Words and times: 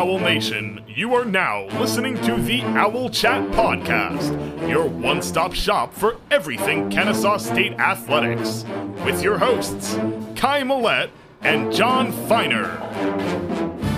Owl 0.00 0.18
Nation. 0.18 0.82
You 0.88 1.14
are 1.14 1.26
now 1.26 1.66
listening 1.78 2.14
to 2.22 2.34
the 2.36 2.62
Owl 2.62 3.10
Chat 3.10 3.42
Podcast, 3.50 4.66
your 4.66 4.86
one 4.86 5.20
stop 5.20 5.52
shop 5.52 5.92
for 5.92 6.16
everything 6.30 6.88
Kennesaw 6.88 7.36
State 7.36 7.74
athletics, 7.74 8.64
with 9.04 9.22
your 9.22 9.36
hosts, 9.36 9.96
Kai 10.36 10.62
Millette 10.62 11.10
and 11.42 11.70
Jon 11.70 12.12
Feiner. 12.28 13.89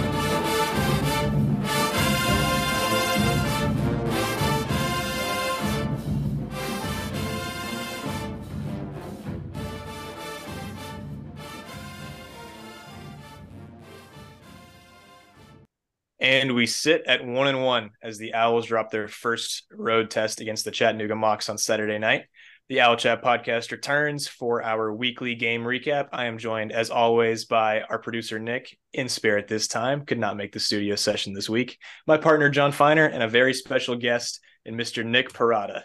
And 16.22 16.54
we 16.54 16.66
sit 16.66 17.02
at 17.08 17.26
one 17.26 17.48
and 17.48 17.64
one 17.64 17.90
as 18.00 18.16
the 18.16 18.32
Owls 18.32 18.66
drop 18.66 18.92
their 18.92 19.08
first 19.08 19.64
road 19.72 20.08
test 20.08 20.40
against 20.40 20.64
the 20.64 20.70
Chattanooga 20.70 21.14
Mocs 21.14 21.50
on 21.50 21.58
Saturday 21.58 21.98
night. 21.98 22.26
The 22.68 22.80
Owl 22.80 22.96
Chat 22.96 23.24
podcast 23.24 23.72
returns 23.72 24.28
for 24.28 24.62
our 24.62 24.94
weekly 24.94 25.34
game 25.34 25.64
recap. 25.64 26.10
I 26.12 26.26
am 26.26 26.38
joined, 26.38 26.70
as 26.70 26.90
always, 26.90 27.46
by 27.46 27.80
our 27.82 27.98
producer 27.98 28.38
Nick 28.38 28.78
in 28.92 29.08
spirit 29.08 29.48
this 29.48 29.66
time. 29.66 30.06
Could 30.06 30.20
not 30.20 30.36
make 30.36 30.52
the 30.52 30.60
studio 30.60 30.94
session 30.94 31.32
this 31.32 31.50
week. 31.50 31.76
My 32.06 32.18
partner 32.18 32.48
Jon 32.50 32.70
Feiner 32.70 33.06
and 33.06 33.24
a 33.24 33.28
very 33.28 33.52
special 33.52 33.96
guest 33.96 34.38
in 34.64 34.76
Mr. 34.76 35.04
Nick 35.04 35.32
Perrotta. 35.32 35.82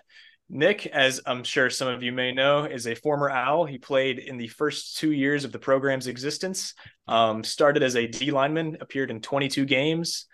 Nick, 0.49 0.85
as 0.87 1.19
I'm 1.25 1.43
sure 1.43 1.69
some 1.69 1.89
of 1.89 2.03
you 2.03 2.11
may 2.13 2.31
know, 2.31 2.63
is 2.63 2.87
a 2.87 2.95
former 2.95 3.29
Owl. 3.29 3.65
He 3.65 3.77
played 3.77 4.19
in 4.19 4.37
the 4.37 4.47
first 4.47 4.97
two 4.97 5.11
years 5.11 5.43
of 5.43 5.51
the 5.51 5.59
program's 5.59 6.07
existence. 6.07 6.73
Um, 7.07 7.43
started 7.43 7.83
as 7.83 7.95
a 7.95 8.07
D 8.07 8.31
lineman, 8.31 8.77
appeared 8.79 9.11
in 9.11 9.21
22 9.21 9.65
games, 9.65 10.25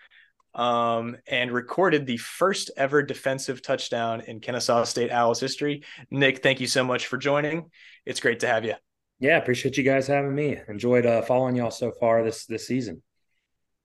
um, 0.54 1.16
and 1.26 1.50
recorded 1.50 2.06
the 2.06 2.16
first 2.16 2.70
ever 2.76 3.02
defensive 3.02 3.60
touchdown 3.60 4.20
in 4.20 4.40
Kennesaw 4.40 4.84
State 4.84 5.10
Owls 5.10 5.40
history. 5.40 5.82
Nick, 6.10 6.42
thank 6.42 6.60
you 6.60 6.68
so 6.68 6.84
much 6.84 7.06
for 7.06 7.16
joining. 7.16 7.70
It's 8.06 8.20
great 8.20 8.40
to 8.40 8.46
have 8.46 8.64
you. 8.64 8.74
Yeah, 9.18 9.38
appreciate 9.38 9.76
you 9.76 9.84
guys 9.84 10.06
having 10.06 10.34
me. 10.34 10.58
Enjoyed 10.68 11.06
uh, 11.06 11.22
following 11.22 11.56
y'all 11.56 11.70
so 11.70 11.92
far 11.98 12.22
this 12.22 12.46
this 12.46 12.66
season. 12.66 13.02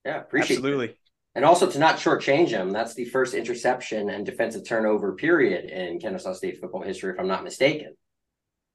Yeah, 0.05 0.19
appreciate 0.21 0.57
Absolutely. 0.57 0.89
It. 0.89 0.97
And 1.39 1.45
also 1.45 1.71
to 1.71 1.79
not 1.79 1.95
shortchange 1.95 2.49
him, 2.49 2.71
that's 2.71 2.95
the 2.95 3.05
first 3.05 3.33
interception 3.33 4.09
and 4.09 4.25
defensive 4.25 4.67
turnover 4.67 5.13
period 5.13 5.69
in 5.69 5.97
Kennesaw 5.97 6.33
State 6.33 6.59
football 6.59 6.81
history, 6.81 7.13
if 7.13 7.17
I'm 7.17 7.29
not 7.29 7.45
mistaken. 7.45 7.95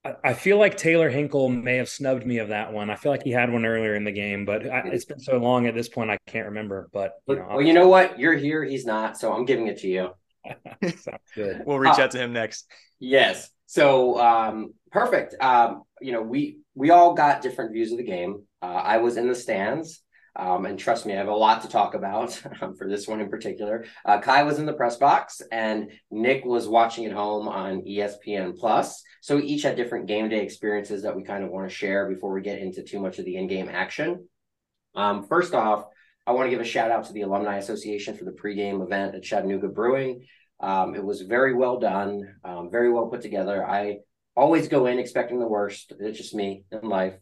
I, 0.02 0.14
I 0.24 0.32
feel 0.32 0.58
like 0.58 0.78
Taylor 0.78 1.10
Hinkle 1.10 1.50
may 1.50 1.76
have 1.76 1.90
snubbed 1.90 2.24
me 2.24 2.38
of 2.38 2.48
that 2.48 2.72
one. 2.72 2.88
I 2.88 2.96
feel 2.96 3.12
like 3.12 3.22
he 3.22 3.32
had 3.32 3.52
one 3.52 3.66
earlier 3.66 3.94
in 3.96 4.04
the 4.04 4.12
game, 4.12 4.46
but 4.46 4.66
I, 4.66 4.78
it's 4.86 5.04
been 5.04 5.20
so 5.20 5.36
long 5.36 5.66
at 5.66 5.74
this 5.74 5.90
point 5.90 6.10
I 6.10 6.16
can't 6.26 6.46
remember. 6.46 6.88
But 6.90 7.12
you 7.28 7.36
know, 7.36 7.46
well, 7.50 7.60
you 7.60 7.74
know 7.74 7.88
what? 7.88 8.18
You're 8.18 8.32
here, 8.32 8.64
he's 8.64 8.86
not, 8.86 9.18
so 9.18 9.34
I'm 9.34 9.44
giving 9.44 9.66
it 9.66 9.80
to 9.80 9.86
you. 9.86 10.14
Sounds 10.82 11.20
good. 11.34 11.64
We'll 11.66 11.78
reach 11.78 11.98
uh, 11.98 12.04
out 12.04 12.12
to 12.12 12.18
him 12.18 12.32
next. 12.32 12.64
Yes. 12.98 13.50
So 13.66 14.18
um, 14.18 14.72
perfect. 14.90 15.34
Um, 15.38 15.82
you 16.00 16.12
know, 16.12 16.22
we 16.22 16.60
we 16.74 16.88
all 16.88 17.12
got 17.12 17.42
different 17.42 17.74
views 17.74 17.92
of 17.92 17.98
the 17.98 18.04
game. 18.04 18.44
Uh, 18.62 18.66
I 18.66 18.96
was 18.96 19.18
in 19.18 19.28
the 19.28 19.34
stands. 19.34 20.00
Um, 20.36 20.66
and 20.66 20.78
trust 20.78 21.06
me, 21.06 21.12
I 21.12 21.16
have 21.16 21.28
a 21.28 21.34
lot 21.34 21.62
to 21.62 21.68
talk 21.68 21.94
about 21.94 22.40
um, 22.60 22.74
for 22.76 22.88
this 22.88 23.06
one 23.06 23.20
in 23.20 23.28
particular. 23.28 23.84
Uh, 24.04 24.20
Kai 24.20 24.42
was 24.42 24.58
in 24.58 24.66
the 24.66 24.72
press 24.72 24.96
box, 24.96 25.40
and 25.52 25.90
Nick 26.10 26.44
was 26.44 26.68
watching 26.68 27.06
at 27.06 27.12
home 27.12 27.48
on 27.48 27.82
ESPN 27.82 28.56
Plus. 28.56 29.02
So 29.20 29.36
we 29.36 29.44
each 29.44 29.62
had 29.62 29.76
different 29.76 30.06
game 30.06 30.28
day 30.28 30.42
experiences 30.42 31.02
that 31.02 31.16
we 31.16 31.22
kind 31.22 31.44
of 31.44 31.50
want 31.50 31.68
to 31.68 31.74
share 31.74 32.08
before 32.08 32.32
we 32.32 32.42
get 32.42 32.58
into 32.58 32.82
too 32.82 33.00
much 33.00 33.18
of 33.18 33.24
the 33.24 33.36
in-game 33.36 33.68
action. 33.68 34.28
Um, 34.94 35.26
first 35.26 35.54
off, 35.54 35.86
I 36.26 36.32
want 36.32 36.46
to 36.46 36.50
give 36.50 36.60
a 36.60 36.64
shout 36.64 36.90
out 36.90 37.04
to 37.06 37.12
the 37.12 37.22
Alumni 37.22 37.58
Association 37.58 38.16
for 38.16 38.24
the 38.24 38.32
pregame 38.32 38.82
event 38.82 39.14
at 39.14 39.22
Chattanooga 39.22 39.68
Brewing. 39.68 40.26
Um, 40.60 40.94
it 40.94 41.04
was 41.04 41.20
very 41.22 41.52
well 41.52 41.78
done, 41.78 42.36
um, 42.44 42.70
very 42.70 42.90
well 42.90 43.08
put 43.08 43.20
together. 43.20 43.66
I 43.66 43.98
always 44.36 44.68
go 44.68 44.86
in 44.86 44.98
expecting 44.98 45.38
the 45.38 45.46
worst. 45.46 45.92
It's 45.98 46.18
just 46.18 46.34
me 46.34 46.64
in 46.72 46.88
life. 46.88 47.14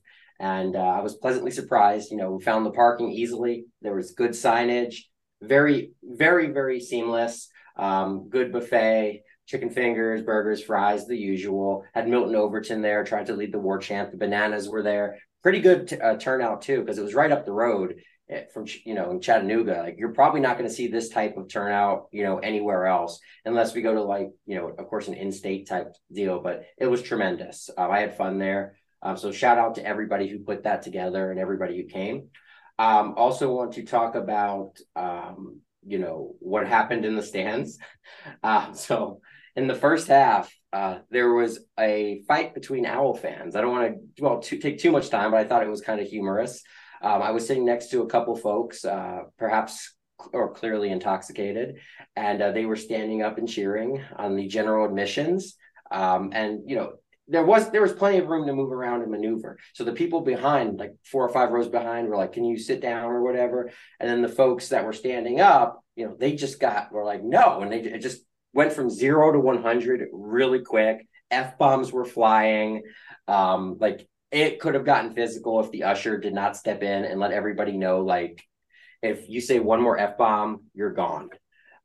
And 0.43 0.75
uh, 0.75 0.81
I 0.81 1.01
was 1.01 1.15
pleasantly 1.15 1.53
surprised. 1.53 2.11
You 2.11 2.17
know, 2.17 2.33
we 2.33 2.43
found 2.43 2.67
the 2.67 2.73
parking 2.73 3.13
easily. 3.13 3.67
There 3.81 3.95
was 3.95 4.11
good 4.11 4.33
signage, 4.33 4.97
very, 5.41 5.93
very, 6.03 6.49
very 6.49 6.81
seamless. 6.81 7.49
Um, 7.77 8.29
good 8.29 8.51
buffet, 8.53 9.23
chicken 9.47 9.71
fingers, 9.71 10.23
burgers, 10.23 10.61
fries, 10.61 11.07
the 11.07 11.17
usual. 11.17 11.85
Had 11.95 12.09
Milton 12.09 12.35
Overton 12.35 12.83
there, 12.83 13.05
tried 13.05 13.27
to 13.27 13.37
lead 13.37 13.53
the 13.53 13.61
war 13.61 13.79
chant. 13.79 14.11
The 14.11 14.17
bananas 14.17 14.69
were 14.69 14.83
there. 14.83 15.19
Pretty 15.45 15.61
good 15.61 15.87
t- 15.87 16.01
uh, 16.01 16.17
turnout 16.17 16.63
too, 16.63 16.81
because 16.81 16.99
it 16.99 17.05
was 17.05 17.15
right 17.15 17.31
up 17.31 17.47
the 17.47 17.53
road 17.53 18.01
eh, 18.29 18.43
from 18.53 18.67
you 18.85 18.95
know 18.95 19.13
in 19.13 19.21
Chattanooga. 19.21 19.83
Like 19.85 19.97
you're 19.97 20.13
probably 20.13 20.41
not 20.41 20.59
going 20.59 20.69
to 20.69 20.75
see 20.75 20.89
this 20.89 21.09
type 21.09 21.37
of 21.37 21.49
turnout, 21.49 22.09
you 22.11 22.25
know, 22.25 22.39
anywhere 22.39 22.87
else, 22.87 23.21
unless 23.45 23.75
we 23.75 23.83
go 23.83 23.95
to 23.95 24.03
like 24.03 24.31
you 24.47 24.57
know, 24.57 24.75
of 24.77 24.89
course, 24.89 25.07
an 25.07 25.15
in-state 25.15 25.69
type 25.69 25.93
deal. 26.13 26.41
But 26.41 26.65
it 26.79 26.87
was 26.87 27.01
tremendous. 27.01 27.71
Uh, 27.79 27.89
I 27.89 28.01
had 28.01 28.17
fun 28.17 28.39
there. 28.39 28.75
Um, 29.03 29.17
so 29.17 29.33
shout 29.33 29.59
out 29.59 29.75
to 29.77 29.87
everybody 29.87 30.29
who 30.29 30.39
put 30.39 30.65
that 30.65 30.83
together 30.83 31.31
and 31.31 31.41
everybody 31.41 31.77
who 31.77 31.89
came. 31.89 32.29
Um, 32.79 33.15
also 33.17 33.55
want 33.55 33.73
to 33.75 33.85
talk 33.85 34.15
about 34.15 34.79
um, 34.97 35.61
you 35.87 35.99
know 35.99 36.35
what 36.39 36.67
happened 36.67 37.05
in 37.05 37.17
the 37.17 37.23
stands. 37.23 37.79
Uh, 38.43 38.73
so 38.75 39.21
in 39.57 39.67
the 39.67 39.75
first 39.75 40.09
half, 40.09 40.53
uh, 40.73 40.99
there 41.11 41.33
was 41.33 41.61
a 41.79 42.23
fight 42.27 42.55
between 42.55 42.87
Owl 42.87 43.15
fans. 43.15 43.55
I 43.55 43.61
don't 43.61 43.73
want 43.73 43.95
to 44.17 44.23
well 44.23 44.41
to, 44.41 44.59
take 44.59 44.79
too 44.79 44.91
much 44.91 45.11
time, 45.11 45.33
but 45.33 45.41
I 45.41 45.45
thought 45.45 45.63
it 45.63 45.71
was 45.71 45.83
kind 45.83 46.01
of 46.01 46.07
humorous. 46.07 46.63
Um, 47.03 47.21
I 47.21 47.33
was 47.33 47.47
sitting 47.47 47.67
next 47.67 47.91
to 47.91 48.03
a 48.03 48.07
couple 48.07 48.37
folks, 48.37 48.85
uh, 48.85 49.23
perhaps 49.37 49.95
or 50.33 50.55
clearly 50.55 50.91
intoxicated, 50.91 51.81
and 52.15 52.41
uh, 52.41 52.53
they 52.53 52.65
were 52.65 52.77
standing 52.77 53.23
up 53.23 53.39
and 53.39 53.49
cheering 53.49 54.03
on 54.17 54.37
the 54.37 54.47
general 54.47 54.87
admissions. 54.87 55.57
Um, 55.91 56.31
and 56.33 56.61
you 56.71 56.77
know 56.77 56.93
there 57.33 57.45
was 57.45 57.71
there 57.71 57.81
was 57.81 57.95
plenty 57.95 58.19
of 58.19 58.29
room 58.29 58.47
to 58.47 58.53
move 58.53 58.71
around 58.71 59.03
and 59.03 59.11
maneuver. 59.11 59.59
So 59.73 59.85
the 59.85 59.93
people 59.93 60.21
behind, 60.21 60.79
like 60.79 60.93
four 61.11 61.27
or 61.27 61.33
five 61.33 61.51
rows 61.51 61.69
behind, 61.69 62.09
were 62.09 62.17
like, 62.17 62.35
"Can 62.35 62.45
you 62.45 62.59
sit 62.59 62.81
down 62.83 63.07
or 63.11 63.23
whatever?" 63.23 63.71
And 63.99 64.09
then 64.09 64.21
the 64.21 64.29
folks 64.29 64.69
that 64.69 64.85
were 64.85 64.93
standing 64.93 65.41
up, 65.41 65.83
you 65.97 66.07
know, 66.07 66.17
they 66.19 66.35
just 66.35 66.61
got 66.61 66.93
were 66.93 67.05
like, 67.05 67.25
"No," 67.25 67.61
and 67.63 67.73
they 67.73 67.81
it 67.81 68.01
just 68.01 68.23
went 68.53 68.75
from 68.75 68.91
zero 68.91 69.33
to 69.33 69.41
one 69.41 69.63
hundred 69.63 70.09
really 70.13 70.61
quick. 70.61 71.09
F 71.31 71.57
bombs 71.57 71.91
were 71.91 72.05
flying. 72.05 72.83
Um, 73.27 73.79
like 73.81 74.07
it 74.31 74.61
could 74.61 74.75
have 74.75 74.85
gotten 74.85 75.15
physical 75.15 75.61
if 75.61 75.71
the 75.71 75.85
usher 75.85 76.19
did 76.19 76.35
not 76.35 76.57
step 76.57 76.83
in 76.83 77.05
and 77.05 77.19
let 77.19 77.33
everybody 77.33 77.77
know, 77.77 78.01
like, 78.01 78.43
if 79.03 79.29
you 79.29 79.41
say 79.41 79.59
one 79.59 79.81
more 79.81 79.99
F 79.99 80.19
bomb, 80.19 80.65
you're 80.75 80.93
gone. 80.93 81.31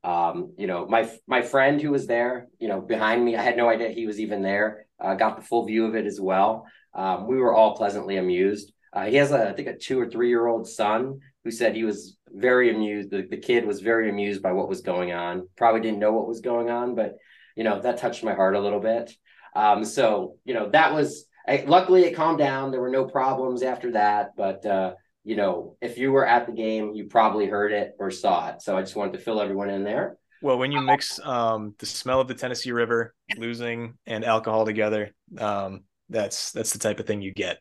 Um, 0.04 0.52
you 0.58 0.66
know, 0.66 0.86
my 0.86 1.10
my 1.26 1.42
friend 1.42 1.80
who 1.80 1.90
was 1.90 2.06
there, 2.06 2.48
you 2.58 2.68
know, 2.68 2.80
behind 2.80 3.24
me, 3.24 3.34
I 3.36 3.42
had 3.42 3.56
no 3.56 3.68
idea 3.68 3.88
he 3.88 4.06
was 4.06 4.20
even 4.20 4.42
there 4.42 4.84
uh, 5.00 5.14
got 5.14 5.36
the 5.36 5.42
full 5.42 5.66
view 5.66 5.86
of 5.86 5.94
it 5.94 6.06
as 6.06 6.20
well. 6.20 6.66
Um, 6.94 7.26
we 7.26 7.36
were 7.36 7.54
all 7.54 7.76
pleasantly 7.76 8.16
amused. 8.16 8.72
Uh, 8.92 9.04
he 9.06 9.16
has, 9.16 9.32
a, 9.32 9.50
I 9.50 9.52
think, 9.52 9.68
a 9.68 9.76
two 9.76 10.00
or 10.00 10.08
three 10.08 10.28
year 10.28 10.46
old 10.46 10.66
son 10.66 11.20
who 11.44 11.50
said 11.50 11.74
he 11.74 11.84
was 11.84 12.16
very 12.30 12.74
amused. 12.74 13.10
The, 13.10 13.22
the 13.22 13.36
kid 13.36 13.66
was 13.66 13.80
very 13.80 14.10
amused 14.10 14.42
by 14.42 14.52
what 14.52 14.68
was 14.68 14.80
going 14.80 15.12
on. 15.12 15.48
Probably 15.56 15.80
didn't 15.80 16.00
know 16.00 16.12
what 16.12 16.28
was 16.28 16.40
going 16.40 16.70
on, 16.70 16.94
but 16.94 17.16
you 17.56 17.64
know 17.64 17.80
that 17.80 17.98
touched 17.98 18.24
my 18.24 18.34
heart 18.34 18.54
a 18.54 18.60
little 18.60 18.80
bit. 18.80 19.12
Um, 19.54 19.84
so 19.84 20.36
you 20.44 20.54
know 20.54 20.70
that 20.70 20.94
was. 20.94 21.26
I, 21.46 21.64
luckily, 21.66 22.04
it 22.04 22.14
calmed 22.14 22.38
down. 22.38 22.70
There 22.70 22.80
were 22.80 22.90
no 22.90 23.04
problems 23.04 23.62
after 23.62 23.92
that, 23.92 24.30
but. 24.36 24.64
Uh, 24.64 24.94
you 25.24 25.36
know, 25.36 25.76
if 25.82 25.98
you 25.98 26.10
were 26.10 26.26
at 26.26 26.46
the 26.46 26.52
game, 26.52 26.94
you 26.94 27.04
probably 27.04 27.46
heard 27.46 27.70
it 27.70 27.94
or 27.98 28.10
saw 28.10 28.48
it. 28.48 28.62
So 28.62 28.78
I 28.78 28.80
just 28.80 28.96
wanted 28.96 29.12
to 29.12 29.18
fill 29.18 29.42
everyone 29.42 29.68
in 29.68 29.84
there. 29.84 30.16
Well, 30.42 30.58
when 30.58 30.72
you 30.72 30.80
mix 30.80 31.18
um, 31.20 31.74
the 31.78 31.86
smell 31.86 32.20
of 32.20 32.28
the 32.28 32.34
Tennessee 32.34 32.72
River, 32.72 33.14
losing, 33.36 33.98
and 34.06 34.24
alcohol 34.24 34.64
together, 34.64 35.14
um, 35.38 35.84
that's 36.08 36.52
that's 36.52 36.72
the 36.72 36.78
type 36.78 37.00
of 37.00 37.06
thing 37.06 37.22
you 37.22 37.32
get. 37.32 37.58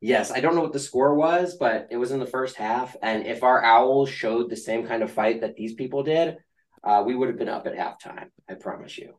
Yes, 0.00 0.32
I 0.32 0.40
don't 0.40 0.54
know 0.54 0.62
what 0.62 0.72
the 0.72 0.80
score 0.80 1.14
was, 1.14 1.56
but 1.56 1.88
it 1.90 1.96
was 1.96 2.10
in 2.10 2.18
the 2.18 2.26
first 2.26 2.56
half. 2.56 2.96
And 3.02 3.26
if 3.26 3.42
our 3.42 3.62
Owls 3.62 4.10
showed 4.10 4.50
the 4.50 4.56
same 4.56 4.86
kind 4.86 5.02
of 5.02 5.12
fight 5.12 5.42
that 5.42 5.54
these 5.54 5.74
people 5.74 6.02
did, 6.02 6.38
uh, 6.82 7.04
we 7.06 7.14
would 7.14 7.28
have 7.28 7.38
been 7.38 7.48
up 7.48 7.66
at 7.66 7.76
halftime. 7.76 8.26
I 8.48 8.54
promise 8.54 8.98
you. 8.98 9.14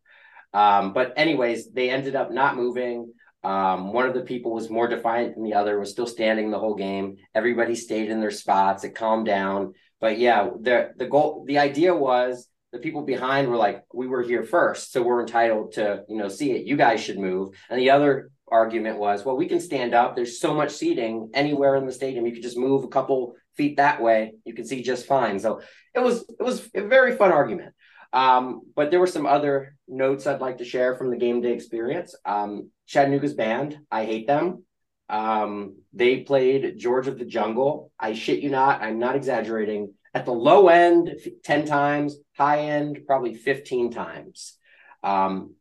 Um, 0.54 0.94
but 0.94 1.14
anyways, 1.16 1.72
they 1.72 1.90
ended 1.90 2.16
up 2.16 2.32
not 2.32 2.58
moving. 2.58 3.14
Um, 3.44 3.92
one 3.92 4.08
of 4.08 4.14
the 4.14 4.22
people 4.22 4.54
was 4.54 4.70
more 4.70 4.88
defiant 4.88 5.36
than 5.36 5.44
the 5.44 5.54
other, 5.54 5.80
was 5.80 5.92
still 5.92 6.08
standing 6.08 6.52
the 6.52 6.60
whole 6.60 6.76
game. 6.76 7.18
Everybody 7.34 7.76
stayed 7.76 8.10
in 8.10 8.22
their 8.22 8.32
spots. 8.32 8.84
It 8.84 8.96
calmed 8.96 9.26
down. 9.26 9.74
But 10.00 10.20
yeah, 10.20 10.50
the 10.60 10.92
the 10.98 11.08
goal, 11.08 11.46
the 11.48 11.60
idea 11.60 11.96
was 11.96 12.48
the 12.74 12.80
people 12.80 13.04
behind 13.04 13.48
were 13.48 13.56
like, 13.56 13.84
we 13.94 14.08
were 14.08 14.24
here 14.24 14.44
first, 14.44 14.92
so 14.92 15.04
we're 15.04 15.22
entitled 15.22 15.74
to, 15.74 16.04
you 16.10 16.18
know, 16.18 16.28
see 16.28 16.52
it. 16.52 16.66
You 16.66 16.76
guys 16.76 17.02
should 17.02 17.20
move. 17.20 17.56
And 17.70 17.80
the 17.80 17.92
other 17.92 18.32
argument 18.52 18.98
was, 18.98 19.24
well, 19.24 19.38
we 19.38 19.48
can 19.48 19.60
stand 19.60 19.94
up. 19.94 20.16
There's 20.16 20.40
so 20.40 20.56
much 20.56 20.72
seating 20.72 21.30
anywhere 21.36 21.76
in 21.76 21.86
the 21.86 21.92
stadium. 21.92 22.26
You 22.26 22.34
could 22.34 22.42
just 22.42 22.58
move 22.58 22.84
a 22.84 22.88
couple 22.88 23.36
feet 23.56 23.78
that 23.78 24.02
way. 24.02 24.34
You 24.44 24.56
can 24.56 24.66
see 24.66 24.82
just 24.82 25.06
fine. 25.06 25.40
So 25.40 25.62
it 25.94 26.00
was 26.00 26.26
it 26.28 26.44
was 26.44 26.68
a 26.74 26.82
very 26.82 27.16
fun 27.16 27.32
argument. 27.32 27.76
Um, 28.12 28.62
but 28.76 28.90
there 28.90 29.00
were 29.00 29.08
some 29.08 29.28
other 29.28 29.76
notes 29.88 30.26
I'd 30.26 30.42
like 30.42 30.58
to 30.58 30.66
share 30.66 30.96
from 30.96 31.12
the 31.12 31.18
game 31.18 31.42
day 31.42 31.54
experience. 31.54 32.16
Um, 32.26 32.72
Chattanooga's 32.88 33.36
band, 33.36 33.78
I 33.92 34.06
hate 34.06 34.28
them. 34.28 34.64
Um, 35.10 35.78
they 35.94 36.22
played 36.22 36.78
George 36.80 37.08
of 37.08 37.20
the 37.20 37.26
Jungle. 37.26 37.92
I 38.00 38.14
shit 38.14 38.40
you 38.40 38.50
not, 38.50 38.82
I'm 38.82 39.00
not 39.00 39.16
exaggerating 39.16 39.94
at 40.14 40.26
the 40.26 40.32
low 40.32 40.68
end, 40.68 41.12
10 41.44 41.66
times, 41.66 42.16
high 42.38 42.60
end, 42.60 43.00
probably 43.08 43.34
15 43.34 43.92
times. 43.92 44.58
Um, 45.02 45.56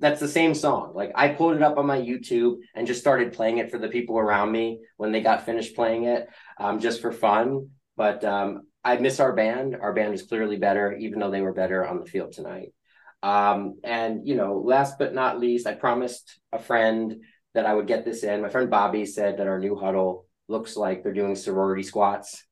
that's 0.00 0.20
the 0.20 0.28
same 0.28 0.54
song. 0.54 0.92
Like 0.94 1.12
I 1.14 1.28
pulled 1.28 1.56
it 1.56 1.62
up 1.62 1.78
on 1.78 1.86
my 1.86 1.98
YouTube 1.98 2.56
and 2.74 2.86
just 2.86 3.00
started 3.00 3.32
playing 3.32 3.58
it 3.58 3.70
for 3.70 3.78
the 3.78 3.88
people 3.88 4.18
around 4.18 4.52
me 4.52 4.80
when 4.96 5.12
they 5.12 5.20
got 5.20 5.46
finished 5.46 5.74
playing 5.74 6.04
it, 6.04 6.28
um, 6.58 6.80
just 6.80 7.00
for 7.00 7.12
fun. 7.12 7.70
But 7.96 8.24
um, 8.24 8.62
I 8.82 8.96
miss 8.98 9.20
our 9.20 9.32
band. 9.32 9.76
Our 9.80 9.92
band 9.92 10.12
is 10.12 10.22
clearly 10.22 10.56
better, 10.56 10.92
even 10.92 11.20
though 11.20 11.30
they 11.30 11.40
were 11.40 11.54
better 11.54 11.86
on 11.86 12.00
the 12.00 12.06
field 12.06 12.32
tonight. 12.32 12.74
Um, 13.22 13.78
and 13.82 14.26
you 14.28 14.34
know, 14.34 14.58
last 14.58 14.98
but 14.98 15.14
not 15.14 15.40
least, 15.40 15.66
I 15.66 15.74
promised 15.74 16.38
a 16.52 16.58
friend 16.58 17.22
that 17.54 17.64
I 17.64 17.72
would 17.72 17.86
get 17.86 18.04
this 18.04 18.24
in. 18.24 18.42
My 18.42 18.50
friend 18.50 18.68
Bobby 18.68 19.06
said 19.06 19.38
that 19.38 19.46
our 19.46 19.58
new 19.58 19.76
huddle 19.76 20.26
looks 20.48 20.76
like 20.76 21.02
they're 21.02 21.14
doing 21.14 21.36
sorority 21.36 21.82
squats. 21.84 22.44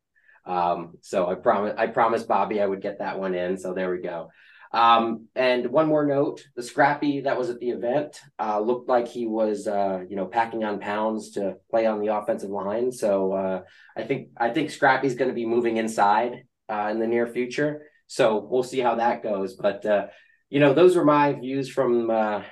Um, 0.45 0.95
so 1.01 1.29
I 1.29 1.35
promise 1.35 1.75
I 1.79 1.87
promised 1.87 2.29
Bobby 2.29 2.61
I 2.61 2.67
would 2.67 2.83
get 2.83 2.99
that 2.99 3.19
one 3.19 3.35
in. 3.35 3.57
So 3.59 3.75
there 3.75 3.91
we 3.91 3.99
go. 3.99 4.31
Um, 4.73 5.29
and 5.35 5.67
one 5.67 5.87
more 5.87 6.07
note: 6.07 6.47
the 6.57 6.63
Scrappy 6.63 7.21
that 7.23 7.39
was 7.39 7.51
at 7.51 7.61
the 7.61 7.71
event 7.71 8.21
uh, 8.39 8.59
looked 8.59 8.89
like 8.89 9.07
he 9.07 9.27
was, 9.27 9.67
uh, 9.67 10.01
you 10.09 10.17
know, 10.17 10.27
packing 10.27 10.65
on 10.65 10.81
pounds 10.81 11.33
to 11.33 11.57
play 11.71 11.87
on 11.87 12.01
the 12.01 12.15
offensive 12.15 12.51
line. 12.51 12.91
So 12.91 13.33
uh, 13.33 13.63
I 13.97 14.05
think 14.05 14.29
I 14.37 14.51
think 14.51 14.71
Scrappy's 14.71 15.15
going 15.15 15.31
to 15.31 15.35
be 15.35 15.47
moving 15.47 15.77
inside 15.77 16.45
uh, 16.71 16.89
in 16.91 16.99
the 16.99 17.07
near 17.07 17.27
future. 17.27 17.83
So 18.07 18.39
we'll 18.39 18.63
see 18.63 18.81
how 18.81 18.97
that 18.97 19.23
goes. 19.23 19.55
But 19.55 19.85
uh, 19.85 20.07
you 20.49 20.61
know, 20.61 20.75
those 20.75 20.97
were 20.97 21.05
my 21.05 21.35
views 21.35 21.69
from 21.69 22.11
uh, 22.11 22.43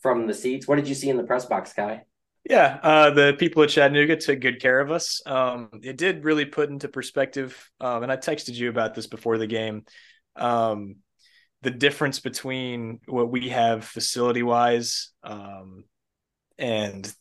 from 0.00 0.26
the 0.26 0.34
seats. 0.34 0.66
What 0.66 0.76
did 0.76 0.88
you 0.88 0.94
see 0.94 1.10
in 1.10 1.16
the 1.16 1.24
press 1.24 1.46
box, 1.46 1.72
Kai? 1.72 2.02
Yeah, 2.48 2.80
uh, 2.82 3.10
the 3.10 3.34
people 3.38 3.62
at 3.62 3.70
Chattanooga 3.70 4.16
took 4.16 4.40
good 4.40 4.60
care 4.60 4.80
of 4.80 4.90
us. 4.90 5.22
Um, 5.26 5.68
it 5.82 5.96
did 5.96 6.24
really 6.24 6.44
put 6.44 6.70
into 6.70 6.88
perspective, 6.88 7.70
um, 7.80 8.02
and 8.02 8.10
I 8.10 8.16
texted 8.16 8.54
you 8.54 8.68
about 8.68 8.94
this 8.94 9.06
before 9.06 9.38
the 9.38 9.46
game. 9.46 9.84
Um, 10.34 10.96
the 11.62 11.70
difference 11.70 12.18
between 12.18 12.98
what 13.06 13.30
we 13.30 13.50
have 13.50 13.84
facility 13.84 14.42
wise 14.42 15.10
um, 15.22 15.84
and 16.58 17.12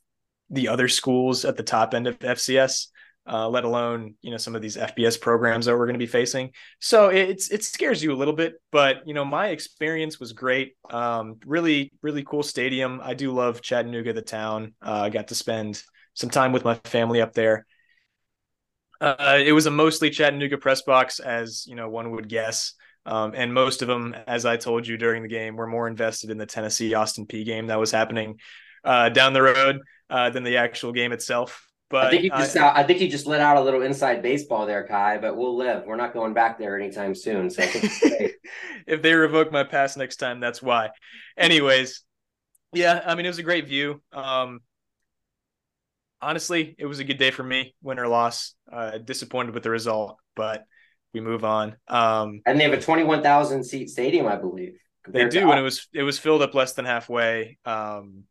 the 0.50 0.69
other 0.69 0.88
schools 0.88 1.45
at 1.45 1.56
the 1.56 1.63
top 1.63 1.94
end 1.94 2.07
of 2.07 2.17
FCS, 2.17 2.88
uh, 3.27 3.47
let 3.47 3.63
alone 3.63 4.15
you 4.21 4.31
know 4.31 4.38
some 4.38 4.56
of 4.56 4.62
these 4.62 4.77
FBS 4.77 5.19
programs 5.19 5.65
that 5.65 5.77
we're 5.77 5.85
going 5.85 5.94
to 5.94 6.00
be 6.00 6.07
facing. 6.07 6.51
So 6.79 7.09
it's 7.09 7.51
it 7.51 7.63
scares 7.63 8.03
you 8.03 8.13
a 8.13 8.15
little 8.15 8.33
bit, 8.33 8.53
but 8.71 9.07
you 9.07 9.13
know 9.13 9.25
my 9.25 9.47
experience 9.47 10.19
was 10.19 10.33
great. 10.33 10.75
Um, 10.89 11.38
really 11.45 11.91
really 12.01 12.23
cool 12.23 12.44
stadium. 12.44 13.01
I 13.03 13.13
do 13.13 13.31
love 13.31 13.62
Chattanooga, 13.62 14.13
the 14.13 14.21
town. 14.21 14.73
Uh, 14.85 15.01
I 15.03 15.09
got 15.09 15.29
to 15.29 15.35
spend 15.35 15.81
some 16.13 16.29
time 16.29 16.51
with 16.51 16.65
my 16.65 16.75
family 16.85 17.21
up 17.21 17.33
there. 17.33 17.65
Uh, 19.00 19.39
it 19.44 19.51
was 19.51 19.65
a 19.65 19.71
mostly 19.71 20.09
Chattanooga 20.09 20.57
press 20.57 20.81
box, 20.83 21.19
as 21.19 21.65
you 21.67 21.75
know 21.75 21.89
one 21.89 22.12
would 22.12 22.29
guess. 22.29 22.74
Um, 23.06 23.33
and 23.35 23.51
most 23.51 23.81
of 23.81 23.88
them, 23.88 24.15
as 24.27 24.45
I 24.45 24.57
told 24.57 24.85
you 24.85 24.95
during 24.95 25.24
the 25.24 25.29
game, 25.29 25.56
were 25.56 25.67
more 25.67 25.88
invested 25.88 26.29
in 26.29 26.38
the 26.38 26.45
Tennessee 26.45 26.94
Austin 26.94 27.25
Peay 27.25 27.44
game 27.44 27.67
that 27.67 27.79
was 27.79 27.91
happening 27.91 28.39
uh, 28.83 29.09
down 29.09 29.33
the 29.33 29.41
road 29.41 29.79
uh, 30.09 30.29
than 30.29 30.44
the 30.44 30.57
actual 30.57 30.91
game 30.91 31.12
itself. 31.12 31.67
But 31.91 32.05
I 32.05 32.09
think 32.09 32.23
you 32.23 32.29
just 32.29 32.57
uh, 32.57 32.71
I 32.75 32.83
think 32.83 33.01
you 33.01 33.09
just 33.09 33.27
let 33.27 33.41
out 33.41 33.57
a 33.57 33.61
little 33.61 33.81
inside 33.81 34.21
baseball 34.21 34.65
there, 34.65 34.88
Kai. 34.88 35.17
But 35.17 35.35
we'll 35.35 35.55
live. 35.55 35.85
We're 35.85 35.97
not 35.97 36.13
going 36.13 36.33
back 36.33 36.57
there 36.57 36.79
anytime 36.79 37.13
soon. 37.13 37.49
So 37.49 37.61
if 38.88 39.01
they 39.01 39.13
revoke 39.13 39.51
my 39.51 39.63
pass 39.63 39.97
next 39.97 40.17
time, 40.17 40.39
that's 40.39 40.61
why. 40.61 40.89
Anyways, 41.38 42.03
yeah, 42.73 43.01
I 43.05 43.15
mean 43.15 43.25
it 43.25 43.29
was 43.29 43.39
a 43.39 43.43
great 43.43 43.67
view. 43.67 44.01
Um, 44.13 44.61
honestly, 46.21 46.75
it 46.77 46.85
was 46.85 46.99
a 46.99 47.03
good 47.03 47.17
day 47.17 47.31
for 47.31 47.43
me. 47.43 47.75
Win 47.81 47.99
or 47.99 48.07
loss, 48.07 48.53
uh, 48.71 48.97
disappointed 48.97 49.53
with 49.53 49.63
the 49.63 49.69
result, 49.69 50.17
but 50.35 50.65
we 51.13 51.19
move 51.19 51.43
on. 51.43 51.75
Um, 51.88 52.41
and 52.45 52.59
they 52.59 52.63
have 52.63 52.73
a 52.73 52.81
21,000 52.81 53.63
seat 53.63 53.89
stadium, 53.89 54.27
I 54.27 54.38
believe. 54.38 54.77
They 55.07 55.27
do, 55.27 55.49
and 55.49 55.59
it 55.59 55.63
was 55.63 55.88
it 55.93 56.03
was 56.03 56.19
filled 56.19 56.43
up 56.43 56.53
less 56.53 56.73
than 56.73 56.85
halfway. 56.85 57.57
Um, 57.65 58.25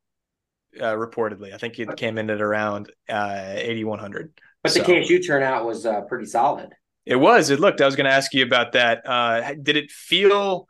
uh, 0.78 0.94
reportedly, 0.94 1.52
I 1.54 1.58
think 1.58 1.78
it 1.78 1.96
came 1.96 2.18
in 2.18 2.30
at 2.30 2.40
around 2.40 2.90
uh, 3.08 3.54
8,100. 3.56 4.32
But 4.62 4.72
so, 4.72 4.80
the 4.80 4.84
KSU 4.84 5.26
turnout 5.26 5.64
was 5.64 5.86
uh, 5.86 6.02
pretty 6.02 6.26
solid. 6.26 6.74
It 7.06 7.16
was. 7.16 7.50
It 7.50 7.60
looked. 7.60 7.80
I 7.80 7.86
was 7.86 7.96
going 7.96 8.04
to 8.04 8.12
ask 8.12 8.32
you 8.34 8.44
about 8.44 8.72
that. 8.72 9.02
Uh, 9.06 9.54
did 9.60 9.76
it 9.76 9.90
feel 9.90 10.68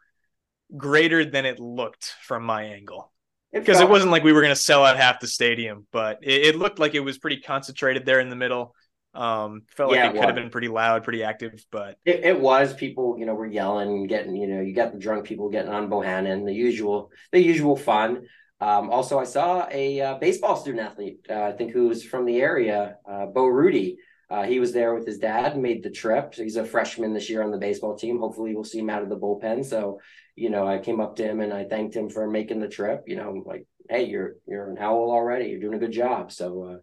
greater 0.76 1.24
than 1.24 1.44
it 1.44 1.58
looked 1.58 2.14
from 2.22 2.44
my 2.44 2.64
angle? 2.64 3.12
Because 3.52 3.80
it, 3.80 3.84
it, 3.84 3.90
wasn't 3.90 4.12
like 4.12 4.22
we 4.22 4.32
were 4.32 4.40
going 4.40 4.54
to 4.54 4.60
sell 4.60 4.84
out 4.84 4.96
half 4.96 5.18
the 5.18 5.26
stadium, 5.26 5.86
but 5.90 6.20
it, 6.22 6.46
it 6.46 6.56
looked 6.56 6.78
like 6.78 6.94
it 6.94 7.00
was 7.00 7.18
pretty 7.18 7.40
concentrated 7.40 8.06
there 8.06 8.20
in 8.20 8.28
the 8.28 8.36
middle. 8.36 8.76
Um, 9.12 9.62
felt 9.66 9.92
yeah, 9.92 10.06
like 10.06 10.14
it, 10.14 10.16
it 10.16 10.20
could 10.20 10.28
have 10.28 10.34
been 10.36 10.50
pretty 10.50 10.68
loud, 10.68 11.02
pretty 11.02 11.24
active, 11.24 11.64
but 11.72 11.96
it, 12.04 12.24
it, 12.24 12.40
was. 12.40 12.72
People, 12.72 13.16
you 13.18 13.26
know, 13.26 13.34
were 13.34 13.46
yelling, 13.46 14.06
getting, 14.06 14.36
you 14.36 14.46
know, 14.46 14.60
you 14.60 14.72
got 14.72 14.92
the 14.92 14.98
drunk 14.98 15.24
people 15.24 15.48
getting 15.48 15.72
on 15.72 15.90
Bohannon, 15.90 16.46
the 16.46 16.54
usual, 16.54 17.10
the 17.32 17.42
usual 17.42 17.76
fun. 17.76 18.22
Um, 18.60 18.90
also, 18.90 19.18
I 19.18 19.24
saw 19.24 19.66
a 19.70 20.00
uh, 20.00 20.14
baseball 20.18 20.56
student 20.56 20.84
athlete, 20.84 21.26
uh, 21.30 21.42
I 21.42 21.52
think, 21.52 21.72
who's 21.72 22.04
from 22.04 22.26
the 22.26 22.40
area, 22.40 22.96
uh, 23.10 23.26
Bo 23.26 23.46
Rudy. 23.46 23.98
Uh, 24.28 24.44
he 24.44 24.60
was 24.60 24.72
there 24.72 24.94
with 24.94 25.06
his 25.06 25.18
dad, 25.18 25.58
made 25.58 25.82
the 25.82 25.90
trip. 25.90 26.34
So 26.34 26.42
he's 26.42 26.56
a 26.56 26.64
freshman 26.64 27.14
this 27.14 27.28
year 27.28 27.42
on 27.42 27.50
the 27.50 27.58
baseball 27.58 27.96
team. 27.96 28.18
Hopefully, 28.18 28.54
we'll 28.54 28.64
see 28.64 28.78
him 28.78 28.90
out 28.90 29.02
of 29.02 29.08
the 29.08 29.18
bullpen. 29.18 29.64
So, 29.64 29.98
you 30.36 30.50
know, 30.50 30.68
I 30.68 30.78
came 30.78 31.00
up 31.00 31.16
to 31.16 31.24
him 31.24 31.40
and 31.40 31.52
I 31.52 31.64
thanked 31.64 31.96
him 31.96 32.08
for 32.08 32.28
making 32.28 32.60
the 32.60 32.68
trip. 32.68 33.04
You 33.06 33.16
know, 33.16 33.42
like, 33.44 33.66
hey, 33.88 34.04
you're 34.04 34.34
you're 34.46 34.70
an 34.70 34.78
owl 34.78 35.10
already. 35.10 35.46
You're 35.46 35.60
doing 35.60 35.74
a 35.74 35.78
good 35.78 35.92
job. 35.92 36.30
So, 36.30 36.64
uh, 36.64 36.76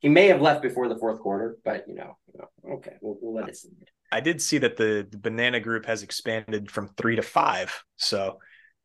he 0.00 0.08
may 0.08 0.28
have 0.28 0.40
left 0.40 0.62
before 0.62 0.88
the 0.88 0.98
fourth 0.98 1.20
quarter, 1.20 1.58
but 1.64 1.84
you 1.88 1.94
know, 1.94 2.16
okay, 2.70 2.92
we'll, 3.00 3.16
we'll 3.20 3.34
let 3.34 3.48
it. 3.48 3.56
I 4.12 4.20
did 4.20 4.40
see 4.40 4.58
that 4.58 4.76
the, 4.76 5.06
the 5.10 5.18
banana 5.18 5.58
group 5.58 5.86
has 5.86 6.02
expanded 6.02 6.70
from 6.70 6.88
three 6.96 7.16
to 7.16 7.22
five, 7.22 7.82
so 7.96 8.38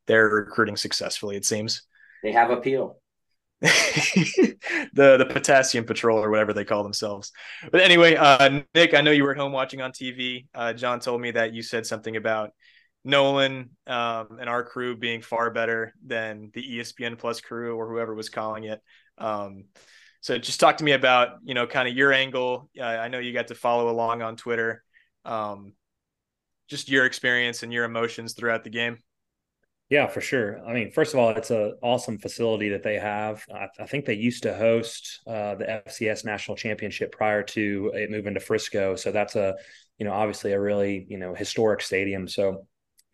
they're 0.07 0.27
recruiting 0.27 0.77
successfully. 0.77 1.35
It 1.35 1.45
seems 1.45 1.83
they 2.23 2.31
have 2.31 2.49
appeal. 2.49 2.97
the 3.61 4.57
the 4.93 5.27
potassium 5.29 5.85
patrol 5.85 6.17
or 6.23 6.31
whatever 6.31 6.51
they 6.51 6.65
call 6.65 6.81
themselves. 6.81 7.31
But 7.71 7.81
anyway, 7.81 8.15
uh, 8.15 8.61
Nick, 8.73 8.95
I 8.95 9.01
know 9.01 9.11
you 9.11 9.23
were 9.23 9.31
at 9.31 9.37
home 9.37 9.51
watching 9.51 9.81
on 9.81 9.91
TV. 9.91 10.47
Uh, 10.55 10.73
John 10.73 10.99
told 10.99 11.21
me 11.21 11.31
that 11.31 11.53
you 11.53 11.61
said 11.61 11.85
something 11.85 12.15
about 12.15 12.53
Nolan 13.03 13.69
um, 13.85 14.37
and 14.39 14.49
our 14.49 14.63
crew 14.63 14.95
being 14.97 15.21
far 15.21 15.51
better 15.51 15.93
than 16.05 16.49
the 16.53 16.63
ESPN 16.63 17.19
Plus 17.19 17.39
crew 17.39 17.75
or 17.75 17.87
whoever 17.87 18.15
was 18.15 18.29
calling 18.29 18.63
it. 18.63 18.81
Um, 19.19 19.65
so 20.21 20.37
just 20.37 20.59
talk 20.59 20.77
to 20.77 20.83
me 20.83 20.91
about, 20.91 21.37
you 21.43 21.53
know, 21.53 21.65
kind 21.65 21.87
of 21.87 21.95
your 21.95 22.13
angle. 22.13 22.69
Uh, 22.79 22.83
I 22.83 23.07
know 23.07 23.19
you 23.19 23.33
got 23.33 23.47
to 23.47 23.55
follow 23.55 23.89
along 23.89 24.21
on 24.21 24.35
Twitter. 24.35 24.83
Um, 25.25 25.73
just 26.67 26.89
your 26.89 27.05
experience 27.05 27.63
and 27.63 27.73
your 27.73 27.85
emotions 27.85 28.33
throughout 28.33 28.63
the 28.63 28.69
game. 28.69 28.97
Yeah, 29.91 30.07
for 30.07 30.21
sure. 30.21 30.65
I 30.65 30.71
mean, 30.73 30.89
first 30.89 31.13
of 31.13 31.19
all, 31.19 31.31
it's 31.31 31.51
an 31.51 31.75
awesome 31.83 32.17
facility 32.17 32.69
that 32.69 32.81
they 32.81 32.95
have. 32.97 33.43
I, 33.53 33.67
I 33.77 33.85
think 33.85 34.05
they 34.05 34.13
used 34.13 34.43
to 34.43 34.55
host 34.55 35.19
uh, 35.27 35.55
the 35.55 35.83
FCS 35.85 36.23
national 36.23 36.55
championship 36.55 37.11
prior 37.11 37.43
to 37.43 37.91
it 37.93 38.09
moving 38.09 38.33
to 38.35 38.39
Frisco. 38.39 38.95
So 38.95 39.11
that's 39.11 39.35
a, 39.35 39.55
you 39.99 40.05
know, 40.05 40.13
obviously 40.13 40.53
a 40.53 40.59
really, 40.61 41.05
you 41.09 41.17
know, 41.17 41.35
historic 41.35 41.81
stadium. 41.81 42.29
So 42.29 42.67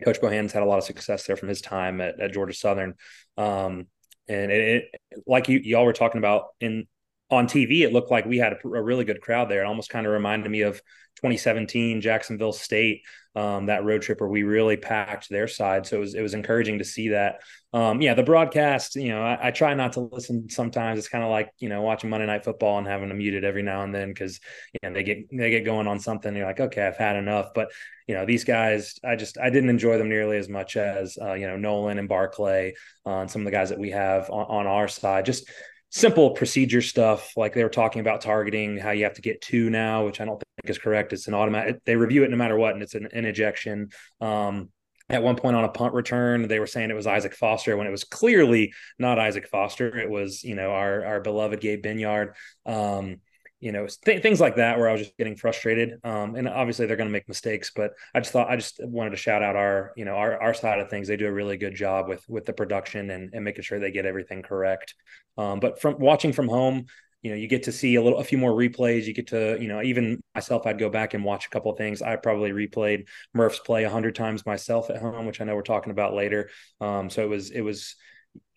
Coach 0.06 0.22
Bohannon's 0.22 0.54
had 0.54 0.62
a 0.62 0.68
lot 0.68 0.78
of 0.78 0.84
success 0.84 1.26
there 1.26 1.36
from 1.36 1.50
his 1.50 1.62
time 1.62 2.00
at, 2.00 2.20
at 2.20 2.32
Georgia 2.32 2.54
Southern. 2.54 2.94
Um, 3.38 3.88
and 4.30 4.52
it, 4.52 4.84
it, 5.12 5.22
like 5.26 5.50
you 5.50 5.58
y'all 5.58 5.86
were 5.86 5.94
talking 5.94 6.20
about 6.20 6.50
in 6.60 6.86
on 7.30 7.48
TV, 7.48 7.82
it 7.82 7.94
looked 7.94 8.12
like 8.12 8.26
we 8.26 8.38
had 8.38 8.54
a, 8.54 8.68
a 8.68 8.82
really 8.82 9.06
good 9.06 9.22
crowd 9.22 9.50
there. 9.50 9.64
It 9.64 9.68
almost 9.68 9.90
kind 9.90 10.06
of 10.06 10.14
reminded 10.14 10.50
me 10.50 10.62
of 10.62 10.82
2017 11.18 12.00
Jacksonville 12.00 12.54
State, 12.54 13.02
um, 13.36 13.66
that 13.66 13.84
road 13.84 14.02
trip 14.02 14.22
where 14.22 14.30
we 14.30 14.44
really 14.44 14.78
packed 14.78 15.30
their 15.30 15.48
side. 15.48 15.86
So 15.86 15.98
it 15.98 16.00
was 16.00 16.16
it 16.16 16.22
was 16.22 16.34
encouraging 16.34 16.78
to 16.78 16.86
see 16.86 17.10
that. 17.10 17.42
Um, 17.74 18.02
yeah, 18.02 18.14
the 18.14 18.24
broadcast, 18.24 18.96
you 18.96 19.10
know, 19.10 19.22
I, 19.22 19.48
I, 19.48 19.52
try 19.52 19.74
not 19.74 19.94
to 19.94 20.00
listen. 20.00 20.50
Sometimes 20.50 20.98
it's 20.98 21.10
kind 21.10 21.24
of 21.24 21.30
like 21.30 21.50
you 21.60 21.70
know 21.70 21.82
watching 21.82 22.10
Monday 22.10 22.26
Night 22.26 22.46
Football 22.46 22.78
and 22.78 22.88
having 22.88 23.10
to 23.10 23.16
mute 23.16 23.34
it 23.34 23.44
every 23.44 23.62
now 23.62 23.84
and 23.84 23.94
then 23.94 24.10
because 24.10 24.40
you 24.74 24.80
know 24.88 24.94
they 24.94 25.04
get 25.04 25.28
they 25.32 25.50
get 25.50 25.66
going 25.66 25.88
on 25.88 26.00
something. 26.00 26.36
you're 26.36 26.46
like, 26.46 26.60
okay, 26.60 26.86
I've 26.86 26.98
had 26.98 27.16
enough. 27.16 27.50
But 27.54 27.72
you 28.08 28.16
know, 28.16 28.26
these 28.26 28.44
guys, 28.44 28.96
I 29.04 29.16
just 29.16 29.38
I 29.38 29.50
didn't 29.50 29.70
enjoy 29.70 29.98
them 29.98 30.10
nearly 30.10 30.38
as 30.38 30.50
much 30.50 30.78
as 30.78 31.18
uh, 31.22 31.34
you 31.34 31.48
know 31.48 31.58
Nolan 31.58 32.00
and 32.00 32.08
Barclay 32.08 32.74
uh, 33.06 33.22
and 33.22 33.32
some 33.32 33.42
of 33.42 33.46
the 33.46 33.52
guys 33.52 33.70
that 33.70 33.80
we 33.80 33.92
have 33.92 34.30
on, 34.30 34.46
on 34.46 34.68
our 34.68 34.88
side. 34.88 35.26
Just 35.26 35.50
simple 35.90 36.32
procedure 36.32 36.82
stuff 36.82 37.32
like 37.38 37.54
they 37.54 37.64
were 37.64 37.70
talking 37.70 38.02
about 38.02 38.22
targeting 38.22 38.78
how 38.78 38.92
you 38.92 39.06
have 39.06 39.14
to 39.14 39.22
get 39.22 39.42
two 39.42 39.70
now 39.70 40.06
which 40.06 40.20
i 40.20 40.26
don't 40.26 40.38
think 40.40 40.70
is 40.70 40.78
correct. 40.78 41.14
It's 41.14 41.28
an 41.28 41.34
automatic 41.34 41.84
they 41.86 41.96
review 41.96 42.24
it 42.24 42.32
no 42.32 42.38
matter 42.38 42.58
what 42.58 42.74
and 42.74 42.84
it's 42.84 42.96
an, 42.96 43.08
an 43.14 43.26
ejection 43.26 43.90
um, 44.20 44.70
at 45.10 45.24
one 45.24 45.38
point 45.38 45.56
on 45.56 45.64
a 45.64 45.70
punt 45.70 45.94
return 45.94 46.48
they 46.48 46.60
were 46.60 46.68
saying 46.68 46.90
it 46.90 46.96
was 46.96 47.08
isaac 47.08 47.34
foster 47.34 47.78
when 47.78 47.88
it 47.88 47.92
was 47.92 48.04
clearly 48.04 48.74
not 49.00 49.20
isaac 49.20 49.48
foster. 49.48 49.98
It 49.98 50.10
was 50.10 50.44
you 50.44 50.56
know 50.56 50.72
our 50.72 51.06
our 51.06 51.20
beloved 51.22 51.62
gabe 51.62 51.84
benyard. 51.84 52.34
Um, 52.66 53.22
you 53.60 53.72
know 53.72 53.88
th- 54.06 54.22
things 54.22 54.40
like 54.40 54.56
that 54.56 54.78
where 54.78 54.88
i 54.88 54.92
was 54.92 55.02
just 55.02 55.18
getting 55.18 55.36
frustrated 55.36 56.00
um, 56.04 56.36
and 56.36 56.48
obviously 56.48 56.86
they're 56.86 56.98
going 56.98 57.10
to 57.10 57.14
make 57.14 57.28
mistakes 57.28 57.72
but 57.76 57.92
i 58.14 58.20
just 58.20 58.32
thought 58.32 58.50
i 58.50 58.56
just 58.56 58.80
wanted 58.84 59.12
to 59.12 59.18
shout 59.18 59.42
out 59.42 59.56
our 59.56 59.94
you 59.96 60.06
know 60.06 60.16
our, 60.16 60.40
our 60.42 60.54
side 60.54 60.80
of 60.80 60.90
things 60.90 61.08
they 61.08 61.18
do 61.18 61.28
a 61.28 61.32
really 61.32 61.58
good 61.58 61.76
job 61.76 62.08
with 62.08 62.24
with 62.28 62.46
the 62.46 62.54
production 62.54 63.10
and, 63.10 63.34
and 63.34 63.44
making 63.44 63.64
sure 63.64 63.80
they 63.80 63.92
get 63.92 64.06
everything 64.06 64.42
correct 64.42 64.96
um, 65.38 65.60
but 65.60 65.82
from 65.82 65.98
watching 66.00 66.34
from 66.34 66.48
home 66.48 66.86
you 67.24 67.32
know, 67.32 67.38
you 67.38 67.48
get 67.48 67.64
to 67.64 67.72
see 67.72 67.96
a 67.96 68.02
little, 68.02 68.20
a 68.20 68.24
few 68.24 68.38
more 68.38 68.52
replays. 68.52 69.06
You 69.06 69.14
get 69.14 69.28
to, 69.28 69.58
you 69.60 69.68
know, 69.68 69.82
even 69.82 70.22
myself, 70.36 70.68
I'd 70.68 70.78
go 70.78 70.90
back 70.90 71.14
and 71.14 71.26
watch 71.26 71.48
a 71.48 71.50
couple 71.50 71.74
things. 71.76 72.02
I 72.02 72.16
probably 72.16 72.52
replayed 72.52 73.08
Murph's 73.34 73.60
play 73.60 73.84
a 73.84 73.90
hundred 73.90 74.16
times 74.16 74.46
myself 74.46 74.90
at 74.90 75.02
home, 75.02 75.26
which 75.26 75.42
I 75.42 75.44
know 75.44 75.56
we're 75.56 75.64
talking 75.64 75.92
about 75.92 76.14
later. 76.14 76.50
Um, 76.80 77.10
so 77.10 77.24
it 77.24 77.30
was, 77.30 77.50
it 77.50 77.62
was 77.62 77.96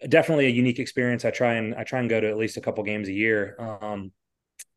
definitely 0.08 0.46
a 0.46 0.50
unique 0.50 0.78
experience. 0.78 1.24
I 1.24 1.30
try 1.30 1.54
and 1.54 1.74
I 1.74 1.84
try 1.84 2.00
and 2.00 2.08
go 2.08 2.20
to 2.20 2.28
at 2.28 2.36
least 2.36 2.58
a 2.58 2.60
couple 2.60 2.84
games 2.84 3.08
a 3.08 3.12
year. 3.12 3.56
Um, 3.58 4.12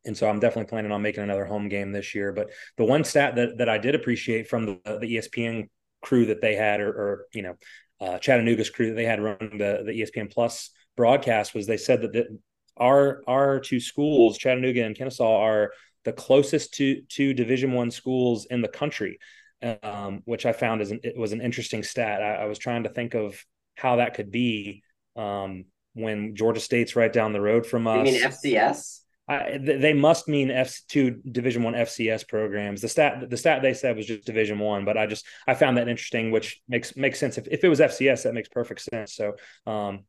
and 0.06 0.18
so 0.18 0.28
I'm 0.28 0.40
definitely 0.40 0.70
planning 0.70 0.92
on 0.92 1.02
making 1.02 1.24
another 1.24 1.46
home 1.46 1.70
game 1.70 1.92
this 1.92 2.14
year. 2.14 2.34
But 2.34 2.52
the 2.78 2.86
one 2.86 3.04
stat 3.04 3.36
that 3.36 3.58
that 3.58 3.70
I 3.70 3.78
did 3.78 3.96
appreciate 3.96 4.48
from 4.48 4.66
the, 4.66 4.80
the 5.00 5.16
ESPN 5.16 5.70
crew 6.02 6.26
that 6.28 6.42
they 6.42 6.56
had, 6.56 6.82
or, 6.82 6.90
or 6.90 7.26
you 7.34 7.42
know, 7.42 7.56
uh, 8.02 8.18
Chattanooga's 8.20 8.70
crew 8.70 8.90
that 8.90 8.96
they 8.96 9.06
had 9.06 9.22
running 9.22 9.58
the 9.58 9.84
the 9.86 10.02
ESPN 10.02 10.32
Plus 10.32 10.72
broadcast 10.96 11.56
was 11.56 11.66
they 11.66 11.78
said 11.78 12.02
that 12.02 12.14
the, 12.14 12.38
our 12.78 13.22
our 13.28 13.60
two 13.60 13.80
schools, 13.80 14.38
Chattanooga 14.38 14.84
and 14.84 14.96
Kennesaw, 14.96 15.40
are 15.40 15.72
the 16.04 16.14
closest 16.14 16.74
to 16.76 17.02
to 17.10 17.34
Division 17.34 17.74
One 17.74 17.92
schools 17.92 18.46
in 18.46 18.62
the 18.62 18.68
country, 18.68 19.20
um, 19.82 20.22
which 20.26 20.46
I 20.46 20.54
found 20.54 20.82
is 20.82 20.92
an, 20.92 21.00
it 21.04 21.18
was 21.18 21.32
an 21.32 21.42
interesting 21.42 21.84
stat. 21.84 22.22
I, 22.22 22.44
I, 22.44 22.46
was 22.46 22.60
trying 22.60 22.84
to 22.84 22.90
think 22.90 23.14
of 23.14 23.42
how 23.78 23.98
that 23.98 24.16
could 24.16 24.32
be 24.32 24.84
um, 25.16 25.66
when 25.94 26.36
Georgia 26.36 26.60
State's 26.60 26.96
right 26.96 27.12
down 27.12 27.32
the 27.32 27.42
road 27.42 27.66
from 27.66 27.88
us. 27.88 28.06
You 28.06 28.14
mean 28.14 28.22
FCS? 28.22 29.03
I, 29.28 29.58
they 29.58 29.94
must 29.94 30.28
mean 30.28 30.52
F 30.52 30.82
two 30.90 31.22
Division 31.30 31.64
One 31.64 31.76
FCS 31.76 32.28
programs. 32.28 32.82
The 32.82 32.90
stat 32.90 33.30
the 33.30 33.38
stat 33.38 33.62
they 33.62 33.74
said 33.74 33.96
was 33.96 34.06
just 34.06 34.26
Division 34.26 34.60
One, 34.60 34.84
but 34.84 34.98
I 34.98 35.06
just 35.06 35.26
I 35.48 35.54
found 35.54 35.78
that 35.78 35.88
interesting, 35.88 36.32
which 36.32 36.62
makes 36.68 36.98
makes 36.98 37.20
sense. 37.20 37.38
If, 37.38 37.48
if 37.48 37.64
it 37.64 37.70
was 37.70 37.80
FCS, 37.80 38.24
that 38.24 38.34
makes 38.34 38.50
perfect 38.50 38.82
sense. 38.82 39.16
So, 39.16 39.36
um, 39.66 40.02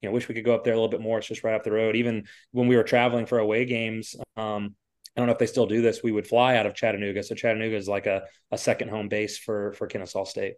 you 0.00 0.08
know, 0.08 0.12
wish 0.12 0.28
we 0.28 0.36
could 0.36 0.44
go 0.44 0.54
up 0.54 0.62
there 0.62 0.72
a 0.72 0.76
little 0.76 0.88
bit 0.88 1.00
more. 1.00 1.18
It's 1.18 1.26
just 1.26 1.42
right 1.42 1.54
up 1.54 1.64
the 1.64 1.72
road. 1.72 1.96
Even 1.96 2.26
when 2.52 2.68
we 2.68 2.76
were 2.76 2.84
traveling 2.84 3.26
for 3.26 3.38
away 3.38 3.64
games, 3.64 4.14
um, 4.36 4.76
I 5.16 5.20
don't 5.20 5.26
know 5.26 5.32
if 5.32 5.38
they 5.38 5.46
still 5.46 5.66
do 5.66 5.82
this. 5.82 6.04
We 6.04 6.12
would 6.12 6.26
fly 6.26 6.56
out 6.56 6.66
of 6.66 6.74
Chattanooga, 6.74 7.24
so 7.24 7.34
Chattanooga 7.34 7.76
is 7.76 7.88
like 7.88 8.06
a 8.06 8.22
a 8.52 8.58
second 8.58 8.88
home 8.88 9.08
base 9.08 9.36
for 9.36 9.72
for 9.72 9.88
Kennesaw 9.88 10.24
State. 10.24 10.54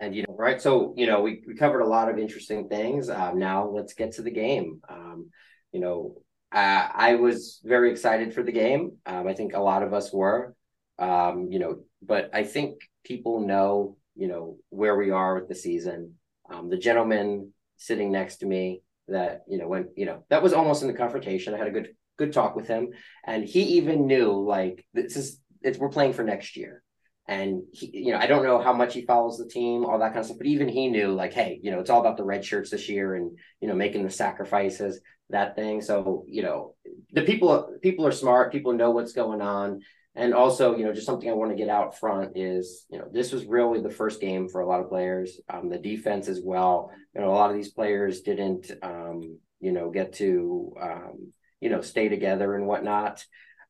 And 0.00 0.16
you 0.16 0.24
know, 0.26 0.34
right? 0.36 0.60
So 0.60 0.94
you 0.96 1.06
know, 1.06 1.22
we 1.22 1.44
we 1.46 1.54
covered 1.54 1.82
a 1.82 1.86
lot 1.86 2.10
of 2.10 2.18
interesting 2.18 2.68
things. 2.68 3.08
Um, 3.08 3.38
now 3.38 3.68
let's 3.68 3.94
get 3.94 4.12
to 4.12 4.22
the 4.22 4.32
game. 4.32 4.80
Um, 4.88 5.30
you 5.70 5.78
know, 5.78 6.16
uh, 6.54 6.88
I 6.94 7.16
was 7.16 7.60
very 7.64 7.90
excited 7.90 8.32
for 8.32 8.44
the 8.44 8.52
game. 8.52 8.98
Um, 9.04 9.26
I 9.26 9.34
think 9.34 9.54
a 9.54 9.60
lot 9.60 9.82
of 9.82 9.92
us 9.92 10.12
were, 10.12 10.54
um, 11.00 11.48
you 11.50 11.58
know, 11.58 11.80
but 12.00 12.30
I 12.32 12.44
think 12.44 12.76
people 13.04 13.40
know, 13.40 13.96
you 14.14 14.28
know, 14.28 14.58
where 14.68 14.96
we 14.96 15.10
are 15.10 15.34
with 15.34 15.48
the 15.48 15.56
season. 15.56 16.14
Um, 16.48 16.70
the 16.70 16.78
gentleman 16.78 17.52
sitting 17.76 18.12
next 18.12 18.36
to 18.36 18.46
me 18.46 18.82
that, 19.08 19.42
you 19.48 19.58
know, 19.58 19.66
when, 19.66 19.88
you 19.96 20.06
know, 20.06 20.24
that 20.30 20.44
was 20.44 20.52
almost 20.52 20.82
in 20.82 20.88
the 20.88 20.94
confrontation. 20.94 21.54
I 21.54 21.58
had 21.58 21.66
a 21.66 21.72
good, 21.72 21.88
good 22.18 22.32
talk 22.32 22.54
with 22.54 22.68
him. 22.68 22.90
And 23.26 23.44
he 23.44 23.62
even 23.78 24.06
knew 24.06 24.30
like, 24.46 24.86
this 24.94 25.16
is, 25.16 25.40
it's, 25.60 25.76
we're 25.76 25.88
playing 25.88 26.12
for 26.12 26.22
next 26.22 26.56
year. 26.56 26.83
And 27.26 27.62
he, 27.72 27.90
you 27.92 28.12
know, 28.12 28.18
I 28.18 28.26
don't 28.26 28.44
know 28.44 28.60
how 28.60 28.74
much 28.74 28.92
he 28.92 29.06
follows 29.06 29.38
the 29.38 29.48
team, 29.48 29.84
all 29.84 29.98
that 29.98 30.08
kind 30.08 30.18
of 30.18 30.26
stuff, 30.26 30.38
but 30.38 30.46
even 30.46 30.68
he 30.68 30.88
knew 30.88 31.12
like, 31.12 31.32
hey, 31.32 31.58
you 31.62 31.70
know, 31.70 31.80
it's 31.80 31.88
all 31.88 32.00
about 32.00 32.18
the 32.18 32.24
red 32.24 32.44
shirts 32.44 32.70
this 32.70 32.88
year 32.88 33.14
and, 33.14 33.38
you 33.60 33.68
know, 33.68 33.74
making 33.74 34.02
the 34.02 34.10
sacrifices 34.10 35.00
that 35.30 35.56
thing. 35.56 35.80
So, 35.80 36.24
you 36.28 36.42
know, 36.42 36.74
the 37.12 37.22
people 37.22 37.76
people 37.82 38.06
are 38.06 38.12
smart, 38.12 38.52
people 38.52 38.74
know 38.74 38.90
what's 38.90 39.12
going 39.12 39.40
on. 39.40 39.80
And 40.16 40.32
also, 40.32 40.76
you 40.76 40.84
know, 40.84 40.92
just 40.92 41.06
something 41.06 41.28
I 41.28 41.32
want 41.32 41.50
to 41.50 41.56
get 41.56 41.68
out 41.68 41.98
front 41.98 42.36
is, 42.36 42.86
you 42.88 42.98
know, 42.98 43.08
this 43.10 43.32
was 43.32 43.46
really 43.46 43.80
the 43.80 43.90
first 43.90 44.20
game 44.20 44.48
for 44.48 44.60
a 44.60 44.66
lot 44.66 44.80
of 44.80 44.88
players. 44.88 45.40
Um, 45.48 45.68
the 45.68 45.78
defense 45.78 46.28
as 46.28 46.40
well. 46.44 46.90
You 47.14 47.22
know, 47.22 47.30
a 47.30 47.34
lot 47.34 47.50
of 47.50 47.56
these 47.56 47.72
players 47.72 48.20
didn't, 48.20 48.70
um, 48.82 49.38
you 49.60 49.72
know, 49.72 49.90
get 49.90 50.12
to, 50.14 50.74
um, 50.80 51.32
you 51.60 51.68
know, 51.68 51.80
stay 51.80 52.08
together 52.08 52.54
and 52.54 52.66
whatnot. 52.66 53.24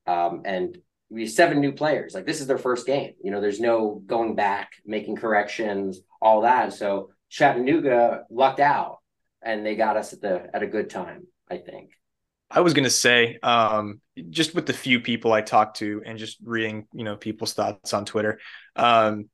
Um, 0.06 0.42
and 0.44 0.76
we 1.10 1.22
have 1.22 1.30
seven 1.30 1.60
new 1.60 1.72
players. 1.72 2.14
Like 2.14 2.26
this 2.26 2.40
is 2.40 2.46
their 2.46 2.58
first 2.58 2.86
game. 2.86 3.12
You 3.22 3.30
know, 3.30 3.40
there's 3.40 3.60
no 3.60 4.02
going 4.06 4.34
back, 4.34 4.72
making 4.84 5.16
corrections, 5.16 6.00
all 6.20 6.42
that. 6.42 6.72
So 6.72 7.10
Chattanooga 7.28 8.24
lucked 8.30 8.60
out, 8.60 8.98
and 9.42 9.64
they 9.64 9.76
got 9.76 9.96
us 9.96 10.12
at 10.12 10.20
the 10.20 10.48
at 10.54 10.62
a 10.62 10.66
good 10.66 10.90
time. 10.90 11.26
I 11.50 11.58
think. 11.58 11.90
I 12.50 12.60
was 12.60 12.74
to 12.74 12.90
say, 12.90 13.38
um, 13.42 14.00
just 14.30 14.54
with 14.54 14.66
the 14.66 14.72
few 14.72 15.00
people 15.00 15.32
I 15.32 15.40
talked 15.40 15.78
to 15.78 16.02
and 16.04 16.18
just 16.18 16.38
reading, 16.44 16.86
you 16.92 17.02
know, 17.02 17.16
people's 17.16 17.52
thoughts 17.52 17.92
on 17.92 18.04
Twitter, 18.04 18.38
um, 18.76 19.28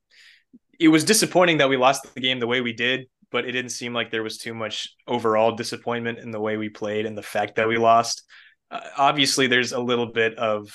it 0.79 0.89
was 0.89 1.05
disappointing 1.05 1.59
that 1.59 1.69
we 1.69 1.77
lost 1.77 2.15
the 2.15 2.21
game 2.21 2.41
the 2.41 2.47
way 2.47 2.63
we 2.63 2.73
did, 2.73 3.09
but 3.31 3.45
it 3.45 3.53
didn't 3.53 3.73
seem 3.73 3.93
like 3.93 4.11
there 4.11 4.23
was 4.23 4.39
too 4.39 4.55
much 4.55 4.95
overall 5.07 5.55
disappointment 5.55 6.19
in 6.19 6.31
the 6.31 6.41
way 6.41 6.57
we 6.57 6.71
played 6.71 7.05
and 7.05 7.17
the 7.17 7.23
fact 7.23 7.57
that 7.57 7.69
we 7.69 7.77
lost. 7.77 8.23
Uh, 8.71 8.81
obviously, 8.97 9.47
there's 9.47 9.73
a 9.73 9.81
little 9.81 10.07
bit 10.07 10.39
of 10.39 10.73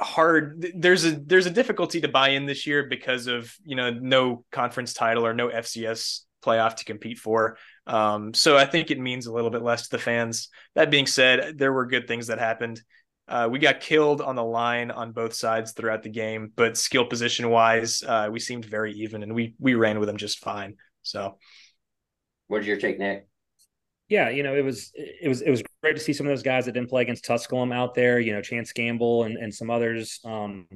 hard 0.00 0.72
there's 0.74 1.04
a 1.04 1.12
there's 1.12 1.46
a 1.46 1.50
difficulty 1.50 2.00
to 2.00 2.08
buy 2.08 2.30
in 2.30 2.46
this 2.46 2.66
year 2.66 2.86
because 2.88 3.26
of 3.26 3.54
you 3.64 3.76
know 3.76 3.90
no 3.90 4.44
conference 4.52 4.92
title 4.92 5.26
or 5.26 5.34
no 5.34 5.48
FCS 5.48 6.20
playoff 6.44 6.76
to 6.76 6.84
compete 6.84 7.18
for 7.18 7.56
um, 7.86 8.34
so 8.34 8.56
I 8.56 8.66
think 8.66 8.90
it 8.90 8.98
means 8.98 9.26
a 9.26 9.32
little 9.32 9.50
bit 9.50 9.62
less 9.62 9.84
to 9.84 9.90
the 9.90 9.98
fans. 9.98 10.48
That 10.74 10.90
being 10.90 11.06
said, 11.06 11.56
there 11.56 11.72
were 11.72 11.86
good 11.86 12.08
things 12.08 12.26
that 12.26 12.38
happened. 12.38 12.82
Uh, 13.28 13.48
we 13.50 13.58
got 13.58 13.80
killed 13.80 14.20
on 14.20 14.36
the 14.36 14.44
line 14.44 14.90
on 14.90 15.12
both 15.12 15.34
sides 15.34 15.72
throughout 15.72 16.02
the 16.02 16.08
game, 16.08 16.52
but 16.54 16.76
skill 16.76 17.04
position 17.04 17.50
wise, 17.50 18.02
uh, 18.06 18.28
we 18.30 18.38
seemed 18.38 18.64
very 18.64 18.92
even, 18.94 19.22
and 19.22 19.34
we 19.34 19.54
we 19.58 19.74
ran 19.74 19.98
with 19.98 20.06
them 20.06 20.16
just 20.16 20.38
fine. 20.38 20.76
So, 21.02 21.38
what's 22.46 22.66
your 22.66 22.76
take, 22.76 22.98
Nick? 22.98 23.26
Yeah, 24.08 24.28
you 24.28 24.42
know, 24.42 24.54
it 24.54 24.64
was 24.64 24.92
it 24.94 25.28
was 25.28 25.42
it 25.42 25.50
was 25.50 25.62
great 25.82 25.96
to 25.96 26.02
see 26.02 26.12
some 26.12 26.26
of 26.26 26.30
those 26.30 26.42
guys 26.42 26.66
that 26.66 26.72
didn't 26.72 26.90
play 26.90 27.02
against 27.02 27.24
Tusculum 27.24 27.72
out 27.72 27.94
there. 27.94 28.20
You 28.20 28.32
know, 28.32 28.40
Chance 28.40 28.72
Gamble 28.72 29.24
and 29.24 29.36
and 29.36 29.52
some 29.52 29.70
others. 29.70 30.20
Um, 30.24 30.68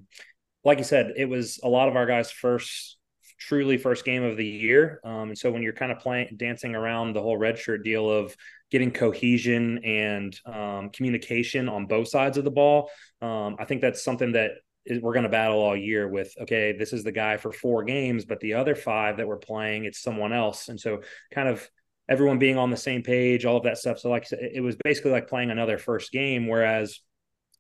like 0.65 0.79
you 0.79 0.85
said, 0.85 1.13
it 1.17 1.27
was 1.27 1.61
a 1.63 1.69
lot 1.69 1.89
of 1.89 1.97
our 1.97 2.07
guys' 2.07 2.31
first 2.31 2.99
truly 3.39 3.79
first 3.79 4.05
game 4.05 4.23
of 4.23 4.37
the 4.37 4.47
year. 4.47 5.01
Um, 5.03 5.31
and 5.31 5.39
so 5.39 5.51
when 5.51 5.63
you're 5.63 5.73
kind 5.73 5.91
of 5.91 5.99
playing, 5.99 6.35
dancing 6.37 6.75
around 6.75 7.15
the 7.15 7.23
whole 7.23 7.39
red 7.39 7.59
shirt 7.59 7.83
deal 7.83 8.11
of 8.11 8.37
getting 8.71 8.91
cohesion 8.91 9.83
and 9.83 10.39
um, 10.45 10.91
communication 10.91 11.69
on 11.69 11.87
both 11.87 12.09
sides 12.09 12.37
of 12.37 12.45
the 12.45 12.51
ball, 12.51 12.91
um, 13.23 13.57
I 13.59 13.65
think 13.65 13.81
that's 13.81 14.05
something 14.05 14.33
that 14.33 14.53
we're 15.01 15.13
going 15.15 15.25
to 15.25 15.31
battle 15.31 15.59
all 15.59 15.77
year 15.77 16.07
with. 16.09 16.33
Okay, 16.43 16.73
this 16.79 16.93
is 16.93 17.03
the 17.03 17.13
guy 17.13 17.37
for 17.39 17.53
four 17.53 17.83
games, 17.85 18.25
but 18.25 18.41
the 18.41 18.55
other 18.55 18.75
five 18.75 19.17
that 19.17 19.27
we're 19.27 19.39
playing, 19.39 19.85
it's 19.85 20.03
someone 20.03 20.33
else. 20.33 20.69
And 20.69 20.79
so 20.79 21.01
kind 21.33 21.49
of 21.49 21.69
everyone 22.11 22.39
being 22.39 22.59
on 22.59 22.71
the 22.71 22.77
same 22.77 23.03
page, 23.03 23.47
all 23.47 23.57
of 23.57 23.63
that 23.63 23.79
stuff. 23.79 24.01
So 24.01 24.11
like 24.11 24.31
it 24.33 24.63
was 24.63 24.77
basically 24.85 25.13
like 25.13 25.29
playing 25.29 25.51
another 25.51 25.79
first 25.79 26.13
game, 26.13 26.49
whereas 26.49 27.01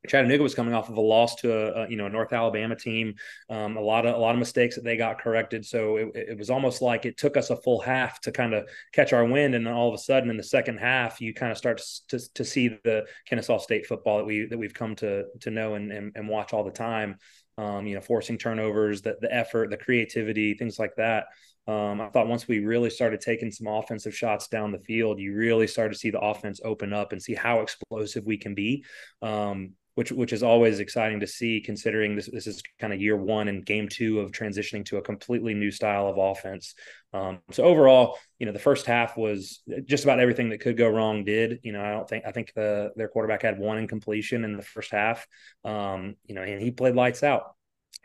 Chattanooga 0.08 0.42
was 0.42 0.54
coming 0.54 0.72
off 0.72 0.88
of 0.88 0.96
a 0.96 1.00
loss 1.00 1.36
to 1.36 1.52
a, 1.52 1.84
a 1.84 1.90
you 1.90 1.96
know 1.96 2.06
a 2.06 2.10
North 2.10 2.32
Alabama 2.32 2.74
team, 2.74 3.14
um, 3.50 3.76
a 3.76 3.80
lot 3.80 4.06
of 4.06 4.14
a 4.14 4.18
lot 4.18 4.34
of 4.34 4.38
mistakes 4.38 4.76
that 4.76 4.84
they 4.84 4.96
got 4.96 5.20
corrected. 5.20 5.64
So 5.64 5.96
it, 5.96 6.08
it, 6.14 6.38
was 6.38 6.48
almost 6.48 6.80
like 6.80 7.04
it 7.04 7.18
took 7.18 7.36
us 7.36 7.50
a 7.50 7.56
full 7.56 7.80
half 7.80 8.20
to 8.22 8.32
kind 8.32 8.54
of 8.54 8.68
catch 8.92 9.12
our 9.12 9.24
wind, 9.24 9.54
and 9.54 9.66
then 9.66 9.74
all 9.74 9.88
of 9.88 9.94
a 9.94 9.98
sudden 9.98 10.30
in 10.30 10.38
the 10.38 10.42
second 10.42 10.78
half, 10.78 11.20
you 11.20 11.34
kind 11.34 11.52
of 11.52 11.58
start 11.58 11.82
to, 12.08 12.18
to, 12.18 12.32
to 12.34 12.44
see 12.44 12.68
the 12.82 13.06
Kennesaw 13.26 13.58
State 13.58 13.86
football 13.86 14.18
that 14.18 14.24
we 14.24 14.46
that 14.46 14.58
we've 14.58 14.74
come 14.74 14.96
to 14.96 15.24
to 15.40 15.50
know 15.50 15.74
and 15.74 15.92
and, 15.92 16.12
and 16.14 16.28
watch 16.28 16.52
all 16.52 16.64
the 16.64 16.70
time. 16.70 17.16
Um, 17.58 17.86
you 17.86 17.94
know, 17.94 18.00
forcing 18.00 18.38
turnovers, 18.38 19.02
the 19.02 19.16
the 19.20 19.32
effort, 19.32 19.68
the 19.68 19.76
creativity, 19.76 20.54
things 20.54 20.78
like 20.78 20.94
that. 20.96 21.26
Um, 21.70 22.00
I 22.00 22.08
thought 22.08 22.26
once 22.26 22.48
we 22.48 22.58
really 22.58 22.90
started 22.90 23.20
taking 23.20 23.52
some 23.52 23.68
offensive 23.68 24.14
shots 24.14 24.48
down 24.48 24.72
the 24.72 24.80
field, 24.80 25.20
you 25.20 25.34
really 25.34 25.68
started 25.68 25.92
to 25.92 25.98
see 25.98 26.10
the 26.10 26.18
offense 26.18 26.60
open 26.64 26.92
up 26.92 27.12
and 27.12 27.22
see 27.22 27.34
how 27.34 27.60
explosive 27.60 28.24
we 28.26 28.38
can 28.38 28.54
be. 28.54 28.84
Um, 29.22 29.74
which 29.94 30.12
which 30.12 30.32
is 30.32 30.42
always 30.42 30.78
exciting 30.78 31.20
to 31.20 31.26
see 31.26 31.60
considering 31.60 32.16
this 32.16 32.30
this 32.32 32.46
is 32.46 32.62
kind 32.78 32.92
of 32.92 33.00
year 33.00 33.16
one 33.16 33.48
and 33.48 33.66
game 33.66 33.88
two 33.88 34.20
of 34.20 34.30
transitioning 34.30 34.84
to 34.84 34.96
a 34.96 35.02
completely 35.02 35.52
new 35.52 35.70
style 35.70 36.06
of 36.06 36.16
offense. 36.16 36.74
Um, 37.12 37.40
so 37.50 37.64
overall, 37.64 38.16
you 38.38 38.46
know, 38.46 38.52
the 38.52 38.58
first 38.58 38.86
half 38.86 39.16
was 39.16 39.62
just 39.84 40.04
about 40.04 40.20
everything 40.20 40.48
that 40.50 40.60
could 40.60 40.76
go 40.76 40.88
wrong 40.88 41.24
did. 41.24 41.58
You 41.62 41.72
know, 41.72 41.82
I 41.82 41.90
don't 41.90 42.08
think 42.08 42.24
I 42.24 42.32
think 42.32 42.52
the 42.54 42.92
their 42.96 43.08
quarterback 43.08 43.42
had 43.42 43.58
one 43.58 43.78
incompletion 43.78 44.44
in 44.44 44.56
the 44.56 44.62
first 44.62 44.92
half. 44.92 45.26
Um, 45.64 46.14
you 46.24 46.34
know, 46.34 46.42
and 46.42 46.62
he 46.62 46.70
played 46.70 46.94
lights 46.94 47.22
out 47.22 47.54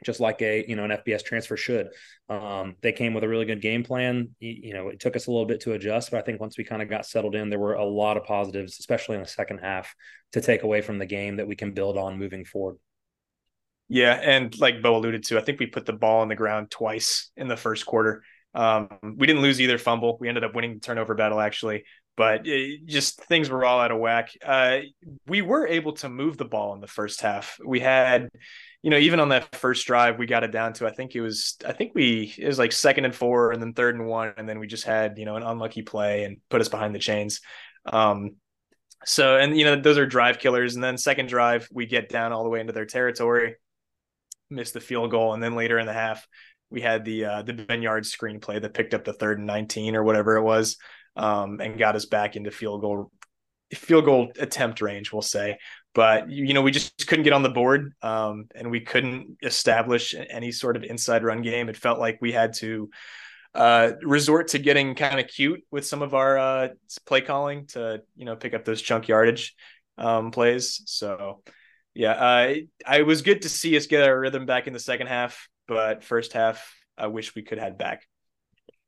just 0.04 0.20
like 0.20 0.42
a 0.42 0.66
you 0.68 0.75
know 0.75 0.84
an 0.84 0.92
FBS 0.92 1.24
transfer 1.24 1.56
should. 1.56 1.88
Um, 2.30 2.75
they 2.82 2.92
came 2.92 3.14
with 3.14 3.24
a 3.24 3.30
really 3.30 3.46
good 3.46 3.62
game 3.62 3.84
plan. 3.84 4.30
You, 4.40 4.74
know, 4.74 4.90
it 4.90 5.00
took 5.00 5.16
us 5.16 5.28
a 5.28 5.32
little 5.32 5.46
bit 5.46 5.62
to 5.62 5.74
adjust, 5.74 6.12
but 6.12 6.18
I 6.18 6.22
think 6.22 6.42
once 6.42 6.58
we 6.58 6.64
kind 6.64 6.82
of 6.82 6.90
got 6.90 7.06
settled 7.06 7.36
in, 7.36 7.50
there 7.50 7.60
were 7.60 7.75
a 7.75 7.86
lot 7.86 8.18
of 8.18 8.24
positives, 8.24 8.80
especially 8.80 9.16
in 9.16 9.22
the 9.22 9.28
second 9.28 9.60
half, 9.60 9.96
to 10.34 10.42
take 10.42 10.64
away 10.64 10.82
from 10.82 10.98
the 10.98 11.06
game 11.06 11.38
that 11.38 11.48
we 11.48 11.56
can 11.56 11.74
build 11.74 11.98
on 11.98 12.20
moving 12.20 12.46
forward. 12.46 12.78
Yeah, 13.88 14.14
and 14.14 14.58
like 14.60 14.82
Bo 14.82 14.98
alluded 14.98 15.24
to, 15.25 15.38
I 15.38 15.42
think 15.42 15.60
we 15.60 15.68
put 15.68 15.86
the 15.86 15.94
ball 15.94 16.22
on 16.22 16.28
the 16.28 16.36
ground 16.36 16.72
twice 16.72 17.32
in 17.38 17.48
the 17.48 17.58
first 17.58 17.86
quarter. 17.86 18.24
Um, 18.56 18.90
we 19.18 19.28
didn't 19.28 19.42
lose 19.42 19.62
either 19.62 19.78
fumble. 19.78 20.18
We 20.20 20.30
ended 20.30 20.44
up 20.44 20.56
winning 20.56 20.75
the 20.75 20.80
turnover 20.80 21.14
battle 21.14 21.40
actually, 21.40 21.84
but 22.17 22.48
it, 22.48 22.86
just 22.86 23.22
things 23.25 23.50
were 23.50 23.65
all 23.65 23.79
out 23.79 23.91
of 23.91 24.00
whack. 24.00 24.31
Uh, 24.43 24.79
we 25.27 25.41
were 25.41 25.67
able 25.67 25.93
to 25.93 26.10
move 26.10 26.38
the 26.38 26.45
ball 26.45 26.74
in 26.74 26.81
the 26.81 26.88
first 26.88 27.22
half. 27.22 27.57
We 27.65 27.79
had 27.79 28.29
you 28.81 28.91
know, 28.91 28.98
even 28.98 29.19
on 29.19 29.29
that 29.29 29.55
first 29.55 29.88
drive, 29.88 30.19
we 30.19 30.27
got 30.27 30.43
it 30.43 30.51
down 30.51 30.74
to 30.74 30.88
I 30.88 30.91
think 30.91 31.15
it 31.15 31.22
was 31.22 31.57
I 31.65 31.74
think 31.74 31.93
we 31.95 32.34
it 32.38 32.45
was 32.45 32.60
like 32.60 32.72
second 32.72 33.05
and 33.05 33.15
four 33.15 33.51
and 33.51 33.62
then 33.62 33.74
third 33.74 33.95
and 33.95 34.05
one, 34.07 34.34
and 34.38 34.48
then 34.48 34.60
we 34.60 34.67
just 34.67 34.86
had 34.86 35.17
you 35.17 35.25
know 35.25 35.36
an 35.36 35.43
unlucky 35.43 35.81
play 35.81 36.24
and 36.24 36.38
put 36.50 36.62
us 36.62 36.69
behind 36.69 36.93
the 36.93 37.00
chains. 37.00 37.41
Um, 37.86 38.36
So, 39.05 39.38
and 39.38 39.57
you 39.57 39.65
know, 39.65 39.75
those 39.79 39.98
are 39.98 40.05
drive 40.07 40.39
killers. 40.39 40.75
And 40.75 40.84
then 40.84 40.98
second 40.98 41.29
drive, 41.29 41.67
we 41.72 41.86
get 41.86 42.10
down 42.10 42.31
all 42.31 42.43
the 42.43 42.50
way 42.50 42.60
into 42.60 42.74
their 42.74 42.86
territory, 42.86 43.55
miss 44.50 44.72
the 44.72 44.79
field 44.79 45.12
goal, 45.12 45.34
and 45.34 45.43
then 45.43 45.55
later 45.55 45.77
in 45.79 45.86
the 45.86 45.93
half, 45.93 46.27
we 46.69 46.81
had 46.81 47.05
the 47.05 47.25
uh, 47.25 47.41
the 47.43 47.53
Benyard 47.53 48.05
screenplay 48.05 48.62
that 48.62 48.74
picked 48.74 48.93
up 48.93 49.03
the 49.03 49.13
third 49.13 49.38
and 49.38 49.48
nineteen 49.48 49.95
or 49.95 50.03
whatever 50.03 50.38
it 50.38 50.43
was, 50.43 50.77
um, 51.15 51.60
and 51.62 51.77
got 51.77 51.95
us 51.95 52.05
back 52.05 52.36
into 52.36 52.51
field 52.51 52.81
goal 52.81 53.12
field 53.74 54.05
goal 54.05 54.31
attempt 54.39 54.81
range, 54.81 55.12
we'll 55.12 55.22
say. 55.22 55.57
But 55.93 56.29
you 56.29 56.53
know, 56.53 56.62
we 56.62 56.72
just 56.72 57.07
couldn't 57.07 57.24
get 57.24 57.34
on 57.34 57.43
the 57.43 57.50
board, 57.50 57.93
um, 58.01 58.45
and 58.53 58.69
we 58.69 58.81
couldn't 58.81 59.38
establish 59.41 60.13
any 60.29 60.51
sort 60.51 60.75
of 60.75 60.84
inside 60.84 61.24
run 61.24 61.41
game. 61.41 61.69
It 61.69 61.77
felt 61.77 62.00
like 62.00 62.17
we 62.22 62.31
had 62.31 62.53
to 62.55 62.89
uh, 63.53 63.93
resort 64.03 64.50
to 64.50 64.60
getting 64.60 64.95
kind 64.95 65.19
of 65.19 65.27
cute 65.27 65.62
with 65.72 65.88
some 65.88 66.01
of 66.01 66.13
our 66.13 66.38
uh, 66.38 66.67
play 67.05 67.22
calling 67.22 67.67
to 67.67 68.01
you 68.15 68.25
know 68.25 68.36
pick 68.36 68.53
up 68.53 68.65
those 68.65 68.81
chunk 68.81 69.07
yardage 69.07 69.55
um, 69.98 70.31
plays. 70.31 70.81
So 70.86 71.41
yeah, 71.93 72.12
uh, 72.12 72.55
I 72.86 73.01
was 73.03 73.22
good 73.22 73.43
to 73.43 73.50
see 73.50 73.77
us 73.77 73.88
get 73.88 74.07
our 74.07 74.19
rhythm 74.19 74.45
back 74.45 74.67
in 74.67 74.74
the 74.74 74.79
second 74.79 75.07
half, 75.07 75.48
but 75.67 76.03
first 76.03 76.34
half 76.34 76.74
I 76.98 77.07
wish 77.07 77.36
we 77.36 77.41
could 77.41 77.57
have 77.57 77.77
back. 77.77 78.05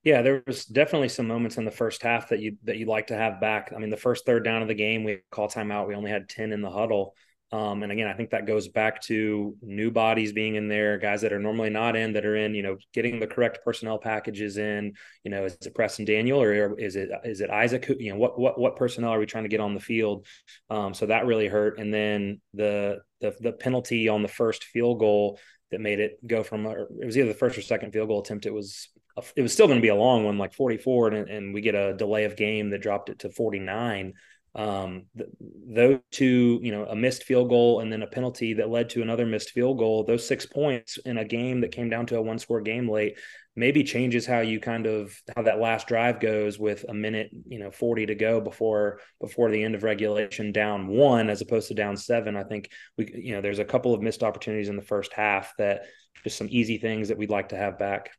Yeah, 0.07 0.21
there 0.21 0.41
was 0.47 0.63
definitely 0.63 1.09
some 1.09 1.27
moments 1.27 1.57
in 1.57 1.65
the 1.65 1.69
first 1.71 2.01
half 2.01 2.29
that 2.29 2.39
you 2.39 2.55
that 2.63 2.77
you'd 2.77 2.87
like 2.87 3.07
to 3.07 3.17
have 3.17 3.41
back. 3.41 3.73
I 3.75 3.77
mean, 3.77 3.89
the 3.89 3.97
first 3.97 4.25
third 4.25 4.45
down 4.45 4.61
of 4.61 4.69
the 4.69 4.73
game, 4.73 5.03
we 5.03 5.19
call 5.31 5.49
timeout. 5.49 5.85
We 5.85 5.95
only 5.95 6.09
had 6.09 6.29
ten 6.29 6.53
in 6.53 6.61
the 6.61 6.69
huddle. 6.69 7.13
Um, 7.51 7.83
and 7.83 7.91
again, 7.91 8.07
I 8.07 8.13
think 8.13 8.29
that 8.29 8.47
goes 8.47 8.69
back 8.69 9.01
to 9.03 9.57
new 9.61 9.91
bodies 9.91 10.31
being 10.31 10.55
in 10.55 10.69
there, 10.69 10.97
guys 10.97 11.19
that 11.21 11.33
are 11.33 11.39
normally 11.39 11.71
not 11.71 11.97
in, 11.97 12.13
that 12.13 12.25
are 12.25 12.37
in, 12.37 12.55
you 12.55 12.63
know, 12.63 12.77
getting 12.93 13.19
the 13.19 13.27
correct 13.27 13.59
personnel 13.65 13.97
packages 13.97 14.55
in. 14.55 14.93
You 15.25 15.31
know, 15.31 15.43
is 15.43 15.57
it 15.65 15.75
Preston 15.75 16.05
Daniel 16.05 16.41
or 16.41 16.79
is 16.79 16.95
it 16.95 17.09
is 17.25 17.41
it 17.41 17.49
Isaac? 17.49 17.89
You 17.99 18.13
know, 18.13 18.17
what 18.17 18.39
what 18.39 18.57
what 18.57 18.77
personnel 18.77 19.09
are 19.09 19.19
we 19.19 19.25
trying 19.25 19.43
to 19.43 19.49
get 19.49 19.59
on 19.59 19.73
the 19.73 19.81
field? 19.81 20.25
Um, 20.69 20.93
so 20.93 21.07
that 21.07 21.25
really 21.25 21.49
hurt. 21.49 21.79
And 21.79 21.93
then 21.93 22.39
the 22.53 22.99
the 23.19 23.35
the 23.41 23.51
penalty 23.51 24.07
on 24.07 24.21
the 24.21 24.29
first 24.29 24.63
field 24.63 25.01
goal 25.01 25.37
that 25.69 25.81
made 25.81 25.99
it 25.99 26.25
go 26.25 26.43
from 26.43 26.65
it 26.65 27.05
was 27.05 27.17
either 27.17 27.27
the 27.27 27.33
first 27.33 27.57
or 27.57 27.61
second 27.61 27.91
field 27.91 28.07
goal 28.07 28.21
attempt. 28.21 28.45
It 28.45 28.53
was 28.53 28.87
it 29.35 29.41
was 29.41 29.53
still 29.53 29.67
going 29.67 29.79
to 29.79 29.81
be 29.81 29.87
a 29.89 29.95
long 29.95 30.23
one, 30.25 30.37
like 30.37 30.53
44, 30.53 31.09
and, 31.09 31.29
and 31.29 31.53
we 31.53 31.61
get 31.61 31.75
a 31.75 31.93
delay 31.93 32.25
of 32.25 32.35
game 32.35 32.69
that 32.69 32.81
dropped 32.81 33.09
it 33.09 33.19
to 33.19 33.29
49 33.29 34.13
um, 34.57 35.05
th- 35.15 35.29
those 35.39 35.99
two, 36.09 36.59
you 36.63 36.71
know, 36.71 36.85
a 36.85 36.95
missed 36.95 37.23
field 37.23 37.49
goal 37.49 37.79
and 37.79 37.93
then 37.93 38.01
a 38.01 38.07
penalty 38.07 38.53
that 38.53 38.69
led 38.69 38.89
to 38.89 39.03
another 39.03 39.25
missed 39.25 39.51
field 39.51 39.77
goal, 39.77 40.03
those 40.03 40.27
six 40.27 40.47
points 40.47 40.97
in 41.05 41.19
a 41.19 41.25
game 41.25 41.61
that 41.61 41.71
came 41.71 41.89
down 41.89 42.07
to 42.07 42.17
a 42.17 42.21
one 42.21 42.39
score 42.39 42.61
game 42.61 42.89
late 42.89 43.19
maybe 43.55 43.83
changes 43.83 44.25
how 44.25 44.39
you 44.39 44.59
kind 44.59 44.85
of 44.85 45.19
how 45.35 45.41
that 45.41 45.59
last 45.59 45.87
drive 45.87 46.19
goes 46.19 46.59
with 46.59 46.85
a 46.89 46.93
minute, 46.93 47.31
you 47.47 47.57
know, 47.57 47.71
40 47.71 48.05
to 48.05 48.15
go 48.15 48.39
before 48.39 48.99
before 49.19 49.49
the 49.49 49.63
end 49.63 49.73
of 49.73 49.83
regulation 49.83 50.51
down 50.51 50.87
one 50.87 51.29
as 51.29 51.41
opposed 51.41 51.67
to 51.69 51.73
down 51.73 51.97
seven. 51.97 52.37
I 52.37 52.43
think 52.43 52.69
we, 52.97 53.11
you 53.13 53.33
know, 53.33 53.41
there's 53.41 53.59
a 53.59 53.65
couple 53.65 53.93
of 53.93 54.01
missed 54.01 54.21
opportunities 54.21 54.69
in 54.69 54.75
the 54.75 54.83
first 54.83 55.11
half 55.11 55.53
that 55.57 55.85
just 56.23 56.37
some 56.37 56.47
easy 56.51 56.77
things 56.77 57.07
that 57.07 57.17
we'd 57.17 57.31
like 57.31 57.49
to 57.49 57.57
have 57.57 57.79
back. 57.79 58.11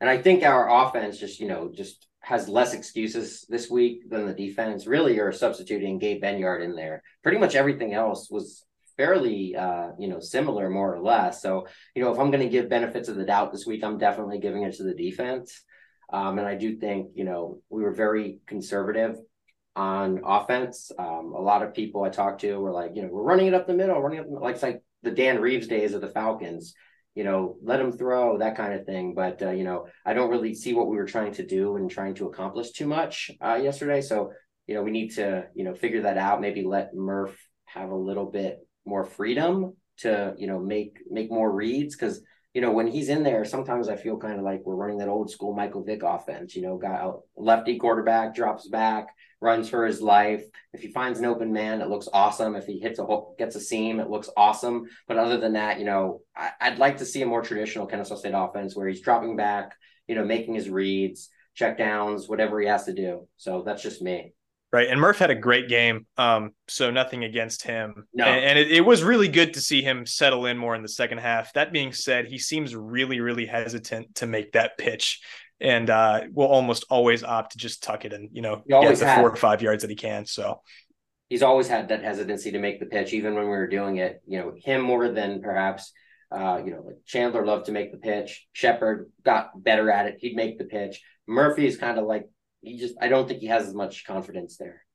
And 0.00 0.10
I 0.10 0.18
think 0.18 0.42
our 0.42 0.86
offense 0.86 1.18
just, 1.18 1.40
you 1.40 1.48
know, 1.48 1.70
just 1.74 2.06
has 2.20 2.48
less 2.48 2.74
excuses 2.74 3.46
this 3.48 3.70
week 3.70 4.10
than 4.10 4.26
the 4.26 4.34
defense. 4.34 4.86
Really, 4.86 5.14
you're 5.14 5.32
substituting 5.32 5.98
Gabe 5.98 6.22
Benyard 6.22 6.62
in 6.62 6.74
there. 6.74 7.02
Pretty 7.22 7.38
much 7.38 7.54
everything 7.54 7.94
else 7.94 8.30
was 8.30 8.64
fairly, 8.96 9.54
uh, 9.54 9.90
you 9.98 10.08
know, 10.08 10.20
similar 10.20 10.68
more 10.68 10.94
or 10.94 11.00
less. 11.00 11.40
So, 11.42 11.66
you 11.94 12.02
know, 12.02 12.12
if 12.12 12.18
I'm 12.18 12.30
going 12.30 12.42
to 12.42 12.48
give 12.48 12.68
benefits 12.68 13.08
of 13.08 13.16
the 13.16 13.24
doubt 13.24 13.52
this 13.52 13.66
week, 13.66 13.84
I'm 13.84 13.98
definitely 13.98 14.38
giving 14.38 14.62
it 14.62 14.74
to 14.76 14.82
the 14.82 14.94
defense. 14.94 15.62
Um, 16.12 16.38
and 16.38 16.46
I 16.46 16.54
do 16.54 16.76
think, 16.76 17.10
you 17.14 17.24
know, 17.24 17.60
we 17.68 17.82
were 17.82 17.92
very 17.92 18.40
conservative 18.46 19.18
on 19.74 20.22
offense. 20.24 20.90
Um, 20.98 21.32
a 21.36 21.40
lot 21.40 21.62
of 21.62 21.74
people 21.74 22.02
I 22.02 22.08
talked 22.08 22.40
to 22.40 22.58
were 22.58 22.72
like, 22.72 22.92
you 22.94 23.02
know, 23.02 23.08
we're 23.08 23.22
running 23.22 23.46
it 23.46 23.54
up 23.54 23.66
the 23.66 23.74
middle, 23.74 24.00
running 24.00 24.20
up 24.20 24.26
like 24.28 24.54
it's 24.54 24.62
like 24.62 24.82
the 25.02 25.10
Dan 25.10 25.40
Reeves 25.40 25.66
days 25.66 25.94
of 25.94 26.00
the 26.00 26.08
Falcons 26.08 26.74
you 27.16 27.24
know, 27.24 27.56
let 27.62 27.80
him 27.80 27.90
throw 27.90 28.38
that 28.38 28.56
kind 28.56 28.74
of 28.74 28.84
thing. 28.84 29.14
But 29.14 29.42
uh, 29.42 29.50
you 29.50 29.64
know, 29.64 29.86
I 30.04 30.12
don't 30.12 30.30
really 30.30 30.54
see 30.54 30.74
what 30.74 30.86
we 30.86 30.96
were 30.96 31.06
trying 31.06 31.32
to 31.32 31.46
do 31.46 31.76
and 31.76 31.90
trying 31.90 32.14
to 32.16 32.26
accomplish 32.26 32.70
too 32.72 32.86
much 32.86 33.30
uh, 33.42 33.54
yesterday. 33.54 34.02
So 34.02 34.32
you 34.66 34.74
know, 34.74 34.82
we 34.82 34.90
need 34.90 35.14
to 35.14 35.46
you 35.54 35.64
know 35.64 35.74
figure 35.74 36.02
that 36.02 36.18
out. 36.18 36.42
Maybe 36.42 36.62
let 36.62 36.94
Murph 36.94 37.36
have 37.64 37.90
a 37.90 37.96
little 37.96 38.26
bit 38.30 38.58
more 38.84 39.04
freedom 39.04 39.74
to 39.98 40.34
you 40.36 40.46
know 40.46 40.60
make 40.60 40.98
make 41.10 41.30
more 41.30 41.50
reads 41.50 41.96
because 41.96 42.20
you 42.56 42.62
know 42.62 42.72
when 42.72 42.86
he's 42.86 43.10
in 43.10 43.22
there, 43.22 43.44
sometimes 43.44 43.86
I 43.86 43.96
feel 43.96 44.16
kind 44.16 44.38
of 44.38 44.42
like 44.42 44.62
we're 44.64 44.76
running 44.76 44.96
that 44.98 45.10
old 45.10 45.30
school 45.30 45.52
Michael 45.52 45.84
Vick 45.84 46.02
offense. 46.02 46.56
You 46.56 46.62
know, 46.62 46.78
got 46.78 47.04
a 47.04 47.12
lefty 47.36 47.76
quarterback 47.76 48.34
drops 48.34 48.66
back 48.66 49.08
runs 49.42 49.68
for 49.68 49.84
his 49.84 50.00
life. 50.00 50.42
If 50.72 50.80
he 50.80 50.88
finds 50.88 51.18
an 51.18 51.26
open 51.26 51.52
man, 51.52 51.82
it 51.82 51.90
looks 51.90 52.08
awesome. 52.14 52.56
If 52.56 52.64
he 52.64 52.78
hits 52.78 52.98
a 52.98 53.06
gets 53.38 53.56
a 53.56 53.60
seam, 53.60 54.00
it 54.00 54.08
looks 54.08 54.30
awesome. 54.38 54.86
But 55.06 55.18
other 55.18 55.36
than 55.36 55.52
that, 55.52 55.78
you 55.78 55.84
know, 55.84 56.22
I, 56.34 56.70
would 56.70 56.78
like 56.78 56.96
to 56.96 57.04
see 57.04 57.20
a 57.20 57.26
more 57.26 57.42
traditional 57.42 57.86
Kennesaw 57.86 58.16
State 58.16 58.32
offense 58.34 58.74
where 58.74 58.88
he's 58.88 59.02
dropping 59.02 59.36
back, 59.36 59.74
you 60.08 60.14
know, 60.14 60.24
making 60.24 60.54
his 60.54 60.70
reads, 60.70 61.28
check 61.54 61.76
downs, 61.76 62.26
whatever 62.26 62.58
he 62.58 62.68
has 62.68 62.84
to 62.84 62.94
do. 62.94 63.28
So 63.36 63.64
that's 63.66 63.82
just 63.82 64.00
me. 64.00 64.32
Right. 64.76 64.90
And 64.90 65.00
Murph 65.00 65.16
had 65.16 65.30
a 65.30 65.34
great 65.34 65.70
game. 65.70 66.06
Um, 66.18 66.50
so 66.68 66.90
nothing 66.90 67.24
against 67.24 67.62
him. 67.62 68.06
No. 68.12 68.26
And, 68.26 68.44
and 68.44 68.58
it, 68.58 68.70
it, 68.70 68.80
was 68.82 69.02
really 69.02 69.26
good 69.26 69.54
to 69.54 69.60
see 69.62 69.80
him 69.80 70.04
settle 70.04 70.44
in 70.44 70.58
more 70.58 70.74
in 70.74 70.82
the 70.82 70.88
second 70.90 71.16
half. 71.16 71.50
That 71.54 71.72
being 71.72 71.94
said, 71.94 72.26
he 72.26 72.38
seems 72.38 72.76
really, 72.76 73.20
really 73.20 73.46
hesitant 73.46 74.16
to 74.16 74.26
make 74.26 74.52
that 74.52 74.76
pitch 74.76 75.22
and 75.62 75.88
uh, 75.88 76.24
will 76.30 76.48
almost 76.48 76.84
always 76.90 77.24
opt 77.24 77.52
to 77.52 77.58
just 77.58 77.82
tuck 77.82 78.04
it 78.04 78.12
and 78.12 78.28
you 78.32 78.42
know 78.42 78.62
get 78.68 78.98
the 78.98 79.06
had. 79.06 79.20
four 79.20 79.30
or 79.30 79.36
five 79.36 79.62
yards 79.62 79.80
that 79.80 79.88
he 79.88 79.96
can. 79.96 80.26
So 80.26 80.60
he's 81.30 81.42
always 81.42 81.68
had 81.68 81.88
that 81.88 82.04
hesitancy 82.04 82.52
to 82.52 82.58
make 82.58 82.78
the 82.78 82.84
pitch, 82.84 83.14
even 83.14 83.34
when 83.34 83.44
we 83.44 83.48
were 83.48 83.68
doing 83.68 83.96
it. 83.96 84.20
You 84.26 84.40
know, 84.40 84.52
him 84.62 84.82
more 84.82 85.08
than 85.08 85.40
perhaps. 85.40 85.90
Uh, 86.30 86.60
you 86.62 86.72
know, 86.72 86.82
like 86.82 86.96
Chandler 87.06 87.46
loved 87.46 87.64
to 87.64 87.72
make 87.72 87.92
the 87.92 87.98
pitch. 87.98 88.46
Shepard 88.52 89.10
got 89.24 89.52
better 89.62 89.90
at 89.90 90.04
it. 90.04 90.16
He'd 90.18 90.36
make 90.36 90.58
the 90.58 90.64
pitch. 90.64 91.00
Murphy 91.26 91.66
is 91.66 91.78
kind 91.78 91.98
of 91.98 92.04
like 92.04 92.28
he 92.66 92.76
just. 92.78 92.96
I 93.00 93.08
don't 93.08 93.28
think 93.28 93.40
he 93.40 93.46
has 93.46 93.66
as 93.66 93.74
much 93.74 94.04
confidence 94.04 94.56
there. 94.56 94.85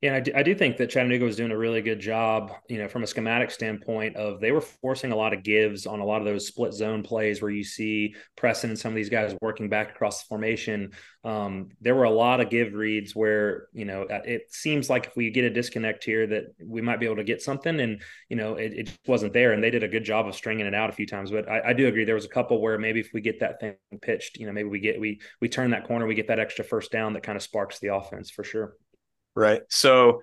Yeah, 0.00 0.14
I 0.14 0.20
do, 0.20 0.30
I 0.32 0.44
do 0.44 0.54
think 0.54 0.76
that 0.76 0.90
Chattanooga 0.90 1.24
was 1.24 1.34
doing 1.34 1.50
a 1.50 1.58
really 1.58 1.82
good 1.82 1.98
job, 1.98 2.52
you 2.68 2.78
know, 2.78 2.86
from 2.86 3.02
a 3.02 3.06
schematic 3.06 3.50
standpoint 3.50 4.14
of 4.14 4.38
they 4.38 4.52
were 4.52 4.60
forcing 4.60 5.10
a 5.10 5.16
lot 5.16 5.32
of 5.32 5.42
gives 5.42 5.86
on 5.86 5.98
a 5.98 6.04
lot 6.04 6.20
of 6.20 6.24
those 6.24 6.46
split 6.46 6.72
zone 6.72 7.02
plays 7.02 7.42
where 7.42 7.50
you 7.50 7.64
see 7.64 8.14
Preston 8.36 8.70
and 8.70 8.78
some 8.78 8.92
of 8.92 8.94
these 8.94 9.08
guys 9.08 9.34
working 9.40 9.68
back 9.68 9.90
across 9.90 10.22
the 10.22 10.28
formation. 10.28 10.92
Um, 11.24 11.70
there 11.80 11.96
were 11.96 12.04
a 12.04 12.10
lot 12.10 12.40
of 12.40 12.48
give 12.48 12.74
reads 12.74 13.16
where, 13.16 13.66
you 13.72 13.84
know, 13.84 14.04
uh, 14.04 14.20
it 14.24 14.42
seems 14.54 14.88
like 14.88 15.06
if 15.06 15.16
we 15.16 15.30
get 15.30 15.44
a 15.44 15.50
disconnect 15.50 16.04
here 16.04 16.28
that 16.28 16.44
we 16.64 16.80
might 16.80 17.00
be 17.00 17.06
able 17.06 17.16
to 17.16 17.24
get 17.24 17.42
something 17.42 17.80
and, 17.80 18.00
you 18.28 18.36
know, 18.36 18.54
it, 18.54 18.72
it 18.74 18.98
wasn't 19.08 19.32
there 19.32 19.50
and 19.52 19.64
they 19.64 19.70
did 19.70 19.82
a 19.82 19.88
good 19.88 20.04
job 20.04 20.28
of 20.28 20.36
stringing 20.36 20.66
it 20.66 20.74
out 20.74 20.90
a 20.90 20.92
few 20.92 21.08
times. 21.08 21.32
But 21.32 21.48
I, 21.48 21.70
I 21.70 21.72
do 21.72 21.88
agree 21.88 22.04
there 22.04 22.14
was 22.14 22.24
a 22.24 22.28
couple 22.28 22.62
where 22.62 22.78
maybe 22.78 23.00
if 23.00 23.10
we 23.12 23.20
get 23.20 23.40
that 23.40 23.58
thing 23.58 23.74
pitched, 24.00 24.38
you 24.38 24.46
know, 24.46 24.52
maybe 24.52 24.68
we 24.68 24.78
get, 24.78 25.00
we, 25.00 25.20
we 25.40 25.48
turn 25.48 25.72
that 25.72 25.88
corner, 25.88 26.06
we 26.06 26.14
get 26.14 26.28
that 26.28 26.38
extra 26.38 26.64
first 26.64 26.92
down 26.92 27.14
that 27.14 27.24
kind 27.24 27.34
of 27.34 27.42
sparks 27.42 27.80
the 27.80 27.92
offense 27.92 28.30
for 28.30 28.44
sure 28.44 28.74
right? 29.34 29.62
So 29.68 30.22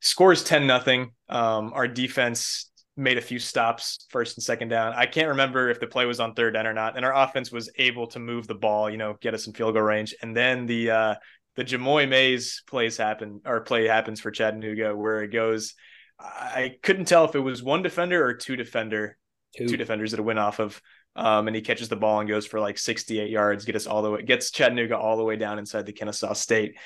scores 0.00 0.44
10 0.44 0.66
nothing. 0.66 1.12
Um, 1.28 1.72
our 1.74 1.88
defense 1.88 2.70
made 2.96 3.18
a 3.18 3.22
few 3.22 3.38
stops 3.38 4.06
first 4.10 4.36
and 4.36 4.44
second 4.44 4.68
down. 4.68 4.92
I 4.94 5.06
can't 5.06 5.28
remember 5.28 5.68
if 5.68 5.80
the 5.80 5.86
play 5.86 6.06
was 6.06 6.20
on 6.20 6.34
third 6.34 6.54
down 6.54 6.66
or 6.66 6.72
not. 6.72 6.96
And 6.96 7.04
our 7.04 7.14
offense 7.14 7.50
was 7.50 7.70
able 7.76 8.06
to 8.08 8.18
move 8.18 8.46
the 8.46 8.54
ball, 8.54 8.88
you 8.88 8.96
know, 8.96 9.16
get 9.20 9.34
us 9.34 9.46
in 9.46 9.52
field 9.52 9.74
goal 9.74 9.82
range. 9.82 10.14
And 10.22 10.36
then 10.36 10.66
the 10.66 10.90
uh 10.90 11.14
the 11.56 11.64
Jamoi 11.64 12.08
Mayes 12.08 12.62
plays 12.66 12.96
happen 12.96 13.40
or 13.44 13.60
play 13.60 13.86
happens 13.86 14.20
for 14.20 14.30
Chattanooga 14.30 14.94
where 14.94 15.22
it 15.22 15.28
goes. 15.32 15.74
I 16.18 16.76
couldn't 16.82 17.06
tell 17.06 17.24
if 17.24 17.34
it 17.34 17.40
was 17.40 17.62
one 17.62 17.82
defender 17.82 18.24
or 18.24 18.34
two 18.34 18.56
defender, 18.56 19.16
two, 19.56 19.66
two 19.66 19.76
defenders 19.76 20.12
that 20.12 20.22
went 20.22 20.38
off 20.38 20.58
of. 20.58 20.80
Um, 21.16 21.46
and 21.46 21.54
he 21.54 21.62
catches 21.62 21.88
the 21.88 21.96
ball 21.96 22.18
and 22.18 22.28
goes 22.28 22.44
for 22.44 22.58
like 22.58 22.76
68 22.76 23.30
yards, 23.30 23.64
get 23.64 23.76
us 23.76 23.86
all 23.86 24.02
the 24.02 24.10
way, 24.10 24.22
gets 24.22 24.50
Chattanooga 24.50 24.96
all 24.96 25.16
the 25.16 25.22
way 25.22 25.36
down 25.36 25.60
inside 25.60 25.86
the 25.86 25.92
Kennesaw 25.92 26.32
State 26.32 26.76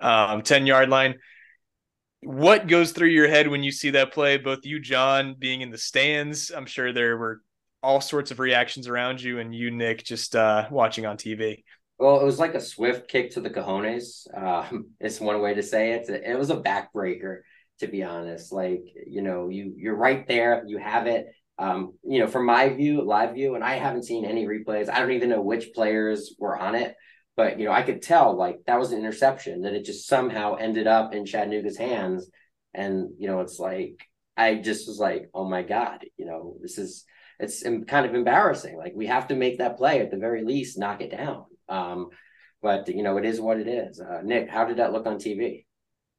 um, 0.00 0.42
10 0.42 0.66
yard 0.66 0.88
line. 0.88 1.16
What 2.20 2.66
goes 2.66 2.92
through 2.92 3.08
your 3.08 3.28
head 3.28 3.48
when 3.48 3.62
you 3.62 3.70
see 3.70 3.90
that 3.90 4.12
play? 4.12 4.38
Both 4.38 4.60
you, 4.64 4.80
Jon, 4.80 5.36
being 5.38 5.60
in 5.60 5.70
the 5.70 5.78
stands, 5.78 6.50
I'm 6.50 6.66
sure 6.66 6.92
there 6.92 7.16
were 7.16 7.42
all 7.82 8.00
sorts 8.00 8.30
of 8.30 8.40
reactions 8.40 8.88
around 8.88 9.22
you, 9.22 9.38
and 9.38 9.54
you, 9.54 9.70
Nick, 9.70 10.04
just 10.04 10.34
uh, 10.34 10.66
watching 10.70 11.06
on 11.06 11.16
TV. 11.16 11.62
Well, 11.98 12.20
it 12.20 12.24
was 12.24 12.38
like 12.38 12.54
a 12.54 12.60
swift 12.60 13.08
kick 13.08 13.32
to 13.32 13.40
the 13.40 13.50
cojones. 13.50 14.26
Um, 14.36 14.90
it's 15.00 15.20
one 15.20 15.40
way 15.40 15.54
to 15.54 15.62
say 15.62 15.92
it. 15.92 16.08
It 16.08 16.38
was 16.38 16.50
a 16.50 16.56
backbreaker, 16.56 17.40
to 17.80 17.88
be 17.88 18.02
honest. 18.02 18.52
Like 18.52 18.84
you 19.06 19.22
know, 19.22 19.48
you 19.48 19.74
you're 19.76 19.96
right 19.96 20.26
there. 20.26 20.64
You 20.66 20.78
have 20.78 21.06
it. 21.06 21.26
Um, 21.58 21.94
you 22.04 22.20
know, 22.20 22.28
from 22.28 22.46
my 22.46 22.68
view, 22.68 23.02
live 23.02 23.34
view, 23.34 23.56
and 23.56 23.64
I 23.64 23.74
haven't 23.74 24.04
seen 24.04 24.24
any 24.24 24.46
replays. 24.46 24.88
I 24.88 25.00
don't 25.00 25.10
even 25.10 25.28
know 25.28 25.40
which 25.40 25.72
players 25.74 26.34
were 26.38 26.56
on 26.56 26.76
it. 26.76 26.94
But 27.38 27.60
you 27.60 27.66
know, 27.66 27.72
I 27.72 27.82
could 27.82 28.02
tell 28.02 28.36
like 28.36 28.64
that 28.66 28.80
was 28.80 28.90
an 28.90 28.98
interception 28.98 29.62
that 29.62 29.72
it 29.72 29.84
just 29.84 30.08
somehow 30.08 30.56
ended 30.56 30.88
up 30.88 31.14
in 31.14 31.24
Chattanooga's 31.24 31.78
hands. 31.78 32.28
And 32.74 33.10
you 33.16 33.28
know, 33.28 33.38
it's 33.42 33.60
like 33.60 34.00
I 34.36 34.56
just 34.56 34.88
was 34.88 34.98
like, 34.98 35.30
oh 35.32 35.48
my 35.48 35.62
god, 35.62 36.04
you 36.16 36.26
know, 36.26 36.56
this 36.60 36.78
is 36.78 37.04
it's 37.38 37.62
kind 37.62 38.06
of 38.06 38.16
embarrassing. 38.16 38.76
Like 38.76 38.92
we 38.96 39.06
have 39.06 39.28
to 39.28 39.36
make 39.36 39.58
that 39.58 39.76
play 39.76 40.00
at 40.00 40.10
the 40.10 40.16
very 40.16 40.42
least, 40.42 40.80
knock 40.80 41.00
it 41.00 41.12
down. 41.12 41.44
Um, 41.68 42.08
but 42.60 42.88
you 42.88 43.04
know, 43.04 43.18
it 43.18 43.24
is 43.24 43.40
what 43.40 43.60
it 43.60 43.68
is. 43.68 44.00
Uh, 44.00 44.20
Nick, 44.24 44.50
how 44.50 44.64
did 44.64 44.78
that 44.78 44.92
look 44.92 45.06
on 45.06 45.18
TV? 45.18 45.64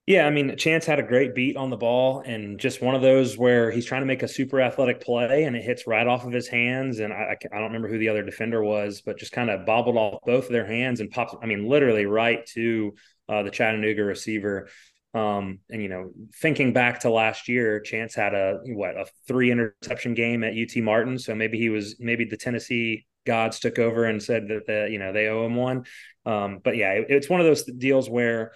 Yeah, 0.10 0.26
I 0.26 0.32
mean, 0.32 0.58
Chance 0.58 0.88
had 0.88 0.98
a 0.98 1.04
great 1.04 1.36
beat 1.36 1.56
on 1.56 1.70
the 1.70 1.78
ball, 1.78 2.24
and 2.26 2.60
just 2.60 2.82
one 2.82 2.96
of 2.96 3.04
those 3.04 3.38
where 3.38 3.70
he's 3.70 3.86
trying 3.86 4.02
to 4.02 4.08
make 4.08 4.24
a 4.24 4.28
super 4.28 4.60
athletic 4.60 5.02
play, 5.02 5.44
and 5.44 5.56
it 5.56 5.64
hits 5.64 5.86
right 5.86 6.08
off 6.08 6.26
of 6.26 6.34
his 6.34 6.48
hands. 6.48 6.98
And 6.98 7.14
I, 7.14 7.38
I 7.40 7.56
don't 7.56 7.68
remember 7.68 7.90
who 7.90 8.00
the 8.00 8.10
other 8.10 8.24
defender 8.24 8.64
was, 8.64 9.02
but 9.02 9.20
just 9.20 9.34
kind 9.34 9.52
of 9.52 9.68
bobbled 9.68 9.98
off 9.98 10.22
both 10.26 10.46
of 10.46 10.52
their 10.52 10.66
hands 10.66 11.00
and 11.00 11.12
pops. 11.12 11.36
I 11.44 11.46
mean, 11.46 11.70
literally 11.70 12.08
right 12.08 12.44
to 12.56 12.96
uh, 13.32 13.44
the 13.44 13.52
Chattanooga 13.52 14.04
receiver. 14.04 14.70
Um, 15.14 15.60
and 15.70 15.84
you 15.84 15.90
know, 15.90 16.10
thinking 16.42 16.74
back 16.74 17.02
to 17.02 17.12
last 17.12 17.48
year, 17.48 17.80
Chance 17.80 18.16
had 18.16 18.34
a 18.34 18.62
what 18.66 18.98
a 18.98 19.06
three 19.28 19.52
interception 19.52 20.16
game 20.16 20.44
at 20.44 20.56
UT 20.58 20.76
Martin. 20.82 21.20
So 21.20 21.36
maybe 21.36 21.60
he 21.60 21.70
was 21.70 21.98
maybe 22.00 22.26
the 22.26 22.36
Tennessee 22.36 23.06
gods 23.28 23.60
took 23.60 23.78
over 23.78 24.06
and 24.06 24.24
said 24.24 24.48
that 24.48 24.66
the 24.66 24.88
you 24.92 24.98
know 24.98 25.14
they 25.14 25.28
owe 25.28 25.46
him 25.46 25.56
one. 25.56 25.86
Um, 26.26 26.62
but 26.64 26.78
yeah, 26.78 26.94
it, 26.94 27.06
it's 27.10 27.30
one 27.30 27.42
of 27.42 27.46
those 27.46 27.64
deals 27.64 28.10
where 28.10 28.54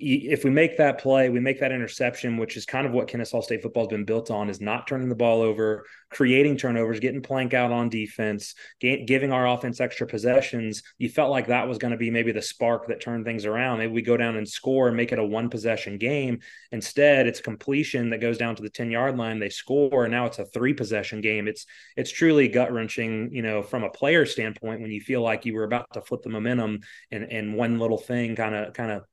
if 0.00 0.44
we 0.44 0.50
make 0.50 0.76
that 0.78 0.98
play, 0.98 1.28
we 1.28 1.40
make 1.40 1.60
that 1.60 1.72
interception, 1.72 2.36
which 2.36 2.56
is 2.56 2.64
kind 2.64 2.86
of 2.86 2.92
what 2.92 3.08
Kennesaw 3.08 3.40
State 3.40 3.62
football 3.62 3.84
has 3.84 3.90
been 3.90 4.04
built 4.04 4.30
on, 4.30 4.48
is 4.50 4.60
not 4.60 4.86
turning 4.86 5.08
the 5.08 5.14
ball 5.14 5.42
over, 5.42 5.84
creating 6.10 6.56
turnovers, 6.56 7.00
getting 7.00 7.22
plank 7.22 7.54
out 7.54 7.72
on 7.72 7.88
defense, 7.88 8.54
giving 8.80 9.32
our 9.32 9.46
offense 9.46 9.80
extra 9.80 10.06
possessions. 10.06 10.82
You 10.98 11.08
felt 11.08 11.30
like 11.30 11.46
that 11.46 11.68
was 11.68 11.78
going 11.78 11.92
to 11.92 11.96
be 11.96 12.10
maybe 12.10 12.32
the 12.32 12.42
spark 12.42 12.88
that 12.88 13.00
turned 13.00 13.24
things 13.24 13.44
around. 13.44 13.78
Maybe 13.78 13.92
we 13.92 14.02
go 14.02 14.16
down 14.16 14.36
and 14.36 14.48
score 14.48 14.88
and 14.88 14.96
make 14.96 15.12
it 15.12 15.18
a 15.18 15.24
one 15.24 15.48
possession 15.50 15.98
game. 15.98 16.40
Instead, 16.72 17.26
it's 17.26 17.40
completion 17.40 18.10
that 18.10 18.20
goes 18.20 18.38
down 18.38 18.56
to 18.56 18.62
the 18.62 18.70
10 18.70 18.90
yard 18.90 19.16
line. 19.16 19.38
They 19.38 19.50
score, 19.50 20.04
and 20.04 20.12
now 20.12 20.26
it's 20.26 20.38
a 20.38 20.44
three 20.44 20.74
possession 20.74 21.20
game. 21.20 21.48
It's 21.48 21.66
it's 21.96 22.10
truly 22.10 22.48
gut 22.48 22.72
wrenching, 22.72 23.30
you 23.32 23.42
know, 23.42 23.62
from 23.62 23.84
a 23.84 23.90
player 23.90 24.26
standpoint 24.26 24.80
when 24.80 24.90
you 24.90 25.00
feel 25.00 25.22
like 25.22 25.44
you 25.44 25.54
were 25.54 25.64
about 25.64 25.92
to 25.94 26.00
flip 26.00 26.22
the 26.22 26.30
momentum 26.30 26.80
and 27.10 27.24
and 27.24 27.54
one 27.54 27.78
little 27.78 27.98
thing 27.98 28.36
kind 28.36 28.54
of 28.54 28.72
kind 28.74 28.90
of 28.90 29.04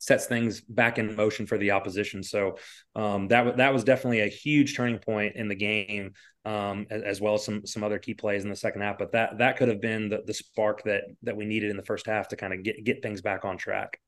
sets 0.00 0.24
things 0.24 0.62
back 0.62 0.98
in 0.98 1.14
motion 1.14 1.46
for 1.46 1.58
the 1.58 1.70
opposition. 1.70 2.22
So 2.22 2.56
um, 2.96 3.28
that 3.28 3.58
that 3.58 3.72
was 3.72 3.84
definitely 3.84 4.20
a 4.20 4.28
huge 4.28 4.74
turning 4.74 4.98
point 4.98 5.36
in 5.36 5.46
the 5.46 5.54
game, 5.54 6.14
um, 6.46 6.86
as, 6.90 7.02
as, 7.02 7.20
well 7.20 7.34
as 7.34 7.44
some 7.44 7.66
some 7.66 7.84
other 7.84 7.98
key 7.98 8.14
plays 8.14 8.42
in 8.42 8.50
the 8.50 8.56
second 8.56 8.80
half. 8.80 8.98
But 8.98 9.12
that 9.12 9.38
that 9.38 9.58
could 9.58 9.68
have 9.68 9.80
been 9.80 10.08
the, 10.08 10.22
the 10.26 10.34
spark 10.34 10.82
that 10.84 11.02
that 11.22 11.36
we 11.36 11.44
needed 11.44 11.70
in 11.70 11.76
the 11.76 11.84
first 11.84 12.06
half 12.06 12.28
to 12.28 12.36
kind 12.36 12.54
of 12.54 12.64
get 12.64 12.82
get 12.82 13.02
things 13.02 13.20
back 13.20 13.44
on 13.44 13.58
track. 13.58 14.00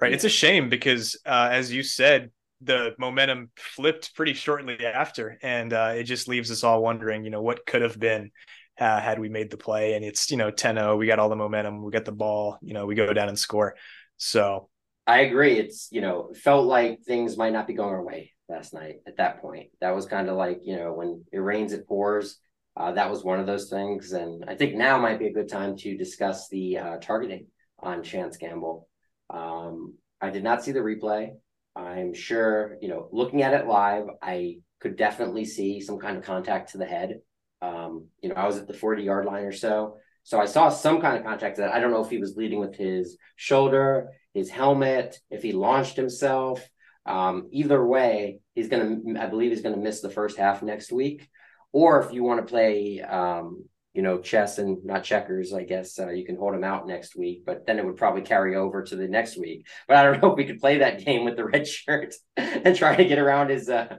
Right. 0.00 0.12
It's 0.12 0.24
a 0.24 0.28
shame 0.28 0.68
because, 0.70 1.16
uh, 1.24 1.50
as 1.52 1.72
you 1.72 1.84
said, 1.84 2.32
the 2.60 2.94
momentum 2.98 3.50
flipped 3.56 4.16
pretty 4.16 4.34
shortly 4.34 4.84
after, 4.84 5.38
and 5.42 5.72
uh, 5.72 5.92
it 5.94 6.04
just 6.04 6.26
leaves 6.26 6.50
us 6.50 6.64
all 6.64 6.82
wondering, 6.82 7.22
you 7.22 7.30
know, 7.30 7.42
what 7.42 7.64
could 7.66 7.82
have 7.82 8.00
been. 8.00 8.30
Uh, 8.76 9.00
had 9.00 9.20
we 9.20 9.28
made 9.28 9.52
the 9.52 9.56
play 9.56 9.94
and 9.94 10.04
it's 10.04 10.32
you 10.32 10.36
know 10.36 10.50
10-0 10.50 10.98
we 10.98 11.06
got 11.06 11.20
all 11.20 11.28
the 11.28 11.36
momentum 11.36 11.84
we 11.84 11.92
got 11.92 12.04
the 12.04 12.10
ball 12.10 12.58
you 12.60 12.74
know 12.74 12.86
we 12.86 12.96
go 12.96 13.12
down 13.12 13.28
and 13.28 13.38
score 13.38 13.76
so 14.16 14.68
I 15.06 15.20
agree. 15.20 15.58
It's 15.58 15.88
you 15.90 16.00
know 16.00 16.32
felt 16.34 16.66
like 16.66 17.02
things 17.02 17.36
might 17.36 17.52
not 17.52 17.66
be 17.66 17.74
going 17.74 17.90
our 17.90 18.04
way 18.04 18.32
last 18.48 18.72
night. 18.72 18.96
At 19.06 19.18
that 19.18 19.40
point, 19.40 19.70
that 19.80 19.94
was 19.94 20.06
kind 20.06 20.28
of 20.28 20.36
like 20.36 20.60
you 20.64 20.76
know 20.76 20.92
when 20.92 21.24
it 21.32 21.38
rains, 21.38 21.72
it 21.72 21.86
pours. 21.86 22.38
Uh, 22.76 22.92
that 22.92 23.10
was 23.10 23.22
one 23.22 23.38
of 23.38 23.46
those 23.46 23.68
things, 23.70 24.12
and 24.12 24.44
I 24.48 24.56
think 24.56 24.74
now 24.74 24.98
might 24.98 25.18
be 25.18 25.28
a 25.28 25.32
good 25.32 25.48
time 25.48 25.76
to 25.78 25.96
discuss 25.96 26.48
the 26.48 26.78
uh, 26.78 26.96
targeting 26.98 27.46
on 27.78 28.02
Chance 28.02 28.36
Gamble. 28.38 28.88
Um, 29.30 29.94
I 30.20 30.30
did 30.30 30.42
not 30.42 30.64
see 30.64 30.72
the 30.72 30.80
replay. 30.80 31.30
I'm 31.76 32.14
sure 32.14 32.78
you 32.80 32.88
know 32.88 33.08
looking 33.12 33.42
at 33.42 33.54
it 33.54 33.66
live, 33.66 34.06
I 34.22 34.56
could 34.80 34.96
definitely 34.96 35.44
see 35.44 35.80
some 35.80 35.98
kind 35.98 36.16
of 36.16 36.24
contact 36.24 36.72
to 36.72 36.78
the 36.78 36.86
head. 36.86 37.20
Um, 37.60 38.08
you 38.20 38.28
know, 38.30 38.34
I 38.34 38.46
was 38.46 38.56
at 38.56 38.66
the 38.66 38.74
40 38.74 39.02
yard 39.02 39.26
line 39.26 39.44
or 39.44 39.52
so. 39.52 39.98
So 40.24 40.40
I 40.40 40.46
saw 40.46 40.70
some 40.70 41.00
kind 41.00 41.18
of 41.18 41.24
contact 41.24 41.58
that 41.58 41.72
I 41.72 41.78
don't 41.78 41.90
know 41.90 42.02
if 42.02 42.10
he 42.10 42.18
was 42.18 42.36
leading 42.36 42.58
with 42.58 42.76
his 42.76 43.18
shoulder, 43.36 44.08
his 44.32 44.50
helmet, 44.50 45.20
if 45.30 45.42
he 45.42 45.52
launched 45.52 45.96
himself. 45.96 46.66
Um, 47.06 47.48
either 47.52 47.84
way, 47.86 48.40
he's 48.54 48.68
going 48.68 49.14
to, 49.14 49.20
I 49.20 49.26
believe 49.26 49.50
he's 49.50 49.60
going 49.60 49.74
to 49.74 49.80
miss 49.80 50.00
the 50.00 50.10
first 50.10 50.38
half 50.38 50.62
next 50.62 50.90
week. 50.90 51.28
Or 51.72 52.02
if 52.02 52.12
you 52.12 52.24
want 52.24 52.40
to 52.40 52.50
play, 52.50 53.02
um, 53.02 53.66
you 53.92 54.00
know, 54.00 54.18
chess 54.18 54.56
and 54.56 54.82
not 54.82 55.04
checkers, 55.04 55.52
I 55.52 55.64
guess 55.64 55.98
uh, 55.98 56.08
you 56.08 56.24
can 56.24 56.36
hold 56.36 56.54
him 56.54 56.64
out 56.64 56.86
next 56.86 57.16
week, 57.16 57.42
but 57.44 57.66
then 57.66 57.78
it 57.78 57.84
would 57.84 57.96
probably 57.98 58.22
carry 58.22 58.56
over 58.56 58.82
to 58.82 58.96
the 58.96 59.06
next 59.06 59.36
week. 59.36 59.66
But 59.86 59.98
I 59.98 60.04
don't 60.04 60.22
know 60.22 60.30
if 60.30 60.38
we 60.38 60.46
could 60.46 60.60
play 60.60 60.78
that 60.78 61.04
game 61.04 61.24
with 61.24 61.36
the 61.36 61.44
red 61.44 61.68
shirt 61.68 62.14
and 62.36 62.74
try 62.74 62.96
to 62.96 63.04
get 63.04 63.18
around 63.18 63.50
his, 63.50 63.68
uh, 63.68 63.98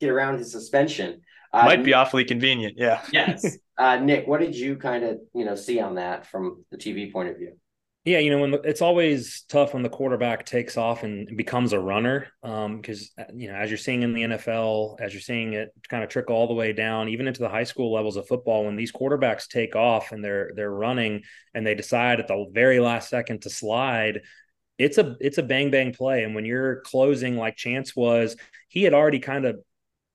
get 0.00 0.10
around 0.10 0.38
his 0.38 0.50
suspension. 0.50 1.20
Uh, 1.52 1.64
Might 1.64 1.84
be 1.84 1.94
awfully 1.94 2.24
convenient. 2.24 2.74
Yeah. 2.76 3.02
yes. 3.12 3.58
Uh, 3.76 3.96
Nick, 3.96 4.26
what 4.26 4.40
did 4.40 4.54
you 4.54 4.76
kind 4.76 5.04
of 5.04 5.18
you 5.34 5.44
know 5.44 5.54
see 5.54 5.80
on 5.80 5.96
that 5.96 6.26
from 6.26 6.64
the 6.70 6.76
TV 6.76 7.12
point 7.12 7.28
of 7.28 7.36
view? 7.36 7.52
Yeah, 8.04 8.18
you 8.18 8.30
know, 8.32 8.40
when 8.40 8.50
the, 8.50 8.60
it's 8.62 8.82
always 8.82 9.42
tough 9.48 9.74
when 9.74 9.84
the 9.84 9.88
quarterback 9.88 10.44
takes 10.44 10.76
off 10.76 11.04
and 11.04 11.36
becomes 11.36 11.72
a 11.72 11.78
runner, 11.78 12.26
because 12.42 13.12
um, 13.16 13.38
you 13.38 13.48
know, 13.48 13.54
as 13.54 13.70
you're 13.70 13.78
seeing 13.78 14.02
in 14.02 14.12
the 14.12 14.22
NFL, 14.22 15.00
as 15.00 15.14
you're 15.14 15.20
seeing 15.20 15.52
it 15.52 15.72
kind 15.88 16.02
of 16.02 16.10
trickle 16.10 16.34
all 16.34 16.48
the 16.48 16.54
way 16.54 16.72
down, 16.72 17.08
even 17.08 17.28
into 17.28 17.40
the 17.40 17.48
high 17.48 17.62
school 17.62 17.92
levels 17.92 18.16
of 18.16 18.26
football, 18.26 18.64
when 18.64 18.74
these 18.74 18.90
quarterbacks 18.90 19.46
take 19.46 19.76
off 19.76 20.10
and 20.10 20.24
they're 20.24 20.50
they're 20.56 20.72
running 20.72 21.22
and 21.54 21.64
they 21.64 21.76
decide 21.76 22.18
at 22.18 22.26
the 22.26 22.46
very 22.50 22.80
last 22.80 23.08
second 23.08 23.42
to 23.42 23.50
slide, 23.50 24.22
it's 24.78 24.98
a 24.98 25.16
it's 25.20 25.38
a 25.38 25.42
bang 25.44 25.70
bang 25.70 25.92
play, 25.92 26.24
and 26.24 26.34
when 26.34 26.44
you're 26.44 26.80
closing 26.80 27.36
like 27.36 27.56
Chance 27.56 27.94
was, 27.94 28.36
he 28.68 28.82
had 28.82 28.94
already 28.94 29.20
kind 29.20 29.44
of 29.44 29.60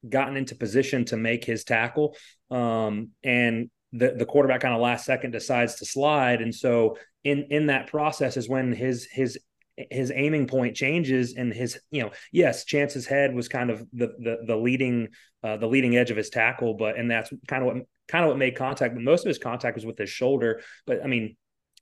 gotten 0.07 0.37
into 0.37 0.55
position 0.55 1.05
to 1.05 1.17
make 1.17 1.43
his 1.43 1.63
tackle. 1.63 2.15
Um, 2.49 3.11
and 3.23 3.69
the, 3.91 4.15
the 4.17 4.25
quarterback 4.25 4.65
on 4.65 4.73
a 4.73 4.79
last 4.79 5.05
second 5.05 5.31
decides 5.31 5.75
to 5.75 5.85
slide. 5.85 6.41
And 6.41 6.53
so 6.53 6.97
in, 7.23 7.47
in 7.49 7.67
that 7.67 7.87
process 7.87 8.37
is 8.37 8.49
when 8.49 8.71
his, 8.71 9.07
his, 9.11 9.39
his 9.75 10.11
aiming 10.13 10.47
point 10.47 10.75
changes 10.75 11.35
and 11.35 11.53
his, 11.53 11.79
you 11.91 12.01
know, 12.01 12.11
yes, 12.31 12.65
Chance's 12.65 13.05
head 13.05 13.33
was 13.33 13.47
kind 13.47 13.69
of 13.69 13.79
the, 13.93 14.07
the, 14.19 14.37
the 14.45 14.55
leading, 14.55 15.09
uh, 15.43 15.57
the 15.57 15.67
leading 15.67 15.95
edge 15.95 16.11
of 16.11 16.17
his 16.17 16.29
tackle, 16.29 16.73
but, 16.73 16.97
and 16.97 17.09
that's 17.11 17.31
kind 17.47 17.63
of 17.63 17.73
what, 17.73 17.85
kind 18.07 18.23
of 18.23 18.29
what 18.29 18.37
made 18.37 18.55
contact, 18.55 18.93
but 18.95 19.03
most 19.03 19.25
of 19.25 19.27
his 19.27 19.37
contact 19.37 19.75
was 19.75 19.85
with 19.85 19.97
his 19.97 20.09
shoulder. 20.09 20.61
But 20.85 21.03
I 21.03 21.07
mean, 21.07 21.35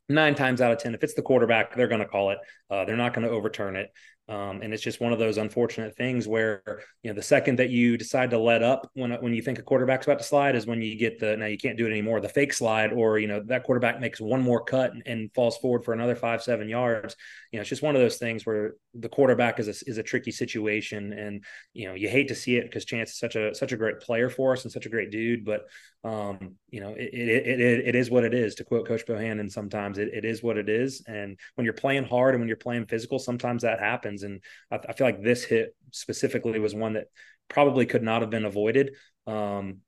nine 0.10 0.36
times 0.36 0.62
out 0.62 0.72
of 0.72 0.80
10, 0.80 0.96
if 0.96 1.04
it's 1.04 1.14
the 1.14 1.22
quarterback, 1.22 1.76
they're 1.76 1.88
going 1.88 2.02
to 2.02 2.08
call 2.08 2.32
it. 2.32 2.38
Uh, 2.70 2.86
they're 2.86 2.98
not 2.98 3.14
going 3.14 3.28
to 3.28 3.34
overturn 3.34 3.76
it. 3.76 3.92
Um, 4.28 4.62
and 4.64 4.74
it's 4.74 4.82
just 4.82 5.00
one 5.00 5.14
of 5.14 5.20
those 5.20 5.38
unfortunate 5.38 5.96
things 5.96 6.28
where 6.28 6.64
you 7.04 7.12
know 7.12 7.16
the 7.16 7.22
second 7.22 7.60
that 7.60 7.70
you 7.70 7.96
decide 7.96 8.32
to 8.32 8.40
let 8.40 8.64
up 8.64 8.90
when 8.96 9.12
when 9.22 9.36
you 9.36 9.42
think 9.44 9.60
a 9.60 9.62
quarterback's 9.62 10.08
about 10.08 10.18
to 10.18 10.24
slide 10.24 10.56
is 10.56 10.66
when 10.66 10.82
you 10.82 10.98
get 10.98 11.20
the 11.20 11.38
now 11.38 11.46
you 11.46 11.60
can't 11.60 11.78
do 11.78 11.86
it 11.86 11.92
anymore 11.92 12.20
the 12.20 12.28
fake 12.28 12.52
slide 12.52 12.92
or 12.92 13.20
you 13.20 13.28
know 13.28 13.40
that 13.46 13.64
quarterback 13.64 14.00
makes 14.00 14.20
one 14.20 14.42
more 14.42 14.64
cut 14.64 14.94
and, 14.94 15.04
and 15.06 15.34
falls 15.36 15.58
forward 15.58 15.86
for 15.86 15.94
another 15.94 16.16
five 16.16 16.42
seven 16.42 16.68
yards. 16.68 17.16
You 17.56 17.60
know 17.60 17.62
it's 17.62 17.70
just 17.70 17.82
one 17.82 17.96
of 17.96 18.02
those 18.02 18.18
things 18.18 18.46
where 18.46 18.76
the 18.94 19.10
quarterback 19.10 19.60
is 19.60 19.68
a, 19.68 19.90
is 19.90 19.98
a 19.98 20.04
tricky 20.04 20.32
situation 20.32 21.14
and 21.14 21.44
you 21.74 21.88
know 21.88 21.96
you 21.96 22.08
hate 22.08 22.28
to 22.28 22.36
see 22.36 22.58
it 22.58 22.66
because 22.66 22.86
Chance 22.86 23.12
is 23.12 23.18
such 23.18 23.36
a 23.36 23.54
such 23.56 23.72
a 23.72 23.78
great 23.78 24.00
player 24.00 24.30
for 24.30 24.54
us 24.54 24.64
and 24.64 24.72
such 24.72 24.86
a 24.86 24.90
great 24.90 25.12
dude, 25.12 25.44
but 25.44 25.66
um, 26.04 26.56
you 26.70 26.80
know 26.80 26.94
it, 26.96 27.10
it 27.14 27.60
it, 27.60 27.88
it 27.88 27.96
is 27.96 28.10
what 28.10 28.24
it 28.24 28.34
is 28.34 28.56
to 28.56 28.64
quote 28.64 28.88
Coach 28.88 29.06
Bohannon. 29.06 29.52
Sometimes 29.52 29.98
it, 29.98 30.10
it 30.14 30.26
is 30.26 30.44
what 30.44 30.58
it 30.58 30.70
is, 30.70 31.04
and 31.08 31.38
when 31.56 31.66
you're 31.66 31.74
playing 31.74 32.06
hard 32.06 32.36
and 32.36 32.42
when 32.42 32.48
you're 32.48 32.58
playing 32.58 32.86
physical, 32.86 33.20
sometimes 33.20 33.64
that 33.64 33.80
happens 33.80 33.96
happens. 33.96 34.24
And 34.24 34.42
I, 34.72 34.80
I, 34.90 34.94
feel 34.94 35.08
like 35.08 35.22
this 35.22 35.44
hit 35.44 35.76
specifically 35.92 36.60
was 36.60 36.76
one 36.76 36.94
that 36.94 37.08
probably 37.50 37.86
could 37.86 38.04
not 38.04 38.22
have 38.22 38.30
been 38.30 38.46
avoided. 38.46 38.96
Um, 39.28 39.80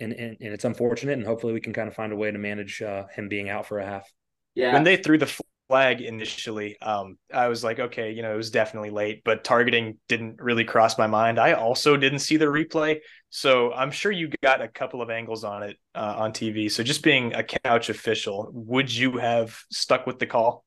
and, 0.00 0.12
and, 0.12 0.36
and 0.40 0.54
it's 0.54 0.64
unfortunate. 0.64 1.18
And 1.18 1.26
hopefully 1.26 1.52
we 1.52 1.60
can 1.60 1.72
kind 1.72 1.88
of 1.88 1.94
find 1.94 2.12
a 2.12 2.16
way 2.16 2.30
to 2.30 2.38
manage 2.38 2.82
uh, 2.82 3.06
him 3.14 3.28
being 3.28 3.48
out 3.48 3.66
for 3.66 3.78
a 3.78 3.86
half. 3.86 4.10
Yeah. 4.54 4.72
When 4.72 4.84
they 4.84 4.96
threw 4.96 5.18
the 5.18 5.40
flag 5.68 6.00
initially, 6.00 6.80
um, 6.80 7.18
I 7.32 7.48
was 7.48 7.62
like, 7.62 7.78
okay, 7.78 8.10
you 8.10 8.22
know, 8.22 8.32
it 8.32 8.36
was 8.36 8.50
definitely 8.50 8.90
late, 8.90 9.22
but 9.24 9.44
targeting 9.44 9.98
didn't 10.08 10.40
really 10.40 10.64
cross 10.64 10.98
my 10.98 11.06
mind. 11.06 11.38
I 11.38 11.52
also 11.52 11.96
didn't 11.96 12.20
see 12.20 12.36
the 12.36 12.46
replay. 12.46 12.98
So 13.30 13.72
I'm 13.72 13.90
sure 13.90 14.10
you 14.10 14.30
got 14.42 14.62
a 14.62 14.68
couple 14.68 15.02
of 15.02 15.10
angles 15.10 15.44
on 15.44 15.62
it 15.62 15.76
uh, 15.94 16.14
on 16.16 16.32
TV. 16.32 16.70
So 16.70 16.82
just 16.82 17.02
being 17.02 17.34
a 17.34 17.44
couch 17.44 17.90
official, 17.90 18.50
would 18.52 18.92
you 18.92 19.18
have 19.18 19.58
stuck 19.70 20.06
with 20.06 20.18
the 20.18 20.26
call? 20.26 20.64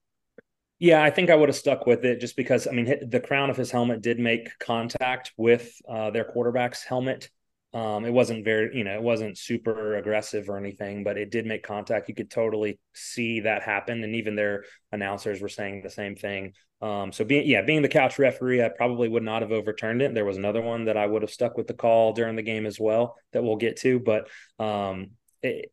Yeah, 0.78 1.04
I 1.04 1.12
think 1.12 1.30
I 1.30 1.36
would 1.36 1.50
have 1.50 1.56
stuck 1.56 1.86
with 1.86 2.06
it 2.06 2.20
just 2.20 2.36
because 2.36 2.68
I 2.68 2.72
mean 2.72 3.08
the 3.08 3.20
crown 3.20 3.52
of 3.52 3.58
his 3.58 3.70
helmet 3.70 4.02
did 4.02 4.18
make 4.20 4.58
contact 4.58 5.32
with 5.38 5.72
uh, 5.88 6.10
their 6.10 6.24
quarterback's 6.24 6.84
helmet. 6.84 7.30
Um, 7.74 8.04
it 8.04 8.12
wasn't 8.12 8.44
very, 8.44 8.78
you 8.78 8.84
know, 8.84 8.94
it 8.94 9.02
wasn't 9.02 9.38
super 9.38 9.96
aggressive 9.96 10.50
or 10.50 10.58
anything, 10.58 11.06
but 11.06 11.18
it 11.18 11.32
did 11.32 11.46
make 11.46 11.64
contact. 11.64 12.10
You 12.10 12.16
could 12.16 12.30
totally 12.30 12.80
see 12.94 13.42
that 13.42 13.64
happen, 13.64 14.04
and 14.04 14.16
even 14.16 14.36
their 14.36 14.66
announcers 14.92 15.42
were 15.42 15.50
saying 15.50 15.82
the 15.82 15.90
same 15.90 16.16
thing. 16.16 16.54
Um, 16.82 17.12
so 17.12 17.24
being, 17.24 17.48
yeah, 17.48 17.62
being 17.62 17.82
the 17.82 17.88
couch 17.88 18.20
referee, 18.20 18.64
I 18.64 18.70
probably 18.70 19.08
would 19.08 19.24
not 19.24 19.42
have 19.42 19.52
overturned 19.52 20.02
it. 20.02 20.14
There 20.14 20.26
was 20.26 20.38
another 20.38 20.62
one 20.62 20.86
that 20.86 20.98
I 20.98 21.06
would 21.06 21.22
have 21.22 21.32
stuck 21.32 21.56
with 21.56 21.68
the 21.68 21.74
call 21.74 22.12
during 22.12 22.36
the 22.36 22.42
game 22.42 22.66
as 22.66 22.80
well 22.80 23.16
that 23.32 23.44
we'll 23.44 23.56
get 23.56 23.78
to, 23.78 24.00
but 24.00 24.28
um, 24.60 25.12
it, 25.42 25.72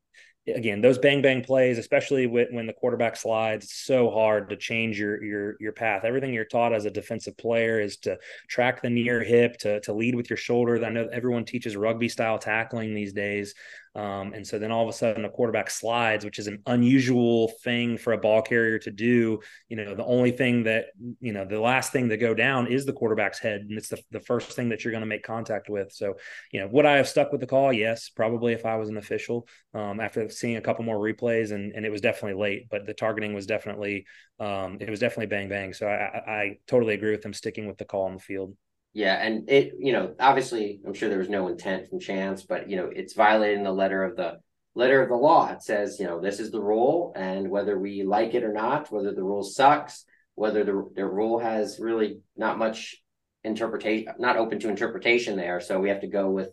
again 0.54 0.80
those 0.80 0.98
bang 0.98 1.22
bang 1.22 1.42
plays 1.42 1.78
especially 1.78 2.26
when 2.26 2.66
the 2.66 2.72
quarterback 2.72 3.16
slides 3.16 3.68
it's 3.68 3.74
so 3.84 4.10
hard 4.10 4.48
to 4.48 4.56
change 4.56 4.98
your 4.98 5.22
your 5.22 5.56
your 5.60 5.72
path. 5.72 6.04
Everything 6.04 6.32
you're 6.32 6.44
taught 6.44 6.72
as 6.72 6.84
a 6.84 6.90
defensive 6.90 7.36
player 7.36 7.80
is 7.80 7.98
to 7.98 8.18
track 8.48 8.80
the 8.82 8.90
near 8.90 9.22
hip 9.22 9.58
to 9.58 9.80
to 9.80 9.92
lead 9.92 10.14
with 10.14 10.30
your 10.30 10.36
shoulder. 10.36 10.84
I 10.84 10.88
know 10.88 11.08
everyone 11.12 11.44
teaches 11.44 11.76
rugby 11.76 12.08
style 12.08 12.38
tackling 12.38 12.94
these 12.94 13.12
days 13.12 13.54
Um, 13.98 14.32
and 14.32 14.46
so 14.46 14.60
then 14.60 14.70
all 14.70 14.84
of 14.84 14.88
a 14.88 14.92
sudden 14.92 15.24
a 15.24 15.28
quarterback 15.28 15.68
slides, 15.68 16.24
which 16.24 16.38
is 16.38 16.46
an 16.46 16.62
unusual 16.66 17.48
thing 17.64 17.98
for 17.98 18.12
a 18.12 18.18
ball 18.18 18.42
carrier 18.42 18.78
to 18.78 18.92
do. 18.92 19.40
You 19.68 19.76
know, 19.76 19.96
the 19.96 20.04
only 20.04 20.30
thing 20.30 20.62
that, 20.64 20.86
you 21.20 21.32
know, 21.32 21.44
the 21.44 21.60
last 21.60 21.90
thing 21.90 22.08
to 22.08 22.16
go 22.16 22.32
down 22.32 22.68
is 22.68 22.86
the 22.86 22.92
quarterback's 22.92 23.40
head. 23.40 23.62
And 23.62 23.76
it's 23.76 23.88
the, 23.88 24.00
the 24.12 24.20
first 24.20 24.52
thing 24.52 24.68
that 24.68 24.84
you're 24.84 24.92
going 24.92 25.02
to 25.02 25.06
make 25.06 25.24
contact 25.24 25.68
with. 25.68 25.90
So, 25.92 26.14
you 26.52 26.60
know, 26.60 26.68
would 26.68 26.86
I 26.86 26.98
have 26.98 27.08
stuck 27.08 27.32
with 27.32 27.40
the 27.40 27.48
call? 27.48 27.72
Yes, 27.72 28.08
probably 28.08 28.52
if 28.52 28.64
I 28.64 28.76
was 28.76 28.88
an 28.88 28.98
official 28.98 29.48
um, 29.74 29.98
after 29.98 30.28
seeing 30.28 30.58
a 30.58 30.60
couple 30.60 30.84
more 30.84 30.98
replays 30.98 31.50
and, 31.50 31.72
and 31.72 31.84
it 31.84 31.90
was 31.90 32.00
definitely 32.00 32.40
late, 32.40 32.68
but 32.70 32.86
the 32.86 32.94
targeting 32.94 33.34
was 33.34 33.46
definitely, 33.46 34.06
um, 34.38 34.78
it 34.80 34.88
was 34.88 35.00
definitely 35.00 35.26
bang, 35.26 35.48
bang. 35.48 35.72
So 35.72 35.88
I, 35.88 36.22
I 36.30 36.58
totally 36.68 36.94
agree 36.94 37.10
with 37.10 37.22
them 37.22 37.34
sticking 37.34 37.66
with 37.66 37.78
the 37.78 37.84
call 37.84 38.04
on 38.04 38.14
the 38.14 38.20
field. 38.20 38.54
Yeah, 38.98 39.14
and 39.14 39.48
it, 39.48 39.74
you 39.78 39.92
know, 39.92 40.16
obviously, 40.18 40.80
I'm 40.84 40.92
sure 40.92 41.08
there 41.08 41.20
was 41.20 41.28
no 41.28 41.46
intent 41.46 41.88
from 41.88 42.00
chance, 42.00 42.42
but 42.42 42.68
you 42.68 42.74
know, 42.74 42.90
it's 42.92 43.14
violating 43.14 43.62
the 43.62 43.70
letter 43.70 44.02
of 44.02 44.16
the 44.16 44.40
letter 44.74 45.00
of 45.00 45.08
the 45.08 45.14
law. 45.14 45.52
It 45.52 45.62
says, 45.62 46.00
you 46.00 46.06
know, 46.06 46.20
this 46.20 46.40
is 46.40 46.50
the 46.50 46.60
rule, 46.60 47.12
and 47.14 47.48
whether 47.48 47.78
we 47.78 48.02
like 48.02 48.34
it 48.34 48.42
or 48.42 48.52
not, 48.52 48.90
whether 48.90 49.14
the 49.14 49.22
rule 49.22 49.44
sucks, 49.44 50.04
whether 50.34 50.64
the 50.64 50.90
the 50.96 51.06
rule 51.06 51.38
has 51.38 51.78
really 51.78 52.22
not 52.36 52.58
much 52.58 52.96
interpretation, 53.44 54.12
not 54.18 54.36
open 54.36 54.58
to 54.58 54.68
interpretation 54.68 55.36
there. 55.36 55.60
So 55.60 55.78
we 55.78 55.90
have 55.90 56.00
to 56.00 56.08
go 56.08 56.30
with 56.30 56.50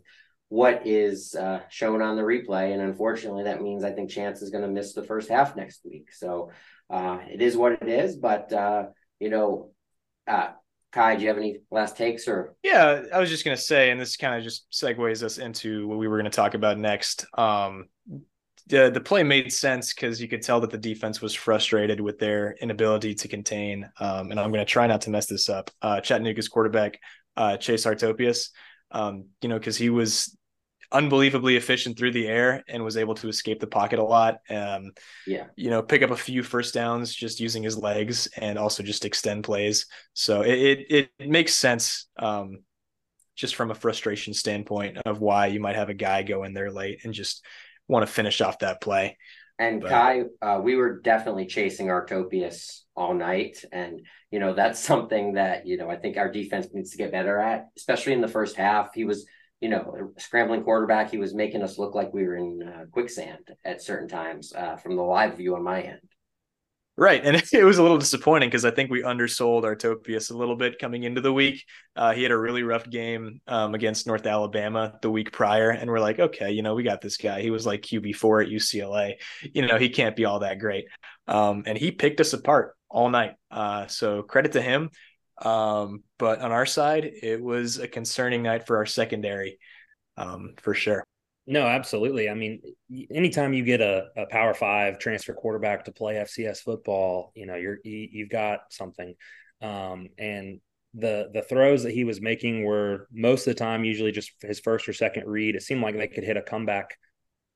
what 0.50 0.86
is 0.86 1.34
uh, 1.34 1.62
shown 1.70 2.04
on 2.04 2.16
the 2.16 2.22
replay, 2.22 2.74
and 2.74 2.82
unfortunately, 2.84 3.46
that 3.46 3.64
means 3.64 3.84
I 3.84 3.92
think 3.92 4.12
Chance 4.12 4.44
is 4.44 4.52
going 4.52 4.64
to 4.64 4.70
miss 4.70 4.94
the 4.94 5.02
first 5.02 5.30
half 5.30 5.56
next 5.56 5.82
week. 5.84 6.14
So 6.14 6.52
uh, 6.92 7.18
it 7.28 7.42
is 7.42 7.58
what 7.58 7.82
it 7.82 7.88
is, 7.90 8.18
but 8.18 8.54
uh, 8.54 8.84
you 9.20 9.32
know. 9.32 9.72
Uh, 10.28 10.50
Kai, 10.96 11.18
do 11.18 11.24
you 11.24 11.28
have 11.28 11.38
any 11.38 11.58
last 11.72 11.98
takes 11.98 12.26
or? 12.26 12.56
Yeah, 12.64 13.04
I 13.14 13.20
was 13.20 13.30
just 13.30 13.44
to 13.56 13.62
say, 13.62 13.92
and 13.92 14.00
this 14.00 14.16
kind 14.16 14.34
of 14.34 14.44
just 14.46 14.72
segues 14.72 15.24
us 15.24 15.40
into 15.40 15.90
what 15.90 15.98
we 15.98 16.08
were 16.08 16.16
to 16.24 16.32
talk 16.32 16.54
about 16.54 16.78
next. 16.78 17.26
Um, 17.38 17.88
the 18.68 18.90
the 18.90 19.02
play 19.02 19.22
made 19.22 19.52
sense 19.52 19.94
because 19.94 20.22
you 20.22 20.30
could 20.30 20.42
tell 20.42 20.62
that 20.62 20.70
the 20.70 20.78
defense 20.78 21.22
was 21.22 21.34
frustrated 21.34 22.00
with 22.00 22.18
their 22.18 22.56
inability 22.62 23.14
to 23.14 23.28
contain. 23.28 23.90
Um, 24.00 24.32
and 24.32 24.40
I'm 24.40 24.54
to 24.66 24.72
try 24.72 24.88
not 24.88 25.02
to 25.02 25.10
mess 25.10 25.26
this 25.26 25.50
up. 25.50 25.70
Uh, 25.82 26.00
Chattanooga's 26.00 26.48
quarterback, 26.48 26.98
uh, 27.36 27.58
Chase 27.58 27.86
Artopoeus, 27.86 28.52
um, 28.92 29.26
you 29.42 29.50
know, 29.50 29.60
because 29.60 29.76
he 29.76 29.90
was 29.90 30.36
unbelievably 30.92 31.56
efficient 31.56 31.98
through 31.98 32.12
the 32.12 32.28
air 32.28 32.64
and 32.68 32.84
was 32.84 32.98
able 32.98 33.16
to 33.16 33.28
escape 33.28 33.60
the 33.60 33.68
pocket 33.68 34.00
a 34.00 34.04
lot. 34.04 34.38
Um, 34.50 34.92
yeah, 35.26 35.46
you 35.56 35.70
know, 35.70 35.82
pick 35.82 36.02
up 36.02 36.12
a 36.12 36.18
few 36.18 36.44
first 36.44 36.74
downs 36.74 37.14
just 37.14 37.40
using 37.40 37.64
his 37.64 37.78
legs 37.78 38.28
and 38.38 38.58
also 38.58 38.84
just 38.84 39.06
extend 39.06 39.44
plays. 39.44 39.86
So 40.14 40.42
it 40.42 40.86
it, 40.90 41.10
it 41.20 41.30
makes 41.30 41.56
sense. 41.56 42.08
Um, 42.18 42.60
just 43.36 43.56
from 43.56 43.70
a 43.70 43.76
frustration 43.76 44.34
standpoint 44.34 44.98
of 45.06 45.20
why 45.20 45.48
you 45.48 45.60
might 45.60 45.76
have 45.76 45.90
a 45.90 45.94
guy 45.94 46.24
go 46.24 46.44
in 46.44 46.54
there 46.54 46.72
late 46.72 47.02
and 47.04 47.14
just 47.14 47.44
want 47.88 48.06
to 48.06 48.12
finish 48.12 48.42
off 48.42 48.60
that 48.60 48.82
play. 48.82 49.18
And 49.58 49.82
but, 49.82 49.90
Kai, 49.90 50.24
uh, 50.42 50.60
we 50.62 50.76
were 50.76 51.00
definitely 51.00 51.46
chasing 51.46 51.88
Artopoeus 51.88 52.82
all 52.96 53.14
night, 53.14 53.64
and 53.72 54.06
you 54.30 54.40
know 54.40 54.54
that's 54.54 54.80
something 54.80 55.34
that 55.34 55.66
you 55.66 55.78
know 55.78 55.90
I 55.90 55.96
think 55.96 56.18
our 56.18 56.32
defense 56.32 56.68
needs 56.74 56.92
to 56.92 56.98
get 56.98 57.12
better 57.12 57.40
at, 57.40 57.68
especially 57.78 58.14
in 58.14 58.22
the 58.22 58.28
first 58.28 58.56
half. 58.56 58.94
He 58.94 59.06
was 59.06 59.26
you 59.62 59.70
know, 59.70 60.12
scrambling 60.18 60.64
quarterback, 60.64 61.12
he 61.12 61.18
was 61.18 61.34
making 61.34 61.64
us 61.64 61.78
look 61.78 61.96
like 61.96 62.14
we 62.14 62.24
were 62.24 62.36
in 62.36 62.62
uh, 62.64 62.86
quicksand 62.92 63.50
at 63.64 63.82
certain 63.82 64.08
times 64.08 64.54
uh, 64.54 64.76
from 64.76 64.96
the 64.96 65.02
live 65.02 65.38
view 65.38 65.56
on 65.56 65.64
my 65.64 65.82
end. 65.82 66.02
Right. 66.98 67.22
And 67.24 67.36
it 67.54 67.64
was 67.64 67.78
a 67.78 67.82
little 67.82 67.98
disappointing 67.98 68.50
because 68.50 68.66
I 68.66 68.72
think 68.72 68.90
we 68.90 69.04
undersold 69.04 69.64
Artopoeus 69.64 70.32
a 70.32 70.38
little 70.38 70.56
bit 70.56 70.80
coming 70.80 71.04
into 71.04 71.22
the 71.22 71.34
week. 71.34 71.66
Uh, 71.96 72.14
he 72.14 72.24
had 72.24 72.32
a 72.32 72.38
really 72.38 72.64
rough 72.64 72.90
game 72.90 73.42
um, 73.48 73.76
against 73.76 74.08
North 74.08 74.26
Alabama 74.26 74.98
the 75.02 75.12
week 75.12 75.32
prior. 75.32 75.72
And 75.72 75.90
we're 75.90 76.00
like, 76.00 76.20
okay, 76.20 76.52
you 76.52 76.62
know, 76.62 76.76
we 76.76 76.84
got 76.84 77.02
this 77.02 77.18
guy. 77.18 77.42
He 77.42 77.52
was 77.52 77.66
like 77.66 77.82
QB4 77.82 78.46
at 78.46 78.52
UCLA. 78.52 79.16
You 79.42 79.66
know, 79.68 79.78
he 79.78 79.90
can't 79.90 80.16
be 80.16 80.26
all 80.26 80.40
that 80.40 80.60
great. 80.60 80.86
Um, 81.28 81.64
and 81.66 81.78
he 81.78 81.92
picked 81.92 82.22
us 82.22 82.34
apart 82.34 82.76
all 82.90 83.10
night. 83.10 83.34
Uh, 83.52 83.88
so 83.88 84.22
credit 84.22 84.54
to 84.54 84.62
him. 84.62 84.90
Um, 85.38 86.04
but 86.18 86.40
on 86.42 86.52
our 86.52 86.66
side, 86.66 87.12
it 87.22 87.42
was 87.42 87.78
a 87.78 87.88
concerning 87.88 88.44
night 88.44 88.66
for 88.66 88.78
our 88.78 88.86
secondary, 88.86 89.60
um, 90.18 90.54
for 90.58 90.74
sure. 90.74 91.04
No, 91.48 91.68
absolutely. 91.68 92.30
I 92.30 92.34
mean, 92.34 92.62
anytime 93.14 93.54
you 93.54 93.64
get 93.64 93.82
a, 93.82 94.08
a 94.18 94.26
Power 94.26 94.54
Five 94.54 94.98
transfer 94.98 95.34
quarterback 95.34 95.86
to 95.86 95.92
play 95.92 96.16
FCS 96.16 96.60
football, 96.60 97.32
you 97.36 97.46
know 97.46 97.56
you're 97.56 97.78
you, 97.84 98.08
you've 98.12 98.30
got 98.30 98.62
something. 98.72 99.14
Um, 99.62 100.10
and 100.18 100.60
the 100.96 101.30
the 101.34 101.44
throws 101.44 101.84
that 101.84 101.94
he 101.94 102.04
was 102.04 102.22
making 102.22 102.64
were 102.64 103.08
most 103.12 103.46
of 103.46 103.54
the 103.54 103.60
time 103.60 103.84
usually 103.84 104.12
just 104.12 104.32
his 104.42 104.60
first 104.60 104.90
or 104.90 104.94
second 104.94 105.28
read. 105.28 105.56
It 105.56 105.62
seemed 105.62 105.82
like 105.82 105.98
they 105.98 106.08
could 106.08 106.24
hit 106.24 106.38
a 106.38 106.42
comeback 106.42 106.98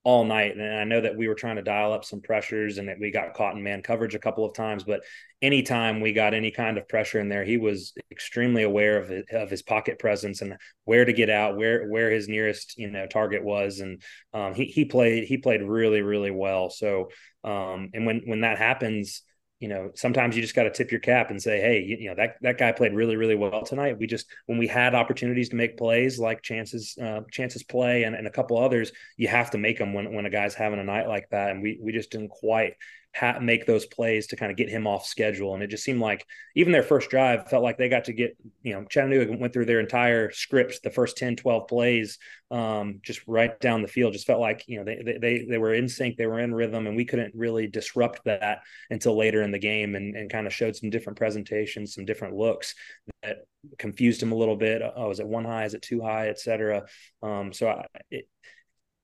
all 0.03 0.23
night. 0.23 0.55
And 0.55 0.79
I 0.79 0.83
know 0.85 1.01
that 1.01 1.17
we 1.17 1.27
were 1.27 1.35
trying 1.35 1.57
to 1.57 1.61
dial 1.61 1.91
up 1.91 2.05
some 2.05 2.21
pressures 2.21 2.77
and 2.77 2.87
that 2.87 2.99
we 2.99 3.11
got 3.11 3.33
caught 3.33 3.55
in 3.55 3.63
man 3.63 3.81
coverage 3.81 4.15
a 4.15 4.19
couple 4.19 4.45
of 4.45 4.53
times. 4.53 4.83
But 4.83 5.01
anytime 5.41 5.99
we 5.99 6.13
got 6.13 6.33
any 6.33 6.51
kind 6.51 6.77
of 6.77 6.87
pressure 6.87 7.19
in 7.19 7.29
there, 7.29 7.43
he 7.43 7.57
was 7.57 7.93
extremely 8.11 8.63
aware 8.63 8.97
of 8.97 9.09
his, 9.09 9.23
of 9.31 9.49
his 9.49 9.61
pocket 9.61 9.99
presence 9.99 10.41
and 10.41 10.55
where 10.85 11.05
to 11.05 11.13
get 11.13 11.29
out, 11.29 11.57
where 11.57 11.87
where 11.89 12.09
his 12.09 12.27
nearest 12.27 12.77
you 12.77 12.89
know 12.89 13.07
target 13.07 13.43
was, 13.43 13.79
and 13.79 14.01
um, 14.33 14.53
he 14.53 14.65
he 14.65 14.85
played 14.85 15.25
he 15.25 15.37
played 15.37 15.61
really 15.61 16.01
really 16.01 16.31
well. 16.31 16.69
So 16.69 17.09
um, 17.43 17.89
and 17.93 18.05
when 18.05 18.21
when 18.25 18.41
that 18.41 18.57
happens 18.57 19.23
you 19.59 19.67
know, 19.67 19.91
sometimes 19.93 20.35
you 20.35 20.41
just 20.41 20.55
got 20.55 20.63
to 20.63 20.71
tip 20.71 20.89
your 20.89 21.01
cap 21.01 21.31
and 21.31 21.41
say, 21.41 21.59
hey, 21.59 21.81
you, 21.81 21.97
you, 21.97 22.09
know, 22.09 22.15
that 22.15 22.37
that 22.41 22.57
guy 22.57 22.71
played 22.71 22.93
really, 22.93 23.17
really 23.17 23.35
well 23.35 23.63
tonight. 23.63 23.99
We 23.99 24.07
just 24.07 24.27
when 24.45 24.57
we 24.57 24.67
had 24.67 24.95
opportunities 24.95 25.49
to 25.49 25.57
make 25.57 25.77
plays 25.77 26.17
like 26.17 26.41
chances, 26.41 26.97
uh, 26.97 27.21
chances 27.29 27.63
play, 27.63 28.03
and, 28.03 28.15
and 28.15 28.25
a 28.25 28.31
couple 28.31 28.57
others, 28.57 28.93
you 29.17 29.27
have 29.27 29.51
to 29.51 29.57
make 29.57 29.77
them 29.77 29.93
when 29.93 30.13
when 30.13 30.25
a 30.25 30.29
guy's 30.29 30.55
having 30.55 30.79
a 30.79 30.83
night 30.83 31.07
like 31.07 31.29
that, 31.31 31.51
and 31.51 31.61
we 31.61 31.77
we 31.81 31.91
just 31.91 32.09
didn't 32.09 32.29
quite 32.29 32.75
ha- 33.15 33.39
make 33.39 33.65
those 33.65 33.85
plays 33.85 34.27
to 34.27 34.35
kind 34.35 34.51
of 34.51 34.57
get 34.57 34.69
him 34.69 34.85
off 34.87 35.05
schedule. 35.05 35.53
And 35.53 35.63
it 35.63 35.67
just 35.67 35.83
seemed 35.83 35.99
like 35.99 36.25
even 36.55 36.71
their 36.71 36.83
first 36.83 37.09
drive 37.09 37.49
felt 37.49 37.63
like 37.63 37.77
they 37.77 37.89
got 37.89 38.05
to 38.05 38.13
get, 38.13 38.37
you 38.63 38.73
know, 38.73 38.85
Chattanooga 38.85 39.35
went 39.35 39.53
through 39.53 39.65
their 39.65 39.79
entire 39.79 40.31
scripts, 40.31 40.79
the 40.79 40.89
first 40.89 41.17
10, 41.17 41.35
12 41.35 41.67
plays, 41.67 42.17
um, 42.51 42.99
just 43.03 43.21
right 43.27 43.59
down 43.59 43.81
the 43.81 43.87
field. 43.87 44.13
Just 44.13 44.27
felt 44.27 44.39
like, 44.39 44.63
you 44.67 44.77
know, 44.77 44.83
they, 44.85 45.17
they, 45.19 45.45
they 45.49 45.57
were 45.57 45.73
in 45.73 45.89
sync, 45.89 46.17
they 46.17 46.27
were 46.27 46.39
in 46.39 46.53
rhythm, 46.53 46.87
and 46.87 46.95
we 46.95 47.05
couldn't 47.05 47.33
really 47.35 47.67
disrupt 47.67 48.23
that 48.25 48.59
until 48.89 49.17
later 49.17 49.41
in 49.41 49.51
the 49.51 49.59
game 49.59 49.95
and, 49.95 50.15
and 50.15 50.31
kind 50.31 50.47
of 50.47 50.53
showed 50.53 50.75
some 50.75 50.89
different 50.89 51.17
presentations, 51.17 51.95
some 51.95 52.05
different 52.05 52.35
looks 52.35 52.75
that 53.23 53.45
confused 53.77 54.21
him 54.21 54.31
a 54.31 54.35
little 54.35 54.55
bit. 54.55 54.81
Oh, 54.95 55.09
is 55.09 55.19
it 55.19 55.27
one 55.27 55.45
high? 55.45 55.65
Is 55.65 55.73
it 55.73 55.81
too 55.81 56.01
high, 56.01 56.29
et 56.29 56.39
cetera? 56.39 56.85
Um, 57.21 57.53
so 57.53 57.69
I, 57.69 57.85
it, 58.11 58.27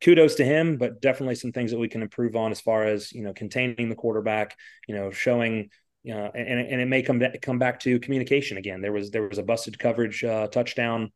kudos 0.02 0.36
to 0.36 0.46
him, 0.46 0.78
but 0.78 1.02
definitely 1.02 1.36
some 1.36 1.52
things 1.52 1.72
that 1.72 1.80
we 1.80 1.90
can 1.90 2.02
improve 2.02 2.36
on 2.36 2.52
as 2.52 2.62
far 2.62 2.84
as 2.84 3.12
you 3.12 3.24
know 3.24 3.34
containing 3.34 3.90
the 3.90 3.96
quarterback, 3.96 4.58
you 4.88 4.96
know, 4.96 5.12
showing. 5.12 5.70
You 6.04 6.14
know, 6.14 6.32
and, 6.36 6.60
and 6.60 6.80
it 6.80 6.86
may 6.86 7.02
come 7.02 7.18
back, 7.18 7.42
come 7.42 7.58
back 7.58 7.80
to 7.80 8.00
communication 8.00 8.58
again. 8.58 8.80
There 8.80 8.92
was 8.92 9.10
there 9.10 9.28
was 9.28 9.40
a 9.40 9.44
busted 9.44 9.80
coverage 9.80 10.24
uh, 10.24 10.46
touchdown 10.50 11.12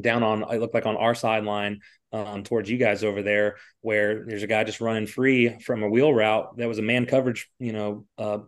down 0.00 0.22
on 0.22 0.42
it 0.42 0.60
looked 0.60 0.74
like 0.74 0.86
on 0.86 0.96
our 0.96 1.14
sideline 1.14 1.80
um, 2.12 2.42
towards 2.42 2.70
you 2.70 2.78
guys 2.78 3.04
over 3.04 3.22
there, 3.22 3.56
where 3.80 4.24
there's 4.26 4.42
a 4.42 4.46
guy 4.46 4.64
just 4.64 4.80
running 4.80 5.06
free 5.06 5.58
from 5.60 5.82
a 5.82 5.88
wheel 5.88 6.12
route. 6.12 6.56
That 6.56 6.68
was 6.68 6.78
a 6.78 6.82
man 6.82 7.06
coverage, 7.06 7.48
you 7.58 7.72
know, 7.72 8.06
uh, 8.18 8.38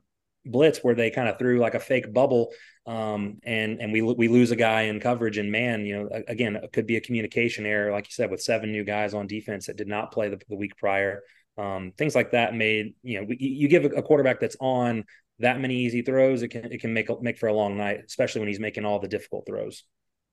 blitz 0.50 0.78
where 0.78 0.94
they 0.94 1.10
kind 1.10 1.28
of 1.28 1.38
threw 1.38 1.58
like 1.58 1.74
a 1.74 1.80
fake 1.80 2.12
bubble 2.12 2.52
um, 2.86 3.38
and 3.44 3.80
and 3.80 3.92
we 3.92 4.02
we 4.02 4.28
lose 4.28 4.50
a 4.50 4.56
guy 4.56 4.82
in 4.82 5.00
coverage 5.00 5.38
and 5.38 5.52
man 5.52 5.84
you 5.84 5.96
know 5.96 6.22
again 6.28 6.56
it 6.56 6.72
could 6.72 6.86
be 6.86 6.96
a 6.96 7.00
communication 7.00 7.66
error 7.66 7.92
like 7.92 8.06
you 8.06 8.12
said 8.12 8.30
with 8.30 8.42
seven 8.42 8.72
new 8.72 8.84
guys 8.84 9.14
on 9.14 9.26
defense 9.26 9.66
that 9.66 9.76
did 9.76 9.88
not 9.88 10.12
play 10.12 10.28
the, 10.28 10.40
the 10.48 10.56
week 10.56 10.76
prior 10.76 11.22
um, 11.56 11.92
things 11.98 12.14
like 12.14 12.32
that 12.32 12.54
made 12.54 12.94
you 13.02 13.20
know 13.20 13.26
you 13.38 13.68
give 13.68 13.84
a 13.84 14.02
quarterback 14.02 14.40
that's 14.40 14.56
on 14.60 15.04
that 15.40 15.60
many 15.60 15.76
easy 15.76 16.02
throws 16.02 16.42
it 16.42 16.48
can 16.48 16.72
it 16.72 16.80
can 16.80 16.92
make 16.92 17.08
make 17.22 17.38
for 17.38 17.48
a 17.48 17.54
long 17.54 17.76
night 17.76 18.00
especially 18.06 18.40
when 18.40 18.48
he's 18.48 18.60
making 18.60 18.84
all 18.84 18.98
the 18.98 19.08
difficult 19.08 19.44
throws 19.46 19.84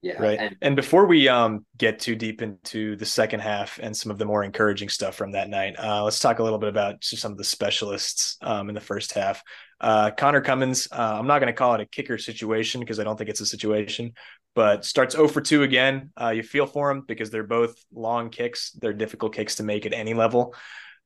yeah. 0.06 0.22
Right. 0.22 0.38
And, 0.38 0.56
and, 0.62 0.76
before 0.76 1.08
we 1.08 1.28
um, 1.30 1.66
get 1.78 1.98
too 1.98 2.16
deep 2.16 2.44
into 2.44 2.96
the 2.96 3.08
second 3.08 3.40
half 3.40 3.80
and 3.82 3.98
some 3.98 4.12
of 4.12 4.20
the 4.20 4.26
more 4.26 4.44
encouraging 4.44 4.90
stuff 4.90 5.16
from 5.16 5.32
that 5.32 5.50
night, 5.50 5.74
uh, 5.80 6.04
let's 6.04 6.20
talk 6.20 6.38
a 6.38 6.44
little 6.44 6.60
bit 6.60 6.70
about 6.70 7.04
some 7.04 7.32
of 7.32 7.40
the 7.40 7.44
specialists 7.44 8.38
um, 8.44 8.70
in 8.70 8.76
the 8.76 8.82
first 8.82 9.14
half. 9.14 9.42
Uh, 9.86 10.10
Connor 10.10 10.42
Cummins, 10.42 10.88
uh, 10.92 11.16
I'm 11.20 11.28
not 11.28 11.38
going 11.38 11.54
to 11.54 11.54
call 11.54 11.76
it 11.76 11.82
a 11.82 11.86
kicker 11.86 12.18
situation 12.18 12.80
because 12.80 13.00
I 13.00 13.04
don't 13.04 13.18
think 13.18 13.30
it's 13.30 13.40
a 13.40 13.46
situation, 13.46 14.14
but 14.56 14.84
starts 14.84 15.14
0 15.14 15.28
for 15.28 15.42
2 15.42 15.62
again. 15.62 16.10
Uh, 16.20 16.30
you 16.30 16.42
feel 16.42 16.66
for 16.66 16.90
him 16.90 17.04
because 17.08 17.30
they're 17.30 17.44
both 17.44 17.76
long 17.94 18.32
kicks. 18.32 18.72
They're 18.72 18.94
difficult 18.94 19.36
kicks 19.36 19.58
to 19.58 19.64
make 19.64 19.86
at 19.86 19.94
any 19.94 20.16
level. 20.16 20.56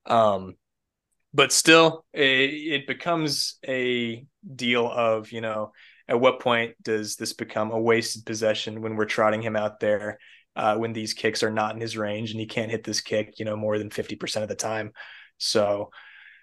Um, 0.05 0.53
but 1.33 1.51
still, 1.51 2.05
it, 2.13 2.23
it 2.23 2.87
becomes 2.87 3.59
a 3.67 4.25
deal 4.55 4.89
of, 4.89 5.33
you 5.33 5.41
know, 5.41 5.73
at 6.07 6.21
what 6.21 6.39
point 6.39 6.81
does 6.81 7.17
this 7.17 7.33
become 7.33 7.71
a 7.71 7.79
wasted 7.79 8.25
possession 8.25 8.81
when 8.81 8.95
we're 8.95 9.03
trotting 9.03 9.41
him 9.41 9.57
out 9.57 9.81
there 9.81 10.19
uh, 10.55 10.77
when 10.77 10.93
these 10.93 11.13
kicks 11.13 11.43
are 11.43 11.51
not 11.51 11.75
in 11.75 11.81
his 11.81 11.97
range 11.97 12.31
and 12.31 12.39
he 12.39 12.45
can't 12.45 12.71
hit 12.71 12.85
this 12.85 13.01
kick, 13.01 13.39
you 13.39 13.45
know, 13.45 13.57
more 13.57 13.77
than 13.77 13.89
50% 13.89 14.41
of 14.41 14.47
the 14.47 14.55
time. 14.55 14.93
So 15.37 15.89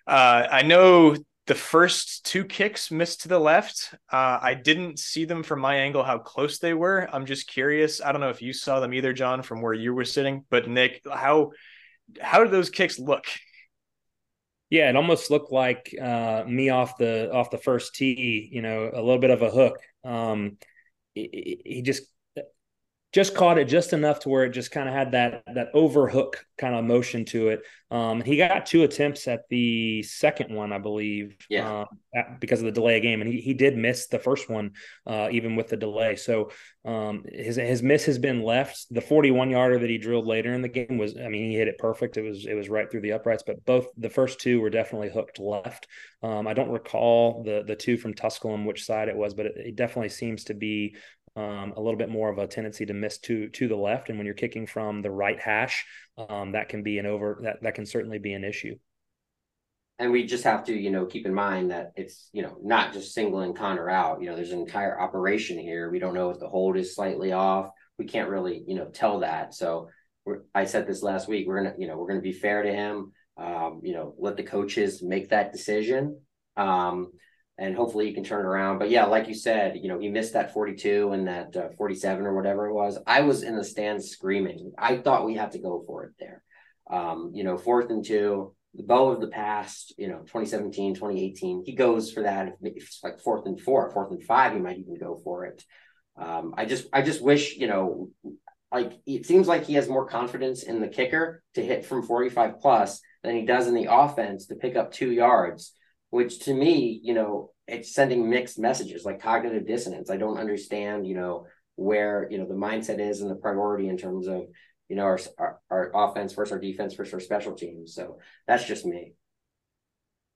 uh, 0.06 0.46
I 0.50 0.60
know 0.60 1.16
the 1.46 1.54
first 1.54 2.26
two 2.26 2.44
kicks 2.44 2.90
missed 2.90 3.22
to 3.22 3.28
the 3.28 3.38
left. 3.38 3.94
Uh, 4.12 4.38
I 4.42 4.54
didn't 4.54 4.98
see 4.98 5.24
them 5.24 5.42
from 5.42 5.60
my 5.60 5.76
angle 5.76 6.02
how 6.02 6.18
close 6.18 6.58
they 6.58 6.74
were. 6.74 7.08
I'm 7.12 7.24
just 7.24 7.46
curious. 7.46 8.00
I 8.00 8.10
don't 8.12 8.20
know 8.20 8.30
if 8.30 8.42
you 8.42 8.52
saw 8.52 8.80
them 8.80 8.92
either, 8.92 9.12
Jon, 9.12 9.42
from 9.42 9.62
where 9.62 9.72
you 9.72 9.94
were 9.94 10.04
sitting, 10.04 10.44
but 10.50 10.68
Nick, 10.68 11.02
how 11.10 11.52
how 12.20 12.42
did 12.42 12.52
those 12.52 12.70
kicks 12.70 12.98
look? 12.98 13.26
Yeah, 14.70 14.90
it 14.90 14.96
almost 14.96 15.30
looked 15.30 15.52
like 15.52 15.94
uh, 16.00 16.42
me 16.46 16.70
off 16.70 16.98
the 16.98 17.32
off 17.32 17.50
the 17.50 17.58
first 17.58 17.94
tee. 17.94 18.48
You 18.50 18.62
know, 18.62 18.90
a 18.92 19.00
little 19.00 19.18
bit 19.20 19.30
of 19.30 19.42
a 19.42 19.50
hook. 19.50 19.78
Um, 20.04 20.58
he, 21.14 21.60
he 21.64 21.82
just 21.82 22.02
just 23.16 23.34
caught 23.34 23.56
it 23.56 23.64
just 23.64 23.94
enough 23.94 24.20
to 24.20 24.28
where 24.28 24.44
it 24.44 24.50
just 24.50 24.70
kind 24.70 24.86
of 24.86 24.94
had 24.94 25.12
that 25.12 25.42
that 25.54 25.68
overhook 25.72 26.44
kind 26.58 26.74
of 26.74 26.84
motion 26.84 27.24
to 27.24 27.48
it. 27.48 27.62
Um, 27.90 28.20
he 28.20 28.36
got 28.36 28.66
two 28.66 28.82
attempts 28.82 29.26
at 29.26 29.48
the 29.48 30.02
second 30.02 30.54
one, 30.54 30.70
I 30.70 30.76
believe, 30.76 31.34
yeah, 31.48 31.72
uh, 31.72 31.84
at, 32.14 32.40
because 32.40 32.60
of 32.60 32.66
the 32.66 32.72
delay 32.72 33.00
game, 33.00 33.22
and 33.22 33.32
he 33.32 33.40
he 33.40 33.54
did 33.54 33.74
miss 33.74 34.08
the 34.08 34.18
first 34.18 34.50
one, 34.50 34.72
uh, 35.06 35.28
even 35.32 35.56
with 35.56 35.68
the 35.68 35.78
delay. 35.78 36.16
So 36.16 36.50
um, 36.84 37.24
his 37.32 37.56
his 37.56 37.82
miss 37.82 38.04
has 38.04 38.18
been 38.18 38.42
left. 38.42 38.84
The 38.90 39.00
41 39.00 39.48
yarder 39.48 39.78
that 39.78 39.88
he 39.88 39.96
drilled 39.96 40.26
later 40.26 40.52
in 40.52 40.60
the 40.60 40.68
game 40.68 40.98
was, 40.98 41.16
I 41.16 41.28
mean, 41.28 41.50
he 41.50 41.56
hit 41.56 41.68
it 41.68 41.78
perfect. 41.78 42.18
It 42.18 42.22
was 42.22 42.44
it 42.44 42.52
was 42.52 42.68
right 42.68 42.90
through 42.90 43.00
the 43.00 43.12
uprights, 43.12 43.44
but 43.46 43.64
both 43.64 43.86
the 43.96 44.10
first 44.10 44.40
two 44.40 44.60
were 44.60 44.68
definitely 44.68 45.08
hooked 45.08 45.38
left. 45.38 45.86
Um, 46.22 46.46
I 46.46 46.52
don't 46.52 46.68
recall 46.68 47.42
the 47.44 47.64
the 47.66 47.76
two 47.76 47.96
from 47.96 48.12
Tusculum 48.12 48.66
which 48.66 48.84
side 48.84 49.08
it 49.08 49.16
was, 49.16 49.32
but 49.32 49.46
it, 49.46 49.54
it 49.56 49.76
definitely 49.76 50.10
seems 50.10 50.44
to 50.44 50.54
be 50.54 50.96
um, 51.36 51.74
a 51.76 51.80
little 51.80 51.98
bit 51.98 52.08
more 52.08 52.30
of 52.30 52.38
a 52.38 52.46
tendency 52.46 52.86
to 52.86 52.94
miss 52.94 53.18
to 53.18 53.48
to 53.50 53.68
the 53.68 53.76
left. 53.76 54.08
And 54.08 54.18
when 54.18 54.24
you're 54.24 54.34
kicking 54.34 54.66
from 54.66 55.02
the 55.02 55.10
right 55.10 55.38
hash, 55.38 55.84
um, 56.16 56.52
that 56.52 56.68
can 56.68 56.82
be 56.82 56.98
an 56.98 57.06
over 57.06 57.38
that 57.42 57.62
that 57.62 57.74
can 57.74 57.86
certainly 57.86 58.18
be 58.18 58.32
an 58.32 58.44
issue. 58.44 58.76
And 59.98 60.12
we 60.12 60.26
just 60.26 60.44
have 60.44 60.64
to, 60.64 60.74
you 60.74 60.90
know, 60.90 61.06
keep 61.06 61.24
in 61.24 61.32
mind 61.32 61.70
that 61.70 61.92
it's, 61.96 62.28
you 62.32 62.42
know, 62.42 62.58
not 62.62 62.92
just 62.92 63.14
singling 63.14 63.54
Connor 63.54 63.88
out. 63.88 64.20
You 64.20 64.28
know, 64.28 64.36
there's 64.36 64.52
an 64.52 64.60
entire 64.60 65.00
operation 65.00 65.58
here. 65.58 65.90
We 65.90 65.98
don't 65.98 66.12
know 66.12 66.30
if 66.30 66.38
the 66.38 66.48
hold 66.48 66.76
is 66.76 66.94
slightly 66.94 67.32
off. 67.32 67.70
We 67.98 68.04
can't 68.04 68.28
really, 68.28 68.62
you 68.66 68.74
know, 68.74 68.86
tell 68.86 69.20
that. 69.20 69.54
So 69.54 69.88
I 70.54 70.66
said 70.66 70.86
this 70.86 71.02
last 71.02 71.28
week. 71.28 71.46
We're 71.46 71.62
gonna, 71.62 71.74
you 71.78 71.86
know, 71.86 71.96
we're 71.96 72.08
gonna 72.08 72.20
be 72.20 72.32
fair 72.32 72.62
to 72.62 72.72
him. 72.72 73.12
Um, 73.38 73.80
you 73.84 73.94
know, 73.94 74.14
let 74.18 74.36
the 74.36 74.42
coaches 74.42 75.02
make 75.02 75.30
that 75.30 75.52
decision. 75.52 76.20
Um, 76.56 77.12
and 77.58 77.74
hopefully 77.74 78.06
he 78.06 78.12
can 78.12 78.24
turn 78.24 78.44
it 78.44 78.48
around. 78.48 78.78
But 78.78 78.90
yeah, 78.90 79.06
like 79.06 79.28
you 79.28 79.34
said, 79.34 79.78
you 79.80 79.88
know, 79.88 79.98
he 79.98 80.08
missed 80.08 80.34
that 80.34 80.52
42 80.52 81.12
and 81.12 81.26
that 81.26 81.56
uh, 81.56 81.68
47 81.76 82.26
or 82.26 82.34
whatever 82.34 82.66
it 82.66 82.74
was. 82.74 82.98
I 83.06 83.22
was 83.22 83.42
in 83.42 83.56
the 83.56 83.64
stands 83.64 84.10
screaming. 84.10 84.72
I 84.76 84.98
thought 84.98 85.24
we 85.24 85.34
had 85.34 85.52
to 85.52 85.58
go 85.58 85.82
for 85.86 86.04
it 86.04 86.12
there. 86.18 86.42
Um, 86.90 87.30
you 87.34 87.44
know, 87.44 87.56
fourth 87.56 87.90
and 87.90 88.04
two, 88.04 88.54
the 88.74 88.82
Bo 88.82 89.08
of 89.08 89.20
the 89.20 89.28
past, 89.28 89.94
you 89.96 90.08
know, 90.08 90.18
2017, 90.18 90.94
2018, 90.94 91.62
he 91.64 91.72
goes 91.72 92.12
for 92.12 92.24
that. 92.24 92.56
If 92.62 92.76
it's 92.76 93.00
like 93.02 93.20
fourth 93.20 93.46
and 93.46 93.58
four, 93.58 93.90
fourth 93.90 94.10
and 94.10 94.22
five, 94.22 94.52
he 94.52 94.58
might 94.58 94.78
even 94.78 94.98
go 94.98 95.20
for 95.24 95.46
it. 95.46 95.64
Um, 96.18 96.54
I 96.56 96.66
just, 96.66 96.86
I 96.92 97.02
just 97.02 97.22
wish, 97.22 97.56
you 97.56 97.68
know, 97.68 98.10
like 98.70 98.98
it 99.06 99.24
seems 99.24 99.48
like 99.48 99.64
he 99.64 99.74
has 99.74 99.88
more 99.88 100.06
confidence 100.06 100.62
in 100.62 100.80
the 100.80 100.88
kicker 100.88 101.42
to 101.54 101.64
hit 101.64 101.86
from 101.86 102.02
45 102.02 102.60
plus 102.60 103.00
than 103.22 103.34
he 103.34 103.46
does 103.46 103.66
in 103.66 103.74
the 103.74 103.88
offense 103.90 104.46
to 104.46 104.56
pick 104.56 104.76
up 104.76 104.92
two 104.92 105.10
yards 105.10 105.72
which 106.10 106.40
to 106.40 106.54
me, 106.54 107.00
you 107.02 107.14
know, 107.14 107.50
it's 107.66 107.94
sending 107.94 108.30
mixed 108.30 108.58
messages 108.58 109.04
like 109.04 109.20
cognitive 109.20 109.66
dissonance. 109.66 110.10
I 110.10 110.16
don't 110.16 110.38
understand, 110.38 111.06
you 111.06 111.14
know, 111.14 111.46
where, 111.74 112.28
you 112.30 112.38
know, 112.38 112.46
the 112.46 112.54
mindset 112.54 113.00
is 113.00 113.20
and 113.20 113.30
the 113.30 113.34
priority 113.36 113.88
in 113.88 113.96
terms 113.96 114.28
of, 114.28 114.44
you 114.88 114.96
know, 114.96 115.02
our, 115.02 115.18
our, 115.38 115.60
our 115.70 115.90
offense 115.94 116.32
versus 116.32 116.52
our 116.52 116.60
defense 116.60 116.94
versus 116.94 117.14
our 117.14 117.20
special 117.20 117.54
teams. 117.54 117.94
So 117.94 118.18
that's 118.46 118.64
just 118.64 118.86
me. 118.86 119.14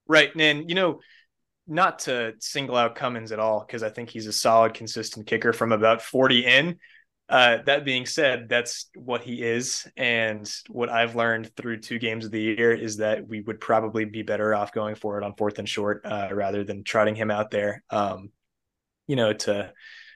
Right. 0.07 0.35
And, 0.37 0.69
you 0.69 0.75
know, 0.75 1.01
not 1.69 2.01
to 2.01 2.35
single 2.41 2.77
out 2.77 2.97
Cummins 2.97 3.31
at 3.31 3.39
all, 3.39 3.65
because 3.65 3.85
I 3.85 3.91
think 3.91 4.11
he's 4.11 4.27
a 4.27 4.33
solid, 4.33 4.75
consistent 4.75 5.27
kicker 5.27 5.53
from 5.53 5.71
about 5.71 6.03
40 6.03 6.45
in. 6.45 6.79
Uh, 7.31 7.59
that 7.65 7.85
being 7.85 8.07
said, 8.07 8.49
that's 8.49 8.91
what 8.97 9.23
he 9.23 9.41
is. 9.41 9.87
And 9.97 10.53
what 10.69 10.89
I've 10.89 11.15
learned 11.15 11.55
through 11.55 11.79
two 11.79 12.01
games 12.01 12.25
of 12.25 12.33
the 12.33 12.43
year 12.43 12.73
is 12.73 12.97
that 12.97 13.29
we 13.29 13.41
would 13.41 13.61
probably 13.61 14.05
be 14.05 14.23
better 14.23 14.53
off 14.53 14.73
going 14.73 14.97
for 14.97 15.17
it 15.17 15.23
on 15.23 15.37
fourth 15.37 15.61
and 15.61 15.69
short 15.69 16.05
uh, 16.05 16.31
rather 16.33 16.65
than 16.65 16.83
trotting 16.83 17.15
him 17.15 17.31
out 17.31 17.53
there, 17.53 17.85
um, 17.91 18.31
you 19.07 19.15
know, 19.15 19.33
to 19.33 19.73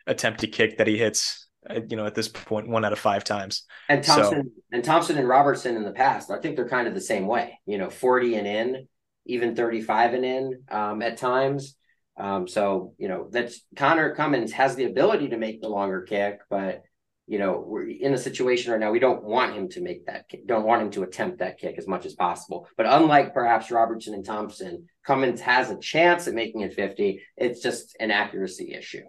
attempt 0.09 0.41
to 0.41 0.49
kick 0.49 0.79
that 0.79 0.89
he 0.89 0.99
hits, 0.99 1.47
uh, 1.71 1.79
you 1.89 1.97
know, 1.97 2.05
at 2.05 2.17
this 2.17 2.27
point, 2.27 2.69
one 2.69 2.85
out 2.85 2.93
of 2.93 2.99
five 2.99 3.23
times. 3.23 3.63
And 3.89 4.03
Thompson 4.03 4.53
so, 4.53 4.63
and 4.73 4.83
Thompson 4.83 5.17
and 5.17 5.29
Robertson 5.29 5.77
in 5.77 5.85
the 5.85 5.93
past, 5.93 6.33
I 6.33 6.41
think 6.41 6.57
they're 6.57 6.69
kind 6.69 6.89
of 6.89 6.95
the 6.95 7.01
same 7.01 7.29
way, 7.29 7.61
you 7.65 7.79
know, 7.79 7.91
40 7.91 8.35
and 8.35 8.47
in, 8.49 8.89
even 9.25 9.55
35 9.55 10.15
and 10.15 10.25
in 10.25 10.63
um, 10.69 11.01
at 11.01 11.17
times. 11.17 11.77
Um, 12.17 12.49
so, 12.49 12.95
you 12.99 13.07
know, 13.07 13.29
that's 13.31 13.65
Connor 13.77 14.17
Cummins 14.17 14.51
has 14.51 14.75
the 14.75 14.85
ability 14.85 15.29
to 15.29 15.37
make 15.37 15.61
the 15.61 15.69
longer 15.69 16.03
kick, 16.03 16.41
but 16.51 16.83
you 17.27 17.39
know, 17.39 17.65
we're 17.67 17.89
in 17.89 18.13
a 18.13 18.19
situation 18.19 18.71
right 18.71 18.81
now. 18.81 18.91
We 18.91 18.99
don't 18.99 19.25
want 19.25 19.55
him 19.55 19.69
to 19.71 19.81
make 19.81 20.07
that 20.07 20.29
kick, 20.29 20.47
don't 20.47 20.67
want 20.67 20.83
him 20.83 20.91
to 20.93 21.03
attempt 21.05 21.39
that 21.39 21.59
kick 21.59 21.77
as 21.79 21.89
much 21.89 22.05
as 22.05 22.15
possible. 22.15 22.69
But 22.77 22.87
unlike 22.87 23.33
perhaps 23.33 23.71
Robertson 23.71 24.15
and 24.15 24.25
Thompson, 24.25 24.87
Cummins 25.07 25.41
has 25.41 25.71
a 25.71 25.79
chance 25.79 26.29
at 26.29 26.35
making 26.35 26.61
it 26.61 26.75
50. 26.75 27.23
It's 27.37 27.61
just 27.61 27.97
an 27.99 28.11
accuracy 28.11 28.75
issue. 28.75 29.05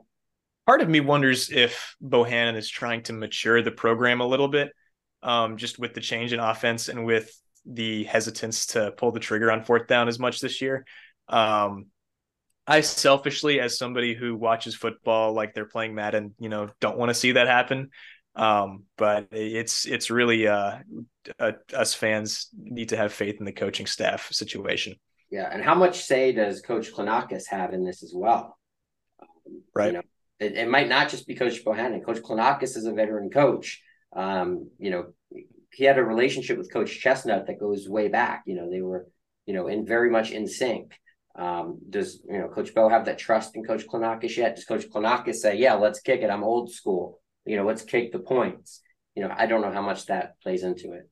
Part 0.65 0.81
of 0.81 0.89
me 0.89 0.99
wonders 0.99 1.51
if 1.51 1.95
Bohannon 2.03 2.55
is 2.55 2.69
trying 2.69 3.03
to 3.03 3.13
mature 3.13 3.61
the 3.61 3.71
program 3.71 4.21
a 4.21 4.27
little 4.27 4.47
bit, 4.47 4.71
um, 5.21 5.57
just 5.57 5.77
with 5.77 5.93
the 5.93 6.01
change 6.01 6.33
in 6.33 6.39
offense 6.39 6.87
and 6.89 7.05
with 7.05 7.37
the 7.65 8.05
hesitance 8.05 8.67
to 8.67 8.91
pull 8.91 9.11
the 9.11 9.19
trigger 9.19 9.51
on 9.51 9.63
fourth 9.63 9.87
down 9.87 10.07
as 10.07 10.19
much 10.19 10.39
this 10.39 10.61
year. 10.61 10.85
Um, 11.27 11.87
I 12.67 12.81
selfishly, 12.81 13.59
as 13.59 13.77
somebody 13.77 14.15
who 14.15 14.35
watches 14.35 14.75
football 14.75 15.33
like 15.33 15.53
they're 15.53 15.65
playing 15.65 15.93
Madden, 15.93 16.33
you 16.39 16.49
know, 16.49 16.69
don't 16.79 16.97
want 16.97 17.09
to 17.09 17.13
see 17.13 17.33
that 17.33 17.47
happen. 17.47 17.89
Um, 18.35 18.83
but 18.97 19.27
it's 19.31 19.85
it's 19.85 20.09
really 20.09 20.47
uh, 20.47 20.79
uh, 21.39 21.53
us 21.73 21.93
fans 21.93 22.49
need 22.53 22.89
to 22.89 22.97
have 22.97 23.13
faith 23.13 23.37
in 23.39 23.45
the 23.45 23.51
coaching 23.51 23.85
staff 23.85 24.29
situation. 24.31 24.95
Yeah, 25.31 25.49
and 25.51 25.63
how 25.63 25.75
much 25.75 26.03
say 26.03 26.31
does 26.31 26.61
Coach 26.61 26.93
Klinakis 26.93 27.47
have 27.49 27.73
in 27.73 27.85
this 27.85 28.03
as 28.03 28.13
well? 28.13 28.57
Um, 29.21 29.61
right. 29.73 29.87
You 29.87 29.93
know, 29.93 30.01
it, 30.39 30.57
it, 30.57 30.67
might 30.67 30.89
not 30.89 31.09
just 31.09 31.27
be 31.27 31.35
Coach 31.35 31.63
Bohannon. 31.63 32.05
Coach 32.05 32.21
Klinakis 32.21 32.75
is 32.75 32.85
a 32.85 32.93
veteran 32.93 33.29
coach. 33.29 33.81
Um, 34.15 34.69
you 34.77 34.91
know, 34.91 35.13
he 35.71 35.83
had 35.83 35.97
a 35.97 36.03
relationship 36.03 36.57
with 36.57 36.71
Coach 36.71 37.01
Chesnut 37.03 37.47
that 37.47 37.59
goes 37.59 37.87
way 37.87 38.07
back. 38.07 38.43
You 38.45 38.55
know, 38.55 38.69
they 38.69 38.81
were, 38.81 39.07
you 39.45 39.53
know, 39.53 39.67
in 39.67 39.85
very 39.85 40.09
much 40.09 40.31
in 40.31 40.47
sync. 40.47 40.93
Um, 41.37 41.79
does 41.89 42.21
you 42.29 42.37
know 42.37 42.47
Coach 42.47 42.73
Bo 42.73 42.89
have 42.89 43.05
that 43.05 43.17
trust 43.17 43.55
in 43.55 43.63
Coach 43.63 43.85
Klinakis 43.87 44.37
yet? 44.37 44.55
Does 44.55 44.65
Coach 44.65 44.89
Klinakis 44.89 45.35
say, 45.35 45.57
"Yeah, 45.57 45.73
let's 45.75 45.99
kick 45.99 46.21
it. 46.21 46.29
I'm 46.29 46.43
old 46.43 46.71
school. 46.71 47.19
You 47.45 47.57
know, 47.57 47.65
let's 47.65 47.81
kick 47.81 48.11
the 48.11 48.19
points." 48.19 48.81
You 49.15 49.23
know, 49.23 49.33
I 49.35 49.45
don't 49.45 49.61
know 49.61 49.71
how 49.71 49.81
much 49.81 50.05
that 50.07 50.39
plays 50.41 50.63
into 50.63 50.93
it. 50.93 51.09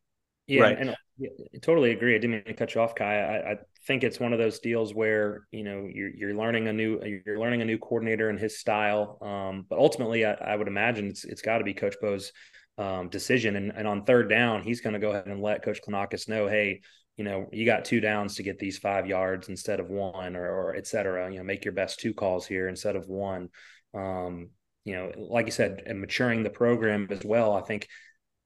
Yeah, 0.48 0.62
right. 0.62 0.78
and 0.78 0.96
yeah, 1.18 1.30
I 1.54 1.58
totally 1.60 1.92
agree. 1.92 2.16
I 2.16 2.18
didn't 2.18 2.32
mean 2.32 2.44
to 2.46 2.54
cut 2.54 2.76
you 2.76 2.82
off, 2.82 2.96
Kai. 2.96 3.20
I, 3.20 3.52
I, 3.52 3.56
think 3.86 4.06
it's 4.06 4.18
one 4.18 4.32
of 4.32 4.40
those 4.40 4.60
deals 4.60 4.94
where 4.94 5.46
you 5.52 5.64
know 5.64 5.90
you're 5.94 6.10
you're 6.16 6.34
learning 6.34 6.70
a 6.70 6.74
new 6.74 7.02
you're 7.26 7.40
learning 7.40 7.62
a 7.62 7.66
new 7.66 7.78
coordinator 7.78 8.30
and 8.30 8.40
his 8.40 8.60
style. 8.60 9.18
Um, 9.22 9.66
but 9.70 9.78
ultimately, 9.78 10.26
I, 10.26 10.34
I 10.34 10.56
would 10.56 10.68
imagine 10.68 11.08
it's 11.08 11.26
it's 11.26 11.42
got 11.42 11.58
to 11.58 11.66
be 11.66 11.74
Coach 11.74 11.96
Bo's 12.02 12.32
um, 12.78 13.10
decision. 13.10 13.56
And, 13.56 13.72
and 13.76 13.88
on 13.88 14.06
third 14.06 14.30
down, 14.30 14.64
he's 14.64 14.82
going 14.82 14.94
to 14.94 15.00
go 15.00 15.12
ahead 15.12 15.28
and 15.28 15.42
let 15.42 15.64
Coach 15.64 15.80
Klinakis 15.88 16.28
know, 16.28 16.48
hey, 16.48 16.82
you 17.18 17.24
know, 17.24 17.48
you 17.52 17.66
got 17.66 17.86
two 17.86 18.00
downs 18.00 18.36
to 18.36 18.44
get 18.44 18.58
these 18.58 18.78
five 18.78 19.06
yards 19.06 19.50
instead 19.50 19.80
of 19.80 19.90
one, 19.90 20.36
or, 20.36 20.50
or 20.50 20.76
et 20.76 20.88
cetera. 20.88 21.32
You 21.32 21.38
know, 21.38 21.44
make 21.44 21.64
your 21.64 21.74
best 21.74 22.00
two 22.00 22.14
calls 22.14 22.46
here 22.48 22.68
instead 22.68 22.96
of 22.96 23.08
one. 23.08 23.50
Um, 23.94 24.50
you 24.84 24.96
know, 24.96 25.12
like 25.16 25.46
you 25.46 25.52
said, 25.52 25.84
and 25.86 26.02
maturing 26.02 26.44
the 26.44 26.50
program 26.50 27.08
as 27.12 27.24
well. 27.24 27.54
I 27.54 27.62
think 27.62 27.88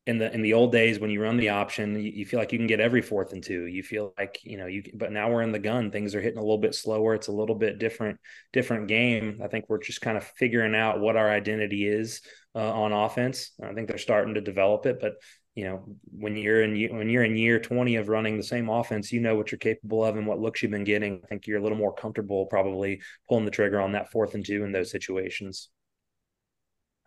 in 0.06 0.18
the 0.18 0.34
in 0.34 0.42
the 0.42 0.54
old 0.54 0.72
days 0.72 1.00
when 1.00 1.10
you 1.10 1.22
run 1.22 1.38
the 1.38 1.50
option, 1.50 1.96
you, 1.96 2.12
you, 2.12 2.26
feel 2.26 2.40
like 2.40 2.54
you 2.54 2.58
can 2.58 2.68
get 2.68 2.80
every 2.80 3.02
fourth 3.02 3.34
and 3.34 3.44
two. 3.44 3.66
You 3.66 3.84
feel 3.84 4.14
like 4.18 4.40
you 4.44 4.58
know 4.58 4.66
you. 4.66 4.84
But 4.94 5.12
now 5.12 5.30
we're 5.30 5.42
in 5.42 5.52
the 5.52 5.60
gun. 5.60 5.92
Things 5.92 6.16
are 6.16 6.22
hitting 6.22 6.38
a 6.38 6.42
little 6.42 6.58
bit 6.58 6.76
slower. 6.76 7.14
It's 7.14 7.28
a 7.28 7.34
little 7.34 7.56
bit 7.56 7.80
different 7.80 8.20
different 8.54 8.88
game. 8.88 9.42
I 9.44 9.48
think 9.48 9.66
we're 9.68 9.84
just 9.84 10.02
kind 10.02 10.18
of 10.18 10.24
figuring 10.24 10.76
out 10.76 11.02
what 11.02 11.18
our 11.18 11.30
identity 11.30 11.88
is 11.88 12.22
uh, 12.56 12.72
on 12.72 12.94
offense. 12.94 13.52
I 13.62 13.74
think 13.74 13.88
they're 13.88 13.98
starting 13.98 14.36
to 14.36 14.42
develop 14.42 14.86
it, 14.86 15.00
but 15.02 15.14
you 15.58 15.64
know 15.64 15.84
when 16.16 16.38
you're 16.38 16.62
in 16.62 16.96
when 16.96 17.10
you're 17.10 17.24
in 17.24 17.36
year 17.36 17.60
20 17.60 17.96
of 17.96 18.10
running 18.10 18.38
the 18.38 18.44
same 18.44 18.70
offense 18.70 19.12
you 19.12 19.20
know 19.20 19.36
what 19.36 19.52
you're 19.52 19.58
capable 19.58 20.06
of 20.06 20.16
and 20.16 20.28
what 20.28 20.40
looks 20.40 20.62
you've 20.62 20.72
been 20.72 20.84
getting. 20.84 21.20
I 21.24 21.28
think 21.28 21.48
you're 21.48 21.58
a 21.58 21.64
little 21.64 21.80
more 21.80 21.96
comfortable 21.96 22.46
probably 22.46 23.02
pulling 23.28 23.44
the 23.44 23.50
trigger 23.50 23.82
on 23.82 23.94
that 23.94 24.12
fourth 24.12 24.36
and 24.36 24.46
two 24.46 24.64
in 24.64 24.72
those 24.72 24.92
situations. 24.92 25.70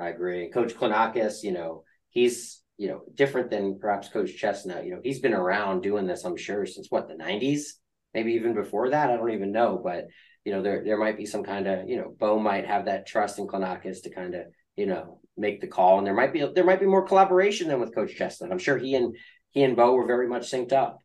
I 0.01 0.09
agree. 0.09 0.51
Coach 0.51 0.75
klinakis 0.75 1.45
you 1.45 1.53
know 1.53 1.85
he's 2.09 2.61
you 2.77 2.89
know 2.89 3.03
different 3.15 3.51
than 3.51 3.79
perhaps 3.79 4.09
coach 4.09 4.43
chesnut. 4.43 4.85
You 4.85 4.97
know 4.97 5.01
he's 5.01 5.21
been 5.21 5.33
around 5.33 5.83
doing 5.83 6.09
this 6.09 6.25
i'm 6.25 6.37
sure 6.37 6.67
since 6.67 6.89
what 6.91 7.07
the 7.07 7.15
90s 7.15 7.75
maybe 8.15 8.33
even 8.33 8.55
before 8.55 8.91
that 8.91 9.11
i 9.11 9.17
don't 9.17 9.31
even 9.31 9.53
know. 9.53 9.81
But 9.81 10.09
you 10.45 10.51
know 10.51 10.61
there 10.61 10.83
there 10.83 10.99
might 10.99 11.17
be 11.17 11.27
some 11.27 11.45
kind 11.45 11.69
of 11.69 11.89
you 11.89 11.99
know 11.99 12.13
bo 12.19 12.41
might 12.41 12.67
have 12.67 12.87
that 12.87 13.07
trust 13.07 13.39
in 13.39 13.47
klinakis 13.47 14.03
to 14.03 14.11
kind 14.11 14.35
of 14.35 14.47
you 14.75 14.87
know 14.87 15.20
make 15.37 15.61
the 15.61 15.67
call, 15.67 15.99
and 15.99 16.07
there 16.07 16.15
might 16.15 16.33
be 16.33 16.47
there 16.55 16.65
might 16.65 16.81
be 16.81 16.87
more 16.87 17.07
collaboration 17.07 17.69
than 17.69 17.81
with 17.81 17.95
Coach 17.95 18.17
Chesnut. 18.19 18.51
I'm 18.51 18.59
sure 18.59 18.79
he 18.79 18.95
and 18.95 19.17
he 19.51 19.63
and 19.63 19.77
Bo 19.77 19.95
were 19.95 20.07
very 20.07 20.29
much 20.29 20.51
synced 20.51 20.73
up. 20.73 20.99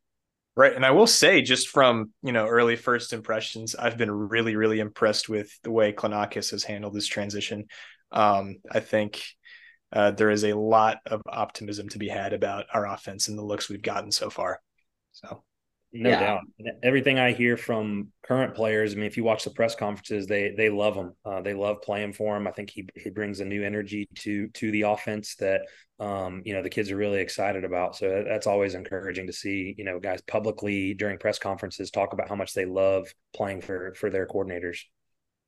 Right, 0.57 0.73
and 0.73 0.85
I 0.85 0.91
will 0.91 1.07
say, 1.07 1.41
just 1.41 1.69
from 1.69 2.11
you 2.23 2.31
know 2.31 2.47
early 2.47 2.75
first 2.75 3.13
impressions, 3.13 3.75
I've 3.75 3.97
been 3.97 4.11
really 4.11 4.55
really 4.55 4.79
impressed 4.79 5.27
with 5.27 5.49
the 5.63 5.71
way 5.71 5.93
Klinakis 5.93 6.51
has 6.51 6.63
handled 6.63 6.93
this 6.93 7.07
transition. 7.07 7.65
Um, 8.11 8.57
I 8.71 8.79
think 8.79 9.23
uh, 9.91 10.11
there 10.11 10.29
is 10.29 10.43
a 10.43 10.57
lot 10.57 10.97
of 11.05 11.21
optimism 11.27 11.89
to 11.89 11.97
be 11.97 12.07
had 12.07 12.33
about 12.33 12.65
our 12.73 12.85
offense 12.85 13.27
and 13.27 13.37
the 13.37 13.43
looks 13.43 13.69
we've 13.69 13.81
gotten 13.81 14.11
so 14.11 14.29
far. 14.29 14.61
So 15.11 15.43
no 15.93 16.09
Yeah. 16.09 16.19
doubt. 16.19 16.41
Everything 16.83 17.19
I 17.19 17.31
hear 17.31 17.55
from 17.57 18.09
current 18.23 18.53
players, 18.55 18.93
I 18.93 18.95
mean, 18.97 19.05
if 19.05 19.15
you 19.17 19.23
watch 19.23 19.43
the 19.43 19.49
press 19.51 19.75
conferences, 19.75 20.27
they 20.27 20.53
they 20.57 20.69
love 20.69 20.95
him. 20.95 21.13
Uh, 21.23 21.41
they 21.41 21.53
love 21.53 21.81
playing 21.81 22.13
for 22.13 22.35
him. 22.35 22.47
I 22.47 22.51
think 22.51 22.69
he 22.69 22.87
he 22.95 23.09
brings 23.09 23.39
a 23.39 23.45
new 23.45 23.63
energy 23.63 24.07
to 24.19 24.47
to 24.49 24.71
the 24.71 24.81
offense 24.83 25.35
that 25.35 25.61
um, 25.99 26.41
you 26.45 26.53
know 26.53 26.61
the 26.61 26.69
kids 26.69 26.91
are 26.91 26.97
really 26.97 27.19
excited 27.21 27.63
about. 27.63 27.95
So 27.95 28.23
that's 28.27 28.47
always 28.47 28.75
encouraging 28.75 29.27
to 29.27 29.33
see. 29.33 29.73
You 29.77 29.85
know, 29.85 29.99
guys 29.99 30.21
publicly 30.21 30.93
during 30.93 31.17
press 31.17 31.39
conferences 31.39 31.91
talk 31.91 32.13
about 32.13 32.29
how 32.29 32.35
much 32.35 32.53
they 32.53 32.65
love 32.65 33.07
playing 33.33 33.61
for 33.61 33.93
for 33.95 34.09
their 34.09 34.27
coordinators. 34.27 34.79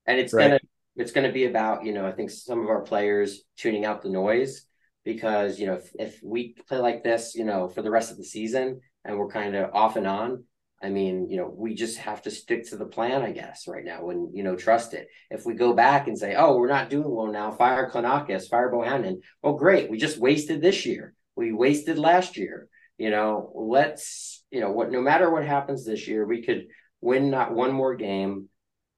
and 0.05 0.19
it's 0.19 0.33
Right. 0.33 0.43
gonna 0.43 0.59
it's 0.95 1.11
gonna 1.11 1.31
be 1.31 1.45
about 1.45 1.85
you 1.85 1.93
know 1.93 2.05
I 2.07 2.11
think 2.11 2.29
some 2.29 2.61
of 2.61 2.67
our 2.69 2.81
players 2.81 3.41
tuning 3.57 3.85
out 3.85 4.01
the 4.01 4.09
noise 4.09 4.65
because 5.03 5.59
you 5.59 5.67
know 5.67 5.73
if, 5.75 5.91
if 5.99 6.19
we 6.23 6.55
play 6.67 6.77
like 6.77 7.03
this 7.03 7.35
you 7.35 7.45
know 7.45 7.67
for 7.67 7.81
the 7.81 7.91
rest 7.91 8.11
of 8.11 8.17
the 8.17 8.23
season 8.23 8.81
and 9.07 9.17
we're 9.17 9.29
kind 9.29 9.55
of 9.55 9.73
off 9.73 9.95
and 9.95 10.07
on 10.07 10.43
I 10.81 10.89
mean 10.89 11.29
you 11.29 11.37
know 11.37 11.53
we 11.55 11.73
just 11.73 11.97
have 11.97 12.21
to 12.23 12.31
stick 12.31 12.69
to 12.69 12.77
the 12.77 12.85
plan 12.85 13.21
I 13.21 13.31
guess 13.31 13.67
right 13.67 13.83
now 13.83 14.09
and 14.09 14.35
you 14.35 14.43
know 14.43 14.55
trust 14.55 14.93
it 14.93 15.07
if 15.31 15.45
we 15.45 15.53
go 15.53 15.73
back 15.73 16.07
and 16.07 16.17
say 16.17 16.35
oh 16.35 16.57
we're 16.57 16.67
not 16.67 16.89
doing 16.89 17.09
well 17.09 17.31
now 17.31 17.51
fire 17.51 17.89
Klinakis 17.89 18.49
fire 18.49 18.71
Bohannon 18.71 19.21
oh 19.43 19.53
great 19.53 19.89
we 19.89 19.97
just 19.97 20.19
wasted 20.19 20.61
this 20.61 20.85
year 20.85 21.13
we 21.35 21.51
wasted 21.51 21.97
last 21.97 22.37
year 22.37 22.67
you 22.97 23.09
know 23.09 23.51
let's 23.55 24.43
you 24.51 24.59
know 24.59 24.71
what 24.71 24.91
no 24.91 25.01
matter 25.01 25.31
what 25.31 25.45
happens 25.45 25.85
this 25.85 26.07
year 26.07 26.25
we 26.25 26.43
could 26.43 26.67
win 27.01 27.29
not 27.29 27.53
one 27.53 27.71
more 27.71 27.95
game 27.95 28.49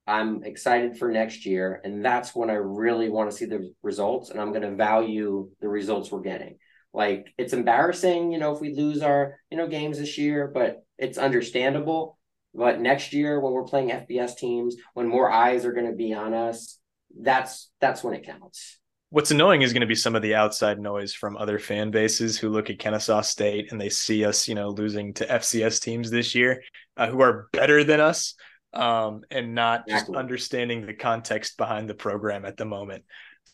I'm 0.09 0.43
excited 0.43 0.97
for 0.97 1.11
next 1.11 1.45
year. 1.45 1.79
And 1.83 2.03
that's 2.03 2.35
when 2.35 2.49
I 2.49 2.53
really 2.53 3.09
want 3.09 3.29
to 3.29 3.37
see 3.37 3.45
the 3.45 3.71
results. 3.83 4.31
And 4.31 4.41
I'm 4.41 4.51
going 4.51 4.63
to 4.63 4.75
value 4.75 5.49
the 5.61 5.69
results 5.69 6.11
we're 6.11 6.21
getting. 6.21 6.57
Like 6.93 7.33
it's 7.37 7.53
embarrassing, 7.53 8.31
you 8.31 8.39
know, 8.39 8.53
if 8.53 8.61
we 8.61 8.73
lose 8.73 9.01
our, 9.01 9.37
you 9.51 9.57
know, 9.57 9.67
games 9.67 9.99
this 9.99 10.17
year, 10.17 10.49
but 10.51 10.83
it's 10.97 11.17
understandable. 11.17 12.17
But 12.53 12.81
next 12.81 13.13
year 13.13 13.39
when 13.39 13.53
we're 13.53 13.63
playing 13.63 13.89
FBS 13.89 14.35
teams, 14.37 14.75
when 14.93 15.07
more 15.07 15.31
eyes 15.31 15.65
are 15.65 15.73
going 15.73 15.85
to 15.85 15.95
be 15.95 16.13
on 16.13 16.33
us, 16.33 16.79
that's 17.21 17.69
that's 17.79 18.03
when 18.03 18.15
it 18.15 18.25
counts. 18.25 18.79
What's 19.11 19.31
annoying 19.31 19.63
is 19.63 19.73
going 19.73 19.81
to 19.81 19.87
be 19.87 19.95
some 19.95 20.15
of 20.15 20.21
the 20.21 20.35
outside 20.35 20.79
noise 20.79 21.13
from 21.13 21.35
other 21.35 21.57
fan 21.57 21.89
bases 21.89 22.37
who 22.37 22.49
look 22.49 22.69
at 22.69 22.77
Kennesaw 22.77 23.21
State 23.21 23.71
and 23.71 23.81
they 23.81 23.89
see 23.89 24.23
us, 24.23 24.47
you 24.47 24.53
know, 24.53 24.69
losing 24.69 25.15
to 25.15 25.25
FCS 25.25 25.81
teams 25.81 26.11
this 26.11 26.35
year 26.35 26.61
uh, 26.95 27.07
who 27.07 27.19
are 27.21 27.49
better 27.51 27.83
than 27.83 27.99
us 27.99 28.35
um, 28.73 29.21
and 29.31 29.55
not 29.55 29.87
just 29.87 30.09
understanding 30.09 30.85
the 30.85 30.93
context 30.93 31.57
behind 31.57 31.89
the 31.89 31.95
program 31.95 32.45
at 32.45 32.57
the 32.57 32.65
moment. 32.65 33.03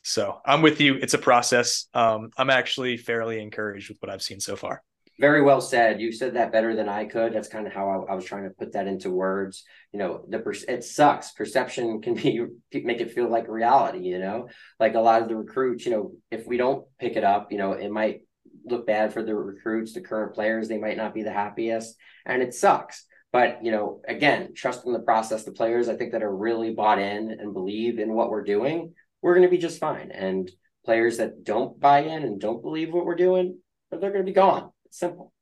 So 0.06 0.40
I'm 0.46 0.62
with 0.62 0.80
you. 0.80 1.00
It's 1.02 1.16
a 1.16 1.18
process. 1.18 1.88
Um, 1.96 2.30
I'm 2.38 2.52
actually 2.52 2.96
fairly 2.96 3.42
encouraged 3.42 3.90
with 3.90 3.98
what 4.02 4.12
I've 4.12 4.22
seen 4.22 4.40
so 4.40 4.56
far. 4.56 4.84
Very 5.20 5.42
well 5.42 5.62
said. 5.62 6.00
You 6.00 6.12
said 6.12 6.36
that 6.36 6.52
better 6.52 6.76
than 6.76 6.88
I 6.88 7.06
could. 7.06 7.34
That's 7.34 7.48
kind 7.48 7.66
of 7.66 7.74
how 7.74 7.90
I, 7.90 8.12
I 8.12 8.16
was 8.16 8.24
trying 8.24 8.44
to 8.44 8.52
put 8.52 8.74
that 8.74 8.86
into 8.86 9.10
words. 9.10 9.64
You 9.92 9.98
know, 9.98 10.24
the 10.30 10.38
per- 10.38 10.54
it 10.68 10.84
sucks. 10.84 11.32
Perception 11.32 12.04
can 12.04 12.14
be 12.14 12.40
make 12.84 13.02
it 13.02 13.14
feel 13.14 13.32
like 13.32 13.48
reality. 13.48 14.00
You 14.00 14.20
know, 14.20 14.48
like 14.80 14.94
a 14.94 15.00
lot 15.00 15.24
of 15.24 15.28
the 15.28 15.36
recruits. 15.36 15.86
You 15.86 15.92
know, 15.92 16.12
if 16.30 16.46
we 16.46 16.58
don't 16.58 16.86
pick 17.00 17.16
it 17.16 17.24
up, 17.24 17.52
you 17.52 17.58
know, 17.58 17.72
it 17.72 17.90
might 17.90 18.22
look 18.64 18.86
bad 18.86 19.12
for 19.12 19.24
the 19.24 19.34
recruits, 19.34 19.94
the 19.94 20.02
current 20.02 20.36
players. 20.36 20.68
They 20.68 20.78
might 20.78 20.98
not 20.98 21.16
be 21.16 21.24
the 21.24 21.34
happiest, 21.34 21.96
and 22.28 22.44
it 22.44 22.54
sucks. 22.54 23.06
But 23.32 23.66
you 23.66 23.72
know, 23.72 24.02
again, 24.08 24.54
trusting 24.54 24.94
the 24.94 25.00
process, 25.00 25.46
the 25.46 25.52
players 25.52 25.90
I 25.90 25.96
think 25.96 26.12
that 26.12 26.24
are 26.24 26.36
really 26.36 26.76
bought 26.76 27.00
in 27.00 27.32
and 27.32 27.54
believe 27.54 27.98
in 27.98 28.14
what 28.14 28.30
we're 28.30 28.44
doing, 28.44 28.94
we're 29.26 29.34
going 29.34 29.48
to 29.48 29.50
be 29.50 29.58
just 29.58 29.80
fine. 29.80 30.12
And 30.12 30.52
players 30.86 31.18
that 31.18 31.44
don't 31.44 31.80
buy 31.80 32.02
in 32.02 32.22
and 32.22 32.40
don't 32.40 32.62
believe 32.62 32.94
what 32.94 33.08
we're 33.08 33.16
doing, 33.16 33.58
they're 33.90 34.00
going 34.00 34.18
to 34.18 34.24
be 34.24 34.34
gone. 34.34 34.70
It's 34.86 35.00
simple. 35.00 35.34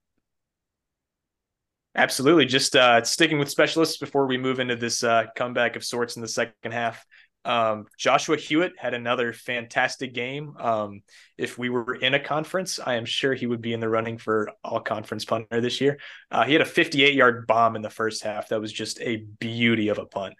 Absolutely. 1.93 2.45
Just 2.45 2.77
uh, 2.77 3.03
sticking 3.03 3.39
with 3.39 3.49
specialists 3.49 3.97
before 3.97 4.25
we 4.25 4.37
move 4.37 4.61
into 4.61 4.77
this 4.77 5.03
uh, 5.03 5.25
comeback 5.35 5.75
of 5.75 5.83
sorts 5.83 6.15
in 6.15 6.21
the 6.21 6.29
second 6.29 6.71
half. 6.71 7.05
Um, 7.43 7.87
Joshua 7.97 8.37
Hewitt 8.37 8.71
had 8.77 8.93
another 8.93 9.33
fantastic 9.33 10.13
game. 10.13 10.55
Um, 10.57 11.01
if 11.37 11.57
we 11.57 11.67
were 11.67 11.95
in 11.95 12.13
a 12.13 12.21
conference, 12.21 12.79
I 12.79 12.95
am 12.95 13.03
sure 13.03 13.33
he 13.33 13.47
would 13.47 13.61
be 13.61 13.73
in 13.73 13.81
the 13.81 13.89
running 13.89 14.17
for 14.17 14.49
all 14.63 14.79
conference 14.79 15.25
punter 15.25 15.59
this 15.59 15.81
year. 15.81 15.99
Uh, 16.31 16.45
he 16.45 16.53
had 16.53 16.61
a 16.61 16.65
58 16.65 17.15
yard 17.15 17.47
bomb 17.47 17.75
in 17.75 17.81
the 17.81 17.89
first 17.89 18.23
half. 18.23 18.47
That 18.47 18.61
was 18.61 18.71
just 18.71 19.01
a 19.01 19.17
beauty 19.17 19.89
of 19.89 19.97
a 19.97 20.05
punt. 20.05 20.35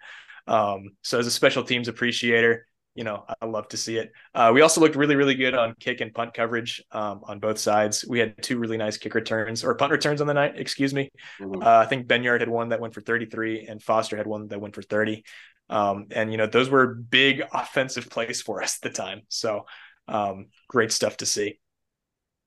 Um, 0.46 0.92
so 1.02 1.18
as 1.18 1.26
a 1.26 1.30
special 1.30 1.62
teams 1.62 1.88
appreciator, 1.88 2.66
you 2.94 3.02
know, 3.02 3.24
I 3.40 3.46
love 3.46 3.68
to 3.68 3.76
see 3.76 3.96
it. 3.96 4.12
Uh, 4.34 4.52
we 4.54 4.60
also 4.60 4.80
looked 4.80 4.94
really, 4.94 5.16
really 5.16 5.34
good 5.34 5.54
on 5.54 5.74
kick 5.80 6.00
and 6.00 6.14
punt 6.14 6.32
coverage 6.32 6.82
um, 6.92 7.22
on 7.24 7.40
both 7.40 7.58
sides. 7.58 8.04
We 8.08 8.20
had 8.20 8.40
two 8.40 8.58
really 8.58 8.76
nice 8.76 8.96
kick 8.96 9.14
returns 9.14 9.64
or 9.64 9.74
punt 9.74 9.90
returns 9.90 10.20
on 10.20 10.26
the 10.28 10.34
night, 10.34 10.54
excuse 10.56 10.94
me. 10.94 11.10
Mhm. 11.40 11.62
Uh, 11.62 11.78
I 11.78 11.86
think 11.86 12.06
Benyard 12.06 12.40
had 12.40 12.48
one 12.48 12.68
that 12.68 12.80
went 12.80 12.94
for 12.94 13.00
33 13.00 13.66
and 13.66 13.82
Foster 13.82 14.16
had 14.16 14.26
one 14.26 14.46
that 14.48 14.60
went 14.60 14.74
for 14.74 14.82
30. 14.82 15.24
Um, 15.68 16.06
and, 16.12 16.30
you 16.30 16.38
know, 16.38 16.46
those 16.46 16.70
were 16.70 16.94
big 16.94 17.42
offensive 17.52 18.08
plays 18.08 18.40
for 18.40 18.62
us 18.62 18.78
at 18.82 18.92
the 18.92 18.96
time. 18.96 19.22
So 19.28 19.66
um, 20.06 20.46
great 20.68 20.92
stuff 20.92 21.16
to 21.18 21.26
see. 21.26 21.58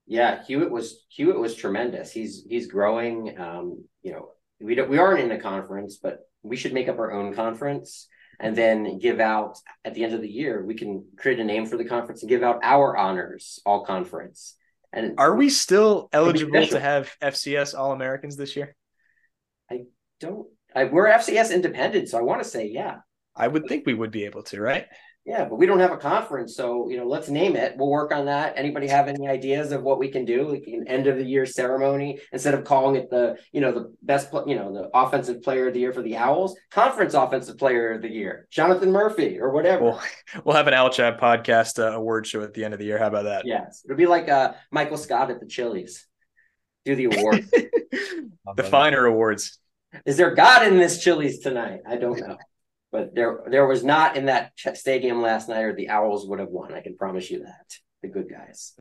Yeah, 0.06 0.46
Hewitt 0.46 0.72
was 0.72 1.06
Hewitt 1.10 1.38
was 1.38 1.54
tremendous. 1.54 2.14
He's 2.14 2.46
he's 2.48 2.68
growing. 2.68 3.38
Um, 3.38 3.84
you 4.04 4.14
know, 4.14 4.30
we 4.62 4.74
don't 4.74 4.90
we 4.90 5.00
aren't 5.00 5.20
in 5.20 5.32
a 5.32 5.40
conference, 5.42 5.98
but 5.98 6.20
we 6.44 6.56
should 6.56 6.74
make 6.74 6.88
up 6.88 6.98
our 6.98 7.12
own 7.12 7.34
conference 7.34 8.08
and 8.40 8.56
then 8.56 9.00
give 9.00 9.20
out 9.20 9.58
at 9.84 9.94
the 9.94 10.04
end 10.04 10.14
of 10.14 10.22
the 10.22 10.30
year. 10.30 10.64
We 10.64 10.76
can 10.76 11.06
create 11.18 11.40
a 11.40 11.44
name 11.44 11.66
for 11.66 11.78
the 11.78 11.86
conference 11.86 12.22
and 12.22 12.30
give 12.30 12.44
out 12.44 12.60
our 12.64 12.96
honors, 12.96 13.60
all 13.66 13.86
conference. 13.86 14.56
And 14.94 15.16
Are 15.18 15.36
we 15.36 15.50
still 15.50 16.10
eligible 16.14 16.66
to 16.68 16.80
have 16.80 17.12
FCS 17.22 17.78
All 17.78 17.92
Americans 17.92 18.38
this 18.38 18.56
year? 18.56 18.76
I 19.70 19.82
don't 20.20 20.48
I, 20.76 20.86
we're 20.86 21.08
FCS 21.08 21.54
independent, 21.54 22.10
so 22.10 22.18
I 22.18 22.22
want 22.22 22.44
to 22.44 22.48
say 22.48 22.68
yeah. 22.68 22.98
I 23.36 23.48
would 23.48 23.68
think 23.68 23.86
we 23.86 23.94
would 23.94 24.12
be 24.12 24.26
able 24.26 24.44
to, 24.44 24.62
right? 24.62 24.86
Yeah, 25.28 25.44
but 25.44 25.58
we 25.58 25.66
don't 25.66 25.82
have 25.82 25.92
a 25.92 25.98
conference, 25.98 26.56
so 26.56 26.90
you 26.90 26.96
know, 26.96 27.06
let's 27.06 27.28
name 27.28 27.58
it. 27.58 27.76
We'll 27.76 27.90
work 27.90 28.14
on 28.14 28.28
that. 28.28 28.54
Anybody 28.56 28.88
have 28.88 29.10
any 29.10 29.28
ideas 29.28 29.74
of 29.74 29.84
what 29.84 30.00
we 30.00 30.08
can 30.08 30.24
do, 30.24 30.48
like 30.48 30.64
an 30.68 30.88
end 30.88 31.06
of 31.08 31.18
the 31.18 31.26
year 31.26 31.46
ceremony, 31.46 32.22
instead 32.32 32.54
of 32.54 32.64
calling 32.64 32.96
it 32.96 33.10
the, 33.10 33.36
you 33.52 33.60
know, 33.60 33.74
the 33.74 33.94
best, 34.02 34.32
you 34.46 34.56
know, 34.56 34.74
the 34.74 34.90
offensive 34.94 35.42
player 35.42 35.68
of 35.68 35.74
the 35.74 35.82
year 35.82 35.92
for 35.92 36.02
the 36.02 36.16
Owls, 36.16 36.56
conference 36.72 37.14
offensive 37.14 37.58
player 37.58 37.92
of 37.92 38.02
the 38.02 38.10
year, 38.10 38.48
Jonathan 38.52 38.90
Murphy 38.90 39.38
or 39.38 39.52
whatever. 39.52 39.84
We'll, 39.84 40.02
we'll 40.46 40.56
have 40.56 40.68
an 40.68 40.74
Owl 40.74 40.92
Chat 40.92 41.20
podcast 41.20 41.78
uh, 41.78 41.94
award 41.94 42.26
show 42.26 42.42
at 42.42 42.54
the 42.54 42.64
end 42.64 42.74
of 42.74 42.80
the 42.80 42.86
year. 42.86 42.98
How 42.98 43.08
about 43.08 43.26
that? 43.26 43.46
yes, 43.46 43.82
it'll 43.84 43.98
be 43.98 44.06
like 44.06 44.30
uh, 44.30 44.54
Michael 44.72 44.98
Scott 44.98 45.30
at 45.30 45.42
the 45.42 45.46
Chili's. 45.46 46.08
Do 46.86 46.96
the 46.96 47.18
award. 47.18 47.46
the 48.56 48.64
finer 48.64 49.06
awards. 49.06 49.60
Is 50.06 50.16
there 50.16 50.34
God 50.34 50.66
in 50.68 50.78
this 50.78 51.04
Chili's 51.04 51.40
tonight? 51.40 51.82
I 51.86 51.98
don't 51.98 52.18
know, 52.18 52.38
but 52.98 53.14
there 53.14 53.44
there 53.48 53.68
was 53.68 53.84
not 53.84 54.18
in 54.18 54.26
that 54.26 54.54
stadium 54.74 55.22
last 55.22 55.48
night, 55.48 55.62
or 55.62 55.76
the 55.76 55.90
Owls 55.90 56.28
would 56.28 56.40
have 56.40 56.50
won. 56.50 56.74
I 56.74 56.82
can 56.82 56.98
promise 56.98 57.30
you 57.30 57.44
that. 57.44 57.76
The 58.02 58.08
good 58.08 58.28
guys. 58.28 58.74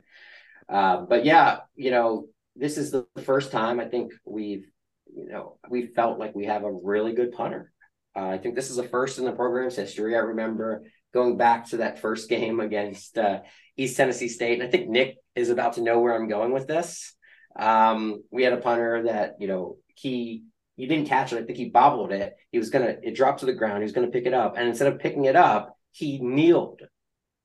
Uh, 0.67 1.01
but 1.01 1.23
yeah, 1.23 1.59
you 1.75 1.91
know, 1.91 2.25
this 2.55 2.79
is 2.79 2.89
the 2.89 3.05
first 3.23 3.51
time 3.51 3.79
I 3.79 3.85
think 3.85 4.13
we've, 4.25 4.65
you 5.15 5.29
know, 5.29 5.59
we 5.69 5.85
felt 5.85 6.17
like 6.17 6.33
we 6.33 6.45
have 6.45 6.63
a 6.63 6.71
really 6.71 7.13
good 7.13 7.31
punter. 7.31 7.71
Uh, 8.15 8.29
I 8.29 8.39
think 8.39 8.55
this 8.55 8.71
is 8.71 8.77
the 8.77 8.89
first 8.89 9.19
in 9.19 9.25
the 9.25 9.33
program's 9.33 9.75
history. 9.75 10.15
I 10.15 10.19
remember 10.19 10.85
going 11.13 11.37
back 11.37 11.67
to 11.67 11.77
that 11.77 11.99
first 11.99 12.27
game 12.27 12.59
against 12.59 13.19
uh, 13.19 13.41
East 13.77 13.97
Tennessee 13.97 14.29
State, 14.29 14.59
and 14.59 14.67
I 14.67 14.71
think 14.71 14.89
Nick 14.89 15.17
is 15.35 15.51
about 15.51 15.73
to 15.73 15.83
know 15.83 15.99
where 15.99 16.15
I'm 16.15 16.27
going 16.27 16.53
with 16.53 16.65
this. 16.65 17.13
Um, 17.55 18.23
we 18.31 18.41
had 18.41 18.53
a 18.53 18.57
punter 18.57 19.03
that 19.03 19.35
you 19.39 19.47
know 19.47 19.77
he 19.93 20.41
he 20.77 20.85
didn't 20.85 21.07
catch 21.07 21.33
it. 21.33 21.39
I 21.39 21.43
think 21.43 21.57
he 21.57 21.69
bobbled 21.69 22.11
it. 22.11 22.37
He 22.51 22.59
was 22.59 22.69
gonna 22.69 22.95
it 23.03 23.15
dropped 23.15 23.41
to 23.41 23.45
the 23.45 23.53
ground. 23.53 23.79
He 23.79 23.83
was 23.83 23.91
gonna 23.91 24.07
pick 24.07 24.25
it 24.25 24.33
up, 24.33 24.57
and 24.57 24.67
instead 24.67 24.91
of 24.91 24.99
picking 24.99 25.25
it 25.25 25.35
up, 25.35 25.77
he 25.91 26.19
kneeled, 26.19 26.81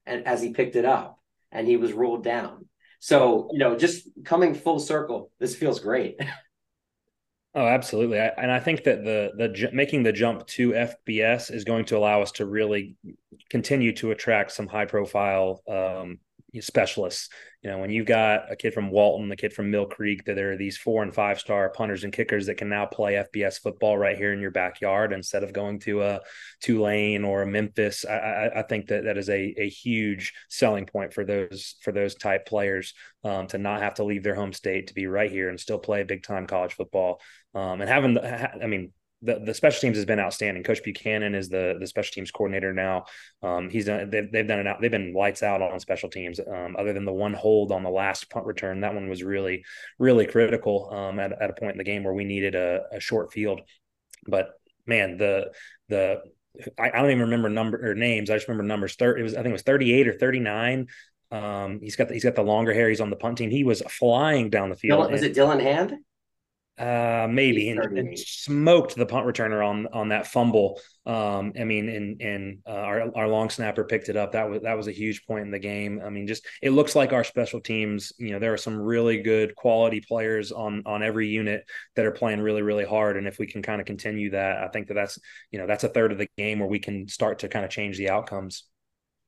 and 0.07 0.27
as 0.27 0.43
he 0.43 0.53
picked 0.53 0.77
it 0.77 0.85
up, 0.85 1.19
and 1.51 1.67
he 1.67 1.77
was 1.77 1.93
rolled 1.93 2.23
down. 2.23 2.67
So 3.01 3.49
you 3.53 3.59
know, 3.59 3.77
just 3.77 4.07
coming 4.25 4.55
full 4.55 4.79
circle, 4.79 5.33
this 5.41 5.57
feels 5.57 5.81
great. 5.81 6.21
Oh, 7.55 7.67
absolutely. 7.67 8.19
I, 8.19 8.29
and 8.29 8.51
I 8.51 8.61
think 8.61 8.85
that 8.85 9.05
the 9.05 9.33
the 9.37 9.71
making 9.75 10.05
the 10.05 10.13
jump 10.13 10.47
to 10.47 10.71
FBS 10.71 11.53
is 11.53 11.65
going 11.65 11.85
to 11.87 11.99
allow 11.99 12.23
us 12.23 12.33
to 12.33 12.47
really 12.47 12.97
continue 13.51 13.93
to 13.97 14.11
attract 14.11 14.53
some 14.53 14.67
high 14.67 14.87
profile 14.87 15.63
um, 15.69 16.19
specialists. 16.61 17.29
You 17.63 17.71
know, 17.71 17.79
when 17.79 17.91
you've 17.91 18.07
got 18.07 18.51
a 18.51 18.57
kid 18.57 18.75
from 18.75 18.91
Walton, 18.91 19.29
the 19.29 19.37
kid 19.37 19.53
from 19.53 19.71
Mill 19.71 19.87
Creek, 19.87 20.25
that 20.25 20.35
there 20.35 20.53
are 20.53 20.57
these 20.57 20.77
four 20.77 21.03
and 21.03 21.15
five 21.15 21.39
star 21.39 21.71
punters 21.71 22.05
and 22.05 22.13
kickers 22.13 22.47
that 22.47 22.57
can 22.57 22.69
now 22.69 22.87
play 22.87 23.15
FBS 23.15 23.61
football 23.61 23.97
right 23.97 24.17
here 24.17 24.33
in 24.33 24.41
your 24.41 24.51
backyard 24.51 25.13
instead 25.13 25.45
of 25.45 25.53
going 25.53 25.79
to 25.81 26.03
a 26.03 26.21
Tulane 26.61 27.25
or 27.25 27.43
a 27.43 27.47
Memphis. 27.47 28.05
I, 28.05 28.15
I, 28.15 28.61
I 28.61 28.63
think 28.63 28.89
that 28.89 29.05
that 29.05 29.17
is 29.17 29.31
a, 29.31 29.55
a 29.57 29.69
huge 29.69 30.35
selling 30.49 30.87
point 30.87 31.15
for 31.15 31.25
those 31.25 31.77
for 31.83 31.93
those 31.93 32.15
type 32.15 32.47
players 32.47 32.95
um, 33.25 33.47
to 33.49 33.59
not 33.59 33.81
have 33.81 33.95
to 33.95 34.05
leave 34.05 34.23
their 34.25 34.35
home 34.35 34.53
state 34.53 34.89
to 34.89 34.95
be 34.95 35.07
right 35.07 35.31
here 35.31 35.49
and 35.49 35.59
still 35.59 35.79
play 35.79 36.03
big 36.03 36.23
time 36.23 36.47
college 36.47 36.75
football. 36.75 37.21
Um, 37.55 37.81
and 37.81 37.89
having, 37.89 38.15
the, 38.15 38.63
I 38.63 38.67
mean, 38.67 38.93
the, 39.23 39.39
the 39.39 39.55
special 39.55 39.81
teams 39.81 39.97
has 39.97 40.05
been 40.05 40.19
outstanding. 40.19 40.65
Coach 40.65 40.83
Buchanan 40.83 41.35
is 41.35 41.49
the 41.49 41.77
the 41.79 41.87
special 41.87 42.13
teams 42.13 42.31
coordinator 42.31 42.73
now. 42.73 43.05
Um, 43.43 43.71
he's 43.71 43.87
done 43.87 44.11
they've, 44.11 44.31
they've 44.31 44.47
done 44.47 44.59
it 44.59 44.67
out. 44.67 44.81
They've 44.81 44.91
been 44.91 45.15
lights 45.15 45.43
out 45.43 45.63
on 45.63 45.79
special 45.81 46.11
teams. 46.11 46.41
Um, 46.41 46.77
other 46.79 46.93
than 46.93 47.05
the 47.05 47.13
one 47.13 47.33
hold 47.33 47.71
on 47.71 47.85
the 47.85 47.91
last 47.91 48.29
punt 48.31 48.47
return, 48.47 48.81
that 48.81 48.95
one 48.95 49.09
was 49.09 49.23
really 49.23 49.65
really 49.99 50.27
critical 50.27 50.91
um, 50.93 51.21
at 51.21 51.33
at 51.41 51.51
a 51.51 51.55
point 51.55 51.73
in 51.73 51.79
the 51.79 51.85
game 51.85 52.03
where 52.03 52.15
we 52.15 52.25
needed 52.25 52.55
a, 52.55 52.83
a 52.93 53.01
short 53.01 53.33
field. 53.33 53.61
But 54.27 54.51
man, 54.87 55.17
the 55.17 55.53
the 55.89 56.23
I, 56.79 56.91
I, 56.91 57.01
don't 57.01 57.11
even 57.11 57.23
remember 57.23 57.49
number 57.49 57.91
or 57.91 57.95
names. 57.95 58.29
I 58.29 58.35
just 58.35 58.49
remember 58.49 58.65
numbers. 58.65 58.97
Thirty. 58.97 59.21
It 59.21 59.25
was 59.25 59.35
I 59.35 59.39
think 59.39 59.49
it 59.49 59.53
was 59.53 59.63
thirty 59.63 59.93
eight 59.93 60.09
or 60.09 60.13
thirty 60.15 60.41
nine. 60.41 60.89
Um, 61.31 61.81
he's 61.81 61.97
got 61.97 62.09
the, 62.09 62.15
he's 62.15 62.25
got 62.25 62.35
the 62.35 62.43
longer 62.43 62.75
hair. 62.75 62.89
He's 62.89 63.01
on 63.01 63.09
the 63.09 63.17
punt 63.17 63.39
team. 63.39 63.51
He 63.51 63.65
was 63.65 63.83
flying 63.89 64.51
down 64.51 64.69
the 64.69 64.77
field. 64.77 65.11
was 65.11 65.23
it 65.23 65.35
Dylan 65.35 65.63
Hand? 65.63 65.95
Uh, 66.83 67.29
maybe 67.31 67.69
and, 67.69 67.79
and, 67.97 68.19
smoked 68.19 68.97
the 68.97 69.07
punt 69.07 69.25
returner 69.25 69.65
on 69.65 69.87
on 69.93 70.09
that 70.09 70.27
fumble. 70.27 70.81
Um, 71.07 71.53
I 71.57 71.63
mean, 71.63 71.89
and 71.89 72.21
and 72.21 72.59
uh, 72.67 72.71
our 72.71 73.17
our 73.17 73.29
long 73.29 73.51
snapper 73.51 73.85
picked 73.85 74.09
it 74.09 74.17
up. 74.17 74.33
That 74.33 74.51
was 74.51 74.63
that 74.63 74.77
was 74.77 74.89
a 74.89 74.93
huge 74.93 75.25
point 75.25 75.45
in 75.45 75.53
the 75.53 75.61
game. 75.61 76.01
I 76.05 76.11
mean, 76.11 76.27
just 76.27 76.45
it 76.61 76.71
looks 76.71 76.97
like 76.97 77.13
our 77.13 77.23
special 77.23 77.61
teams. 77.61 78.13
You 78.19 78.33
know, 78.33 78.41
there 78.41 78.53
are 78.53 78.59
some 78.59 78.77
really 78.77 79.23
good 79.23 79.55
quality 79.55 80.01
players 80.01 80.51
on 80.51 80.83
on 80.85 81.05
every 81.05 81.29
unit 81.29 81.63
that 81.95 82.05
are 82.05 82.11
playing 82.11 82.41
really 82.41 82.63
really 82.63 82.85
hard. 82.85 83.17
And 83.17 83.29
if 83.29 83.39
we 83.39 83.47
can 83.47 83.63
kind 83.63 83.81
of 83.81 83.87
continue 83.87 84.31
that, 84.31 84.65
I 84.65 84.67
think 84.67 84.89
that 84.89 84.95
that's 84.95 85.21
you 85.53 85.61
know 85.61 85.69
that's 85.69 85.85
a 85.85 85.89
third 85.89 86.11
of 86.11 86.19
the 86.19 86.29
game 86.37 86.59
where 86.59 86.69
we 86.69 86.81
can 86.81 87.07
start 87.07 87.39
to 87.41 87.49
kind 87.49 87.65
of 87.65 87.71
change 87.71 87.97
the 87.97 88.11
outcomes. 88.11 88.65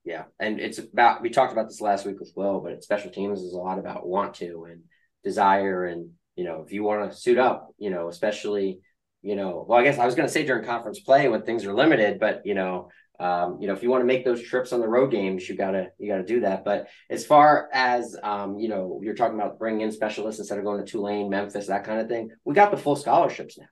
Yeah, 0.05 0.25
and 0.41 0.59
it's 0.59 0.79
about 0.79 1.23
we 1.23 1.31
talked 1.31 1.53
about 1.53 1.69
this 1.69 1.81
last 1.81 2.05
week 2.05 2.17
as 2.21 2.33
well, 2.35 2.59
but 2.59 2.83
special 2.83 3.13
teams 3.13 3.43
is 3.43 3.53
a 3.53 3.59
lot 3.59 3.79
about 3.79 4.09
want 4.09 4.35
to 4.37 4.67
and 4.69 4.83
desire 5.23 5.85
and 5.85 6.11
you 6.37 6.45
know, 6.45 6.62
if 6.66 6.72
you 6.72 6.82
want 6.82 7.11
to 7.11 7.16
suit 7.16 7.39
up, 7.39 7.68
you 7.78 7.91
know, 7.91 8.09
especially, 8.09 8.80
you 9.22 9.37
know, 9.37 9.64
well, 9.68 9.78
I 9.78 9.85
guess 9.85 9.99
I 9.99 10.07
was 10.07 10.14
going 10.14 10.26
to 10.26 10.32
say 10.32 10.45
during 10.45 10.64
conference 10.64 11.01
play 11.01 11.28
when 11.28 11.43
things 11.43 11.64
are 11.64 11.74
limited, 11.74 12.20
but 12.20 12.43
you 12.45 12.55
know, 12.55 12.91
um, 13.20 13.59
you 13.61 13.68
know, 13.68 13.74
if 13.74 13.82
you 13.82 13.91
want 13.91 14.01
to 14.01 14.07
make 14.07 14.24
those 14.24 14.43
trips 14.43 14.72
on 14.72 14.80
the 14.80 14.89
road 14.89 15.12
games, 15.12 15.49
you 15.49 15.57
gotta 15.57 15.89
you 15.99 16.09
gotta 16.09 16.24
do 16.24 16.41
that. 16.41 16.64
But 16.64 16.89
as 17.09 17.24
far 17.24 17.68
as 17.72 18.16
um, 18.22 18.59
you 18.59 18.68
know, 18.68 19.01
you're 19.03 19.14
talking 19.14 19.39
about 19.39 19.59
bringing 19.59 19.82
in 19.82 19.93
specialists 19.93 20.41
instead 20.41 20.59
of 20.59 20.64
going 20.64 20.85
to 20.85 20.91
Tulane, 20.91 21.30
Memphis, 21.30 21.68
that 21.68 21.85
kind 21.85 22.01
of 22.01 22.09
thing. 22.09 22.30
We 22.45 22.55
got 22.55 22.72
the 22.72 22.76
full 22.76 22.97
scholarships 22.97 23.57
now. 23.57 23.66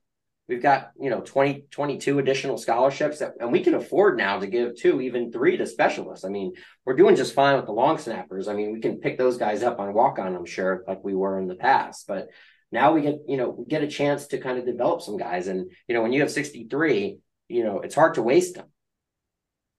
We've 0.48 0.62
got, 0.62 0.90
you 1.00 1.08
know, 1.08 1.20
20, 1.20 1.66
22 1.70 2.18
additional 2.18 2.58
scholarships 2.58 3.20
that, 3.20 3.34
and 3.40 3.52
we 3.52 3.62
can 3.62 3.74
afford 3.74 4.18
now 4.18 4.38
to 4.38 4.46
give 4.46 4.76
two, 4.76 5.00
even 5.00 5.30
three 5.30 5.56
to 5.56 5.66
specialists. 5.66 6.24
I 6.24 6.28
mean, 6.28 6.52
we're 6.84 6.96
doing 6.96 7.14
just 7.14 7.34
fine 7.34 7.56
with 7.56 7.66
the 7.66 7.72
long 7.72 7.96
snappers. 7.96 8.48
I 8.48 8.54
mean, 8.54 8.72
we 8.72 8.80
can 8.80 8.98
pick 8.98 9.16
those 9.16 9.38
guys 9.38 9.62
up 9.62 9.78
on 9.78 9.94
walk 9.94 10.18
on, 10.18 10.34
I'm 10.34 10.44
sure, 10.44 10.84
like 10.86 11.02
we 11.04 11.14
were 11.14 11.38
in 11.38 11.46
the 11.46 11.54
past. 11.54 12.06
But 12.08 12.28
now 12.72 12.92
we 12.92 13.02
get 13.02 13.18
you 13.28 13.36
know 13.36 13.50
we 13.50 13.66
get 13.66 13.82
a 13.82 13.86
chance 13.86 14.26
to 14.28 14.38
kind 14.38 14.58
of 14.58 14.66
develop 14.66 15.02
some 15.02 15.16
guys 15.16 15.46
and 15.46 15.70
you 15.86 15.94
know 15.94 16.02
when 16.02 16.12
you 16.12 16.20
have 16.20 16.30
63 16.30 17.18
you 17.48 17.64
know 17.64 17.80
it's 17.80 17.94
hard 17.94 18.14
to 18.14 18.22
waste 18.22 18.54
them. 18.54 18.66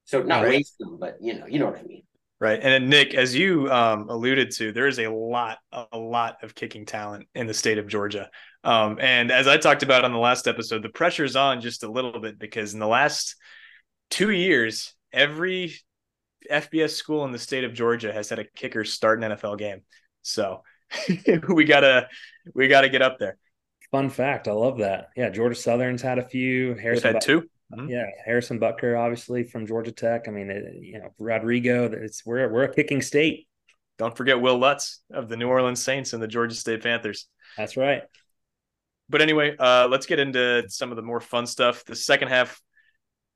So 0.06 0.22
not 0.22 0.44
right. 0.44 0.50
waste 0.50 0.78
them 0.80 0.98
but 1.00 1.18
you 1.20 1.38
know 1.38 1.48
you 1.48 1.60
know 1.60 1.66
what 1.66 1.80
i 1.80 1.84
mean. 1.84 2.04
Right 2.40 2.60
and 2.62 2.90
nick 2.90 3.14
as 3.14 3.36
you 3.36 3.70
um, 3.72 4.10
alluded 4.10 4.52
to 4.52 4.72
there 4.72 4.88
is 4.88 5.00
a 5.00 5.10
lot 5.10 5.58
a 5.72 5.98
lot 5.98 6.38
of 6.44 6.56
kicking 6.56 6.86
talent 6.86 7.28
in 7.36 7.48
the 7.48 7.54
state 7.54 7.78
of 7.78 7.88
georgia. 7.88 8.30
Um, 8.64 8.98
and 9.02 9.32
as 9.32 9.48
i 9.48 9.58
talked 9.58 9.84
about 9.84 10.06
on 10.06 10.14
the 10.14 10.20
last 10.20 10.48
episode 10.48 10.84
the 10.84 10.90
pressure's 10.90 11.36
on 11.36 11.62
just 11.62 11.84
a 11.84 11.92
little 11.92 12.20
bit 12.20 12.38
because 12.38 12.74
in 12.74 12.80
the 12.80 12.88
last 12.88 13.36
two 14.10 14.30
years 14.30 14.94
every 15.12 15.74
fbs 16.50 16.92
school 16.92 17.24
in 17.24 17.32
the 17.32 17.40
state 17.40 17.64
of 17.64 17.74
georgia 17.74 18.12
has 18.12 18.30
had 18.30 18.40
a 18.40 18.46
kicker 18.56 18.84
start 18.84 19.24
an 19.24 19.32
nfl 19.32 19.58
game. 19.58 19.82
So 20.22 20.64
we 21.48 21.66
gotta 21.66 22.08
we 22.54 22.68
gotta 22.68 22.90
get 22.90 23.02
up 23.02 23.20
there. 23.20 23.38
Fun 23.92 24.10
fact, 24.10 24.48
I 24.48 24.52
love 24.52 24.80
that. 24.80 25.10
Yeah, 25.16 25.30
Georgia 25.30 25.56
Southern's 25.56 26.02
had 26.02 26.18
a 26.18 26.24
few. 26.24 26.74
Harrison 26.76 27.14
had 27.14 27.22
two. 27.22 27.42
Mm-hmm. 27.72 27.90
Yeah, 27.90 28.06
Harrison 28.26 28.60
Butker, 28.60 29.00
obviously 29.00 29.44
from 29.44 29.66
Georgia 29.66 29.92
Tech. 29.92 30.28
I 30.28 30.32
mean, 30.32 30.50
it, 30.50 30.76
you 30.82 31.00
know, 31.00 31.14
Rodrigo. 31.18 31.86
It's 31.92 32.26
we're 32.26 32.52
we're 32.52 32.64
a 32.64 32.74
kicking 32.74 33.02
state. 33.02 33.48
Don't 33.98 34.16
forget 34.16 34.40
Wil 34.42 34.58
Lutz 34.58 35.02
of 35.12 35.30
the 35.30 35.38
New 35.38 35.48
Orleans 35.48 35.84
Saints 35.84 36.14
and 36.14 36.22
the 36.22 36.28
Georgia 36.28 36.56
State 36.56 36.82
Panthers. 36.82 37.28
That's 37.58 37.78
right. 37.78 38.04
But 39.10 39.22
anyway, 39.22 39.56
uh, 39.58 39.88
let's 39.90 40.06
get 40.06 40.20
into 40.20 40.64
some 40.70 40.92
of 40.92 40.96
the 40.96 41.04
more 41.04 41.20
fun 41.20 41.46
stuff. 41.46 41.86
The 41.86 41.96
second 41.96 42.30
half, 42.30 42.60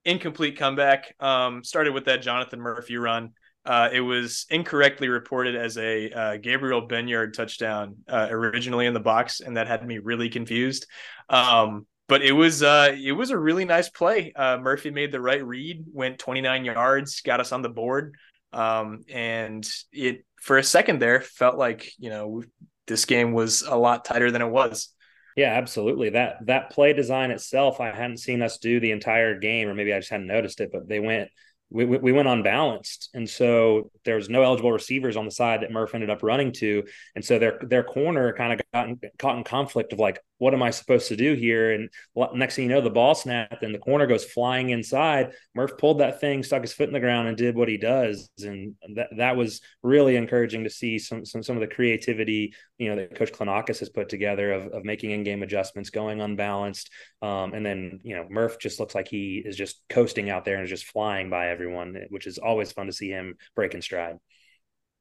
incomplete 0.06 0.58
comeback. 0.58 1.16
Um, 1.20 1.64
started 1.64 1.94
with 1.94 2.06
that 2.06 2.22
Jonathan 2.22 2.60
Murphy 2.60 2.98
run. 2.98 3.34
Uh, 3.68 3.90
it 3.92 4.00
was 4.00 4.46
incorrectly 4.50 5.10
reported 5.10 5.54
as 5.54 5.78
a 5.78 6.10
uh, 6.10 6.38
Gabriel 6.38 6.88
Benyard 6.88 7.34
touchdown 7.34 7.98
uh, 8.08 8.28
originally 8.30 8.86
in 8.86 8.94
the 8.94 9.02
box, 9.02 9.42
and 9.42 9.58
that 9.58 9.68
had 9.68 9.86
me 9.86 9.98
really 9.98 10.30
confused. 10.30 10.88
Um, 11.30 11.86
but 12.08 12.22
it 12.22 12.32
was 12.32 12.64
uh, 12.64 12.96
it 12.98 13.12
was 13.12 13.30
a 13.30 13.38
really 13.38 13.66
nice 13.66 13.90
play. 13.90 14.32
Uh, 14.34 14.58
Murphy 14.58 14.90
made 14.90 15.12
the 15.12 15.20
right 15.20 15.46
read, 15.46 15.84
went 15.92 16.18
29 16.18 16.64
yards, 16.64 17.20
got 17.20 17.42
us 17.42 17.52
on 17.52 17.62
the 17.62 17.68
board, 17.68 18.16
um, 18.54 19.04
and 19.12 19.70
it 19.92 20.24
for 20.42 20.58
a 20.58 20.64
second 20.64 21.00
there 21.00 21.20
felt 21.20 21.58
like 21.58 21.92
you 22.00 22.10
know 22.10 22.44
this 22.88 23.04
game 23.04 23.34
was 23.34 23.64
a 23.64 23.76
lot 23.76 24.06
tighter 24.06 24.32
than 24.32 24.42
it 24.42 24.50
was. 24.50 24.94
Yeah, 25.36 25.52
absolutely. 25.52 26.12
That 26.12 26.38
that 26.46 26.72
play 26.72 26.94
design 26.94 27.32
itself, 27.32 27.82
I 27.82 27.88
hadn't 27.88 28.18
seen 28.20 28.42
us 28.42 28.60
do 28.60 28.80
the 28.80 28.92
entire 28.92 29.38
game, 29.38 29.68
or 29.68 29.76
maybe 29.76 29.94
I 29.94 30.00
just 30.00 30.10
hadn't 30.10 30.28
noticed 30.28 30.62
it. 30.62 30.70
But 30.72 30.88
they 30.88 31.02
went 31.02 31.30
we, 31.70 31.86
we 31.86 32.12
went 32.12 32.28
unbalanced. 32.28 33.10
And 33.14 33.30
so 33.30 33.92
there 34.06 34.16
was 34.16 34.30
no 34.30 34.44
eligible 34.44 34.72
receivers 34.72 35.18
on 35.18 35.26
the 35.26 35.32
side 35.32 35.62
that 35.62 35.72
Murph 35.72 35.94
ended 35.94 36.10
up 36.10 36.24
running 36.24 36.54
to. 36.54 36.84
And 37.16 37.24
so 37.24 37.40
their 37.40 37.60
their 37.62 37.84
corner 37.84 38.34
kind 38.34 38.54
of 38.54 38.62
got 38.74 38.88
in, 38.88 39.00
caught 39.20 39.38
in 39.38 39.44
conflict 39.44 39.94
of 39.94 40.00
like, 40.00 40.20
what 40.38 40.54
am 40.54 40.62
I 40.64 40.70
supposed 40.70 41.08
to 41.10 41.16
do 41.16 41.34
here? 41.34 41.74
And 41.74 41.90
next 42.34 42.56
thing 42.56 42.66
you 42.66 42.70
know, 42.70 42.82
the 42.82 42.90
ball 42.90 43.16
snapped 43.16 43.64
and 43.64 43.74
the 43.74 43.80
corner 43.80 44.08
goes 44.08 44.26
flying 44.26 44.70
inside. 44.70 45.34
Murph 45.56 45.78
pulled 45.78 46.00
that 46.00 46.20
thing, 46.22 46.44
stuck 46.44 46.62
his 46.62 46.74
foot 46.74 46.88
in 46.88 46.94
the 46.94 47.00
ground, 47.00 47.28
and 47.28 47.38
did 47.38 47.56
what 47.56 47.68
he 47.68 47.78
does. 47.78 48.30
And 48.42 48.76
that 48.96 49.10
that 49.18 49.36
was 49.36 49.62
really 49.84 50.16
encouraging 50.16 50.64
to 50.64 50.70
see 50.70 51.00
some 51.00 51.26
some 51.26 51.44
some 51.44 51.56
of 51.56 51.62
the 51.62 51.74
creativity, 51.74 52.54
you 52.78 52.90
know, 52.90 52.96
that 52.96 53.16
Coach 53.16 53.32
Klinakis 53.32 53.80
has 53.80 53.90
put 53.90 54.10
together 54.10 54.52
of, 54.52 54.74
of 54.74 54.86
making 54.86 55.12
in-game 55.12 55.44
adjustments, 55.44 55.90
going 55.90 56.22
unbalanced. 56.22 56.92
Um, 57.22 57.54
and 57.54 57.66
then, 57.66 58.00
you 58.04 58.16
know, 58.16 58.28
Murph 58.30 58.60
just 58.60 58.80
looks 58.80 58.96
like 58.96 59.08
he 59.08 59.42
is 59.44 59.56
just 59.56 59.82
coasting 59.90 60.30
out 60.30 60.46
there 60.46 60.56
and 60.56 60.64
is 60.64 60.70
just 60.70 60.86
flying 60.86 61.30
by 61.30 61.50
everyone, 61.50 61.98
which 62.10 62.28
is 62.28 62.38
always 62.38 62.72
fun 62.72 62.88
to 62.88 62.94
see 62.94 63.10
him 63.10 63.36
break 63.56 63.74
in 63.74 63.82
stride. 63.82 64.18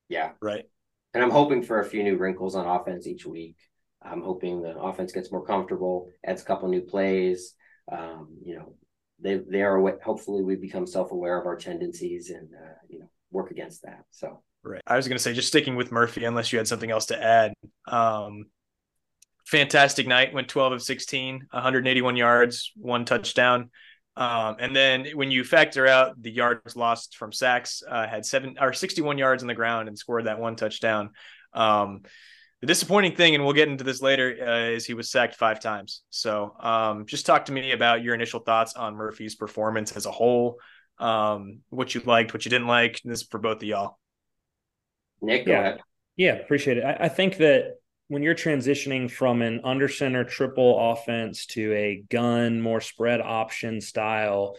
Yeah. 0.09 0.33
Right. 0.41 0.65
And 1.15 1.25
I'm 1.25 1.31
hoping 1.31 1.63
for 1.63 1.81
a 1.81 1.85
few 1.85 2.03
new 2.03 2.17
wrinkles 2.17 2.55
on 2.55 2.67
offense 2.67 3.07
each 3.07 3.25
week. 3.25 3.57
I'm 4.11 4.23
hoping 4.23 4.63
the 4.63 4.79
offense 4.79 5.13
gets 5.13 5.33
more 5.33 5.45
comfortable, 5.45 6.11
adds 6.25 6.43
a 6.43 6.45
couple 6.45 6.69
new 6.69 6.83
plays. 6.83 7.55
Um, 7.91 8.39
you 8.43 8.57
know, 8.57 8.75
they 9.21 9.37
they 9.37 9.63
are 9.63 9.81
hopefully 10.03 10.43
we 10.43 10.57
become 10.57 10.87
self 10.87 11.11
aware 11.11 11.41
of 11.41 11.47
our 11.47 11.57
tendencies 11.57 12.31
and 12.31 12.49
uh, 12.55 12.75
you 12.89 12.99
know 12.99 13.11
work 13.31 13.51
against 13.51 13.83
that. 13.83 14.05
So 14.11 14.43
right. 14.63 14.83
I 14.87 14.97
was 14.97 15.09
going 15.09 15.17
to 15.17 15.23
say 15.23 15.33
just 15.33 15.49
sticking 15.49 15.77
with 15.77 15.93
Murphy, 15.93 16.25
unless 16.25 16.53
you 16.53 16.59
had 16.59 16.69
something 16.69 16.91
else 16.91 17.07
to 17.07 17.23
add. 17.23 17.55
Um, 17.87 18.47
fantastic 19.47 20.07
night. 20.07 20.35
Went 20.35 20.49
12 20.49 20.73
of 20.75 20.83
16, 20.83 21.47
181 21.51 22.17
yards, 22.17 22.73
one 22.77 23.05
touchdown. 23.05 23.71
Um, 24.17 24.57
and 24.59 24.75
then 24.75 25.07
when 25.15 25.31
you 25.31 25.45
factor 25.45 25.87
out 25.87 26.21
the 26.21 26.31
yards 26.31 26.75
lost 26.75 27.17
from 27.17 27.33
sacks, 27.33 27.83
uh, 27.87 28.07
had 28.07 28.25
seven 28.25 28.57
or 28.61 28.73
61 28.73 29.19
yards 29.19 29.43
on 29.43 29.47
the 29.47 29.55
ground 29.55 29.89
and 29.89 29.99
scored 29.99 30.27
that 30.27 30.39
one 30.39 30.57
touchdown. 30.57 31.11
Um, 31.53 32.03
the 32.61 32.67
disappointing 32.67 33.15
thing, 33.15 33.35
and 33.35 33.45
we'll 33.45 33.53
get 33.53 33.69
into 33.69 33.85
this 33.85 34.01
later, 34.01 34.37
uh, 34.41 34.71
is 34.71 34.87
he 34.87 34.95
was 34.95 35.11
sacked 35.11 35.35
five 35.35 35.61
times. 35.61 36.03
So, 36.11 36.55
um, 36.61 37.07
just 37.07 37.27
talk 37.27 37.47
to 37.47 37.53
me 37.53 37.73
about 37.73 38.03
your 38.03 38.15
initial 38.15 38.41
thoughts 38.41 38.75
on 38.75 38.97
Murphy's 38.97 39.35
performance 39.35 39.93
as 39.93 40.07
a 40.07 40.11
whole. 40.11 40.59
Um, 40.99 41.61
what 41.69 41.95
you 41.95 42.01
liked, 42.05 42.33
what 42.33 42.45
you 42.47 42.51
didn't 42.51 42.69
like. 42.69 43.01
This 43.05 43.21
is 43.21 43.27
for 43.27 43.39
both 43.39 43.59
of 43.59 43.65
y'all. 43.65 43.99
Nick, 45.21 45.47
yeah, 45.47 45.77
yeah, 46.17 46.33
appreciate 46.33 46.79
it. 46.79 46.85
I, 46.85 47.05
I 47.05 47.09
think 47.09 47.37
that 47.39 47.75
when 48.09 48.23
you're 48.23 48.35
transitioning 48.35 49.11
from 49.11 49.43
an 49.43 49.61
under 49.65 49.89
center 49.89 50.25
triple 50.25 50.93
offense 50.93 51.47
to 51.47 51.73
a 51.75 52.05
gun, 52.09 52.61
more 52.61 52.81
spread 52.81 53.21
option 53.21 53.81
style, 53.81 54.57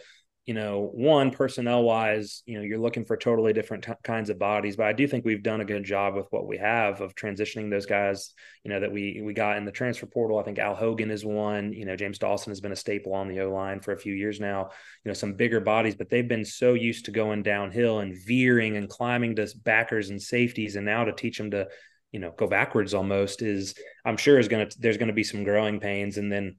you 0.48 0.54
know, 0.54 0.88
one 0.94 1.30
personnel 1.30 1.82
wise, 1.82 2.42
you 2.46 2.56
know, 2.56 2.64
you're 2.64 2.78
looking 2.78 3.04
for 3.04 3.18
totally 3.18 3.52
different 3.52 3.84
t- 3.84 3.92
kinds 4.02 4.30
of 4.30 4.38
bodies, 4.38 4.76
but 4.76 4.86
I 4.86 4.94
do 4.94 5.06
think 5.06 5.26
we've 5.26 5.42
done 5.42 5.60
a 5.60 5.64
good 5.66 5.84
job 5.84 6.14
with 6.14 6.26
what 6.30 6.46
we 6.46 6.56
have 6.56 7.02
of 7.02 7.14
transitioning 7.14 7.68
those 7.68 7.84
guys, 7.84 8.32
you 8.64 8.70
know, 8.70 8.80
that 8.80 8.90
we 8.90 9.20
we 9.22 9.34
got 9.34 9.58
in 9.58 9.66
the 9.66 9.70
transfer 9.70 10.06
portal. 10.06 10.38
I 10.38 10.44
think 10.44 10.58
Al 10.58 10.74
Hogan 10.74 11.10
is 11.10 11.22
one, 11.22 11.74
you 11.74 11.84
know, 11.84 11.96
James 11.96 12.18
Dawson 12.18 12.50
has 12.50 12.62
been 12.62 12.72
a 12.72 12.76
staple 12.76 13.12
on 13.12 13.28
the 13.28 13.42
O 13.42 13.52
line 13.52 13.80
for 13.80 13.92
a 13.92 13.98
few 13.98 14.14
years 14.14 14.40
now, 14.40 14.70
you 15.04 15.10
know, 15.10 15.12
some 15.12 15.34
bigger 15.34 15.60
bodies, 15.60 15.96
but 15.96 16.08
they've 16.08 16.26
been 16.26 16.46
so 16.46 16.72
used 16.72 17.04
to 17.04 17.10
going 17.10 17.42
downhill 17.42 17.98
and 17.98 18.16
veering 18.26 18.78
and 18.78 18.88
climbing 18.88 19.36
to 19.36 19.46
backers 19.64 20.08
and 20.08 20.22
safeties. 20.22 20.76
And 20.76 20.86
now 20.86 21.04
to 21.04 21.12
teach 21.12 21.36
them 21.36 21.50
to, 21.50 21.68
you 22.10 22.20
know, 22.20 22.30
go 22.30 22.46
backwards 22.46 22.94
almost 22.94 23.42
is, 23.42 23.74
I'm 24.02 24.16
sure 24.16 24.38
is 24.38 24.48
going 24.48 24.66
to, 24.66 24.80
there's 24.80 24.96
going 24.96 25.08
to 25.08 25.12
be 25.12 25.24
some 25.24 25.44
growing 25.44 25.78
pains. 25.78 26.16
And 26.16 26.32
then 26.32 26.56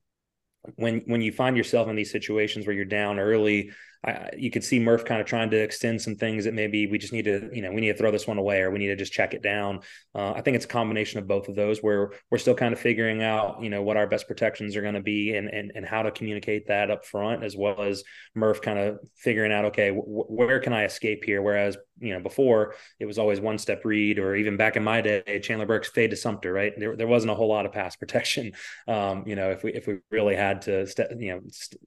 when 0.75 1.01
when 1.05 1.21
you 1.21 1.31
find 1.31 1.57
yourself 1.57 1.87
in 1.87 1.95
these 1.95 2.11
situations 2.11 2.65
where 2.65 2.75
you're 2.75 2.85
down 2.85 3.19
early 3.19 3.71
I, 4.03 4.29
you 4.37 4.49
could 4.49 4.63
see 4.63 4.79
Murph 4.79 5.03
kind 5.03 5.19
of 5.19 5.27
trying 5.27 5.49
to 5.49 5.57
extend 5.57 6.01
some 6.01 6.15
things 6.15 6.45
that 6.45 6.53
maybe 6.53 6.87
we 6.87 6.97
just 6.97 7.11
need 7.11 7.25
to, 7.25 7.49
you 7.51 7.61
know, 7.61 7.71
we 7.71 7.81
need 7.81 7.91
to 7.91 7.97
throw 7.97 8.11
this 8.11 8.27
one 8.27 8.37
away 8.37 8.61
or 8.61 8.71
we 8.71 8.79
need 8.79 8.87
to 8.87 8.95
just 8.95 9.11
check 9.11 9.33
it 9.33 9.43
down. 9.43 9.81
Uh, 10.15 10.31
I 10.31 10.41
think 10.41 10.55
it's 10.55 10.63
a 10.63 10.69
combination 10.69 11.19
of 11.19 11.27
both 11.27 11.49
of 11.49 11.55
those 11.55 11.79
where 11.79 12.11
we're 12.31 12.37
still 12.37 12.55
kind 12.55 12.73
of 12.73 12.79
figuring 12.79 13.21
out, 13.21 13.61
you 13.61 13.69
know, 13.69 13.81
what 13.81 13.97
our 13.97 14.07
best 14.07 14.27
protections 14.27 14.77
are 14.77 14.81
going 14.81 14.93
to 14.93 15.01
be 15.01 15.35
and, 15.35 15.49
and 15.49 15.73
and 15.75 15.85
how 15.85 16.01
to 16.03 16.11
communicate 16.11 16.67
that 16.67 16.89
up 16.89 17.05
front, 17.05 17.43
as 17.43 17.57
well 17.57 17.81
as 17.81 18.03
Murph 18.35 18.61
kind 18.61 18.79
of 18.79 18.99
figuring 19.17 19.51
out, 19.51 19.65
okay, 19.65 19.91
where 19.91 20.59
can 20.61 20.71
I 20.71 20.85
escape 20.85 21.25
here? 21.25 21.41
Whereas, 21.41 21.75
you 21.99 22.13
know, 22.13 22.21
before 22.21 22.75
it 22.99 23.05
was 23.05 23.19
always 23.19 23.41
one 23.41 23.57
step 23.57 23.83
read, 23.83 24.17
or 24.17 24.33
even 24.35 24.55
back 24.55 24.77
in 24.77 24.83
my 24.83 25.01
day, 25.01 25.41
Chandler 25.43 25.65
Burks 25.65 25.89
fade 25.89 26.11
to 26.11 26.15
Sumter, 26.15 26.53
right? 26.53 26.71
There, 26.77 26.95
there 26.95 27.07
wasn't 27.07 27.31
a 27.31 27.35
whole 27.35 27.49
lot 27.49 27.65
of 27.65 27.73
pass 27.73 27.95
protection. 27.97 28.53
Um, 28.87 29.25
you 29.27 29.35
know, 29.35 29.51
if 29.51 29.63
we 29.63 29.73
if 29.73 29.87
we 29.87 29.97
really 30.09 30.37
had 30.37 30.61
to, 30.63 30.87
st- 30.87 31.19
you 31.19 31.33
know, 31.33 31.41
st- 31.49 31.81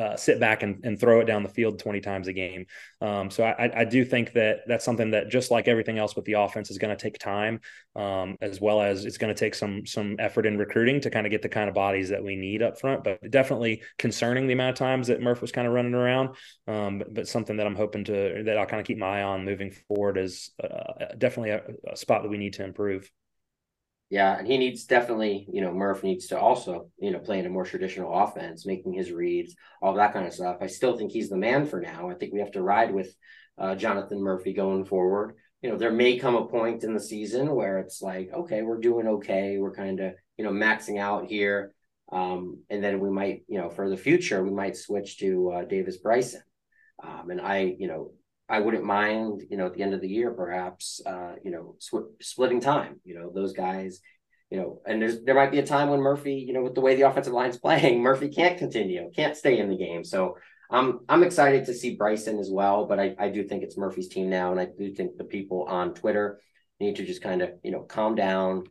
uh, 0.00 0.16
sit 0.16 0.40
back 0.40 0.62
and, 0.62 0.82
and 0.82 0.98
throw 0.98 1.20
it 1.20 1.26
down 1.26 1.42
the 1.42 1.48
field 1.48 1.78
20 1.78 2.00
times 2.00 2.26
a 2.26 2.32
game. 2.32 2.64
Um, 3.02 3.30
so 3.30 3.44
I, 3.44 3.80
I, 3.80 3.84
do 3.84 4.02
think 4.02 4.32
that 4.32 4.60
that's 4.66 4.84
something 4.84 5.10
that 5.10 5.28
just 5.28 5.50
like 5.50 5.68
everything 5.68 5.98
else 5.98 6.16
with 6.16 6.24
the 6.24 6.34
offense 6.34 6.70
is 6.70 6.78
going 6.78 6.96
to 6.96 7.02
take 7.02 7.18
time, 7.18 7.60
um, 7.96 8.38
as 8.40 8.62
well 8.62 8.80
as 8.80 9.04
it's 9.04 9.18
going 9.18 9.34
to 9.34 9.38
take 9.38 9.54
some 9.54 9.84
some 9.84 10.16
effort 10.18 10.46
in 10.46 10.56
recruiting 10.56 11.02
to 11.02 11.10
kind 11.10 11.26
of 11.26 11.30
get 11.30 11.42
the 11.42 11.50
kind 11.50 11.68
of 11.68 11.74
bodies 11.74 12.08
that 12.08 12.24
we 12.24 12.34
need 12.34 12.62
up 12.62 12.80
front. 12.80 13.04
But 13.04 13.30
definitely 13.30 13.82
concerning 13.98 14.46
the 14.46 14.54
amount 14.54 14.70
of 14.70 14.78
times 14.78 15.08
that 15.08 15.20
Murph 15.20 15.42
was 15.42 15.52
kind 15.52 15.66
of 15.66 15.74
running 15.74 15.94
around. 15.94 16.30
Um, 16.66 16.98
but, 16.98 17.12
but, 17.12 17.28
something 17.28 17.58
that 17.58 17.66
I'm 17.66 17.76
hoping 17.76 18.04
to 18.04 18.42
that 18.46 18.56
I'll 18.56 18.66
kind 18.66 18.80
of 18.80 18.86
keep 18.86 18.96
my 18.96 19.20
eye 19.20 19.22
on 19.22 19.44
moving 19.44 19.70
forward 19.86 20.16
is 20.16 20.50
uh, 20.64 21.14
definitely 21.18 21.50
a, 21.50 21.62
a 21.92 21.96
spot 21.96 22.22
that 22.22 22.30
we 22.30 22.38
need 22.38 22.54
to 22.54 22.64
improve. 22.64 23.10
Yeah, 24.10 24.36
and 24.36 24.46
he 24.46 24.58
needs 24.58 24.84
definitely, 24.86 25.46
you 25.52 25.60
know, 25.60 25.72
Murph 25.72 26.02
needs 26.02 26.26
to 26.28 26.38
also, 26.38 26.90
you 26.98 27.12
know, 27.12 27.20
play 27.20 27.38
in 27.38 27.46
a 27.46 27.48
more 27.48 27.64
traditional 27.64 28.12
offense, 28.12 28.66
making 28.66 28.92
his 28.92 29.12
reads, 29.12 29.54
all 29.80 29.94
that 29.94 30.12
kind 30.12 30.26
of 30.26 30.34
stuff. 30.34 30.56
I 30.60 30.66
still 30.66 30.98
think 30.98 31.12
he's 31.12 31.30
the 31.30 31.36
man 31.36 31.64
for 31.64 31.80
now. 31.80 32.10
I 32.10 32.14
think 32.14 32.32
we 32.32 32.40
have 32.40 32.50
to 32.52 32.62
ride 32.62 32.92
with 32.92 33.14
uh, 33.56 33.76
Jonathan 33.76 34.20
Murphy 34.20 34.52
going 34.52 34.84
forward. 34.84 35.36
You 35.62 35.70
know, 35.70 35.76
there 35.76 35.92
may 35.92 36.18
come 36.18 36.34
a 36.34 36.46
point 36.46 36.82
in 36.82 36.92
the 36.92 37.00
season 37.00 37.54
where 37.54 37.78
it's 37.78 38.02
like, 38.02 38.30
okay, 38.32 38.62
we're 38.62 38.80
doing 38.80 39.06
okay. 39.06 39.58
We're 39.58 39.74
kind 39.74 40.00
of, 40.00 40.14
you 40.36 40.44
know, 40.44 40.50
maxing 40.50 40.98
out 40.98 41.26
here. 41.26 41.72
Um, 42.10 42.64
and 42.68 42.82
then 42.82 42.98
we 42.98 43.10
might, 43.10 43.44
you 43.46 43.58
know, 43.58 43.70
for 43.70 43.88
the 43.88 43.96
future, 43.96 44.42
we 44.42 44.50
might 44.50 44.76
switch 44.76 45.18
to 45.18 45.52
uh, 45.52 45.64
Davis 45.66 45.98
Bryson. 45.98 46.42
Um, 47.00 47.30
and 47.30 47.40
I, 47.40 47.76
you 47.78 47.86
know, 47.86 48.10
I 48.50 48.60
wouldn't 48.60 48.84
mind, 48.84 49.44
you 49.48 49.56
know, 49.56 49.66
at 49.66 49.74
the 49.74 49.82
end 49.82 49.94
of 49.94 50.00
the 50.00 50.08
year, 50.08 50.32
perhaps, 50.32 51.00
uh, 51.06 51.34
you 51.42 51.50
know, 51.50 51.76
sw- 51.78 52.12
splitting 52.20 52.60
time. 52.60 53.00
You 53.04 53.14
know, 53.14 53.30
those 53.32 53.52
guys, 53.52 54.00
you 54.50 54.58
know, 54.58 54.82
and 54.86 55.00
there's 55.00 55.22
there 55.22 55.36
might 55.36 55.52
be 55.52 55.60
a 55.60 55.66
time 55.66 55.88
when 55.88 56.00
Murphy, 56.00 56.34
you 56.34 56.52
know, 56.52 56.62
with 56.62 56.74
the 56.74 56.80
way 56.80 56.96
the 56.96 57.08
offensive 57.08 57.32
line's 57.32 57.58
playing, 57.64 58.02
Murphy 58.02 58.28
can't 58.28 58.58
continue, 58.58 59.10
can't 59.14 59.36
stay 59.36 59.58
in 59.58 59.68
the 59.68 59.76
game. 59.76 60.04
So 60.04 60.36
I'm 60.70 61.00
I'm 61.08 61.22
excited 61.22 61.66
to 61.66 61.74
see 61.74 61.96
Bryson 61.96 62.38
as 62.38 62.50
well, 62.50 62.86
but 62.86 62.98
I 62.98 63.14
I 63.18 63.28
do 63.28 63.44
think 63.44 63.62
it's 63.62 63.76
Murphy's 63.76 64.08
team 64.08 64.28
now, 64.28 64.50
and 64.50 64.60
I 64.60 64.66
do 64.66 64.92
think 64.94 65.16
the 65.16 65.24
people 65.24 65.64
on 65.64 65.94
Twitter 65.94 66.40
need 66.78 66.96
to 66.96 67.06
just 67.06 67.22
kind 67.22 67.42
of 67.42 67.50
you 67.62 67.70
know 67.70 67.82
calm 67.82 68.14
down, 68.14 68.64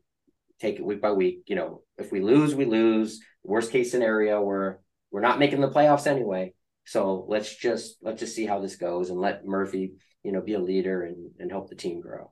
take 0.59 0.77
it 0.77 0.85
week 0.85 1.01
by 1.01 1.11
week. 1.11 1.43
You 1.47 1.55
know, 1.55 1.83
if 1.97 2.11
we 2.11 2.21
lose, 2.21 2.55
we 2.55 2.65
lose. 2.65 3.21
Worst 3.43 3.71
case 3.71 3.91
scenario, 3.91 4.41
we're 4.41 4.77
we're 5.11 5.21
not 5.21 5.39
making 5.39 5.61
the 5.61 5.69
playoffs 5.71 6.07
anyway. 6.07 6.53
So 6.89 7.23
let's 7.27 7.55
just 7.55 7.97
let's 8.01 8.19
just 8.19 8.35
see 8.35 8.47
how 8.47 8.59
this 8.59 8.75
goes 8.75 9.11
and 9.11 9.19
let 9.19 9.45
Murphy, 9.45 9.93
you 10.23 10.31
know, 10.31 10.41
be 10.41 10.55
a 10.55 10.59
leader 10.59 11.03
and 11.03 11.29
and 11.37 11.51
help 11.51 11.69
the 11.69 11.75
team 11.75 12.01
grow. 12.01 12.31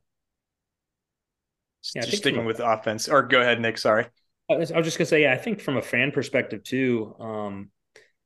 Yeah, 1.94 2.02
just 2.02 2.18
sticking 2.18 2.44
with 2.44 2.60
offense. 2.60 3.08
Or 3.08 3.22
go 3.22 3.40
ahead, 3.40 3.62
Nick. 3.62 3.78
Sorry. 3.78 4.08
I 4.50 4.56
was, 4.56 4.72
I 4.72 4.78
was 4.78 4.88
just 4.88 4.98
gonna 4.98 5.06
say, 5.06 5.22
yeah, 5.22 5.34
I 5.34 5.38
think 5.38 5.62
from 5.62 5.78
a 5.78 5.82
fan 5.82 6.12
perspective 6.12 6.64
too, 6.64 7.16
um, 7.20 7.70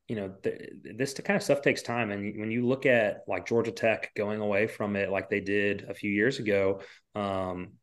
you 0.07 0.15
know, 0.15 0.33
th- 0.41 0.69
this 0.95 1.13
kind 1.15 1.35
of 1.35 1.43
stuff 1.43 1.61
takes 1.61 1.81
time. 1.81 2.11
And 2.11 2.39
when 2.39 2.49
you 2.49 2.65
look 2.65 2.85
at 2.85 3.23
like 3.27 3.45
Georgia 3.45 3.71
Tech 3.73 4.13
going 4.15 4.39
away 4.39 4.67
from 4.67 4.95
it, 4.95 5.09
like 5.09 5.29
they 5.29 5.41
did 5.41 5.85
a 5.89 5.93
few 5.93 6.11
years 6.11 6.39
ago, 6.39 6.79
um, 7.13 7.73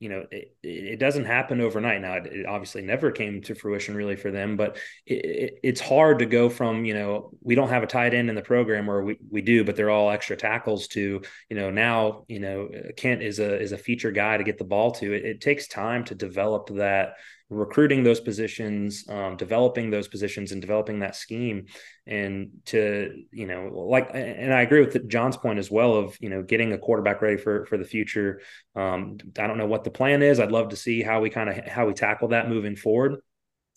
you 0.00 0.08
know 0.08 0.24
it, 0.30 0.56
it 0.62 0.98
doesn't 0.98 1.24
happen 1.24 1.60
overnight. 1.60 2.00
Now 2.00 2.14
it, 2.14 2.26
it, 2.26 2.46
obviously 2.46 2.82
never 2.82 3.10
came 3.10 3.42
to 3.42 3.54
fruition 3.54 3.94
really 3.94 4.16
for 4.16 4.30
them 4.30 4.56
but 4.56 4.76
it, 5.06 5.60
it's 5.62 5.80
hard 5.80 6.18
to 6.18 6.26
go 6.26 6.48
from 6.48 6.84
you 6.84 6.94
know 6.94 7.30
we 7.40 7.54
don't 7.54 7.70
have 7.70 7.82
a 7.82 7.86
tight 7.86 8.14
end 8.14 8.28
in 8.28 8.34
the 8.34 8.42
program 8.42 8.90
or 8.90 9.04
we, 9.04 9.18
we 9.30 9.40
do 9.40 9.64
but 9.64 9.76
they're 9.76 9.90
all 9.90 10.10
extra 10.10 10.36
tackles 10.36 10.88
to 10.88 11.22
you 11.48 11.56
know 11.56 11.70
now 11.70 12.24
you 12.28 12.40
know 12.40 12.68
kent 12.96 13.22
is 13.22 13.38
a 13.38 13.60
is 13.60 13.72
a 13.72 13.78
feature 13.78 14.10
guy 14.10 14.36
to 14.36 14.44
get 14.44 14.58
the 14.58 14.64
ball 14.64 14.92
to. 14.92 15.12
It, 15.12 15.40
takes 15.44 15.68
time 15.68 16.04
to 16.04 16.14
develop 16.14 16.68
that 16.76 17.16
recruiting 17.54 18.02
those 18.02 18.20
positions, 18.20 19.04
um, 19.08 19.36
developing 19.36 19.90
those 19.90 20.08
positions, 20.08 20.52
and 20.52 20.60
developing 20.60 21.00
that 21.00 21.16
scheme, 21.16 21.66
and 22.06 22.50
to 22.66 23.24
you 23.30 23.46
know, 23.46 23.70
like, 23.72 24.10
and 24.12 24.52
I 24.52 24.62
agree 24.62 24.80
with 24.80 25.08
Jon's 25.08 25.36
point 25.36 25.58
as 25.58 25.70
well 25.70 25.94
of 25.94 26.16
you 26.20 26.28
know 26.28 26.42
getting 26.42 26.72
a 26.72 26.78
quarterback 26.78 27.22
ready 27.22 27.36
for 27.36 27.64
for 27.66 27.78
the 27.78 27.84
future. 27.84 28.40
Um, 28.74 29.18
I 29.38 29.46
don't 29.46 29.58
know 29.58 29.66
what 29.66 29.84
the 29.84 29.90
plan 29.90 30.22
is. 30.22 30.40
I'd 30.40 30.52
love 30.52 30.70
to 30.70 30.76
see 30.76 31.02
how 31.02 31.20
we 31.20 31.30
kind 31.30 31.48
of 31.48 31.66
how 31.66 31.86
we 31.86 31.94
tackle 31.94 32.28
that 32.28 32.48
moving 32.48 32.76
forward. 32.76 33.16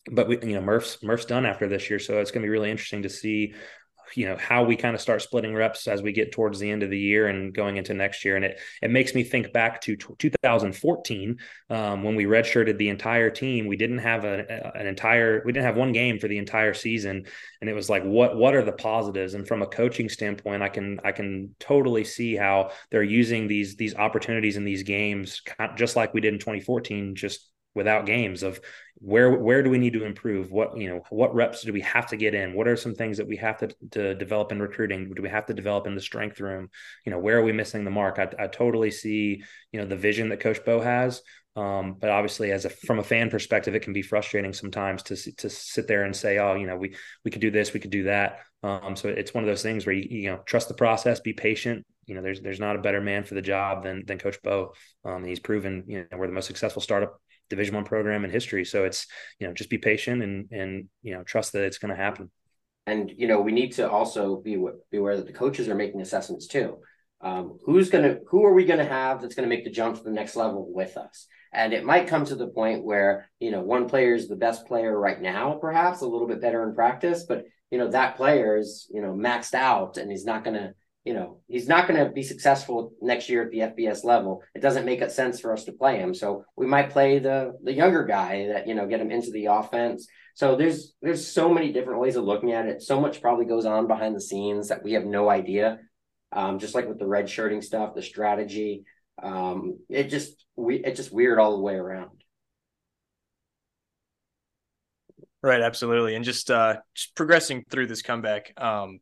But 0.09 0.27
we, 0.27 0.39
you 0.41 0.55
know, 0.55 0.61
Murph's 0.61 1.03
Murph's 1.03 1.25
done 1.25 1.45
after 1.45 1.67
this 1.67 1.89
year, 1.89 1.99
so 1.99 2.19
it's 2.19 2.31
going 2.31 2.41
to 2.41 2.45
be 2.45 2.51
really 2.51 2.71
interesting 2.71 3.03
to 3.03 3.09
see 3.09 3.53
you 4.15 4.25
know 4.25 4.37
how 4.37 4.63
we 4.63 4.75
kind 4.75 4.95
of 4.95 5.01
start 5.01 5.21
splitting 5.21 5.53
reps 5.53 5.87
as 5.87 6.01
we 6.01 6.11
get 6.11 6.31
towards 6.31 6.59
the 6.59 6.69
end 6.69 6.83
of 6.83 6.89
the 6.89 6.99
year 6.99 7.27
and 7.27 7.53
going 7.53 7.77
into 7.77 7.93
next 7.93 8.23
year. 8.25 8.35
And 8.35 8.45
it 8.45 8.59
it 8.81 8.91
makes 8.91 9.13
me 9.15 9.23
think 9.23 9.53
back 9.53 9.81
to 9.81 9.95
t- 9.95 10.13
2014 10.17 11.37
um, 11.69 12.03
when 12.03 12.15
we 12.15 12.25
redshirted 12.25 12.77
the 12.77 12.89
entire 12.89 13.29
team. 13.29 13.67
We 13.67 13.77
didn't 13.77 13.99
have 13.99 14.23
a, 14.23 14.71
an 14.75 14.87
entire 14.87 15.41
we 15.45 15.51
didn't 15.51 15.65
have 15.65 15.77
one 15.77 15.91
game 15.91 16.19
for 16.19 16.27
the 16.27 16.37
entire 16.37 16.73
season. 16.73 17.25
And 17.61 17.69
it 17.69 17.73
was 17.73 17.89
like 17.89 18.03
what 18.03 18.37
what 18.37 18.55
are 18.55 18.63
the 18.63 18.71
positives? 18.71 19.33
And 19.33 19.47
from 19.47 19.61
a 19.61 19.67
coaching 19.67 20.09
standpoint 20.09 20.63
i 20.63 20.69
can 20.69 20.99
i 21.03 21.11
can 21.11 21.55
totally 21.59 22.03
see 22.03 22.35
how 22.35 22.71
they're 22.91 23.03
using 23.03 23.47
these 23.47 23.75
these 23.75 23.95
opportunities 23.95 24.57
in 24.57 24.65
these 24.65 24.83
games 24.83 25.41
just 25.75 25.95
like 25.95 26.13
we 26.13 26.21
did 26.21 26.33
in 26.33 26.39
2014 26.39 27.15
just 27.15 27.49
without 27.77 28.05
games 28.05 28.43
of 28.43 28.59
where 28.99 29.31
where 29.31 29.61
do 29.61 29.69
we 29.69 29.77
need 29.77 29.93
to 29.93 30.05
improve? 30.05 30.51
What 30.51 30.77
you 30.77 30.89
know 30.89 31.03
what 31.09 31.35
reps 31.35 31.63
do 31.63 31.71
we 31.71 31.81
have 31.81 32.07
to 32.07 32.17
get 32.17 32.33
in? 32.33 32.53
What 32.53 32.67
are 32.67 32.75
some 32.75 32.95
things 32.95 33.17
that 33.17 33.27
we 33.27 33.37
have 33.37 33.57
to, 33.59 33.69
to 33.91 34.15
develop 34.15 34.51
in 34.51 34.61
recruiting? 34.61 35.13
Do 35.13 35.21
we 35.21 35.29
have 35.29 35.45
to 35.45 35.53
develop 35.53 35.87
in 35.87 35.95
the 35.95 36.01
strength 36.01 36.39
room? 36.39 36.69
You 37.05 37.11
know 37.11 37.19
where 37.19 37.37
are 37.37 37.43
we 37.43 37.51
missing 37.51 37.85
the 37.85 37.91
mark? 37.91 38.17
I, 38.19 38.29
I 38.43 38.47
totally 38.47 38.91
see 38.91 39.43
you 39.71 39.79
know 39.79 39.85
the 39.85 39.95
vision 39.95 40.29
that 40.29 40.39
coach 40.39 40.63
bo 40.65 40.81
has. 40.81 41.21
Um, 41.55 41.95
but 41.99 42.11
obviously 42.11 42.51
as 42.51 42.65
a 42.65 42.69
from 42.69 42.99
a 42.99 43.03
fan 43.03 43.31
perspective 43.31 43.73
it 43.73 43.81
can 43.81 43.93
be 43.93 44.03
frustrating 44.03 44.53
sometimes 44.53 45.01
to 45.03 45.35
to 45.37 45.49
sit 45.49 45.87
there 45.87 46.03
and 46.03 46.15
say 46.15 46.37
oh 46.37 46.53
you 46.53 46.67
know 46.67 46.77
we 46.77 46.95
we 47.25 47.31
could 47.31 47.41
do 47.41 47.49
this 47.51 47.73
we 47.73 47.79
could 47.79 47.91
do 47.91 48.03
that. 48.03 48.39
Um, 48.63 48.95
so 48.95 49.09
it's 49.09 49.33
one 49.33 49.43
of 49.43 49.47
those 49.47 49.63
things 49.63 49.85
where 49.85 49.95
you 49.95 50.07
you 50.09 50.31
know 50.31 50.39
trust 50.45 50.67
the 50.67 50.73
process 50.73 51.19
be 51.19 51.33
patient. 51.33 51.85
You 52.07 52.15
know 52.15 52.21
there's 52.23 52.41
there's 52.41 52.59
not 52.59 52.75
a 52.75 52.81
better 52.81 53.01
man 53.01 53.25
for 53.25 53.35
the 53.35 53.41
job 53.43 53.83
than 53.83 54.05
than 54.07 54.17
coach 54.17 54.41
bo 54.41 54.73
um, 55.05 55.23
he's 55.23 55.39
proven 55.39 55.83
you 55.87 56.07
know 56.09 56.17
we're 56.17 56.27
the 56.27 56.33
most 56.33 56.47
successful 56.47 56.81
startup 56.81 57.19
division 57.49 57.75
one 57.75 57.85
program 57.85 58.25
in 58.25 58.31
history. 58.31 58.65
So 58.65 58.85
it's 58.85 59.07
you 59.39 59.47
know 59.47 59.53
just 59.53 59.69
be 59.69 59.77
patient 59.77 60.23
and 60.23 60.47
and 60.51 60.89
you 61.01 61.13
know 61.13 61.23
trust 61.23 61.53
that 61.53 61.63
it's 61.63 61.77
going 61.77 61.95
to 61.95 62.01
happen. 62.01 62.31
And 62.85 63.11
you 63.15 63.27
know 63.27 63.41
we 63.41 63.51
need 63.51 63.73
to 63.73 63.89
also 63.89 64.37
be, 64.37 64.57
be 64.91 64.97
aware 64.97 65.17
that 65.17 65.27
the 65.27 65.33
coaches 65.33 65.67
are 65.67 65.75
making 65.75 66.01
assessments 66.01 66.47
too. 66.47 66.77
Um, 67.19 67.57
who's 67.65 67.89
going 67.89 68.03
to 68.03 68.19
who 68.29 68.45
are 68.45 68.53
we 68.53 68.65
going 68.65 68.79
to 68.79 68.85
have 68.85 69.21
that's 69.21 69.35
going 69.35 69.49
to 69.49 69.55
make 69.55 69.65
the 69.65 69.71
jump 69.71 69.97
to 69.97 70.03
the 70.03 70.11
next 70.11 70.35
level 70.35 70.71
with 70.71 70.97
us? 70.97 71.27
And 71.53 71.73
it 71.73 71.85
might 71.85 72.07
come 72.07 72.25
to 72.25 72.35
the 72.35 72.47
point 72.47 72.83
where 72.83 73.29
you 73.39 73.51
know 73.51 73.61
one 73.61 73.89
player 73.89 74.13
is 74.13 74.27
the 74.27 74.35
best 74.35 74.67
player 74.67 74.97
right 74.97 75.19
now 75.19 75.57
perhaps 75.59 76.01
a 76.01 76.07
little 76.07 76.27
bit 76.27 76.41
better 76.41 76.67
in 76.67 76.75
practice 76.75 77.23
but 77.23 77.45
you 77.71 77.77
know 77.77 77.89
that 77.89 78.17
player 78.17 78.57
is 78.57 78.87
you 78.93 79.01
know 79.01 79.13
maxed 79.13 79.53
out 79.53 79.97
and 79.97 80.11
he's 80.11 80.25
not 80.25 80.43
going 80.43 80.55
to 80.55 80.73
you 81.07 81.13
know, 81.13 81.37
he's 81.47 81.69
not 81.69 81.87
going 81.87 82.03
to 82.03 82.11
be 82.11 82.21
successful 82.21 82.91
next 83.01 83.29
year 83.29 83.41
at 83.41 83.49
the 83.49 83.59
FBS 83.59 84.03
level. 84.03 84.43
It 84.53 84.61
doesn't 84.61 84.85
make 84.85 85.09
sense 85.09 85.39
for 85.39 85.53
us 85.53 85.63
to 85.63 85.71
play 85.71 85.99
him. 85.99 86.13
So 86.13 86.43
we 86.57 86.65
might 86.65 86.89
play 86.89 87.19
the 87.19 87.53
the 87.63 87.71
younger 87.71 88.03
guy 88.03 88.47
that 88.47 88.67
you 88.67 88.75
know 88.75 88.87
get 88.87 88.99
him 88.99 89.09
into 89.09 89.31
the 89.31 89.45
offense. 89.45 90.05
So 90.35 90.57
there's 90.57 90.93
there's 91.01 91.25
so 91.25 91.47
many 91.47 91.71
different 91.71 92.01
ways 92.01 92.17
of 92.17 92.25
looking 92.25 92.51
at 92.51 92.65
it. 92.65 92.81
So 92.81 92.99
much 92.99 93.21
probably 93.21 93.45
goes 93.45 93.65
on 93.65 93.87
behind 93.87 94.17
the 94.17 94.27
scenes 94.29 94.67
that 94.67 94.83
we 94.83 94.93
have 94.93 95.05
no 95.05 95.29
idea. 95.29 95.79
Um, 96.33 96.59
just 96.59 96.75
like 96.75 96.89
with 96.89 96.99
the 96.99 97.07
red 97.07 97.29
shirting 97.29 97.61
stuff, 97.61 97.95
the 97.95 98.01
strategy, 98.01 98.83
um, 99.23 99.79
it 99.89 100.09
just 100.09 100.45
we 100.57 100.75
it 100.83 100.97
just 100.97 101.13
weird 101.13 101.39
all 101.39 101.55
the 101.55 101.63
way 101.63 101.75
around. 101.75 102.11
Right, 105.41 105.61
absolutely, 105.61 106.15
and 106.15 106.25
just 106.25 106.51
uh, 106.51 106.81
just 106.93 107.15
progressing 107.15 107.63
through 107.69 107.87
this 107.87 108.01
comeback. 108.01 108.51
Um, 108.57 108.99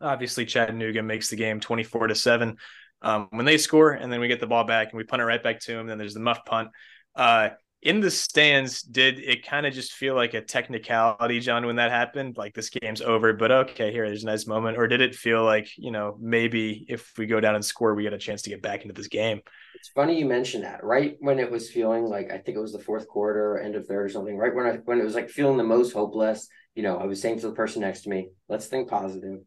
obviously 0.00 0.44
Chattanooga 0.44 1.02
makes 1.02 1.28
the 1.28 1.36
game 1.36 1.60
24 1.60 2.08
to 2.08 2.14
7 2.14 2.56
um, 3.02 3.28
when 3.30 3.46
they 3.46 3.58
score 3.58 3.92
and 3.92 4.12
then 4.12 4.20
we 4.20 4.28
get 4.28 4.40
the 4.40 4.46
ball 4.46 4.64
back 4.64 4.90
and 4.90 4.98
we 4.98 5.04
punt 5.04 5.22
it 5.22 5.26
right 5.26 5.42
back 5.42 5.60
to 5.60 5.72
them 5.72 5.86
then 5.86 5.98
there's 5.98 6.14
the 6.14 6.20
muff 6.20 6.44
punt. 6.44 6.68
Uh, 7.14 7.50
in 7.82 8.00
the 8.00 8.10
stands 8.10 8.82
did 8.82 9.18
it 9.18 9.46
kind 9.46 9.66
of 9.66 9.72
just 9.72 9.92
feel 9.92 10.14
like 10.14 10.34
a 10.34 10.40
technicality 10.40 11.40
jon 11.40 11.66
when 11.66 11.76
that 11.76 11.90
happened? 11.90 12.36
Like 12.36 12.54
this 12.54 12.70
game's 12.70 13.00
over 13.00 13.32
but 13.32 13.52
okay 13.52 13.92
here 13.92 14.06
there's 14.06 14.24
a 14.24 14.26
nice 14.26 14.46
moment. 14.46 14.78
Or 14.78 14.88
did 14.88 15.00
it 15.00 15.14
feel 15.14 15.44
like 15.44 15.68
you 15.76 15.90
know 15.90 16.16
maybe 16.18 16.86
if 16.88 17.12
we 17.16 17.26
go 17.26 17.38
down 17.38 17.54
and 17.54 17.64
score 17.64 17.94
we 17.94 18.02
get 18.02 18.12
a 18.12 18.18
chance 18.18 18.42
to 18.42 18.50
get 18.50 18.62
back 18.62 18.82
into 18.82 18.94
this 18.94 19.08
game? 19.08 19.40
It's 19.74 19.90
funny 19.90 20.18
you 20.18 20.24
mentioned 20.24 20.64
that. 20.64 20.82
Right 20.82 21.16
when 21.20 21.38
it 21.38 21.50
was 21.50 21.70
feeling 21.70 22.04
like 22.04 22.30
i 22.30 22.38
think 22.38 22.56
it 22.56 22.60
was 22.60 22.72
the 22.72 22.78
fourth 22.78 23.06
quarter 23.06 23.58
end 23.58 23.76
of 23.76 23.86
third 23.86 24.06
or 24.06 24.08
something 24.08 24.36
right 24.36 24.54
when 24.54 24.66
i 24.66 24.72
when 24.84 25.00
it 25.00 25.04
was 25.04 25.14
like 25.14 25.28
feeling 25.28 25.56
the 25.56 25.64
most 25.64 25.92
hopeless 25.92 26.48
you 26.74 26.82
know 26.82 26.96
i 26.98 27.04
was 27.04 27.20
saying 27.20 27.38
to 27.38 27.46
the 27.46 27.54
person 27.54 27.82
next 27.82 28.02
to 28.02 28.08
me 28.08 28.28
let's 28.48 28.66
think 28.66 28.88
positive 28.88 29.40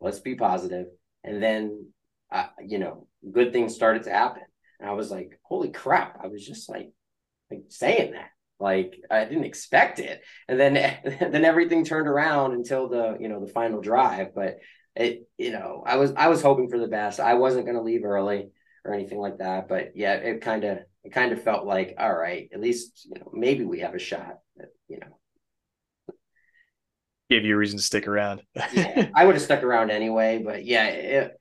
let's 0.00 0.20
be 0.20 0.34
positive. 0.34 0.86
And 1.24 1.42
then, 1.42 1.88
uh, 2.30 2.46
you 2.64 2.78
know, 2.78 3.08
good 3.30 3.52
things 3.52 3.74
started 3.74 4.04
to 4.04 4.10
happen. 4.10 4.42
And 4.80 4.88
I 4.88 4.92
was 4.92 5.10
like, 5.10 5.38
holy 5.42 5.70
crap. 5.70 6.18
I 6.22 6.28
was 6.28 6.44
just 6.44 6.68
like, 6.68 6.90
like 7.50 7.62
saying 7.68 8.12
that. 8.12 8.30
Like 8.58 8.96
I 9.10 9.24
didn't 9.24 9.44
expect 9.44 9.98
it. 9.98 10.22
And 10.48 10.58
then 10.58 10.74
then 11.20 11.44
everything 11.44 11.84
turned 11.84 12.08
around 12.08 12.52
until 12.52 12.88
the, 12.88 13.16
you 13.20 13.28
know, 13.28 13.44
the 13.44 13.52
final 13.52 13.80
drive. 13.80 14.34
But 14.34 14.58
it, 14.94 15.28
you 15.36 15.52
know, 15.52 15.82
I 15.86 15.96
was 15.96 16.12
I 16.16 16.28
was 16.28 16.42
hoping 16.42 16.70
for 16.70 16.78
the 16.78 16.86
best. 16.86 17.20
I 17.20 17.34
wasn't 17.34 17.66
gonna 17.66 17.82
leave 17.82 18.04
early 18.04 18.48
or 18.84 18.94
anything 18.94 19.18
like 19.18 19.38
that. 19.38 19.68
But 19.68 19.92
yeah, 19.94 20.14
it 20.14 20.40
kind 20.40 20.64
of 20.64 20.78
it 21.04 21.12
kind 21.12 21.32
of 21.32 21.42
felt 21.42 21.66
like, 21.66 21.96
all 21.98 22.14
right, 22.14 22.48
at 22.52 22.60
least, 22.60 23.06
you 23.06 23.20
know, 23.20 23.30
maybe 23.32 23.64
we 23.64 23.80
have 23.80 23.94
a 23.94 23.98
shot. 23.98 24.38
Gave 27.28 27.44
you 27.44 27.54
a 27.54 27.58
reason 27.58 27.78
to 27.78 27.82
stick 27.82 28.06
around. 28.06 28.42
yeah, 28.72 29.10
I 29.14 29.24
would 29.24 29.34
have 29.34 29.42
stuck 29.42 29.62
around 29.62 29.90
anyway, 29.90 30.42
but 30.44 30.64
yeah, 30.64 30.86
it, 30.86 31.40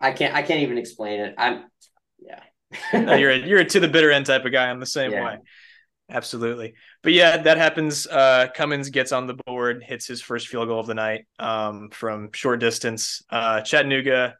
I 0.00 0.12
can't 0.12 0.34
I 0.34 0.42
can't 0.42 0.60
even 0.60 0.78
explain 0.78 1.20
it. 1.20 1.34
I'm 1.38 1.64
yeah. 2.18 2.42
no, 2.92 3.14
you're 3.14 3.30
a, 3.30 3.38
you're 3.38 3.60
a 3.60 3.64
to 3.64 3.80
the 3.80 3.88
bitter 3.88 4.10
end 4.10 4.26
type 4.26 4.44
of 4.44 4.52
guy. 4.52 4.68
I'm 4.68 4.80
the 4.80 4.86
same 4.86 5.12
yeah. 5.12 5.24
way. 5.24 5.38
Absolutely. 6.10 6.72
But 7.02 7.12
yeah, 7.12 7.36
that 7.42 7.58
happens. 7.58 8.06
Uh, 8.06 8.48
Cummins 8.54 8.88
gets 8.88 9.12
on 9.12 9.26
the 9.26 9.34
board, 9.46 9.82
hits 9.86 10.06
his 10.06 10.22
first 10.22 10.48
field 10.48 10.68
goal 10.68 10.80
of 10.80 10.86
the 10.86 10.94
night 10.94 11.26
um, 11.38 11.90
from 11.90 12.30
short 12.32 12.60
distance. 12.60 13.22
Uh, 13.28 13.60
Chattanooga 13.60 14.36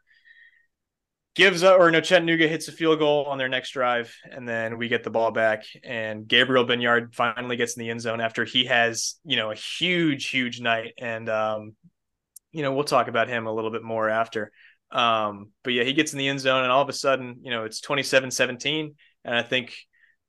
gives 1.39 1.63
up, 1.63 1.79
or 1.79 1.89
no, 1.89 2.01
Chattanooga 2.01 2.49
hits 2.49 2.67
a 2.67 2.71
field 2.73 2.99
goal 2.99 3.23
on 3.23 3.37
their 3.37 3.47
next 3.47 3.71
drive, 3.71 4.13
and 4.29 4.45
then 4.45 4.77
we 4.77 4.89
get 4.89 5.05
the 5.05 5.09
ball 5.09 5.31
back. 5.31 5.63
And 5.85 6.27
Gabriel 6.27 6.65
Benyard 6.65 7.15
finally 7.15 7.55
gets 7.55 7.77
in 7.77 7.79
the 7.79 7.89
end 7.89 8.01
zone 8.01 8.19
after 8.19 8.43
he 8.43 8.65
has, 8.65 9.15
you 9.23 9.37
know, 9.37 9.49
a 9.49 9.55
huge, 9.55 10.27
huge 10.27 10.59
night. 10.59 10.95
And, 10.97 11.29
um, 11.29 11.77
you 12.51 12.61
know, 12.61 12.73
we'll 12.73 12.83
talk 12.83 13.07
about 13.07 13.29
him 13.29 13.47
a 13.47 13.53
little 13.53 13.71
bit 13.71 13.83
more 13.83 14.09
after. 14.09 14.51
Um, 14.91 15.51
but 15.63 15.71
yeah, 15.71 15.83
he 15.83 15.93
gets 15.93 16.11
in 16.11 16.19
the 16.19 16.27
end 16.27 16.41
zone, 16.41 16.63
and 16.63 16.73
all 16.73 16.81
of 16.81 16.89
a 16.89 16.93
sudden, 16.93 17.37
you 17.41 17.51
know, 17.51 17.63
it's 17.63 17.79
27 17.79 18.31
17. 18.31 18.95
And 19.23 19.35
I 19.35 19.41
think 19.41 19.73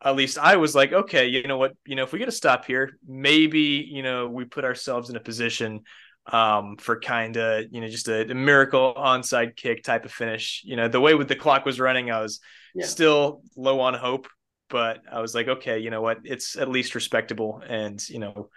at 0.01 0.15
least 0.15 0.39
I 0.39 0.57
was 0.57 0.77
like, 0.77 0.93
okay, 0.93 1.27
you 1.27 1.43
know 1.43 1.59
what, 1.59 1.73
you 1.85 1.97
know, 1.97 2.05
if 2.05 2.13
we 2.13 2.21
get 2.21 2.29
a 2.29 2.33
stop 2.33 2.67
here, 2.67 2.99
maybe, 3.05 3.85
you 3.91 4.05
know, 4.05 4.29
we 4.29 4.45
put 4.45 4.65
ourselves 4.65 5.11
in 5.11 5.17
a 5.17 5.21
position 5.21 5.81
um, 6.27 6.77
for 6.77 7.01
kind 7.01 7.37
of 7.37 7.65
you 7.71 7.81
know 7.81 7.89
just 7.89 8.09
a, 8.09 8.31
a, 8.31 8.35
miracle 8.35 8.95
onside 8.97 9.57
kick 9.57 9.83
type 9.83 10.05
of 10.05 10.13
finish. 10.13 10.63
You 10.65 10.77
know, 10.77 10.89
the 10.89 11.01
way 11.01 11.15
with 11.15 11.29
the 11.29 11.37
clock 11.37 11.65
was 11.65 11.81
running, 11.81 12.11
I 12.11 12.21
was 12.21 12.41
yeah. 12.75 12.87
still 12.87 13.43
low 13.57 13.81
on 13.81 13.95
hope, 13.95 14.29
but 14.69 15.01
I 15.11 15.21
was 15.21 15.35
like, 15.35 15.49
okay, 15.49 15.79
you 15.79 15.91
know 15.91 16.03
what, 16.03 16.19
it's 16.25 16.57
at 16.57 16.69
least 16.69 16.95
respectable, 16.95 17.63
and 17.67 18.07
you 18.09 18.19
know, 18.19 18.51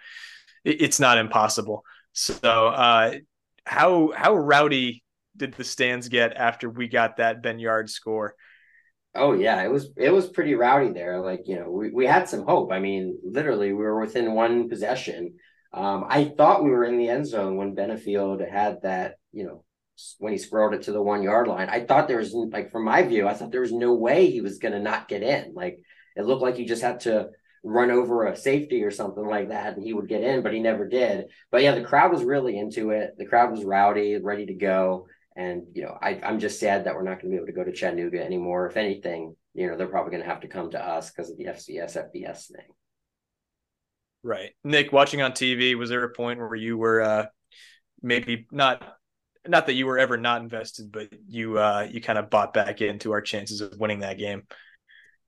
it, 0.64 0.82
it's 0.82 1.00
not 1.00 1.18
impossible. 1.18 1.84
So, 2.12 2.68
uh, 2.68 3.14
how 3.64 4.12
how 4.14 4.34
rowdy 4.34 5.02
did 5.36 5.54
the 5.54 5.64
stands 5.64 6.08
get 6.08 6.36
after 6.36 6.70
we 6.70 6.88
got 6.88 7.16
that 7.16 7.42
Benyard 7.42 7.88
score? 7.88 8.34
Oh 9.16 9.32
yeah, 9.32 9.62
it 9.62 9.70
was 9.70 9.90
it 9.96 10.10
was 10.10 10.28
pretty 10.28 10.54
rowdy 10.54 10.92
there. 10.92 11.20
Like 11.20 11.42
you 11.46 11.58
know, 11.58 11.70
we, 11.70 11.90
we 11.90 12.06
had 12.06 12.28
some 12.28 12.44
hope. 12.44 12.72
I 12.72 12.78
mean, 12.78 13.18
literally, 13.24 13.72
we 13.72 13.82
were 13.82 14.00
within 14.00 14.34
one 14.34 14.68
possession 14.68 15.34
um, 15.74 16.06
I 16.08 16.24
thought 16.24 16.62
we 16.62 16.70
were 16.70 16.84
in 16.84 16.98
the 16.98 17.08
end 17.08 17.26
zone 17.26 17.56
when 17.56 17.74
Benefield 17.74 18.48
had 18.48 18.82
that, 18.82 19.16
you 19.32 19.44
know, 19.44 19.64
when 20.18 20.32
he 20.32 20.38
scrolled 20.38 20.74
it 20.74 20.82
to 20.82 20.92
the 20.92 21.02
one 21.02 21.22
yard 21.22 21.48
line. 21.48 21.68
I 21.68 21.84
thought 21.84 22.08
there 22.08 22.18
was 22.18 22.32
like 22.32 22.70
from 22.70 22.84
my 22.84 23.02
view, 23.02 23.26
I 23.26 23.34
thought 23.34 23.50
there 23.50 23.60
was 23.60 23.72
no 23.72 23.94
way 23.94 24.30
he 24.30 24.40
was 24.40 24.58
going 24.58 24.72
to 24.72 24.80
not 24.80 25.08
get 25.08 25.22
in. 25.22 25.52
Like 25.54 25.78
it 26.16 26.24
looked 26.24 26.42
like 26.42 26.56
he 26.56 26.64
just 26.64 26.82
had 26.82 27.00
to 27.00 27.30
run 27.64 27.90
over 27.90 28.26
a 28.26 28.36
safety 28.36 28.84
or 28.84 28.90
something 28.90 29.26
like 29.26 29.48
that 29.48 29.74
and 29.74 29.82
he 29.82 29.92
would 29.92 30.08
get 30.08 30.22
in, 30.22 30.42
but 30.42 30.52
he 30.52 30.60
never 30.60 30.86
did. 30.86 31.26
But 31.50 31.62
yeah, 31.62 31.74
the 31.74 31.82
crowd 31.82 32.12
was 32.12 32.22
really 32.22 32.58
into 32.58 32.90
it. 32.90 33.14
The 33.16 33.26
crowd 33.26 33.50
was 33.50 33.64
rowdy, 33.64 34.16
ready 34.18 34.46
to 34.46 34.54
go. 34.54 35.06
And 35.36 35.64
you 35.72 35.82
know, 35.82 35.98
I, 36.00 36.20
I'm 36.22 36.38
just 36.38 36.60
sad 36.60 36.84
that 36.84 36.94
we're 36.94 37.02
not 37.02 37.20
going 37.20 37.30
to 37.30 37.30
be 37.30 37.36
able 37.36 37.46
to 37.46 37.52
go 37.52 37.64
to 37.64 37.72
Chattanooga 37.72 38.24
anymore. 38.24 38.66
If 38.68 38.76
anything, 38.76 39.34
you 39.54 39.68
know, 39.68 39.76
they're 39.76 39.88
probably 39.88 40.12
going 40.12 40.22
to 40.22 40.28
have 40.28 40.42
to 40.42 40.48
come 40.48 40.70
to 40.70 40.80
us 40.80 41.10
because 41.10 41.30
of 41.30 41.38
the 41.38 41.46
FCS 41.46 41.96
FBS 41.96 42.52
thing. 42.52 42.66
Right. 44.24 44.52
Nick, 44.64 44.90
watching 44.90 45.20
on 45.20 45.32
TV, 45.32 45.74
was 45.74 45.90
there 45.90 46.02
a 46.02 46.08
point 46.08 46.40
where 46.40 46.54
you 46.54 46.78
were 46.78 47.02
uh, 47.02 47.26
maybe 48.02 48.46
not 48.50 48.82
not 49.46 49.66
that 49.66 49.74
you 49.74 49.84
were 49.84 49.98
ever 49.98 50.16
not 50.16 50.40
invested, 50.40 50.90
but 50.90 51.08
you 51.28 51.58
uh, 51.58 51.86
you 51.90 52.00
kind 52.00 52.18
of 52.18 52.30
bought 52.30 52.54
back 52.54 52.80
into 52.80 53.12
our 53.12 53.20
chances 53.20 53.60
of 53.60 53.78
winning 53.78 54.00
that 54.00 54.16
game? 54.16 54.44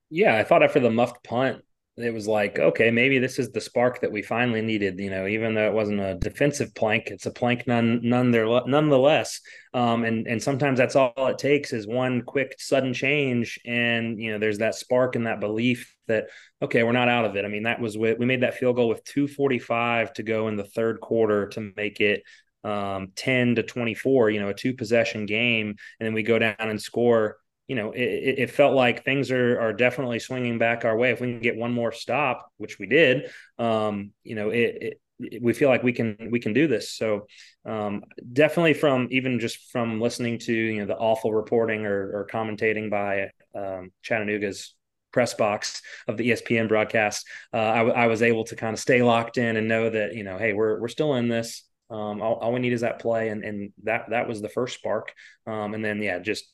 Yeah, 0.09 0.35
I 0.35 0.43
thought 0.43 0.63
after 0.63 0.79
the 0.79 0.89
muffed 0.89 1.23
punt, 1.23 1.63
it 1.97 2.13
was 2.13 2.27
like, 2.27 2.59
okay, 2.59 2.91
maybe 2.91 3.17
this 3.17 3.39
is 3.39 3.49
the 3.49 3.59
spark 3.59 4.01
that 4.01 4.11
we 4.11 4.21
finally 4.21 4.61
needed. 4.61 4.99
You 4.99 5.09
know, 5.09 5.25
even 5.25 5.55
though 5.55 5.67
it 5.67 5.73
wasn't 5.73 5.99
a 5.99 6.13
defensive 6.15 6.75
plank, 6.75 7.07
it's 7.07 7.25
a 7.25 7.31
plank 7.31 7.65
none 7.65 8.01
none 8.03 8.29
there 8.29 8.45
nonetheless. 8.67 9.41
Um, 9.73 10.03
and 10.03 10.27
and 10.27 10.41
sometimes 10.41 10.77
that's 10.77 10.95
all 10.95 11.13
it 11.27 11.39
takes 11.39 11.73
is 11.73 11.87
one 11.87 12.21
quick 12.21 12.55
sudden 12.59 12.93
change, 12.93 13.59
and 13.65 14.21
you 14.21 14.31
know, 14.31 14.37
there's 14.37 14.59
that 14.59 14.75
spark 14.75 15.15
and 15.15 15.25
that 15.25 15.39
belief 15.39 15.95
that 16.07 16.27
okay, 16.61 16.83
we're 16.83 16.91
not 16.91 17.09
out 17.09 17.25
of 17.25 17.35
it. 17.35 17.45
I 17.45 17.47
mean, 17.47 17.63
that 17.63 17.81
was 17.81 17.97
with, 17.97 18.19
we 18.19 18.25
made 18.27 18.41
that 18.43 18.55
field 18.55 18.75
goal 18.75 18.89
with 18.89 19.03
2:45 19.03 20.13
to 20.13 20.23
go 20.23 20.47
in 20.49 20.55
the 20.55 20.63
third 20.63 21.01
quarter 21.01 21.47
to 21.49 21.71
make 21.75 21.99
it 21.99 22.21
um, 22.63 23.11
10 23.15 23.55
to 23.55 23.63
24. 23.63 24.29
You 24.29 24.39
know, 24.39 24.49
a 24.49 24.53
two 24.53 24.75
possession 24.75 25.25
game, 25.25 25.69
and 25.99 26.05
then 26.05 26.13
we 26.13 26.21
go 26.21 26.37
down 26.37 26.55
and 26.59 26.81
score. 26.81 27.37
You 27.67 27.75
know, 27.75 27.91
it, 27.91 28.39
it 28.39 28.51
felt 28.51 28.75
like 28.75 29.03
things 29.03 29.31
are 29.31 29.59
are 29.59 29.73
definitely 29.73 30.19
swinging 30.19 30.57
back 30.57 30.85
our 30.85 30.95
way. 30.95 31.11
If 31.11 31.21
we 31.21 31.31
can 31.31 31.41
get 31.41 31.57
one 31.57 31.73
more 31.73 31.91
stop, 31.91 32.51
which 32.57 32.79
we 32.79 32.87
did, 32.87 33.29
um, 33.59 34.11
you 34.23 34.35
know, 34.35 34.49
it, 34.49 34.77
it 34.81 35.01
we 35.41 35.53
feel 35.53 35.69
like 35.69 35.83
we 35.83 35.93
can 35.93 36.29
we 36.31 36.39
can 36.39 36.53
do 36.53 36.67
this. 36.67 36.91
So 36.91 37.27
um, 37.65 38.03
definitely 38.33 38.73
from 38.73 39.07
even 39.11 39.39
just 39.39 39.71
from 39.71 39.99
listening 39.99 40.39
to 40.39 40.53
you 40.53 40.79
know 40.79 40.85
the 40.85 40.97
awful 40.97 41.33
reporting 41.33 41.85
or, 41.85 42.19
or 42.19 42.27
commentating 42.31 42.89
by 42.89 43.31
um, 43.55 43.91
Chattanooga's 44.01 44.75
press 45.11 45.33
box 45.33 45.81
of 46.07 46.17
the 46.17 46.29
ESPN 46.29 46.67
broadcast, 46.67 47.25
uh, 47.53 47.57
I, 47.57 47.77
w- 47.77 47.95
I 47.95 48.07
was 48.07 48.21
able 48.21 48.43
to 48.45 48.55
kind 48.55 48.73
of 48.73 48.79
stay 48.79 49.01
locked 49.01 49.37
in 49.37 49.57
and 49.57 49.67
know 49.67 49.89
that 49.89 50.13
you 50.13 50.23
know, 50.23 50.37
hey, 50.37 50.53
we're 50.53 50.79
we're 50.79 50.87
still 50.87 51.15
in 51.15 51.27
this. 51.27 51.63
Um, 51.89 52.21
all, 52.21 52.35
all, 52.35 52.51
we 52.51 52.59
need 52.59 52.73
is 52.73 52.81
that 52.81 52.99
play, 52.99 53.29
and 53.29 53.43
and 53.43 53.71
that 53.83 54.09
that 54.09 54.27
was 54.27 54.41
the 54.41 54.49
first 54.49 54.75
spark. 54.77 55.13
Um, 55.47 55.73
and 55.73 55.83
then 55.83 56.01
yeah, 56.01 56.19
just 56.19 56.45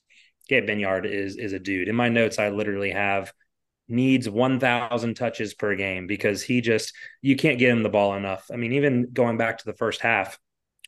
Gabe 0.47 0.67
Benyard 0.67 1.05
is 1.05 1.37
is 1.37 1.53
a 1.53 1.59
dude. 1.59 1.87
In 1.87 1.95
my 1.95 2.09
notes, 2.09 2.39
I 2.39 2.49
literally 2.49 2.91
have 2.91 3.31
needs 3.89 4.29
1000 4.29 5.13
touches 5.13 5.53
per 5.53 5.75
game 5.75 6.07
because 6.07 6.41
he 6.41 6.61
just 6.61 6.93
you 7.21 7.35
can't 7.35 7.59
get 7.59 7.71
him 7.71 7.83
the 7.83 7.89
ball 7.89 8.15
enough. 8.15 8.49
I 8.51 8.55
mean, 8.55 8.73
even 8.73 9.09
going 9.11 9.37
back 9.37 9.59
to 9.59 9.65
the 9.65 9.73
first 9.73 10.01
half, 10.01 10.39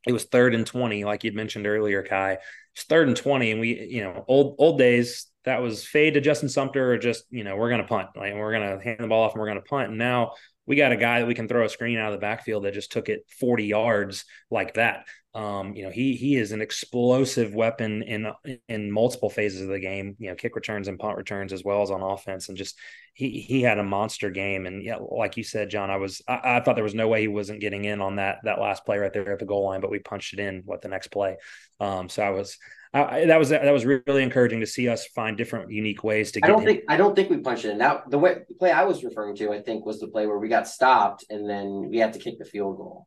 it 0.07 0.13
was 0.13 0.25
third 0.25 0.53
and 0.53 0.67
20 0.67 1.03
like 1.03 1.23
you'd 1.23 1.33
mentioned 1.33 1.65
earlier 1.65 2.03
kai 2.03 2.37
it's 2.75 2.83
third 2.83 3.07
and 3.07 3.17
20 3.17 3.49
and 3.49 3.59
we 3.59 3.87
you 3.89 4.03
know 4.03 4.23
old 4.27 4.55
old 4.59 4.77
days 4.77 5.31
that 5.45 5.61
was 5.61 5.85
fade 5.85 6.15
to 6.15 6.21
Justin 6.21 6.49
Sumter 6.49 6.91
or 6.91 6.97
just, 6.97 7.25
you 7.29 7.43
know, 7.43 7.55
we're 7.55 7.69
going 7.69 7.81
to 7.81 7.87
punt. 7.87 8.09
Like 8.15 8.33
we're 8.33 8.51
going 8.51 8.77
to 8.77 8.83
hand 8.83 8.99
the 8.99 9.07
ball 9.07 9.23
off 9.23 9.33
and 9.33 9.39
we're 9.39 9.47
going 9.47 9.61
to 9.61 9.69
punt. 9.69 9.89
And 9.89 9.97
now 9.97 10.33
we 10.65 10.75
got 10.75 10.91
a 10.91 10.97
guy 10.97 11.19
that 11.19 11.27
we 11.27 11.35
can 11.35 11.47
throw 11.47 11.63
a 11.63 11.69
screen 11.69 11.99
out 11.99 12.11
of 12.11 12.19
the 12.19 12.25
backfield 12.25 12.65
that 12.65 12.73
just 12.73 12.91
took 12.91 13.09
it 13.09 13.25
40 13.39 13.65
yards 13.65 14.25
like 14.49 14.73
that. 14.73 15.05
Um, 15.35 15.75
you 15.75 15.83
know, 15.83 15.91
he 15.91 16.15
he 16.15 16.37
is 16.37 16.53
an 16.53 16.61
explosive 16.61 17.53
weapon 17.53 18.03
in 18.03 18.31
in 18.69 18.89
multiple 18.89 19.29
phases 19.29 19.61
of 19.61 19.67
the 19.67 19.79
game. 19.79 20.15
You 20.17 20.29
know, 20.29 20.35
kick 20.35 20.55
returns 20.55 20.87
and 20.87 20.97
punt 20.97 21.17
returns 21.17 21.51
as 21.51 21.61
well 21.61 21.81
as 21.81 21.91
on 21.91 22.01
offense, 22.01 22.47
and 22.47 22.57
just 22.57 22.79
he 23.13 23.41
he 23.41 23.61
had 23.61 23.77
a 23.77 23.83
monster 23.83 24.29
game. 24.29 24.65
And 24.65 24.81
yeah, 24.81 24.95
like 24.95 25.35
you 25.35 25.43
said, 25.43 25.69
Jon, 25.69 25.91
I 25.91 25.97
was 25.97 26.21
I, 26.25 26.39
I 26.43 26.59
thought 26.61 26.75
there 26.75 26.85
was 26.85 26.95
no 26.95 27.09
way 27.09 27.19
he 27.19 27.27
wasn't 27.27 27.59
getting 27.59 27.83
in 27.83 27.99
on 27.99 28.15
that 28.15 28.37
that 28.45 28.61
last 28.61 28.85
play 28.85 28.97
right 28.97 29.11
there 29.11 29.33
at 29.33 29.39
the 29.39 29.45
goal 29.45 29.65
line, 29.65 29.81
but 29.81 29.91
we 29.91 29.99
punched 29.99 30.33
it 30.33 30.39
in. 30.39 30.61
What 30.63 30.81
the 30.81 30.87
next 30.87 31.07
play? 31.09 31.35
Um, 31.81 32.07
so 32.07 32.23
I 32.23 32.29
was 32.29 32.57
I, 32.93 33.25
that 33.25 33.37
was 33.37 33.49
that 33.49 33.73
was 33.73 33.83
really 33.83 34.23
encouraging 34.23 34.61
to 34.61 34.65
see 34.65 34.87
us 34.87 35.05
find 35.07 35.35
different 35.35 35.69
unique 35.69 36.01
ways 36.05 36.31
to. 36.31 36.39
Get 36.39 36.49
I 36.49 36.53
don't 36.53 36.63
think 36.63 36.83
I 36.87 36.95
don't 36.95 37.13
think 37.13 37.29
we 37.29 37.39
punched 37.39 37.65
it 37.65 37.71
in. 37.71 37.77
That 37.79 38.09
the 38.09 38.17
way 38.17 38.37
the 38.47 38.55
play 38.55 38.71
I 38.71 38.85
was 38.85 39.03
referring 39.03 39.35
to, 39.35 39.51
I 39.51 39.61
think, 39.61 39.85
was 39.85 39.99
the 39.99 40.07
play 40.07 40.27
where 40.27 40.39
we 40.39 40.47
got 40.47 40.65
stopped 40.65 41.25
and 41.29 41.49
then 41.49 41.89
we 41.89 41.97
had 41.97 42.13
to 42.13 42.19
kick 42.19 42.39
the 42.39 42.45
field 42.45 42.77
goal. 42.77 43.05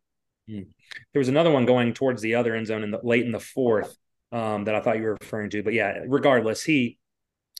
Hmm. 0.48 0.62
There 1.12 1.20
was 1.20 1.28
another 1.28 1.50
one 1.50 1.66
going 1.66 1.92
towards 1.92 2.22
the 2.22 2.36
other 2.36 2.54
end 2.54 2.66
zone 2.66 2.82
in 2.82 2.90
the 2.90 3.00
late 3.02 3.26
in 3.26 3.32
the 3.32 3.40
fourth 3.40 3.96
um, 4.32 4.64
that 4.64 4.74
I 4.74 4.80
thought 4.80 4.96
you 4.96 5.04
were 5.04 5.18
referring 5.20 5.50
to. 5.50 5.62
But 5.62 5.74
yeah, 5.74 6.00
regardless, 6.06 6.62
he 6.64 6.98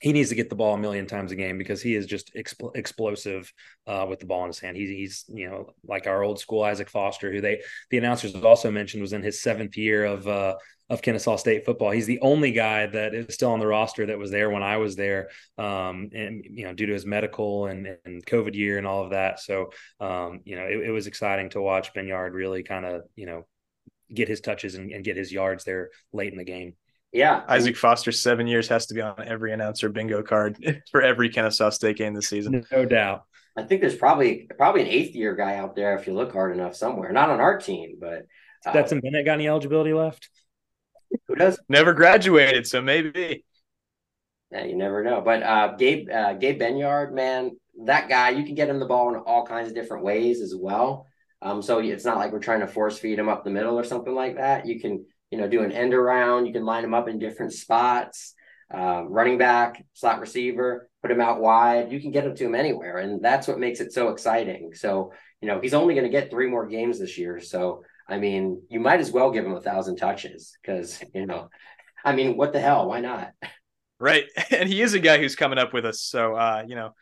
he 0.01 0.13
needs 0.13 0.29
to 0.29 0.35
get 0.35 0.49
the 0.49 0.55
ball 0.55 0.75
a 0.75 0.77
million 0.77 1.05
times 1.05 1.31
a 1.31 1.35
game 1.35 1.57
because 1.57 1.81
he 1.81 1.93
is 1.93 2.05
just 2.05 2.33
expl- 2.33 2.75
explosive 2.75 3.51
uh, 3.85 4.05
with 4.09 4.19
the 4.19 4.25
ball 4.25 4.43
in 4.43 4.47
his 4.47 4.59
hand. 4.59 4.77
He's, 4.77 4.89
he's, 4.89 5.25
you 5.27 5.49
know, 5.49 5.73
like 5.83 6.07
our 6.07 6.23
old 6.23 6.39
school 6.39 6.63
Isaac 6.63 6.89
Foster, 6.89 7.31
who 7.31 7.41
they 7.41 7.61
the 7.89 7.97
announcers 7.97 8.33
also 8.35 8.71
mentioned 8.71 9.01
was 9.01 9.13
in 9.13 9.21
his 9.21 9.41
seventh 9.41 9.77
year 9.77 10.05
of 10.05 10.27
uh, 10.27 10.55
of 10.89 11.01
Kennesaw 11.01 11.35
State 11.35 11.65
football. 11.65 11.91
He's 11.91 12.07
the 12.07 12.19
only 12.21 12.51
guy 12.51 12.87
that 12.87 13.13
is 13.13 13.33
still 13.33 13.51
on 13.51 13.59
the 13.59 13.67
roster 13.67 14.07
that 14.07 14.17
was 14.17 14.31
there 14.31 14.49
when 14.49 14.63
I 14.63 14.77
was 14.77 14.95
there, 14.95 15.29
um, 15.57 16.09
and 16.13 16.43
you 16.43 16.65
know, 16.65 16.73
due 16.73 16.87
to 16.87 16.93
his 16.93 17.05
medical 17.05 17.67
and, 17.67 17.97
and 18.05 18.25
COVID 18.25 18.55
year 18.55 18.77
and 18.77 18.87
all 18.87 19.03
of 19.03 19.11
that. 19.11 19.39
So, 19.39 19.71
um, 19.99 20.41
you 20.45 20.55
know, 20.55 20.65
it, 20.65 20.87
it, 20.87 20.91
was 20.91 21.07
exciting 21.07 21.49
to 21.51 21.61
watch 21.61 21.93
Benyard 21.93 22.33
really 22.33 22.63
kind 22.63 22.85
of, 22.85 23.03
you 23.15 23.27
know, 23.27 23.45
get 24.13 24.27
his 24.27 24.41
touches 24.41 24.75
and, 24.75 24.91
and, 24.91 25.05
get 25.05 25.15
his 25.15 25.31
yards 25.31 25.63
there 25.63 25.91
late 26.11 26.31
in 26.31 26.37
the 26.37 26.43
game. 26.43 26.73
Yeah, 27.11 27.43
Isaac 27.47 27.77
Foster, 27.77 28.11
seven 28.11 28.47
years 28.47 28.67
has 28.67 28.87
to 28.87 28.93
be 28.93 29.01
on 29.01 29.15
every 29.23 29.53
announcer 29.53 29.89
bingo 29.89 30.23
card 30.23 30.81
for 30.91 31.01
every 31.01 31.29
Kennesaw 31.29 31.69
State 31.69 31.97
game 31.97 32.13
this 32.13 32.27
season. 32.27 32.65
No 32.71 32.85
doubt. 32.85 33.23
I 33.57 33.63
think 33.63 33.81
there's 33.81 33.95
probably 33.95 34.47
probably 34.57 34.81
an 34.81 34.87
eighth 34.87 35.15
year 35.15 35.35
guy 35.35 35.55
out 35.55 35.75
there 35.75 35.97
if 35.97 36.07
you 36.07 36.13
look 36.13 36.31
hard 36.31 36.55
enough 36.55 36.75
somewhere. 36.75 37.11
Not 37.11 37.29
on 37.29 37.41
our 37.41 37.59
team, 37.59 37.97
but 37.99 38.25
uh, 38.65 38.71
Stetson 38.71 39.01
Bennett 39.01 39.25
got 39.25 39.33
any 39.33 39.47
eligibility 39.47 39.93
left? 39.93 40.29
Who 41.27 41.35
does? 41.35 41.59
Never 41.69 41.93
graduated, 41.93 42.67
so 42.67 42.81
maybe. 42.81 43.43
Yeah, 44.51 44.65
you 44.65 44.75
never 44.75 45.03
know. 45.03 45.21
But 45.21 45.43
uh, 45.43 45.75
Gabe 45.75 46.09
uh, 46.09 46.33
Gabe 46.33 46.59
Benyard, 46.59 47.13
man, 47.13 47.51
that 47.85 48.09
guy, 48.09 48.31
you 48.31 48.43
can 48.43 48.55
get 48.55 48.69
him 48.69 48.79
the 48.79 48.85
ball 48.85 49.13
in 49.13 49.21
all 49.21 49.45
kinds 49.45 49.69
of 49.69 49.75
different 49.75 50.03
ways 50.03 50.41
as 50.41 50.55
well. 50.55 51.05
Um, 51.41 51.61
so 51.61 51.79
it's 51.79 52.05
not 52.05 52.17
like 52.17 52.31
we're 52.31 52.39
trying 52.39 52.59
to 52.61 52.67
force 52.67 52.99
feed 52.99 53.17
him 53.17 53.29
up 53.29 53.43
the 53.43 53.49
middle 53.49 53.79
or 53.79 53.83
something 53.83 54.13
like 54.13 54.35
that. 54.35 54.65
You 54.65 54.79
can, 54.79 55.05
you 55.31 55.37
know, 55.37 55.47
do 55.47 55.63
an 55.63 55.71
end 55.71 55.93
around. 55.93 56.45
You 56.45 56.53
can 56.53 56.65
line 56.65 56.83
him 56.83 56.93
up 56.93 57.07
in 57.07 57.19
different 57.19 57.53
spots. 57.53 58.33
Um, 58.71 59.07
running 59.07 59.39
back, 59.39 59.83
slot 59.93 60.19
receiver, 60.19 60.89
put 61.01 61.09
him 61.09 61.21
out 61.21 61.41
wide. 61.41 61.91
You 61.91 61.99
can 61.99 62.11
get 62.11 62.25
him 62.25 62.35
to 62.35 62.45
him 62.45 62.53
anywhere, 62.53 62.97
and 62.97 63.23
that's 63.23 63.47
what 63.47 63.57
makes 63.57 63.79
it 63.79 63.93
so 63.93 64.09
exciting. 64.09 64.73
So, 64.75 65.11
you 65.41 65.47
know, 65.47 65.59
he's 65.59 65.73
only 65.73 65.95
going 65.95 66.05
to 66.05 66.11
get 66.11 66.29
three 66.29 66.47
more 66.47 66.67
games 66.67 66.99
this 66.99 67.17
year. 67.17 67.39
So, 67.39 67.83
I 68.09 68.17
mean, 68.17 68.63
you 68.69 68.79
might 68.79 68.99
as 68.99 69.11
well 69.11 69.31
give 69.31 69.45
him 69.45 69.53
a 69.53 69.61
thousand 69.61 69.97
touches 69.97 70.57
because, 70.61 71.03
you 71.13 71.25
know, 71.25 71.49
I 72.03 72.13
mean, 72.15 72.37
what 72.37 72.53
the 72.53 72.59
hell? 72.59 72.87
Why 72.87 73.01
not? 73.01 73.33
Right. 73.99 74.25
And 74.51 74.67
he 74.67 74.81
is 74.81 74.93
a 74.93 74.99
guy 74.99 75.19
who's 75.19 75.35
coming 75.35 75.59
up 75.59 75.73
with 75.73 75.85
us. 75.85 76.01
So, 76.01 76.35
uh, 76.35 76.63
you 76.67 76.75
know, 76.75 76.93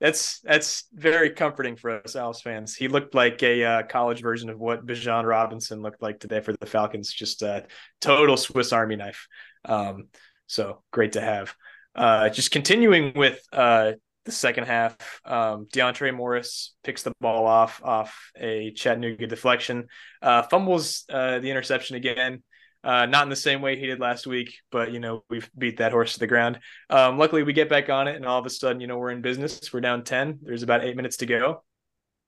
that's 0.00 0.40
that's 0.40 0.84
very 0.94 1.30
comforting 1.30 1.76
for 1.76 2.02
us 2.02 2.14
Owls 2.14 2.40
fans. 2.40 2.74
He 2.74 2.88
looked 2.88 3.14
like 3.14 3.42
a 3.42 3.64
uh, 3.64 3.82
college 3.82 4.22
version 4.22 4.48
of 4.48 4.58
what 4.58 4.86
Bijan 4.86 5.24
Robinson 5.24 5.82
looked 5.82 6.02
like 6.02 6.20
today 6.20 6.40
for 6.40 6.52
the 6.52 6.66
Falcons, 6.66 7.12
just 7.12 7.42
a 7.42 7.66
total 8.00 8.36
Swiss 8.36 8.72
Army 8.72 8.96
knife. 8.96 9.26
Um, 9.64 10.08
so 10.46 10.82
great 10.92 11.12
to 11.12 11.20
have. 11.20 11.54
Uh, 11.94 12.28
just 12.28 12.52
continuing 12.52 13.12
with 13.16 13.40
uh, 13.52 13.92
the 14.28 14.32
second 14.32 14.64
half, 14.64 14.96
um, 15.24 15.66
DeAndre 15.72 16.14
Morris 16.14 16.74
picks 16.84 17.02
the 17.02 17.12
ball 17.20 17.46
off 17.46 17.80
off 17.82 18.30
a 18.38 18.72
Chattanooga 18.72 19.26
deflection, 19.26 19.86
uh, 20.20 20.42
fumbles 20.42 21.04
uh, 21.08 21.38
the 21.38 21.50
interception 21.50 21.96
again. 21.96 22.42
Uh, 22.84 23.06
not 23.06 23.24
in 23.24 23.28
the 23.28 23.36
same 23.36 23.60
way 23.60 23.76
he 23.76 23.86
did 23.86 23.98
last 23.98 24.26
week, 24.26 24.54
but 24.70 24.92
you 24.92 25.00
know 25.00 25.24
we've 25.30 25.50
beat 25.56 25.78
that 25.78 25.92
horse 25.92 26.12
to 26.12 26.18
the 26.20 26.26
ground. 26.26 26.60
Um, 26.90 27.18
luckily, 27.18 27.42
we 27.42 27.52
get 27.52 27.68
back 27.68 27.88
on 27.88 28.06
it, 28.06 28.16
and 28.16 28.24
all 28.24 28.38
of 28.38 28.46
a 28.46 28.50
sudden, 28.50 28.80
you 28.80 28.86
know, 28.86 28.98
we're 28.98 29.10
in 29.10 29.20
business. 29.22 29.72
We're 29.72 29.80
down 29.80 30.04
ten. 30.04 30.38
There's 30.42 30.62
about 30.62 30.84
eight 30.84 30.94
minutes 30.94 31.16
to 31.18 31.26
go. 31.26 31.64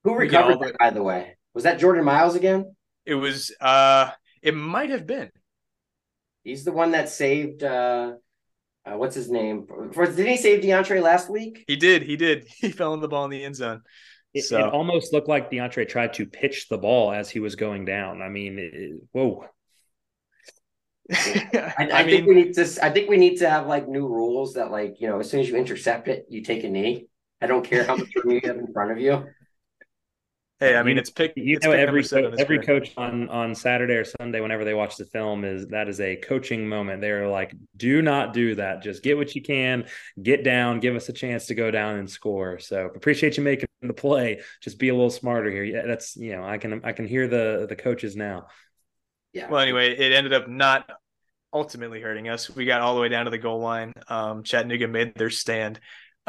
Who 0.05 0.17
recovered 0.17 0.59
that, 0.61 0.77
by 0.79 0.91
the 0.91 1.03
way? 1.03 1.37
Was 1.55 1.65
that 1.65 1.79
Jordan 1.79 2.05
Miles 2.05 2.35
again? 2.35 2.75
It 3.05 3.15
was. 3.15 3.55
Uh, 3.61 4.11
it 4.43 4.55
might 4.55 4.91
have 4.91 5.07
been. 5.07 5.31
He's 6.43 6.65
the 6.65 6.73
one 6.73 6.93
that 6.93 7.11
saved. 7.11 7.63
Uh, 7.63 8.15
uh, 8.87 8.97
what's 8.97 9.15
his 9.15 9.31
name? 9.31 9.67
For, 9.93 10.07
did 10.07 10.27
he 10.27 10.37
save 10.37 10.63
DeAndre 10.63 11.03
last 11.03 11.31
week? 11.31 11.65
He 11.67 11.77
did. 11.77 12.03
He 12.03 12.17
did. 12.17 12.47
He 12.61 12.71
fell 12.71 12.95
in 12.95 13.01
the 13.01 13.09
ball 13.09 13.25
in 13.25 13.31
the 13.31 13.45
end 13.45 13.57
zone. 13.57 13.83
It, 14.33 14.45
so. 14.45 14.59
it 14.59 14.73
almost 14.73 15.13
looked 15.13 15.29
like 15.29 15.51
DeAndre 15.51 15.89
tried 15.89 16.15
to 16.15 16.27
pitch 16.27 16.69
the 16.69 16.79
ball 16.79 17.13
as 17.13 17.29
he 17.29 17.41
was 17.41 17.57
going 17.57 17.85
down. 17.85 18.23
I 18.23 18.29
mean, 18.29 18.59
it, 18.59 19.01
whoa. 19.13 19.45
I, 21.13 21.73
I, 21.77 21.89
I 21.93 22.03
mean, 22.05 22.11
think 22.11 22.29
we 22.29 22.35
need 22.35 22.55
to. 22.55 22.79
I 22.83 22.91
think 22.91 23.11
we 23.11 23.17
need 23.17 23.39
to 23.39 23.51
have 23.51 23.67
like 23.67 23.89
new 23.89 24.07
rules 24.07 24.55
that, 24.55 24.71
like, 24.71 25.01
you 25.01 25.09
know, 25.09 25.19
as 25.19 25.29
soon 25.29 25.41
as 25.41 25.49
you 25.49 25.57
intercept 25.57 26.07
it, 26.07 26.27
you 26.29 26.43
take 26.43 26.63
a 26.63 26.69
knee. 26.69 27.09
I 27.41 27.47
don't 27.47 27.65
care 27.65 27.85
how 27.85 27.97
much 27.97 28.15
room 28.15 28.35
you 28.35 28.41
have 28.45 28.57
in 28.57 28.73
front 28.73 28.93
of 28.93 29.01
you. 29.01 29.27
Hey, 30.61 30.77
I 30.77 30.83
mean, 30.83 30.99
it's 30.99 31.09
pick. 31.09 31.33
You 31.37 31.57
it's 31.57 31.65
know, 31.65 31.73
every 31.73 32.05
every 32.39 32.59
coach 32.59 32.93
on 32.99 33.31
on 33.31 33.55
Saturday 33.55 33.95
or 33.95 34.05
Sunday, 34.05 34.41
whenever 34.41 34.63
they 34.63 34.75
watch 34.75 34.97
the 34.97 35.07
film, 35.07 35.45
is 35.45 35.69
that 35.69 35.89
is 35.89 36.01
a 36.01 36.17
coaching 36.17 36.69
moment. 36.69 37.01
They're 37.01 37.29
like, 37.29 37.55
"Do 37.79 38.03
not 38.03 38.35
do 38.35 38.55
that. 38.57 38.83
Just 38.83 39.03
get 39.03 39.17
what 39.17 39.35
you 39.35 39.41
can, 39.41 39.87
get 40.23 40.45
down, 40.45 40.81
give 40.81 40.95
us 40.97 41.09
a 41.09 41.15
chance 41.15 41.47
to 41.47 41.55
go 41.55 41.71
down 41.71 41.97
and 41.97 42.11
score." 42.11 42.59
So 42.59 42.91
appreciate 42.95 43.39
you 43.39 43.43
making 43.43 43.69
the 43.81 43.95
play. 43.95 44.43
Just 44.61 44.79
be 44.79 44.91
a 44.91 44.95
little 44.95 45.09
smarter 45.09 45.51
here. 45.51 45.65
Yeah, 45.65 45.87
that's 45.87 46.15
you 46.17 46.37
know, 46.37 46.45
I 46.45 46.59
can 46.59 46.85
I 46.85 46.93
can 46.93 47.07
hear 47.09 47.27
the 47.27 47.65
the 47.67 47.77
coaches 47.77 48.15
now. 48.15 48.49
Yeah. 49.33 49.49
Well, 49.49 49.61
anyway, 49.61 49.97
it 49.97 50.13
ended 50.13 50.35
up 50.35 50.47
not 50.47 50.91
ultimately 51.55 52.03
hurting 52.03 52.29
us. 52.29 52.55
We 52.55 52.67
got 52.67 52.83
all 52.83 52.95
the 52.95 53.01
way 53.01 53.09
down 53.09 53.25
to 53.25 53.31
the 53.31 53.39
goal 53.39 53.61
line. 53.61 53.95
Um, 54.09 54.43
Chattanooga 54.43 54.89
made 54.89 55.15
their 55.15 55.31
stand. 55.31 55.81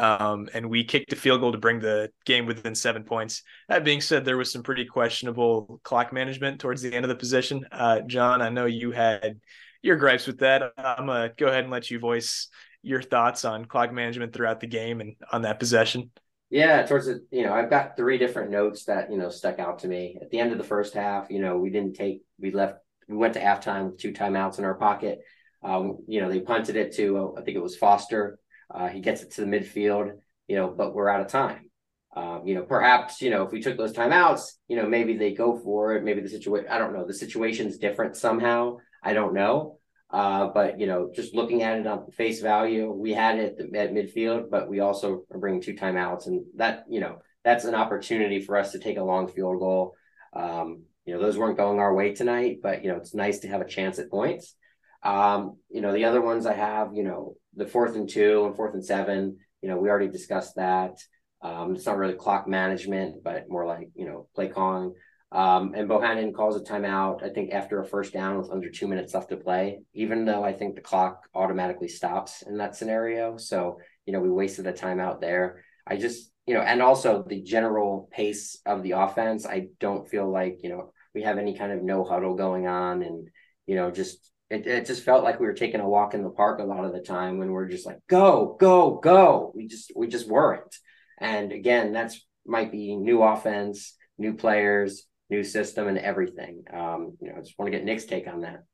Um, 0.02 0.48
and 0.52 0.68
we 0.68 0.82
kicked 0.82 1.12
a 1.12 1.16
field 1.16 1.40
goal 1.40 1.52
to 1.52 1.58
bring 1.58 1.78
the 1.78 2.10
game 2.24 2.44
within 2.44 2.74
seven 2.74 3.04
points. 3.04 3.44
That 3.68 3.84
being 3.84 4.00
said, 4.00 4.24
there 4.24 4.36
was 4.36 4.50
some 4.50 4.64
pretty 4.64 4.84
questionable 4.84 5.80
clock 5.84 6.12
management 6.12 6.60
towards 6.60 6.82
the 6.82 6.92
end 6.92 7.04
of 7.04 7.08
the 7.08 7.14
possession. 7.14 7.64
Uh, 7.70 8.00
Jon, 8.00 8.42
I 8.42 8.48
know 8.48 8.66
you 8.66 8.90
had 8.90 9.40
your 9.80 9.94
gripes 9.94 10.26
with 10.26 10.40
that. 10.40 10.72
I'm 10.76 11.06
gonna 11.06 11.30
go 11.36 11.46
ahead 11.46 11.62
and 11.62 11.72
let 11.72 11.88
you 11.88 12.00
voice 12.00 12.48
your 12.82 13.00
thoughts 13.00 13.44
on 13.44 13.64
clock 13.66 13.92
management 13.92 14.32
throughout 14.32 14.58
the 14.58 14.66
game 14.66 15.00
and 15.00 15.14
on 15.30 15.42
that 15.42 15.60
possession. 15.60 16.10
Yeah, 16.50 16.82
towards 16.82 17.06
the 17.06 17.24
you 17.30 17.44
know, 17.44 17.52
I've 17.52 17.70
got 17.70 17.96
three 17.96 18.18
different 18.18 18.50
notes 18.50 18.86
that 18.86 19.08
you 19.08 19.18
know 19.18 19.28
stuck 19.28 19.60
out 19.60 19.78
to 19.80 19.88
me. 19.88 20.18
At 20.20 20.30
the 20.30 20.40
end 20.40 20.50
of 20.50 20.58
the 20.58 20.64
first 20.64 20.94
half, 20.94 21.30
you 21.30 21.38
know, 21.38 21.58
we 21.58 21.70
didn't 21.70 21.94
take, 21.94 22.22
we 22.40 22.50
left, 22.50 22.78
we 23.08 23.16
went 23.16 23.34
to 23.34 23.40
halftime 23.40 23.86
with 23.86 23.98
two 23.98 24.12
timeouts 24.12 24.58
in 24.58 24.64
our 24.64 24.74
pocket. 24.74 25.20
Um, 25.62 25.98
you 26.08 26.20
know, 26.20 26.28
they 26.28 26.40
punted 26.40 26.74
it 26.74 26.96
to, 26.96 27.36
I 27.38 27.42
think 27.42 27.56
it 27.56 27.62
was 27.62 27.76
Foster 27.76 28.40
uh, 28.74 28.88
he 28.88 29.00
gets 29.00 29.22
it 29.22 29.32
to 29.32 29.42
the 29.42 29.46
midfield, 29.46 30.12
you 30.48 30.56
know, 30.56 30.68
but 30.68 30.94
we're 30.94 31.08
out 31.08 31.20
of 31.20 31.28
time. 31.28 31.70
Um, 32.14 32.42
you 32.46 32.54
know, 32.54 32.62
perhaps, 32.62 33.22
you 33.22 33.30
know, 33.30 33.42
if 33.44 33.52
we 33.52 33.62
took 33.62 33.76
those 33.78 33.94
timeouts, 33.94 34.52
you 34.68 34.76
know, 34.76 34.86
maybe 34.86 35.16
they 35.16 35.32
go 35.32 35.58
for 35.58 35.94
it. 35.94 36.04
Maybe 36.04 36.20
the 36.20 36.28
situation, 36.28 36.68
I 36.70 36.78
don't 36.78 36.92
know, 36.92 37.06
the 37.06 37.14
situation's 37.14 37.78
different 37.78 38.16
somehow. 38.16 38.78
I 39.02 39.14
don't 39.14 39.34
know. 39.34 39.78
Uh, 40.10 40.48
but, 40.48 40.78
you 40.78 40.86
know, 40.86 41.10
just 41.14 41.34
looking 41.34 41.62
at 41.62 41.78
it 41.78 41.86
on 41.86 42.10
face 42.10 42.42
value, 42.42 42.92
we 42.92 43.14
had 43.14 43.38
it 43.38 43.56
at, 43.58 43.74
at 43.74 43.94
midfield, 43.94 44.50
but 44.50 44.68
we 44.68 44.80
also 44.80 45.24
are 45.30 45.38
bringing 45.38 45.62
two 45.62 45.74
timeouts. 45.74 46.26
And 46.26 46.44
that, 46.56 46.84
you 46.88 47.00
know, 47.00 47.22
that's 47.44 47.64
an 47.64 47.74
opportunity 47.74 48.42
for 48.42 48.58
us 48.58 48.72
to 48.72 48.78
take 48.78 48.98
a 48.98 49.02
long 49.02 49.26
field 49.26 49.58
goal. 49.58 49.94
Um, 50.34 50.82
you 51.06 51.14
know, 51.14 51.20
those 51.20 51.38
weren't 51.38 51.56
going 51.56 51.78
our 51.78 51.94
way 51.94 52.12
tonight, 52.12 52.58
but, 52.62 52.84
you 52.84 52.90
know, 52.90 52.98
it's 52.98 53.14
nice 53.14 53.38
to 53.40 53.48
have 53.48 53.62
a 53.62 53.66
chance 53.66 53.98
at 53.98 54.10
points. 54.10 54.54
Um, 55.02 55.56
you 55.70 55.80
know, 55.80 55.94
the 55.94 56.04
other 56.04 56.20
ones 56.20 56.44
I 56.44 56.54
have, 56.54 56.94
you 56.94 57.04
know, 57.04 57.36
the 57.54 57.66
fourth 57.66 57.96
and 57.96 58.08
two 58.08 58.44
and 58.46 58.56
fourth 58.56 58.74
and 58.74 58.84
seven, 58.84 59.38
you 59.60 59.68
know, 59.68 59.76
we 59.76 59.88
already 59.88 60.08
discussed 60.08 60.56
that. 60.56 60.98
Um, 61.42 61.74
it's 61.74 61.86
not 61.86 61.96
really 61.96 62.14
clock 62.14 62.46
management, 62.46 63.22
but 63.24 63.48
more 63.48 63.66
like, 63.66 63.90
you 63.94 64.06
know, 64.06 64.28
play 64.34 64.48
calling. 64.48 64.94
Um, 65.32 65.72
and 65.74 65.88
Bohannon 65.88 66.34
calls 66.34 66.56
a 66.56 66.60
timeout, 66.60 67.24
I 67.24 67.30
think, 67.30 67.52
after 67.52 67.80
a 67.80 67.86
first 67.86 68.12
down 68.12 68.36
with 68.36 68.50
under 68.50 68.68
two 68.68 68.86
minutes 68.86 69.14
left 69.14 69.30
to 69.30 69.36
play, 69.36 69.80
even 69.94 70.24
though 70.26 70.44
I 70.44 70.52
think 70.52 70.74
the 70.74 70.82
clock 70.82 71.26
automatically 71.34 71.88
stops 71.88 72.42
in 72.42 72.58
that 72.58 72.76
scenario. 72.76 73.38
So, 73.38 73.78
you 74.04 74.12
know, 74.12 74.20
we 74.20 74.30
wasted 74.30 74.66
a 74.66 74.72
timeout 74.72 75.20
there. 75.20 75.64
I 75.86 75.96
just, 75.96 76.30
you 76.46 76.54
know, 76.54 76.60
and 76.60 76.82
also 76.82 77.24
the 77.26 77.40
general 77.40 78.08
pace 78.12 78.60
of 78.66 78.82
the 78.82 78.92
offense, 78.92 79.46
I 79.46 79.68
don't 79.80 80.08
feel 80.08 80.30
like, 80.30 80.58
you 80.62 80.68
know, 80.68 80.92
we 81.14 81.22
have 81.22 81.38
any 81.38 81.56
kind 81.56 81.72
of 81.72 81.82
no 81.82 82.04
huddle 82.04 82.34
going 82.34 82.66
on 82.66 83.02
and, 83.02 83.28
you 83.66 83.74
know, 83.74 83.90
just 83.90 84.31
it, 84.52 84.66
it 84.66 84.86
just 84.86 85.02
felt 85.02 85.24
like 85.24 85.40
we 85.40 85.46
were 85.46 85.54
taking 85.54 85.80
a 85.80 85.88
walk 85.88 86.12
in 86.12 86.22
the 86.22 86.28
park 86.28 86.60
a 86.60 86.64
lot 86.64 86.84
of 86.84 86.92
the 86.92 87.00
time 87.00 87.38
when 87.38 87.50
we're 87.50 87.68
just 87.68 87.86
like 87.86 87.98
go 88.06 88.56
go 88.60 89.00
go. 89.02 89.50
We 89.54 89.66
just 89.66 89.92
we 89.96 90.08
just 90.08 90.28
weren't. 90.28 90.76
And 91.18 91.52
again 91.52 91.92
that's 91.92 92.20
might 92.46 92.70
be 92.70 92.94
new 92.94 93.22
offense 93.22 93.96
new 94.18 94.34
players 94.34 95.06
new 95.30 95.42
system 95.42 95.88
and 95.88 95.96
everything. 95.98 96.64
Um 96.72 97.16
you 97.20 97.28
know 97.28 97.36
i 97.38 97.40
just 97.40 97.58
want 97.58 97.72
to 97.72 97.76
get 97.76 97.84
nick's 97.84 98.04
take 98.04 98.28
on 98.28 98.42
that 98.42 98.64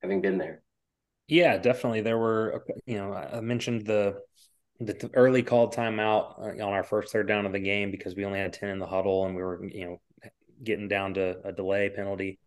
having 0.00 0.22
been 0.22 0.38
there. 0.38 0.62
Yeah 1.28 1.58
definitely. 1.58 2.00
There 2.00 2.18
were 2.18 2.64
you 2.86 2.96
know 2.96 3.12
i 3.12 3.40
mentioned 3.40 3.84
the 3.84 4.18
the 4.80 5.10
early 5.12 5.42
called 5.42 5.74
timeout 5.74 6.38
uh, 6.40 6.64
on 6.64 6.72
our 6.72 6.82
first 6.82 7.12
third 7.12 7.28
down 7.28 7.44
of 7.44 7.52
the 7.52 7.60
game 7.60 7.90
because 7.90 8.16
we 8.16 8.24
only 8.24 8.38
had 8.38 8.54
10 8.54 8.70
in 8.70 8.78
the 8.78 8.86
huddle 8.86 9.26
and 9.26 9.36
we 9.36 9.42
were 9.42 9.62
you 9.66 9.84
know 9.84 10.00
getting 10.64 10.88
down 10.88 11.12
to 11.14 11.36
a 11.44 11.52
delay 11.52 11.90
penalty 11.90 12.38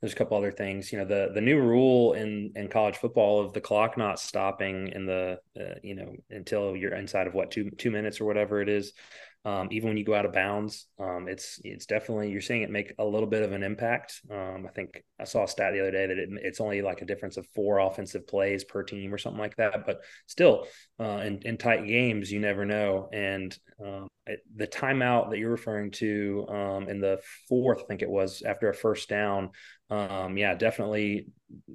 there's 0.00 0.12
a 0.12 0.16
couple 0.16 0.36
other 0.36 0.52
things. 0.52 0.92
You 0.92 0.98
know, 0.98 1.04
the 1.04 1.30
the 1.34 1.40
new 1.40 1.60
rule 1.60 2.14
in 2.14 2.52
in 2.56 2.68
college 2.68 2.96
football 2.96 3.40
of 3.40 3.52
the 3.52 3.60
clock 3.60 3.98
not 3.98 4.18
stopping 4.18 4.88
in 4.88 5.06
the 5.06 5.40
uh, 5.58 5.74
you 5.82 5.94
know 5.94 6.14
until 6.30 6.74
you're 6.74 6.94
inside 6.94 7.26
of 7.26 7.34
what 7.34 7.50
two 7.50 7.70
two 7.70 7.90
minutes 7.90 8.20
or 8.20 8.24
whatever 8.24 8.62
it 8.62 8.68
is 8.68 8.92
um, 9.44 9.68
even 9.70 9.88
when 9.88 9.96
you 9.96 10.04
go 10.04 10.14
out 10.14 10.26
of 10.26 10.32
bounds. 10.32 10.86
Um, 10.98 11.26
it's 11.26 11.60
it's 11.64 11.86
definitely 11.86 12.30
you're 12.30 12.42
seeing 12.42 12.62
it 12.62 12.70
make 12.70 12.92
a 12.98 13.04
little 13.04 13.28
bit 13.28 13.42
of 13.42 13.52
an 13.52 13.62
impact. 13.62 14.20
Um, 14.30 14.66
I 14.68 14.72
think 14.72 15.02
I 15.18 15.24
saw 15.24 15.44
a 15.44 15.48
stat 15.48 15.72
the 15.72 15.80
other 15.80 15.90
day 15.90 16.06
that 16.06 16.18
it, 16.18 16.28
it's 16.42 16.60
only 16.60 16.82
like 16.82 17.00
a 17.00 17.06
difference 17.06 17.38
of 17.38 17.46
four 17.54 17.78
offensive 17.78 18.26
plays 18.26 18.64
per 18.64 18.82
team 18.82 19.14
or 19.14 19.18
something 19.18 19.40
like 19.40 19.56
that. 19.56 19.86
But 19.86 20.02
still, 20.26 20.66
uh, 20.98 21.22
in, 21.24 21.40
in 21.42 21.56
tight 21.56 21.86
games, 21.86 22.30
you 22.30 22.38
never 22.38 22.66
know. 22.66 23.08
And 23.12 23.56
um, 23.82 24.08
it, 24.26 24.40
the 24.54 24.66
timeout 24.66 25.30
that 25.30 25.38
you're 25.38 25.50
referring 25.50 25.92
to 25.92 26.46
um, 26.48 26.88
in 26.90 27.00
the 27.00 27.20
fourth, 27.48 27.80
I 27.82 27.84
think 27.86 28.02
it 28.02 28.10
was 28.10 28.42
after 28.42 28.68
a 28.68 28.74
first 28.74 29.08
down. 29.08 29.50
Um, 29.88 30.36
yeah, 30.36 30.54
definitely, 30.54 31.28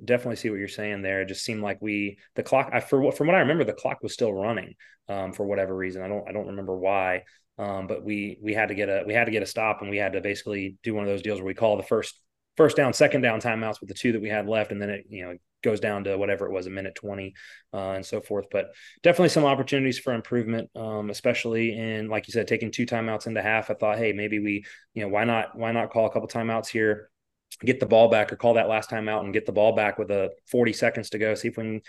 definitely 0.05 0.35
see 0.35 0.51
what 0.51 0.59
you're 0.59 0.67
saying 0.67 1.01
there. 1.01 1.23
It 1.23 1.29
just 1.29 1.43
seemed 1.43 1.63
like 1.63 1.81
we 1.81 2.19
the 2.35 2.43
clock. 2.43 2.69
I 2.71 2.79
for 2.79 3.01
what 3.01 3.17
from 3.17 3.25
what 3.25 3.35
I 3.35 3.39
remember, 3.39 3.63
the 3.63 3.73
clock 3.73 4.03
was 4.03 4.13
still 4.13 4.31
running 4.31 4.75
for 5.07 5.45
whatever 5.45 5.75
reason. 5.75 6.03
I 6.03 6.07
don't 6.07 6.29
I 6.29 6.31
don't 6.31 6.47
remember 6.47 6.77
why. 6.77 7.23
Um, 7.57 7.87
but 7.87 8.03
we 8.03 8.37
we 8.41 8.53
had 8.53 8.69
to 8.69 8.75
get 8.75 8.89
a 8.89 9.03
we 9.05 9.13
had 9.13 9.25
to 9.25 9.31
get 9.31 9.43
a 9.43 9.47
stop, 9.47 9.81
and 9.81 9.89
we 9.89 9.97
had 9.97 10.13
to 10.13 10.21
basically 10.21 10.77
do 10.83 10.93
one 10.93 11.03
of 11.03 11.09
those 11.09 11.21
deals 11.21 11.39
where 11.39 11.47
we 11.47 11.53
call 11.53 11.77
the 11.77 11.83
first 11.83 12.19
first 12.57 12.77
down, 12.77 12.93
second 12.93 13.21
down 13.21 13.39
timeouts 13.41 13.79
with 13.79 13.89
the 13.89 13.95
two 13.95 14.11
that 14.13 14.21
we 14.21 14.29
had 14.29 14.47
left, 14.47 14.71
and 14.71 14.81
then 14.81 14.89
it 14.89 15.05
you 15.09 15.23
know 15.23 15.37
goes 15.63 15.79
down 15.79 16.03
to 16.03 16.15
whatever 16.15 16.45
it 16.45 16.51
was 16.51 16.67
a 16.67 16.69
minute 16.69 16.93
20 16.93 17.33
uh, 17.73 17.93
and 17.93 18.05
so 18.05 18.21
forth 18.21 18.45
but 18.51 18.67
definitely 19.01 19.29
some 19.29 19.45
opportunities 19.45 19.97
for 19.97 20.13
improvement 20.13 20.69
um, 20.75 21.09
especially 21.09 21.75
in 21.75 22.07
like 22.07 22.27
you 22.27 22.31
said 22.31 22.47
taking 22.47 22.69
two 22.69 22.85
timeouts 22.85 23.25
into 23.25 23.41
half 23.41 23.71
i 23.71 23.73
thought 23.73 23.97
hey 23.97 24.13
maybe 24.13 24.37
we 24.37 24.63
you 24.93 25.01
know 25.01 25.07
why 25.07 25.23
not 25.23 25.57
why 25.57 25.71
not 25.71 25.89
call 25.89 26.05
a 26.05 26.11
couple 26.11 26.27
timeouts 26.27 26.67
here 26.67 27.09
get 27.63 27.79
the 27.79 27.85
ball 27.85 28.09
back 28.09 28.31
or 28.31 28.35
call 28.35 28.55
that 28.55 28.67
last 28.67 28.89
time 28.89 29.07
out 29.07 29.23
and 29.23 29.33
get 29.33 29.45
the 29.45 29.51
ball 29.51 29.73
back 29.73 29.97
with 29.97 30.11
a 30.11 30.31
40 30.49 30.73
seconds 30.73 31.09
to 31.11 31.17
go. 31.17 31.35
See 31.35 31.49
if 31.49 31.57
we 31.57 31.63
can, 31.63 31.81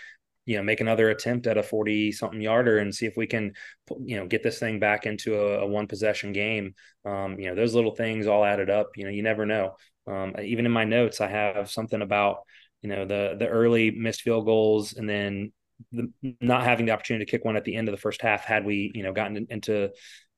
you 0.47 0.55
know, 0.55 0.63
make 0.63 0.79
another 0.79 1.09
attempt 1.09 1.45
at 1.45 1.57
a 1.57 1.63
40 1.63 2.11
something 2.13 2.41
yarder 2.41 2.79
and 2.79 2.95
see 2.95 3.05
if 3.05 3.17
we 3.17 3.27
can, 3.27 3.51
you 3.99 4.15
know, 4.15 4.25
get 4.25 4.43
this 4.43 4.59
thing 4.59 4.79
back 4.79 5.05
into 5.05 5.35
a, 5.35 5.59
a 5.59 5.67
one 5.67 5.87
possession 5.87 6.31
game. 6.31 6.73
Um, 7.05 7.37
you 7.37 7.49
know, 7.49 7.55
those 7.55 7.75
little 7.75 7.93
things 7.93 8.27
all 8.27 8.45
added 8.45 8.69
up. 8.69 8.91
You 8.95 9.03
know, 9.03 9.11
you 9.11 9.21
never 9.21 9.45
know. 9.45 9.75
Um, 10.07 10.33
even 10.41 10.65
in 10.65 10.71
my 10.71 10.85
notes, 10.85 11.19
I 11.19 11.27
have 11.27 11.69
something 11.69 12.01
about 12.01 12.39
you 12.81 12.89
know 12.89 13.05
the 13.05 13.35
the 13.37 13.47
early 13.47 13.91
missed 13.91 14.21
field 14.21 14.45
goals 14.45 14.93
and 14.93 15.09
then 15.09 15.51
the, 15.91 16.11
not 16.41 16.63
having 16.63 16.85
the 16.85 16.91
opportunity 16.93 17.25
to 17.25 17.29
kick 17.29 17.43
one 17.43 17.57
at 17.57 17.65
the 17.65 17.75
end 17.75 17.89
of 17.89 17.91
the 17.91 18.01
first 18.01 18.21
half 18.21 18.45
had 18.45 18.65
we 18.65 18.91
you 18.95 19.03
know 19.03 19.11
gotten 19.11 19.47
into 19.49 19.89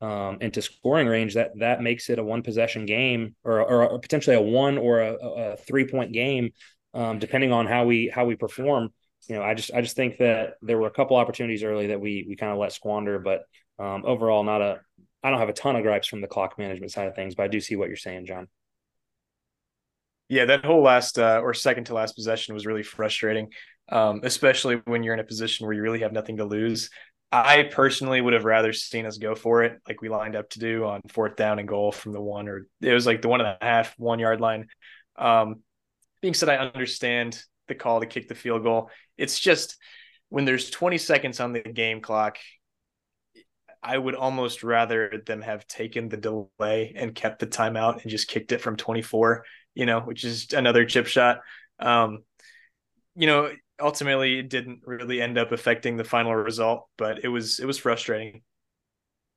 um, 0.01 0.37
into 0.41 0.61
scoring 0.61 1.07
range 1.07 1.35
that 1.35 1.51
that 1.59 1.81
makes 1.81 2.09
it 2.09 2.19
a 2.19 2.23
one 2.23 2.41
possession 2.41 2.85
game 2.85 3.35
or, 3.43 3.61
or 3.61 3.99
potentially 3.99 4.35
a 4.35 4.41
one 4.41 4.77
or 4.77 5.01
a, 5.01 5.13
a 5.13 5.57
three 5.57 5.85
point 5.85 6.13
game 6.13 6.51
um, 6.93 7.19
depending 7.19 7.51
on 7.51 7.67
how 7.67 7.85
we 7.85 8.11
how 8.13 8.25
we 8.25 8.35
perform 8.35 8.89
you 9.29 9.35
know 9.35 9.43
i 9.43 9.53
just 9.53 9.71
i 9.73 9.81
just 9.81 9.95
think 9.95 10.17
that 10.17 10.55
there 10.61 10.77
were 10.77 10.87
a 10.87 10.91
couple 10.91 11.15
opportunities 11.15 11.63
early 11.63 11.87
that 11.87 12.01
we 12.01 12.25
we 12.27 12.35
kind 12.35 12.51
of 12.51 12.57
let 12.57 12.73
squander 12.73 13.19
but 13.19 13.43
um, 13.79 14.03
overall 14.05 14.43
not 14.43 14.61
a 14.61 14.81
i 15.23 15.29
don't 15.29 15.39
have 15.39 15.49
a 15.49 15.53
ton 15.53 15.75
of 15.75 15.83
gripes 15.83 16.07
from 16.07 16.21
the 16.21 16.27
clock 16.27 16.57
management 16.57 16.91
side 16.91 17.07
of 17.07 17.15
things 17.15 17.35
but 17.35 17.43
i 17.43 17.47
do 17.47 17.61
see 17.61 17.75
what 17.75 17.87
you're 17.87 17.95
saying 17.95 18.25
jon 18.25 18.47
yeah, 20.29 20.45
that 20.45 20.63
whole 20.63 20.83
last 20.83 21.17
uh, 21.17 21.41
or 21.43 21.55
second 21.55 21.85
to 21.85 21.95
last 21.95 22.15
possession 22.15 22.53
was 22.53 22.67
really 22.67 22.83
frustrating, 22.83 23.51
um, 23.91 24.21
especially 24.23 24.75
when 24.85 25.01
you're 25.01 25.15
in 25.15 25.19
a 25.19 25.23
position 25.23 25.65
where 25.65 25.75
you 25.75 25.81
really 25.81 26.01
have 26.01 26.13
nothing 26.13 26.37
to 26.37 26.45
lose. 26.45 26.91
I 27.31 27.63
personally 27.63 28.21
would 28.21 28.33
have 28.33 28.45
rather 28.45 28.71
seen 28.71 29.07
us 29.07 29.17
go 29.17 29.33
for 29.35 29.63
it, 29.63 29.79
like 29.87 30.01
we 30.01 30.09
lined 30.09 30.35
up 30.35 30.49
to 30.51 30.59
do 30.59 30.85
on 30.85 31.01
fourth 31.09 31.35
down 31.35 31.59
and 31.59 31.67
goal 31.67 31.91
from 31.91 32.11
the 32.11 32.21
one, 32.21 32.47
or 32.47 32.67
it 32.79 32.93
was 32.93 33.07
like 33.07 33.23
the 33.23 33.27
one 33.27 33.41
and 33.41 33.49
a 33.49 33.57
half, 33.63 33.93
one 33.97 34.19
yard 34.19 34.39
line. 34.39 34.67
Um, 35.15 35.61
being 36.21 36.35
said, 36.35 36.49
I 36.49 36.57
understand 36.57 37.41
the 37.67 37.75
call 37.75 37.99
to 37.99 38.05
kick 38.05 38.27
the 38.27 38.35
field 38.35 38.63
goal. 38.63 38.89
It's 39.19 39.39
just 39.39 39.77
when 40.29 40.45
there's 40.45 40.69
20 40.69 40.97
seconds 40.97 41.39
on 41.39 41.53
the 41.53 41.61
game 41.61 42.01
clock, 42.01 42.37
I 43.81 43.97
would 43.97 44.15
almost 44.15 44.63
rather 44.63 45.21
them 45.25 45.41
have 45.41 45.67
taken 45.67 46.09
the 46.09 46.17
delay 46.17 46.93
and 46.95 47.15
kept 47.15 47.39
the 47.39 47.47
timeout 47.47 48.01
and 48.01 48.11
just 48.11 48.27
kicked 48.27 48.51
it 48.51 48.61
from 48.61 48.75
24 48.75 49.43
you 49.79 49.85
know, 49.85 50.01
which 50.01 50.25
is 50.25 50.51
another 50.51 50.85
chip 50.85 51.07
shot. 51.07 51.39
Um, 51.79 52.23
you 53.15 53.27
know, 53.27 53.51
ultimately 53.79 54.39
it 54.39 54.49
didn't 54.49 54.81
really 54.85 55.21
end 55.21 55.37
up 55.37 55.53
affecting 55.53 55.95
the 55.95 56.03
final 56.03 56.35
result, 56.35 56.87
but 56.97 57.23
it 57.23 57.29
was 57.29 57.59
it 57.59 57.65
was 57.65 57.77
frustrating. 57.77 58.41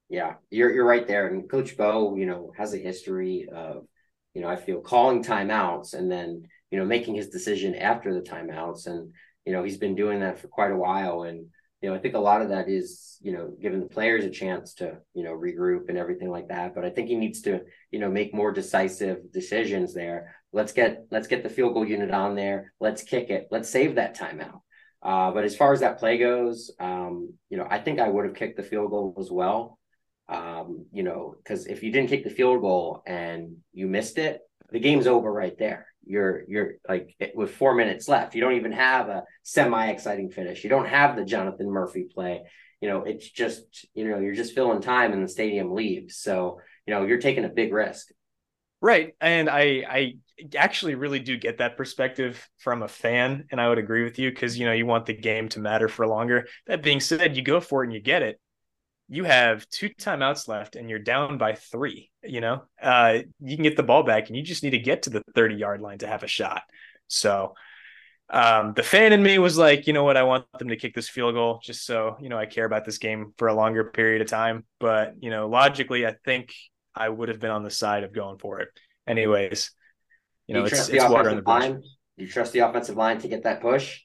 Yeah, 0.08 0.34
you're 0.50 0.72
you're 0.72 0.86
right 0.86 1.06
there. 1.06 1.28
And 1.28 1.48
Coach 1.48 1.76
Bo, 1.76 2.16
you 2.16 2.26
know, 2.26 2.52
has 2.56 2.74
a 2.74 2.78
history 2.78 3.48
of, 3.54 3.86
you 4.34 4.42
know, 4.42 4.48
I 4.48 4.56
feel 4.56 4.80
calling 4.80 5.22
timeouts 5.22 5.94
and 5.94 6.10
then, 6.10 6.42
you 6.72 6.78
know, 6.78 6.84
making 6.84 7.14
his 7.14 7.28
decision 7.28 7.76
after 7.76 8.12
the 8.12 8.20
timeouts. 8.20 8.86
And, 8.86 9.12
you 9.45 9.53
know, 9.53 9.62
he's 9.62 9.78
been 9.78 9.95
doing 9.95 10.20
that 10.20 10.38
for 10.38 10.49
quite 10.49 10.70
a 10.70 10.76
while. 10.76 11.22
And, 11.22 11.47
you 11.80 11.88
know, 11.88 11.95
I 11.95 11.99
think 11.99 12.14
a 12.14 12.20
lot 12.20 12.43
of 12.43 12.51
that 12.51 12.68
is, 12.68 13.18
you 13.20 13.32
know, 13.32 13.55
giving 13.61 13.80
the 13.80 13.86
players 13.86 14.24
a 14.24 14.30
chance 14.30 14.74
to, 14.74 14.99
you 15.14 15.24
know, 15.24 15.32
regroup 15.32 15.88
and 15.88 15.99
everything 15.99 16.30
like 16.30 16.49
that. 16.49 16.74
But 16.74 16.84
I 16.84 16.90
think 16.90 17.09
he 17.09 17.16
needs 17.16 17.43
to, 17.43 17.62
you 17.90 17.99
know, 17.99 18.09
make 18.09 18.34
more 18.34 18.53
decisive 18.53 19.32
decisions 19.32 19.95
there. 19.95 20.36
Let's 20.53 20.72
get 20.72 21.07
let's 21.11 21.28
get 21.28 21.43
the 21.43 21.49
field 21.49 21.74
goal 21.74 21.86
unit 21.86 22.11
on 22.11 22.36
there. 22.36 22.72
Let's 22.78 23.03
kick 23.03 23.30
it. 23.30 23.49
Let's 23.51 23.68
save 23.68 23.97
that 23.97 24.16
timeout. 24.16 24.61
Uh, 25.03 25.32
but 25.32 25.45
as 25.45 25.57
far 25.57 25.72
as 25.72 25.80
that 25.80 25.99
play 25.99 26.18
goes, 26.18 26.70
um, 26.78 27.34
you 27.49 27.57
know, 27.57 27.66
I 27.68 27.78
think 27.78 27.99
I 27.99 28.09
would 28.09 28.24
have 28.24 28.34
kicked 28.34 28.57
the 28.57 28.62
field 28.62 28.90
goal 28.90 29.16
as 29.18 29.30
well. 29.30 29.78
Um, 30.28 30.86
you 30.93 31.03
know, 31.03 31.34
because 31.36 31.66
if 31.66 31.82
you 31.82 31.90
didn't 31.90 32.09
kick 32.09 32.22
the 32.22 32.30
field 32.30 32.61
goal 32.61 33.03
and 33.07 33.57
you 33.72 33.88
missed 33.88 34.18
it, 34.18 34.40
the 34.72 34.80
game's 34.80 35.06
over 35.06 35.32
right 35.32 35.56
there. 35.58 35.86
You're 36.04 36.42
you're 36.48 36.74
like 36.88 37.14
eh, 37.20 37.28
with 37.34 37.54
four 37.54 37.74
minutes 37.74 38.08
left 38.08 38.34
you 38.34 38.40
don't 38.40 38.54
even 38.54 38.72
have 38.72 39.08
a 39.08 39.24
semi 39.42 39.86
exciting 39.88 40.30
finish. 40.30 40.64
You 40.64 40.70
don't 40.70 40.88
have 40.88 41.16
the 41.16 41.24
jonathan 41.24 41.70
murphy 41.70 42.06
play. 42.12 42.42
You 42.80 42.88
know 42.88 43.04
it's 43.04 43.30
just 43.30 43.86
you 43.94 44.08
know 44.08 44.18
you're 44.18 44.34
just 44.34 44.54
filling 44.54 44.80
time 44.80 45.12
and 45.12 45.22
the 45.22 45.28
stadium 45.28 45.72
leaves. 45.72 46.16
So 46.16 46.60
you 46.86 46.94
know 46.94 47.04
you're 47.04 47.18
taking 47.20 47.44
a 47.44 47.48
big 47.48 47.72
risk. 47.72 48.08
Right 48.80 49.14
and 49.20 49.48
i 49.48 49.84
i 49.88 50.14
actually 50.56 50.96
really 50.96 51.20
do 51.20 51.36
get 51.36 51.58
that 51.58 51.76
perspective 51.76 52.48
from 52.58 52.82
a 52.82 52.88
fan 52.88 53.44
and 53.52 53.60
i 53.60 53.68
would 53.68 53.78
agree 53.78 54.02
with 54.02 54.18
you 54.18 54.28
because 54.28 54.58
you 54.58 54.66
know 54.66 54.72
you 54.72 54.86
want 54.86 55.06
the 55.06 55.14
game 55.14 55.48
to 55.50 55.60
matter 55.60 55.88
for 55.88 56.06
longer. 56.06 56.46
That 56.66 56.82
being 56.82 57.00
said 57.00 57.36
you 57.36 57.42
go 57.42 57.60
for 57.60 57.84
it 57.84 57.86
and 57.86 57.94
you 57.94 58.00
get 58.00 58.22
it. 58.22 58.40
You 59.08 59.24
have 59.24 59.68
two 59.68 59.90
timeouts 59.90 60.48
left 60.48 60.74
and 60.74 60.88
you're 60.88 60.98
down 60.98 61.36
by 61.36 61.54
three, 61.54 62.10
you 62.22 62.40
know, 62.40 62.62
uh, 62.80 63.18
you 63.40 63.56
can 63.56 63.62
get 63.62 63.76
the 63.76 63.82
ball 63.82 64.02
back 64.02 64.28
and 64.28 64.36
you 64.36 64.42
just 64.42 64.62
need 64.62 64.70
to 64.70 64.78
get 64.78 65.02
to 65.02 65.10
the 65.10 65.22
30 65.34 65.56
yard 65.56 65.80
line 65.80 65.98
to 65.98 66.06
have 66.06 66.22
a 66.22 66.28
shot. 66.28 66.62
So, 67.08 67.54
um, 68.30 68.72
the 68.74 68.82
fan 68.82 69.12
in 69.12 69.22
me 69.22 69.38
was 69.38 69.58
like, 69.58 69.86
you 69.86 69.92
know 69.92 70.04
what, 70.04 70.16
I 70.16 70.22
want 70.22 70.46
them 70.58 70.68
to 70.68 70.76
kick 70.76 70.94
this 70.94 71.08
field 71.08 71.34
goal 71.34 71.60
just 71.62 71.84
so, 71.84 72.16
you 72.20 72.28
know, 72.28 72.38
I 72.38 72.46
care 72.46 72.64
about 72.64 72.84
this 72.84 72.98
game 72.98 73.34
for 73.36 73.48
a 73.48 73.54
longer 73.54 73.84
period 73.84 74.22
of 74.22 74.28
time. 74.28 74.64
But, 74.80 75.14
you 75.20 75.28
know, 75.30 75.48
logically, 75.48 76.06
I 76.06 76.14
think 76.24 76.54
I 76.94 77.08
would 77.08 77.28
have 77.28 77.40
been 77.40 77.50
on 77.50 77.62
the 77.62 77.70
side 77.70 78.04
of 78.04 78.12
going 78.12 78.38
for 78.38 78.60
it. 78.60 78.68
Anyways, 79.06 79.72
you 80.46 80.54
know, 80.54 80.60
you 80.60 80.66
it's, 80.66 80.88
it's 80.88 81.04
water 81.04 81.30
on 81.30 81.36
the 81.36 81.42
bridge. 81.42 81.62
Line? 81.62 81.82
You 82.16 82.26
trust 82.26 82.52
the 82.52 82.60
offensive 82.60 82.96
line 82.96 83.18
to 83.18 83.28
get 83.28 83.42
that 83.42 83.60
push? 83.60 84.00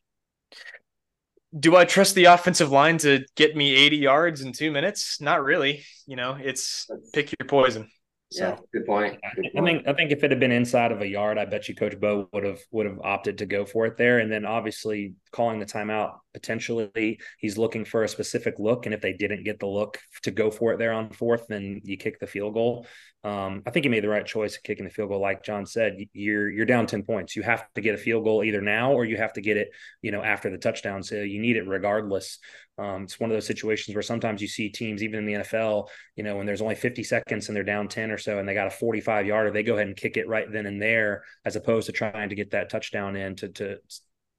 do 1.58 1.76
I 1.76 1.86
trust 1.86 2.16
the 2.16 2.26
offensive 2.26 2.72
line 2.72 2.98
to 3.00 3.26
get 3.36 3.56
me 3.56 3.74
80 3.74 3.98
yards 3.98 4.42
in 4.42 4.52
two 4.52 4.72
minutes? 4.72 5.22
Not 5.22 5.44
really. 5.44 5.84
You 6.06 6.16
know, 6.16 6.38
it's 6.40 6.90
pick 7.14 7.34
your 7.40 7.48
poison. 7.48 7.90
So. 8.30 8.44
Yeah, 8.44 8.58
good 8.74 8.86
point. 8.86 9.20
good 9.36 9.54
point. 9.54 9.58
I 9.58 9.72
think 9.72 9.88
I 9.88 9.94
think 9.94 10.12
if 10.12 10.24
it 10.24 10.32
had 10.32 10.40
been 10.40 10.52
inside 10.52 10.92
of 10.92 11.02
a 11.02 11.08
yard, 11.08 11.38
I 11.38 11.46
bet 11.46 11.70
you 11.70 11.76
Coach 11.76 11.98
Bo 12.00 12.28
would 12.34 12.44
have 12.44 12.60
would 12.72 12.86
have 12.86 13.00
opted 13.02 13.38
to 13.38 13.46
go 13.46 13.66
for 13.66 13.86
it 13.86 13.98
there. 13.98 14.20
And 14.20 14.32
then 14.32 14.46
obviously 14.46 15.14
calling 15.32 15.60
the 15.60 15.66
timeout 15.66 16.16
potentially 16.38 17.20
he's 17.40 17.58
looking 17.58 17.84
for 17.84 18.04
a 18.04 18.08
specific 18.08 18.60
look, 18.60 18.86
and 18.86 18.94
if 18.94 19.02
they 19.02 19.14
didn't 19.14 19.44
get 19.44 19.60
the 19.60 19.66
look 19.66 20.00
to 20.22 20.30
go 20.30 20.52
for 20.52 20.72
it 20.72 20.78
there 20.78 20.94
on 20.94 21.10
fourth, 21.10 21.48
then 21.48 21.82
you 21.84 21.98
kick 21.98 22.20
the 22.20 22.28
field 22.28 22.54
goal. 22.54 22.86
Um, 23.24 23.64
I 23.66 23.72
think 23.72 23.84
he 23.84 23.90
made 23.90 24.04
the 24.04 24.10
right 24.10 24.26
choice 24.26 24.56
of 24.56 24.64
kicking 24.64 24.86
the 24.86 24.92
field 24.92 25.10
goal. 25.10 25.20
Like 25.20 25.44
Jon 25.44 25.66
said, 25.66 25.98
you're 26.14 26.50
you're 26.50 26.68
down 26.68 26.86
ten 26.86 27.04
points. 27.04 27.36
You 27.36 27.42
have 27.42 27.66
to 27.74 27.82
get 27.82 27.96
a 27.96 27.98
field 27.98 28.24
goal 28.24 28.44
either 28.44 28.62
now 28.62 28.94
or 28.94 29.04
you 29.06 29.18
have 29.18 29.34
to 29.34 29.42
get 29.42 29.58
it, 29.58 29.70
you 30.02 30.12
know, 30.12 30.24
after 30.24 30.50
the 30.50 30.58
touchdown. 30.58 31.02
So 31.02 31.16
you 31.16 31.42
need 31.42 31.58
it 31.58 31.68
regardless. 31.68 32.40
Um, 32.78 33.04
it's 33.04 33.20
one 33.20 33.32
of 33.32 33.36
those 33.36 33.48
situations 33.48 33.96
where 33.96 34.04
sometimes 34.04 34.42
you 34.42 34.48
see 34.48 34.70
teams, 34.70 35.02
even 35.02 35.20
in 35.20 35.26
the 35.26 35.44
NFL, 35.44 35.88
you 36.16 36.24
know, 36.24 36.36
when 36.36 36.46
there's 36.46 36.62
only 36.62 36.76
50 36.76 37.04
seconds 37.04 37.48
and 37.48 37.56
they're 37.56 37.64
down 37.64 37.88
10 37.88 38.12
or 38.12 38.20
so 38.20 38.38
and 38.38 38.48
they 38.48 38.54
got 38.54 38.68
a 38.68 38.72
45 38.72 39.26
yarder, 39.26 39.50
they 39.50 39.64
go 39.64 39.74
ahead 39.74 39.88
and 39.88 39.98
kick 39.98 40.16
it 40.16 40.28
right 40.28 40.50
then 40.52 40.68
and 40.68 40.80
there, 40.80 41.24
as 41.44 41.56
opposed 41.56 41.88
to 41.88 41.92
trying 41.92 42.30
to 42.30 42.36
get 42.36 42.52
that 42.52 42.70
touchdown 42.70 43.16
in 43.16 43.36
to, 43.38 43.50
to 43.50 43.78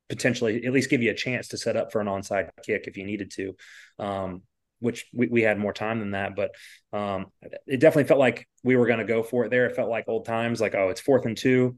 potentially 0.08 0.64
at 0.64 0.72
least 0.72 0.90
give 0.90 1.02
you 1.02 1.10
a 1.10 1.14
chance 1.14 1.48
to 1.48 1.58
set 1.58 1.76
up 1.76 1.92
for 1.92 2.00
an 2.00 2.06
onside 2.06 2.50
kick 2.64 2.86
if 2.86 2.96
you 2.96 3.04
needed 3.04 3.30
to. 3.32 3.54
Um, 3.98 4.42
which 4.80 5.06
we, 5.12 5.26
we 5.26 5.42
had 5.42 5.58
more 5.58 5.72
time 5.72 5.98
than 5.98 6.12
that, 6.12 6.36
but 6.36 6.52
um, 6.92 7.26
it 7.66 7.80
definitely 7.80 8.04
felt 8.04 8.20
like 8.20 8.46
we 8.62 8.76
were 8.76 8.86
going 8.86 9.00
to 9.00 9.04
go 9.04 9.24
for 9.24 9.44
it 9.44 9.50
there. 9.50 9.66
It 9.66 9.74
felt 9.74 9.90
like 9.90 10.04
old 10.06 10.24
times, 10.24 10.60
like, 10.60 10.76
oh, 10.76 10.90
it's 10.90 11.00
fourth 11.00 11.26
and 11.26 11.36
two 11.36 11.76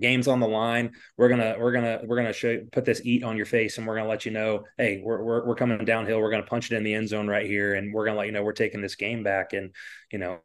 games 0.00 0.28
on 0.28 0.40
the 0.40 0.48
line. 0.48 0.92
We're 1.16 1.28
gonna 1.28 1.56
we're 1.58 1.72
gonna 1.72 2.00
we're 2.04 2.16
gonna 2.16 2.32
show 2.32 2.60
put 2.72 2.84
this 2.84 3.02
eat 3.04 3.22
on 3.22 3.36
your 3.36 3.46
face 3.46 3.78
and 3.78 3.86
we're 3.86 3.96
gonna 3.96 4.08
let 4.08 4.24
you 4.24 4.32
know 4.32 4.64
hey 4.78 5.02
we're, 5.04 5.22
we're, 5.22 5.46
we're 5.46 5.54
coming 5.54 5.84
downhill. 5.84 6.20
We're 6.20 6.30
gonna 6.30 6.44
punch 6.44 6.70
it 6.70 6.76
in 6.76 6.84
the 6.84 6.94
end 6.94 7.08
zone 7.08 7.28
right 7.28 7.46
here 7.46 7.74
and 7.74 7.92
we're 7.92 8.04
gonna 8.04 8.18
let 8.18 8.26
you 8.26 8.32
know 8.32 8.42
we're 8.42 8.52
taking 8.52 8.80
this 8.80 8.94
game 8.94 9.22
back. 9.22 9.52
And 9.52 9.72
you 10.10 10.18
know 10.18 10.38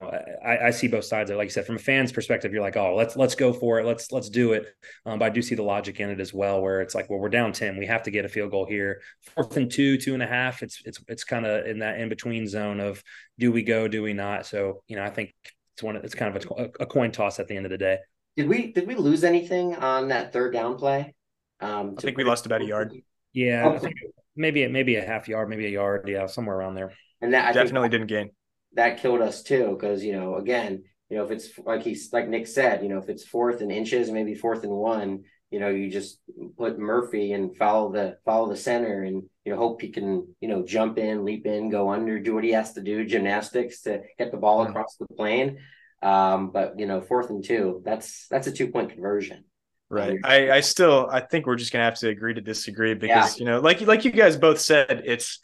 i, 0.46 0.68
I 0.68 0.72
see 0.72 0.88
both 0.88 1.06
sides 1.06 1.30
of 1.30 1.36
it. 1.36 1.38
Like 1.38 1.46
you 1.46 1.52
said 1.52 1.66
from 1.66 1.76
a 1.76 1.80
fan's 1.80 2.12
perspective 2.12 2.54
you're 2.54 2.62
like 2.62 2.78
oh 2.78 2.96
let's 2.96 3.16
let's 3.16 3.36
go 3.36 3.54
for 3.54 3.80
it. 3.80 3.86
Let's 3.86 4.12
let's 4.12 4.30
do 4.30 4.54
it. 4.54 4.68
Um, 5.06 5.20
but 5.20 5.26
i 5.26 5.30
do 5.30 5.42
see 5.42 5.56
the 5.56 5.64
logic 5.64 6.00
in 6.00 6.10
it 6.10 6.20
as 6.20 6.34
well 6.34 6.62
where 6.62 6.82
it's 6.82 6.96
like 6.96 7.10
well 7.10 7.20
we're 7.20 7.30
down 7.30 7.54
10 7.54 7.78
we 7.78 7.86
have 7.86 8.04
to 8.04 8.12
get 8.12 8.26
a 8.26 8.30
field 8.30 8.52
goal 8.52 8.66
here. 8.66 9.02
Fourth 9.34 9.56
and 9.58 9.72
two 9.72 9.98
two 9.98 10.14
and 10.14 10.24
a 10.24 10.28
half. 10.28 10.64
It's 10.64 10.82
it's 10.86 11.00
it's 11.08 11.24
kind 11.24 11.46
of 11.46 11.66
in 11.66 11.80
that 11.80 12.00
in 12.00 12.10
between 12.10 12.48
zone 12.48 12.80
of 12.80 13.02
do 13.40 13.52
we 13.52 13.64
go 13.64 13.88
do 13.88 14.04
we 14.04 14.14
not? 14.14 14.46
So 14.46 14.84
you 14.88 14.96
know 14.96 15.04
i 15.04 15.10
think 15.10 15.34
it's 15.74 15.84
one 15.84 15.96
it's 15.96 16.16
kind 16.16 16.36
of 16.36 16.46
a, 16.58 16.64
a 16.82 16.86
coin 16.86 17.12
toss 17.12 17.40
at 17.40 17.48
the 17.48 17.56
end 17.56 17.66
of 17.66 17.70
the 17.70 17.78
day 17.78 18.00
did 18.38 18.48
we 18.48 18.72
did 18.72 18.88
we 18.88 18.96
lose 18.96 19.24
anything 19.24 19.76
on 19.76 20.10
that 20.10 20.32
third 20.32 20.54
down 20.54 20.78
play? 20.78 21.14
Um, 21.60 21.96
I 21.98 22.02
think 22.02 22.18
we 22.18 22.24
lost 22.24 22.46
about 22.46 22.62
a 22.62 22.66
yard. 22.66 22.94
Yeah, 23.34 23.68
okay. 23.68 23.92
maybe 24.36 24.66
maybe 24.68 24.96
a 24.96 25.06
half 25.06 25.28
yard, 25.28 25.50
maybe 25.50 25.66
a 25.66 25.72
yard, 25.72 26.08
yeah, 26.08 26.28
somewhere 26.28 26.56
around 26.56 26.76
there. 26.76 26.94
And 27.20 27.34
that 27.34 27.46
I 27.46 27.52
definitely 27.52 27.90
didn't 27.90 28.08
gain. 28.08 28.30
That 28.74 29.00
killed 29.00 29.22
us 29.22 29.42
too, 29.42 29.76
because 29.78 30.04
you 30.04 30.14
know, 30.14 30.36
again, 30.36 30.84
you 31.10 31.18
know, 31.18 31.26
if 31.26 31.32
it's 31.32 31.50
like 31.66 31.82
he's 31.82 32.14
like 32.14 32.30
Nick 32.30 32.46
said, 32.46 32.84
you 32.84 32.90
know, 32.90 33.00
if 33.00 33.10
it's 33.10 33.26
fourth 33.26 33.62
and 33.62 33.72
inches, 33.72 34.12
maybe 34.12 34.36
fourth 34.36 34.64
and 34.64 34.72
one, 34.72 35.24
you 35.50 35.60
know, 35.60 35.70
you 35.70 35.90
just 35.90 36.20
put 36.58 36.78
Murphy 36.78 37.34
and 37.34 37.58
follow 37.58 37.92
the 37.92 38.18
follow 38.24 38.48
the 38.50 38.56
center, 38.56 39.02
and 39.02 39.24
you 39.46 39.52
know, 39.52 39.58
hope 39.58 39.82
he 39.82 39.90
can, 39.90 40.28
you 40.42 40.48
know, 40.48 40.64
jump 40.64 41.00
in, 41.00 41.26
leap 41.26 41.48
in, 41.48 41.70
go 41.70 41.90
under, 41.90 42.20
do 42.20 42.36
what 42.36 42.44
he 42.44 42.52
has 42.52 42.74
to 42.74 42.82
do, 42.82 43.04
gymnastics 43.04 43.82
to 43.82 44.04
get 44.20 44.32
the 44.32 44.38
ball 44.38 44.62
across 44.62 44.96
the 44.98 45.08
plane. 45.16 45.58
Um, 46.02 46.52
but 46.52 46.80
you 46.80 46.86
know, 46.86 47.02
fourth 47.02 47.30
and 47.30 47.44
two, 47.44 47.82
that's 47.84 48.28
that's 48.30 48.48
a 48.48 48.52
two 48.52 48.70
point 48.70 48.92
conversion. 48.92 49.46
Right. 49.90 50.20
I, 50.24 50.52
I 50.52 50.60
still 50.60 51.08
I 51.10 51.22
think 51.22 51.46
we're 51.46 51.56
just 51.56 51.72
gonna 51.72 51.86
have 51.86 52.00
to 52.00 52.10
agree 52.10 52.34
to 52.34 52.42
disagree 52.42 52.94
because 52.94 53.40
yeah. 53.40 53.40
you 53.40 53.46
know, 53.50 53.60
like 53.60 53.82
like 53.82 54.06
you 54.06 54.12
guys 54.12 54.38
both 54.38 54.60
said, 54.60 55.04
it's 55.06 55.40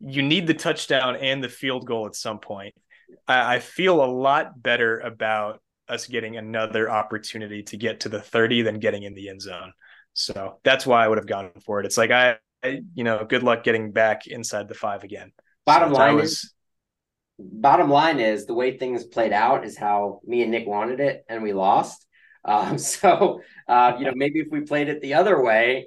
you 0.00 0.22
need 0.22 0.46
the 0.46 0.54
touchdown 0.54 1.16
and 1.16 1.42
the 1.42 1.48
field 1.48 1.86
goal 1.86 2.06
at 2.06 2.14
some 2.14 2.38
point. 2.38 2.74
I, 3.26 3.56
I 3.56 3.58
feel 3.60 4.04
a 4.04 4.06
lot 4.06 4.60
better 4.60 5.00
about 5.00 5.60
us 5.88 6.06
getting 6.06 6.36
another 6.36 6.90
opportunity 6.90 7.62
to 7.64 7.76
get 7.76 8.00
to 8.00 8.08
the 8.08 8.20
30 8.20 8.62
than 8.62 8.78
getting 8.78 9.02
in 9.04 9.14
the 9.14 9.28
end 9.28 9.42
zone. 9.42 9.72
So 10.14 10.58
that's 10.64 10.86
why 10.86 11.04
I 11.04 11.08
would 11.08 11.18
have 11.18 11.26
gone 11.26 11.50
for 11.64 11.80
it. 11.80 11.86
It's 11.86 11.96
like 11.96 12.10
I, 12.10 12.36
I 12.62 12.82
you 12.94 13.04
know, 13.04 13.24
good 13.24 13.42
luck 13.42 13.64
getting 13.64 13.92
back 13.92 14.26
inside 14.26 14.68
the 14.68 14.74
five 14.74 15.04
again. 15.04 15.32
Bottom 15.64 15.92
so 15.92 15.98
line 15.98 16.16
was, 16.16 16.32
is 16.32 16.54
bottom 17.38 17.90
line 17.90 18.20
is 18.20 18.46
the 18.46 18.54
way 18.54 18.76
things 18.76 19.04
played 19.04 19.32
out 19.32 19.64
is 19.64 19.76
how 19.76 20.20
me 20.24 20.42
and 20.42 20.50
Nick 20.50 20.66
wanted 20.66 21.00
it 21.00 21.24
and 21.28 21.42
we 21.42 21.52
lost. 21.52 22.06
Um, 22.44 22.76
so 22.76 23.40
uh, 23.68 23.92
you 24.00 24.04
know, 24.04 24.14
maybe 24.16 24.40
if 24.40 24.48
we 24.50 24.62
played 24.62 24.88
it 24.88 25.00
the 25.00 25.14
other 25.14 25.40
way 25.40 25.86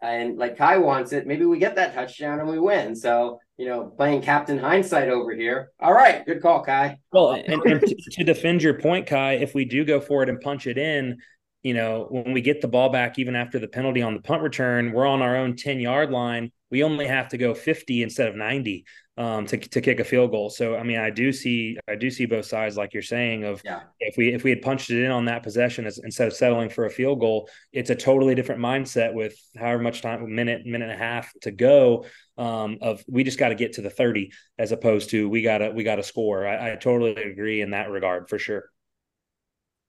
and 0.00 0.38
like 0.38 0.56
Kai 0.56 0.78
wants 0.78 1.12
it, 1.12 1.26
maybe 1.26 1.44
we 1.44 1.58
get 1.58 1.74
that 1.74 1.94
touchdown 1.94 2.38
and 2.38 2.48
we 2.48 2.60
win. 2.60 2.94
So 2.94 3.40
you 3.56 3.66
know, 3.66 3.86
playing 3.86 4.22
Captain 4.22 4.56
Hindsight 4.56 5.08
over 5.08 5.34
here. 5.34 5.72
All 5.80 5.92
right, 5.92 6.24
good 6.24 6.40
call, 6.40 6.62
Kai. 6.62 6.98
Well, 7.10 7.32
and, 7.32 7.60
and 7.62 7.80
to, 7.80 7.96
to 8.12 8.22
defend 8.22 8.62
your 8.62 8.74
point, 8.74 9.08
Kai, 9.08 9.32
if 9.32 9.52
we 9.52 9.64
do 9.64 9.84
go 9.84 9.98
for 9.98 10.22
it 10.22 10.28
and 10.28 10.40
punch 10.40 10.68
it 10.68 10.78
in, 10.78 11.18
you 11.62 11.74
know, 11.74 12.06
when 12.08 12.32
we 12.32 12.40
get 12.40 12.60
the 12.60 12.68
ball 12.68 12.90
back, 12.90 13.18
even 13.18 13.34
after 13.34 13.58
the 13.58 13.66
penalty 13.66 14.02
on 14.02 14.14
the 14.14 14.20
punt 14.20 14.42
return, 14.42 14.92
we're 14.92 15.06
on 15.06 15.22
our 15.22 15.36
own 15.36 15.56
10 15.56 15.80
yard 15.80 16.10
line. 16.10 16.52
We 16.70 16.82
only 16.82 17.06
have 17.06 17.30
to 17.30 17.38
go 17.38 17.54
50 17.54 18.02
instead 18.02 18.28
of 18.28 18.36
90 18.36 18.84
um, 19.18 19.46
to, 19.46 19.56
to 19.56 19.80
kick 19.80 19.98
a 19.98 20.04
field 20.04 20.30
goal. 20.30 20.50
So, 20.50 20.76
I 20.76 20.82
mean, 20.82 20.98
I 20.98 21.10
do 21.10 21.32
see, 21.32 21.78
I 21.88 21.94
do 21.94 22.10
see 22.10 22.26
both 22.26 22.44
sides, 22.44 22.76
like 22.76 22.92
you're 22.92 23.02
saying, 23.02 23.44
of 23.44 23.62
yeah. 23.64 23.80
if 23.98 24.16
we, 24.18 24.34
if 24.34 24.44
we 24.44 24.50
had 24.50 24.60
punched 24.60 24.90
it 24.90 25.02
in 25.02 25.10
on 25.10 25.24
that 25.24 25.42
possession 25.42 25.86
as, 25.86 25.98
instead 25.98 26.28
of 26.28 26.34
settling 26.34 26.68
for 26.68 26.84
a 26.84 26.90
field 26.90 27.20
goal, 27.20 27.48
it's 27.72 27.88
a 27.88 27.94
totally 27.94 28.34
different 28.34 28.60
mindset 28.60 29.14
with 29.14 29.34
however 29.56 29.82
much 29.82 30.02
time, 30.02 30.34
minute, 30.34 30.66
minute 30.66 30.90
and 30.90 31.00
a 31.00 31.02
half 31.02 31.32
to 31.42 31.50
go 31.50 32.04
um, 32.36 32.78
of 32.82 33.02
we 33.08 33.24
just 33.24 33.38
got 33.38 33.48
to 33.48 33.54
get 33.54 33.74
to 33.74 33.82
the 33.82 33.90
30 33.90 34.32
as 34.58 34.72
opposed 34.72 35.10
to 35.10 35.28
we 35.28 35.40
got 35.40 35.58
to, 35.58 35.70
we 35.70 35.82
got 35.82 35.96
to 35.96 36.02
score. 36.02 36.46
I, 36.46 36.72
I 36.72 36.76
totally 36.76 37.14
agree 37.14 37.62
in 37.62 37.70
that 37.70 37.90
regard 37.90 38.28
for 38.28 38.38
sure. 38.38 38.70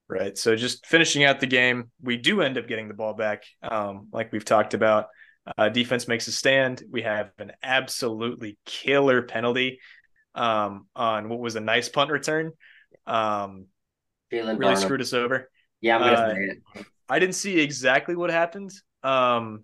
Right. 0.10 0.38
So 0.38 0.56
just 0.56 0.86
finishing 0.86 1.26
out 1.26 1.42
the 1.42 1.48
game, 1.48 1.92
we 2.02 2.16
do 2.16 2.42
end 2.42 2.58
up 2.58 2.70
getting 2.70 2.88
the 2.88 2.94
ball 2.94 3.14
back, 3.14 3.44
um, 3.62 4.08
like 4.14 4.32
we've 4.32 4.46
talked 4.46 4.74
about. 4.74 5.08
Uh, 5.58 5.70
defense 5.70 6.08
makes 6.08 6.28
a 6.28 6.32
stand. 6.32 6.84
We 6.92 7.04
have 7.04 7.32
an 7.40 7.54
absolutely 7.64 8.58
killer 8.66 9.22
penalty 9.22 9.80
um, 10.36 10.88
on 10.96 11.30
what 11.30 11.40
was 11.40 11.56
a 11.56 11.60
nice 11.60 11.90
punt 11.90 12.12
return. 12.12 12.52
Um, 13.06 13.68
really 14.32 14.56
Barnum. 14.56 14.76
screwed 14.76 15.02
us 15.02 15.14
over. 15.14 15.50
Yeah, 15.82 16.00
uh, 16.00 16.36
I 17.08 17.20
didn't 17.20 17.36
see 17.36 17.60
exactly 17.60 18.16
what 18.16 18.30
happened. 18.30 18.72
Um, 19.04 19.64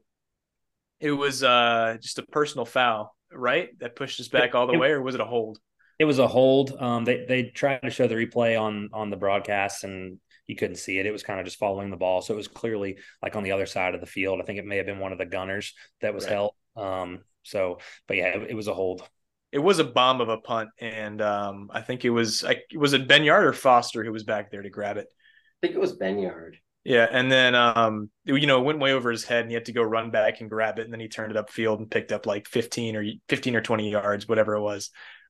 it 0.99 1.11
was 1.11 1.43
uh, 1.43 1.97
just 1.99 2.19
a 2.19 2.23
personal 2.23 2.65
foul, 2.65 3.15
right? 3.31 3.77
That 3.79 3.95
pushed 3.95 4.19
us 4.19 4.27
back 4.27 4.55
all 4.55 4.67
the 4.67 4.77
way, 4.77 4.91
or 4.91 5.01
was 5.01 5.15
it 5.15 5.21
a 5.21 5.25
hold? 5.25 5.59
It 5.99 6.05
was 6.05 6.19
a 6.19 6.27
hold. 6.27 6.75
Um, 6.79 7.03
they 7.03 7.25
they 7.25 7.43
tried 7.43 7.79
to 7.79 7.89
show 7.89 8.07
the 8.07 8.15
replay 8.15 8.59
on 8.59 8.89
on 8.93 9.09
the 9.09 9.17
broadcast, 9.17 9.83
and 9.83 10.19
you 10.47 10.55
couldn't 10.55 10.75
see 10.75 10.99
it. 10.99 11.05
It 11.05 11.11
was 11.11 11.23
kind 11.23 11.39
of 11.39 11.45
just 11.45 11.57
following 11.57 11.89
the 11.89 11.97
ball. 11.97 12.21
So 12.21 12.33
it 12.33 12.37
was 12.37 12.47
clearly 12.47 12.97
like 13.21 13.35
on 13.35 13.43
the 13.43 13.51
other 13.51 13.65
side 13.65 13.95
of 13.95 14.01
the 14.01 14.07
field. 14.07 14.41
I 14.41 14.45
think 14.45 14.59
it 14.59 14.65
may 14.65 14.77
have 14.77 14.85
been 14.85 14.99
one 14.99 15.11
of 15.11 15.17
the 15.17 15.25
gunners 15.25 15.73
that 16.01 16.13
was 16.13 16.25
right. 16.25 16.33
held. 16.33 16.53
Um, 16.75 17.19
so, 17.43 17.79
but 18.07 18.17
yeah, 18.17 18.37
it, 18.37 18.51
it, 18.51 18.55
was 18.55 18.67
a 18.67 18.73
hold. 18.73 19.07
It 19.51 19.59
was 19.59 19.79
a 19.79 19.83
bomb 19.83 20.21
of 20.21 20.29
a 20.29 20.37
punt, 20.37 20.69
and 20.79 21.21
um, 21.21 21.69
I 21.73 21.81
think 21.81 22.05
it 22.05 22.09
was 22.09 22.43
I, 22.43 22.61
was 22.75 22.93
it 22.93 23.07
Benyard 23.07 23.43
or 23.43 23.53
Foster 23.53 24.03
who 24.03 24.11
was 24.11 24.23
back 24.23 24.51
there 24.51 24.61
to 24.61 24.69
grab 24.69 24.97
it. 24.97 25.07
I 25.09 25.67
think 25.67 25.75
it 25.75 25.81
was 25.81 25.97
Benyard. 25.97 26.55
Yeah, 26.83 27.07
and 27.09 27.31
then 27.31 27.55
um, 27.55 28.09
you 28.25 28.45
know, 28.45 28.59
it 28.59 28.65
went 28.65 28.79
way 28.79 28.91
over 28.91 29.09
his 29.11 29.23
head, 29.23 29.41
and 29.41 29.49
he 29.49 29.53
had 29.53 29.65
to 29.65 29.71
go 29.71 29.83
run 29.83 30.11
back 30.11 30.41
and 30.41 30.49
grab 30.49 30.79
it, 30.79 30.83
and 30.83 30.91
then 30.91 30.99
he 30.99 31.07
turned 31.07 31.31
it 31.31 31.37
up 31.37 31.49
field 31.49 31.79
and 31.79 31.89
picked 31.89 32.11
up 32.11 32.25
like 32.25 32.47
fifteen 32.47 32.95
or 32.95 33.05
fifteen 33.29 33.55
or 33.55 33.61
twenty 33.61 33.89
yards, 33.89 34.27
whatever 34.27 34.55
it 34.55 34.61
was. 34.61 34.89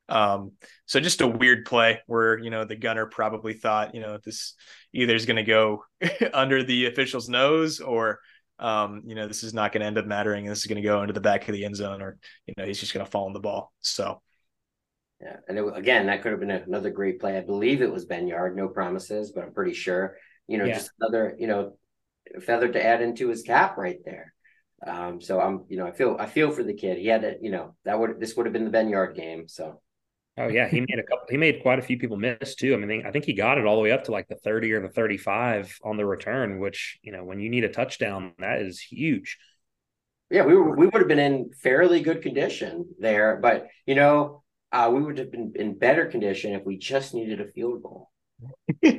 Um, 0.10 0.52
so 0.86 1.00
just 1.00 1.22
a 1.22 1.28
weird 1.28 1.66
play 1.66 2.02
where 2.08 2.38
you 2.38 2.50
know 2.50 2.66
the 2.66 2.76
gunner 2.76 3.06
probably 3.06 3.54
thought 3.54 3.96
you 3.96 4.02
know 4.02 4.20
this 4.24 4.56
either 4.94 5.16
is 5.16 5.26
going 5.26 5.38
to 5.38 5.44
go 5.44 5.86
under 6.34 6.64
the 6.64 6.88
official's 6.88 7.30
nose 7.30 7.80
or 7.80 8.20
um, 8.60 9.04
you 9.06 9.16
know 9.16 9.28
this 9.28 9.44
is 9.44 9.54
not 9.54 9.72
going 9.72 9.82
to 9.82 9.88
end 9.88 9.98
up 9.98 10.06
mattering. 10.06 10.46
This 10.46 10.60
is 10.60 10.66
going 10.66 10.82
to 10.82 10.88
go 10.88 11.02
into 11.02 11.14
the 11.14 11.22
back 11.22 11.48
of 11.48 11.54
the 11.54 11.66
end 11.66 11.76
zone 11.76 12.02
or 12.02 12.18
you 12.46 12.54
know 12.58 12.66
he's 12.66 12.80
just 12.80 12.94
going 12.94 13.06
to 13.06 13.12
fall 13.12 13.26
on 13.26 13.34
the 13.34 13.40
ball. 13.40 13.72
So 13.80 14.22
yeah, 15.22 15.38
and 15.48 15.58
it, 15.58 15.66
again 15.78 16.08
that 16.08 16.22
could 16.22 16.32
have 16.32 16.42
been 16.42 16.52
another 16.52 16.90
great 16.90 17.20
play. 17.20 17.38
I 17.38 17.42
believe 17.42 17.82
it 17.82 17.92
was 17.92 18.06
Benyard. 18.06 18.56
No 18.56 18.68
promises, 18.68 19.32
but 19.32 19.44
I'm 19.44 19.54
pretty 19.54 19.74
sure. 19.74 20.18
You 20.48 20.58
know, 20.58 20.66
yeah. 20.66 20.76
just 20.76 20.92
another 21.00 21.36
you 21.40 21.48
know 21.48 21.78
feather 22.42 22.68
to 22.68 22.84
add 22.84 23.02
into 23.02 23.30
his 23.30 23.42
cap 23.42 23.78
right 23.78 24.00
there. 24.04 24.34
Um, 24.86 25.22
so 25.22 25.40
I'm, 25.40 25.64
you 25.70 25.78
know, 25.78 25.88
I 25.88 25.92
feel 25.92 26.18
I 26.20 26.26
feel 26.26 26.52
for 26.52 26.64
the 26.64 26.74
kid. 26.74 26.98
He 26.98 27.08
had 27.08 27.22
to, 27.22 27.36
you 27.42 27.52
know, 27.52 27.76
that 27.86 27.98
would 28.00 28.20
this 28.20 28.36
would 28.36 28.46
have 28.46 28.54
been 28.54 28.66
the 28.66 28.72
Benyard 28.72 29.16
game. 29.16 29.48
So 29.48 29.82
Oh 30.38 30.48
yeah, 30.48 30.68
he 30.68 30.80
made 30.80 30.98
a 30.98 31.04
couple. 31.04 31.28
He 31.30 31.38
made 31.38 31.62
quite 31.62 31.78
a 31.78 31.84
few 31.84 32.00
people 32.00 32.18
miss 32.18 32.56
too. 32.56 32.74
I 32.74 32.78
mean, 32.78 33.06
I 33.06 33.12
think 33.12 33.26
he 33.26 33.34
got 33.34 33.60
it 33.60 33.66
all 33.66 33.76
the 33.76 33.82
way 33.82 33.92
up 33.92 34.06
to 34.06 34.12
like 34.12 34.28
the 34.28 34.36
thirty 34.36 34.72
or 34.72 34.82
the 34.82 34.90
thirty-five 34.90 35.78
on 35.84 35.96
the 35.96 36.06
return, 36.06 36.60
which 36.60 36.98
you 37.04 37.12
know, 37.12 37.24
when 37.24 37.40
you 37.40 37.50
need 37.50 37.64
a 37.64 37.70
touchdown, 37.70 38.34
that 38.40 38.62
is 38.62 38.80
huge. 38.80 39.38
Yeah, 40.32 40.46
we 40.46 40.56
were, 40.56 40.76
we 40.76 40.88
would 40.88 41.02
have 41.02 41.08
been 41.08 41.20
in 41.20 41.52
fairly 41.62 42.02
good 42.02 42.24
condition 42.24 42.90
there, 42.98 43.38
but 43.40 43.68
you 43.86 43.94
know, 43.94 44.44
uh, 44.72 44.90
we 44.92 45.04
would 45.04 45.20
have 45.20 45.32
been 45.32 45.54
in 45.56 45.78
better 45.78 46.08
condition 46.08 46.54
if 46.54 46.66
we 46.66 46.78
just 46.78 47.14
needed 47.14 47.40
a 47.40 47.52
field 47.52 47.84
goal. 47.84 48.10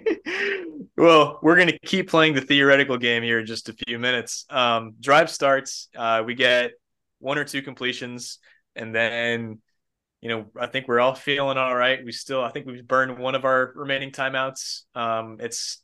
well, 0.97 1.41
we're 1.43 1.57
going 1.57 1.69
to 1.69 1.79
keep 1.81 2.09
playing 2.09 2.35
the 2.35 2.41
theoretical 2.41 2.97
game 2.97 3.25
here 3.25 3.41
in 3.41 3.47
just 3.47 3.69
a 3.69 3.75
few 3.87 3.99
minutes. 3.99 4.47
Um, 4.49 4.95
drive 5.01 5.29
starts. 5.29 5.89
Uh, 5.97 6.23
we 6.25 6.35
get 6.35 6.71
one 7.19 7.39
or 7.39 7.45
two 7.45 7.63
completions, 7.63 8.39
and 8.77 8.95
then 8.95 9.59
you 10.25 10.31
know, 10.31 10.47
I 10.59 10.69
think 10.69 10.89
we're 10.89 11.01
all 11.01 11.15
feeling 11.15 11.59
all 11.59 11.77
right. 11.77 12.03
We 12.03 12.11
still, 12.11 12.43
I 12.43 12.51
think 12.51 12.65
we've 12.65 12.89
burned 12.89 13.19
one 13.19 13.35
of 13.35 13.45
our 13.45 13.75
remaining 13.77 14.11
timeouts. 14.11 14.85
Um, 14.95 15.37
it's, 15.39 15.83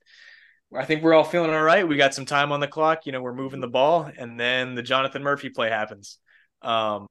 I 0.74 0.86
think 0.86 1.03
we're 1.03 1.12
all 1.12 1.24
feeling 1.24 1.51
all 1.51 1.62
right. 1.62 1.86
We 1.86 1.99
got 1.99 2.14
some 2.14 2.24
time 2.24 2.51
on 2.51 2.59
the 2.59 2.66
clock. 2.66 3.05
You 3.05 3.12
know, 3.12 3.20
we're 3.20 3.34
moving 3.34 3.61
the 3.61 3.68
ball, 3.68 4.11
and 4.16 4.41
then 4.41 4.74
the 4.74 4.82
Jonathan 4.82 5.22
Murphy 5.22 5.51
play 5.51 5.68
happens. 5.68 6.16
Um, 6.62 7.07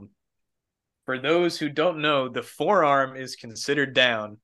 for 1.05 1.19
those 1.19 1.59
who 1.59 1.69
don't 1.69 2.01
know, 2.01 2.30
the 2.30 2.41
forearm 2.41 3.15
is 3.15 3.36
considered 3.36 3.93
down 3.93 4.39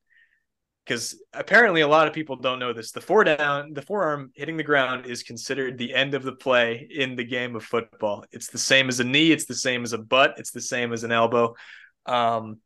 because 0.85 1.19
apparently 1.33 1.81
a 1.81 1.87
lot 1.87 2.07
of 2.07 2.13
people 2.13 2.35
don't 2.35 2.59
know 2.59 2.71
this. 2.71 2.91
The 2.91 3.01
four 3.01 3.23
down, 3.23 3.73
the 3.73 3.81
forearm 3.81 4.29
hitting 4.35 4.57
the 4.57 4.63
ground 4.63 5.07
is 5.07 5.23
considered 5.23 5.79
the 5.79 5.95
end 5.95 6.13
of 6.13 6.21
the 6.21 6.33
play 6.33 6.87
in 6.91 7.15
the 7.15 7.23
game 7.23 7.55
of 7.55 7.63
football. 7.63 8.25
It's 8.31 8.51
the 8.51 8.59
same 8.59 8.89
as 8.89 8.99
a 8.99 9.03
knee. 9.03 9.31
It's 9.31 9.45
the 9.45 9.55
same 9.55 9.81
as 9.81 9.93
a 9.93 9.97
butt. 9.97 10.35
It's 10.37 10.51
the 10.51 10.61
same 10.61 10.93
as 10.93 11.03
an 11.03 11.11
elbow. 11.11 11.55
Um, 12.05 12.59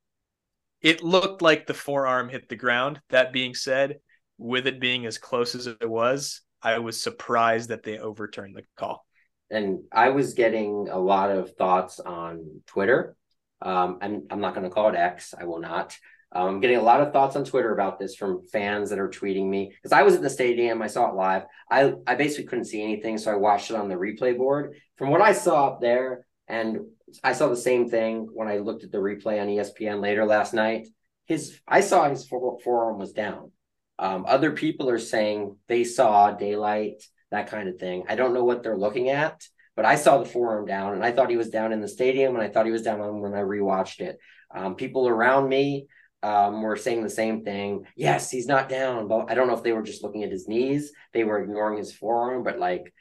it 0.82 1.04
looked 1.04 1.42
like 1.42 1.68
the 1.68 1.74
forearm 1.74 2.30
hit 2.30 2.50
the 2.50 2.56
ground. 2.56 3.02
That 3.10 3.34
being 3.34 3.54
said, 3.54 4.00
with 4.38 4.68
it 4.68 4.80
being 4.80 5.06
as 5.06 5.18
close 5.18 5.56
as 5.56 5.68
it 5.68 5.90
was, 5.90 6.42
I 6.62 6.80
was 6.80 7.02
surprised 7.02 7.70
that 7.70 7.84
they 7.84 8.00
overturned 8.00 8.56
the 8.56 8.64
call. 8.78 9.06
And 9.52 9.80
I 9.92 10.10
was 10.10 10.34
getting 10.34 10.88
a 10.90 10.98
lot 10.98 11.32
of 11.32 11.56
thoughts 11.56 12.00
on 12.00 12.62
Twitter. 12.68 13.16
Um, 13.62 13.98
I'm, 14.02 14.28
I'm 14.30 14.42
not 14.42 14.54
going 14.54 14.64
to 14.64 14.70
call 14.70 14.90
it 14.90 14.96
X. 14.96 15.34
I 15.38 15.46
will 15.46 15.60
not. 15.60 15.98
Um, 16.32 16.48
I'm 16.48 16.60
getting 16.60 16.78
a 16.78 16.84
lot 16.84 17.02
of 17.02 17.12
thoughts 17.12 17.36
on 17.36 17.44
Twitter 17.44 17.74
about 17.74 17.98
this 17.98 18.16
from 18.16 18.46
fans 18.52 18.92
that 18.92 19.00
are 19.00 19.10
tweeting 19.10 19.50
me 19.50 19.74
because 19.76 19.92
I 19.92 20.04
was 20.04 20.14
at 20.16 20.22
the 20.22 20.30
stadium. 20.30 20.82
I 20.82 20.88
saw 20.88 21.10
it 21.10 21.16
live. 21.16 21.44
I, 21.72 21.94
I 22.06 22.16
basically 22.16 22.46
couldn't 22.46 22.66
see 22.66 22.84
anything, 22.84 23.18
so 23.18 23.32
I 23.32 23.36
watched 23.36 23.72
it 23.72 23.76
on 23.76 23.90
the 23.90 23.96
replay 23.96 24.38
board. 24.38 24.76
From 24.98 25.10
what 25.10 25.22
I 25.22 25.34
saw 25.34 25.68
up 25.68 25.82
there, 25.82 26.28
and 26.48 26.80
I 27.24 27.34
saw 27.34 27.48
the 27.48 27.56
same 27.56 27.90
thing 27.90 28.28
when 28.32 28.48
I 28.48 28.58
looked 28.58 28.84
at 28.84 28.92
the 28.92 28.98
replay 28.98 29.42
on 29.42 29.48
ESPN 29.48 30.02
later 30.02 30.26
last 30.26 30.54
night. 30.54 30.88
His 31.26 31.60
I 31.68 31.82
saw 31.82 32.10
his 32.10 32.28
forearm 32.28 32.98
was 32.98 33.12
down. 33.12 33.52
Um, 34.00 34.26
other 34.28 34.52
people 34.52 34.90
are 34.90 35.00
saying 35.00 35.58
they 35.68 35.84
saw 35.84 36.32
daylight, 36.32 37.04
that 37.32 37.48
kind 37.48 37.68
of 37.68 37.78
thing. 37.78 38.06
I 38.08 38.16
don't 38.16 38.34
know 38.34 38.46
what 38.46 38.64
they're 38.64 38.78
looking 38.78 39.10
at, 39.10 39.44
but 39.76 39.86
I 39.86 39.96
saw 39.96 40.18
the 40.18 40.30
forearm 40.30 40.66
down, 40.66 40.94
and 40.94 41.04
I 41.04 41.12
thought 41.12 41.30
he 41.30 41.38
was 41.38 41.50
down 41.50 41.74
in 41.74 41.82
the 41.82 41.88
stadium, 41.88 42.36
and 42.36 42.44
I 42.44 42.50
thought 42.50 42.66
he 42.66 42.72
was 42.72 42.82
down 42.82 43.22
when 43.22 43.34
I 43.34 43.42
rewatched 43.42 44.00
it. 44.00 44.18
Um, 44.54 44.76
people 44.76 45.08
around 45.08 45.50
me 45.50 45.88
um, 46.24 46.62
were 46.62 46.76
saying 46.76 47.04
the 47.04 47.10
same 47.10 47.44
thing. 47.44 47.86
Yes, 47.96 48.32
he's 48.32 48.48
not 48.48 48.70
down, 48.70 49.08
but 49.08 49.30
I 49.30 49.36
don't 49.36 49.48
know 49.48 49.56
if 49.56 49.64
they 49.64 49.74
were 49.74 49.84
just 49.84 50.04
looking 50.04 50.24
at 50.24 50.32
his 50.32 50.48
knees. 50.48 50.92
They 51.14 51.24
were 51.24 51.42
ignoring 51.42 51.78
his 51.78 51.94
forearm, 51.94 52.44
but 52.44 52.60
like 52.60 52.94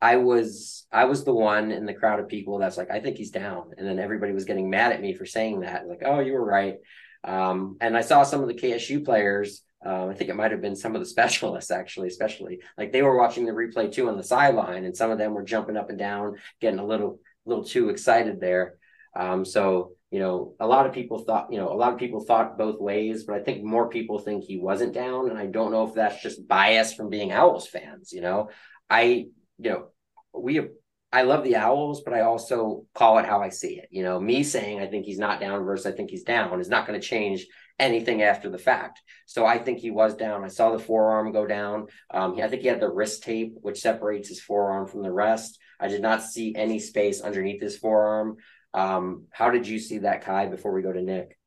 I 0.00 0.16
was 0.16 0.86
I 0.92 1.06
was 1.06 1.24
the 1.24 1.32
one 1.32 1.72
in 1.72 1.86
the 1.86 1.94
crowd 1.94 2.20
of 2.20 2.28
people 2.28 2.58
that's 2.58 2.76
like, 2.76 2.90
I 2.90 3.00
think 3.00 3.16
he's 3.16 3.30
down. 3.30 3.72
And 3.76 3.86
then 3.86 3.98
everybody 3.98 4.32
was 4.32 4.44
getting 4.44 4.70
mad 4.70 4.92
at 4.92 5.00
me 5.00 5.14
for 5.14 5.26
saying 5.26 5.60
that. 5.60 5.88
Like, 5.88 6.02
oh, 6.04 6.20
you 6.20 6.32
were 6.32 6.44
right. 6.44 6.76
Um, 7.24 7.76
and 7.80 7.96
I 7.96 8.02
saw 8.02 8.22
some 8.22 8.42
of 8.42 8.48
the 8.48 8.54
KSU 8.54 9.04
players. 9.04 9.62
Uh, 9.84 10.06
I 10.06 10.14
think 10.14 10.30
it 10.30 10.36
might 10.36 10.52
have 10.52 10.60
been 10.60 10.76
some 10.76 10.94
of 10.94 11.00
the 11.00 11.06
specialists 11.16 11.70
actually, 11.70 12.08
especially 12.08 12.60
like 12.76 12.92
they 12.92 13.02
were 13.02 13.18
watching 13.18 13.46
the 13.46 13.52
replay 13.52 13.90
too 13.90 14.08
on 14.08 14.16
the 14.16 14.22
sideline, 14.22 14.84
and 14.84 14.96
some 14.96 15.10
of 15.10 15.18
them 15.18 15.34
were 15.34 15.44
jumping 15.44 15.76
up 15.76 15.90
and 15.90 15.98
down, 15.98 16.36
getting 16.60 16.78
a 16.78 16.86
little 16.86 17.20
little 17.44 17.64
too 17.64 17.88
excited 17.90 18.40
there. 18.40 18.74
Um, 19.14 19.44
so 19.44 19.92
you 20.10 20.20
know, 20.20 20.54
a 20.60 20.66
lot 20.66 20.86
of 20.86 20.92
people 20.92 21.18
thought, 21.18 21.48
you 21.50 21.58
know, 21.58 21.72
a 21.72 21.74
lot 21.74 21.92
of 21.92 21.98
people 21.98 22.20
thought 22.20 22.56
both 22.56 22.80
ways, 22.80 23.24
but 23.24 23.34
I 23.34 23.40
think 23.40 23.64
more 23.64 23.88
people 23.88 24.18
think 24.18 24.44
he 24.44 24.56
wasn't 24.56 24.94
down, 24.94 25.30
and 25.30 25.38
I 25.38 25.46
don't 25.46 25.72
know 25.72 25.88
if 25.88 25.94
that's 25.94 26.22
just 26.22 26.46
bias 26.46 26.94
from 26.94 27.10
being 27.10 27.32
Owls 27.32 27.66
fans. 27.66 28.12
You 28.12 28.20
know, 28.20 28.50
I 28.88 29.26
you 29.58 29.70
know, 29.70 29.88
we 30.34 30.56
have, 30.56 30.68
I 31.12 31.22
love 31.22 31.44
the 31.44 31.56
Owls, 31.56 32.02
but 32.04 32.14
I 32.14 32.22
also 32.22 32.84
call 32.94 33.18
it 33.18 33.26
how 33.26 33.40
I 33.40 33.48
see 33.48 33.78
it. 33.78 33.88
You 33.90 34.02
know, 34.02 34.20
me 34.20 34.42
saying 34.42 34.80
I 34.80 34.86
think 34.86 35.06
he's 35.06 35.18
not 35.18 35.40
down 35.40 35.64
versus 35.64 35.86
I 35.86 35.92
think 35.92 36.10
he's 36.10 36.24
down 36.24 36.60
is 36.60 36.68
not 36.68 36.86
going 36.86 37.00
to 37.00 37.06
change 37.06 37.46
anything 37.78 38.22
after 38.22 38.50
the 38.50 38.58
fact. 38.58 39.00
So 39.26 39.46
I 39.46 39.58
think 39.58 39.78
he 39.78 39.90
was 39.90 40.14
down. 40.14 40.44
I 40.44 40.48
saw 40.48 40.72
the 40.72 40.78
forearm 40.78 41.32
go 41.32 41.46
down. 41.46 41.86
Um, 42.12 42.38
I 42.40 42.48
think 42.48 42.62
he 42.62 42.68
had 42.68 42.80
the 42.80 42.90
wrist 42.90 43.22
tape, 43.22 43.54
which 43.60 43.80
separates 43.80 44.28
his 44.28 44.40
forearm 44.40 44.88
from 44.88 45.02
the 45.02 45.12
rest. 45.12 45.58
I 45.78 45.88
did 45.88 46.02
not 46.02 46.22
see 46.22 46.54
any 46.54 46.78
space 46.78 47.20
underneath 47.20 47.60
his 47.60 47.76
forearm. 47.76 48.36
Um, 48.74 49.26
how 49.30 49.50
did 49.50 49.66
you 49.66 49.78
see 49.78 49.98
that, 49.98 50.24
Kai, 50.24 50.46
before 50.46 50.72
we 50.72 50.82
go 50.82 50.92
to 50.92 51.02
Nick? 51.02 51.38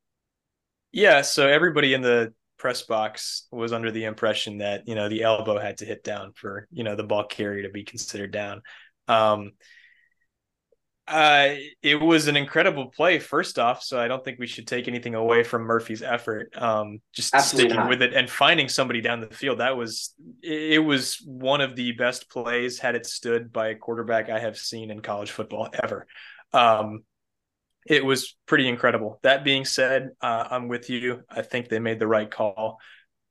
Yeah, 0.91 1.22
so 1.22 1.48
everybody 1.48 1.94
in 1.94 2.02
the 2.02 2.34
press 2.60 2.84
box 2.84 3.48
was 3.52 3.73
under 3.73 3.90
the 3.90 4.03
impression 4.03 4.60
that, 4.60 4.88
you 4.88 4.94
know, 4.94 5.10
the 5.10 5.23
elbow 5.23 5.57
had 5.57 5.77
to 5.80 5.86
hit 5.86 6.03
down 6.03 6.34
for, 6.34 6.68
you 6.72 6.84
know, 6.84 6.95
the 6.95 7.03
ball 7.03 7.23
carrier 7.23 7.64
to 7.64 7.69
be 7.69 7.84
considered 7.84 8.31
down. 8.31 8.61
Um, 9.07 9.53
uh, 11.07 11.56
it 11.81 11.99
was 11.99 12.27
an 12.27 12.38
incredible 12.38 12.86
play, 12.86 13.18
first 13.18 13.57
off. 13.57 13.81
So 13.81 13.99
I 13.99 14.07
don't 14.07 14.23
think 14.23 14.38
we 14.38 14.45
should 14.45 14.68
take 14.68 14.88
anything 14.88 15.15
away 15.15 15.44
from 15.44 15.64
Murphy's 15.64 16.03
effort. 16.03 16.53
Um, 16.56 16.99
just 17.14 17.34
Absolutely 17.34 17.72
sticking 17.72 17.84
not. 17.84 17.90
with 17.90 18.03
it 18.03 18.14
and 18.14 18.30
finding 18.30 18.69
somebody 18.69 19.02
down 19.02 19.19
the 19.19 19.27
field. 19.27 19.60
That 19.60 19.76
was 19.76 20.14
it 20.44 20.84
was 20.84 21.19
one 21.26 21.61
of 21.61 21.76
the 21.76 21.94
best 21.94 22.30
plays 22.30 22.77
had 22.77 22.94
it 22.94 23.07
stood 23.07 23.52
by 23.52 23.69
a 23.69 23.76
quarterback 23.76 24.30
I 24.30 24.38
have 24.40 24.57
seen 24.57 24.91
in 24.91 25.02
college 25.02 25.31
football 25.31 25.69
ever. 25.73 26.06
Um, 26.53 27.03
it 27.85 28.03
was 28.03 28.35
pretty 28.45 28.68
incredible. 28.68 29.19
That 29.23 29.43
being 29.43 29.65
said, 29.65 30.10
uh, 30.22 30.47
I'm 30.51 30.68
with 30.68 30.89
you. 30.89 31.22
I 31.30 31.41
think 31.41 31.69
they 31.69 31.80
made 31.80 31.99
the 31.99 32.07
right 32.07 32.30
call 32.30 32.80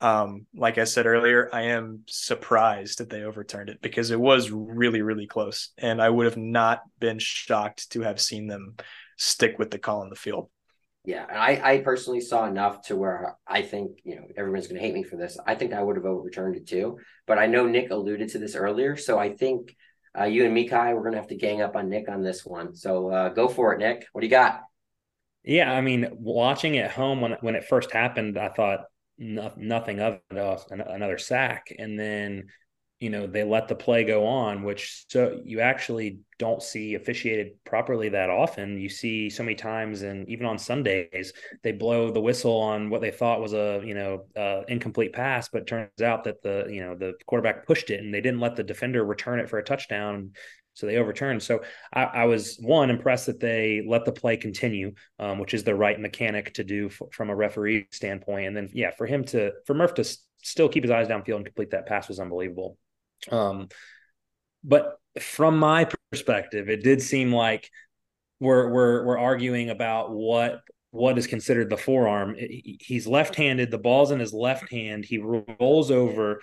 um, 0.01 0.47
like 0.55 0.79
I 0.79 0.85
said 0.85 1.07
earlier, 1.07 1.49
I 1.53 1.63
am 1.63 2.05
surprised 2.07 2.99
that 2.99 3.11
they 3.11 3.23
overturned 3.23 3.69
it 3.69 3.81
because 3.83 4.11
it 4.11 4.21
was 4.21 4.51
really, 4.51 5.03
really 5.03 5.27
close. 5.27 5.71
And 5.77 6.01
I 6.01 6.09
would 6.09 6.27
have 6.27 6.37
not 6.37 6.83
been 7.01 7.19
shocked 7.19 7.91
to 7.93 8.03
have 8.03 8.21
seen 8.21 8.47
them 8.47 8.77
stick 9.17 9.59
with 9.59 9.71
the 9.71 9.79
call 9.79 10.03
in 10.03 10.09
the 10.09 10.17
field. 10.17 10.51
Yeah, 11.05 11.27
I, 11.29 11.75
I 11.75 11.79
personally 11.79 12.21
saw 12.21 12.47
enough 12.47 12.83
to 12.89 12.97
where 12.97 13.37
I 13.47 13.63
think, 13.63 13.99
you 14.05 14.17
know, 14.17 14.25
everyone's 14.37 14.67
going 14.67 14.81
to 14.81 14.87
hate 14.87 14.95
me 14.95 15.05
for 15.05 15.17
this. 15.17 15.39
I 15.47 15.55
think 15.55 15.73
I 15.73 15.83
would 15.83 15.97
have 15.97 16.05
overturned 16.05 16.57
it 16.57 16.69
too. 16.69 16.99
But 17.27 17.39
I 17.39 17.47
know 17.47 17.67
Nick 17.67 17.91
alluded 17.91 18.29
to 18.31 18.39
this 18.39 18.55
earlier. 18.55 18.97
So 18.97 19.19
I 19.19 19.35
think 19.35 19.75
uh, 20.19 20.25
you 20.25 20.45
and 20.45 20.57
Mikai, 20.57 20.95
we're 20.95 21.01
going 21.01 21.13
to 21.13 21.19
have 21.19 21.29
to 21.29 21.37
gang 21.37 21.63
up 21.63 21.75
on 21.75 21.89
Nick 21.89 22.09
on 22.09 22.23
this 22.23 22.45
one. 22.45 22.75
So 22.75 23.09
uh, 23.09 23.29
go 23.31 23.49
for 23.49 23.75
it, 23.75 23.79
Nick. 23.79 24.07
What 24.13 24.21
do 24.21 24.27
you 24.27 24.31
got? 24.31 24.63
Yeah, 25.45 25.73
I 25.73 25.81
mean, 25.81 26.09
watching 26.13 26.77
at 26.79 26.91
home 26.91 27.21
when 27.21 27.33
when 27.41 27.55
it 27.55 27.65
first 27.65 27.91
happened, 27.93 28.39
I 28.39 28.49
thought 28.49 28.81
no, 29.17 29.53
nothing 29.57 30.01
of 30.01 30.21
it, 30.31 30.63
another 30.71 31.19
sack, 31.19 31.73
and 31.79 31.99
then 31.99 32.49
you 33.01 33.11
know 33.11 33.27
they 33.27 33.45
let 33.45 33.69
the 33.69 33.75
play 33.75 34.05
go 34.05 34.27
on, 34.27 34.63
which 34.65 35.05
so 35.09 35.41
you 35.45 35.61
actually 35.61 36.21
don't 36.39 36.63
see 36.63 36.95
officiated 36.95 37.53
properly 37.65 38.09
that 38.09 38.29
often. 38.29 38.79
You 38.79 38.89
see 38.89 39.31
so 39.31 39.45
many 39.45 39.55
times, 39.55 40.03
and 40.03 40.29
even 40.29 40.47
on 40.47 40.59
Sundays, 40.59 41.33
they 41.63 41.73
blow 41.73 42.11
the 42.11 42.21
whistle 42.21 42.57
on 42.57 42.91
what 42.91 43.01
they 43.01 43.13
thought 43.13 43.41
was 43.41 43.53
a 43.53 43.81
you 43.85 43.95
know 43.95 44.27
uh, 44.37 44.63
incomplete 44.67 45.13
pass, 45.13 45.49
but 45.49 45.67
turns 45.67 46.03
out 46.03 46.25
that 46.25 46.43
the 46.43 46.67
you 46.69 46.81
know 46.81 46.97
the 46.97 47.15
quarterback 47.27 47.67
pushed 47.67 47.91
it, 47.91 48.01
and 48.01 48.13
they 48.13 48.21
didn't 48.21 48.41
let 48.41 48.57
the 48.57 48.65
defender 48.65 49.05
return 49.05 49.39
it 49.39 49.49
for 49.49 49.59
a 49.59 49.65
touchdown. 49.65 50.33
So 50.75 50.87
they 50.87 50.97
overturned. 50.97 51.43
So 51.43 51.63
I, 51.93 52.05
I, 52.05 52.25
was 52.27 52.57
one 52.61 52.89
impressed 52.89 53.27
that 53.27 53.41
they 53.41 53.83
let 53.85 54.05
the 54.05 54.13
play 54.13 54.37
continue, 54.37 54.93
um, 55.19 55.41
which 55.41 55.53
is 55.53 55.65
the 55.65 55.75
right 55.75 55.99
mechanic 55.99 56.55
to 56.55 56.63
do 56.63 56.87
f- 56.87 57.03
from 57.11 57.31
a 57.31 57.35
referee 57.35 57.89
standpoint. 57.91 58.47
And 58.47 58.57
then 58.57 58.71
yeah, 58.73 58.93
for 58.93 59.05
him 59.05 59.25
to 59.25 59.55
for 59.67 59.75
Murph 59.75 59.95
to 59.95 60.05
still 60.43 60.69
keep 60.69 60.85
his 60.85 60.93
eyes 60.93 61.09
downfield 61.09 61.37
and 61.37 61.45
complete 61.45 61.73
that 61.73 61.87
pass 61.87 62.07
was 62.07 62.21
unbelievable. 62.21 62.79
Um, 63.31 63.69
but 64.65 64.97
from 65.21 65.59
my 65.59 65.89
perspective, 66.11 66.69
it 66.69 66.83
did 66.83 67.03
seem 67.03 67.33
like 67.33 67.71
we're 68.41 68.71
we're 68.71 69.05
we're 69.05 69.19
arguing 69.19 69.71
about 69.71 70.11
what 70.11 70.61
what 70.91 71.19
is 71.19 71.27
considered 71.27 71.71
the 71.71 71.77
forearm. 71.77 72.37
He's 72.39 73.07
left-handed. 73.07 73.71
The 73.71 73.79
ball's 73.79 74.11
in 74.11 74.21
his 74.21 74.33
left 74.33 74.71
hand. 74.71 75.05
He 75.05 75.19
rolls 75.19 75.91
over 75.91 76.41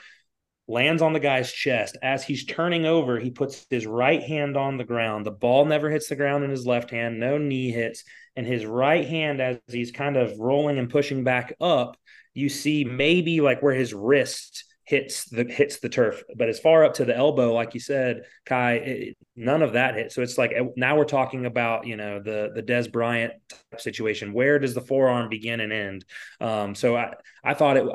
lands 0.67 1.01
on 1.01 1.13
the 1.13 1.19
guy's 1.19 1.51
chest. 1.51 1.97
As 2.01 2.23
he's 2.23 2.45
turning 2.45 2.85
over, 2.85 3.19
he 3.19 3.29
puts 3.29 3.65
his 3.69 3.85
right 3.85 4.21
hand 4.21 4.57
on 4.57 4.77
the 4.77 4.83
ground. 4.83 5.25
The 5.25 5.31
ball 5.31 5.65
never 5.65 5.89
hits 5.89 6.09
the 6.09 6.15
ground 6.15 6.43
in 6.43 6.49
his 6.49 6.65
left 6.65 6.91
hand, 6.91 7.19
no 7.19 7.37
knee 7.37 7.71
hits. 7.71 8.03
And 8.35 8.45
his 8.45 8.65
right 8.65 9.07
hand, 9.07 9.41
as 9.41 9.57
he's 9.67 9.91
kind 9.91 10.17
of 10.17 10.37
rolling 10.39 10.77
and 10.77 10.89
pushing 10.89 11.23
back 11.23 11.55
up, 11.61 11.97
you 12.33 12.49
see 12.49 12.83
maybe 12.83 13.41
like 13.41 13.61
where 13.61 13.73
his 13.73 13.93
wrist 13.93 14.65
hits 14.85 15.25
the 15.25 15.43
hits 15.43 15.79
the 15.79 15.89
turf. 15.89 16.23
But 16.35 16.49
as 16.49 16.59
far 16.59 16.83
up 16.83 16.95
to 16.95 17.05
the 17.05 17.15
elbow 17.15 17.53
like 17.53 17.73
you 17.73 17.79
said 17.79 18.23
kai 18.45 18.73
it, 18.73 19.17
none 19.35 19.61
of 19.61 19.73
that 19.73 19.95
hit 19.95 20.11
so 20.11 20.21
it's 20.21 20.37
like 20.37 20.53
now 20.77 20.95
we're 20.97 21.05
talking 21.05 21.45
about 21.45 21.87
you 21.87 21.97
know 21.97 22.19
the 22.19 22.51
the 22.53 22.63
Dez 22.63 22.91
Bryant 22.91 23.33
situation. 23.77 24.33
Where 24.33 24.59
does 24.59 24.73
the 24.73 24.81
forearm 24.81 25.29
begin 25.29 25.59
and 25.59 25.73
end? 25.73 26.05
Um, 26.39 26.75
so 26.75 26.95
i 26.95 27.13
i 27.43 27.53
thought 27.53 27.77
it 27.77 27.85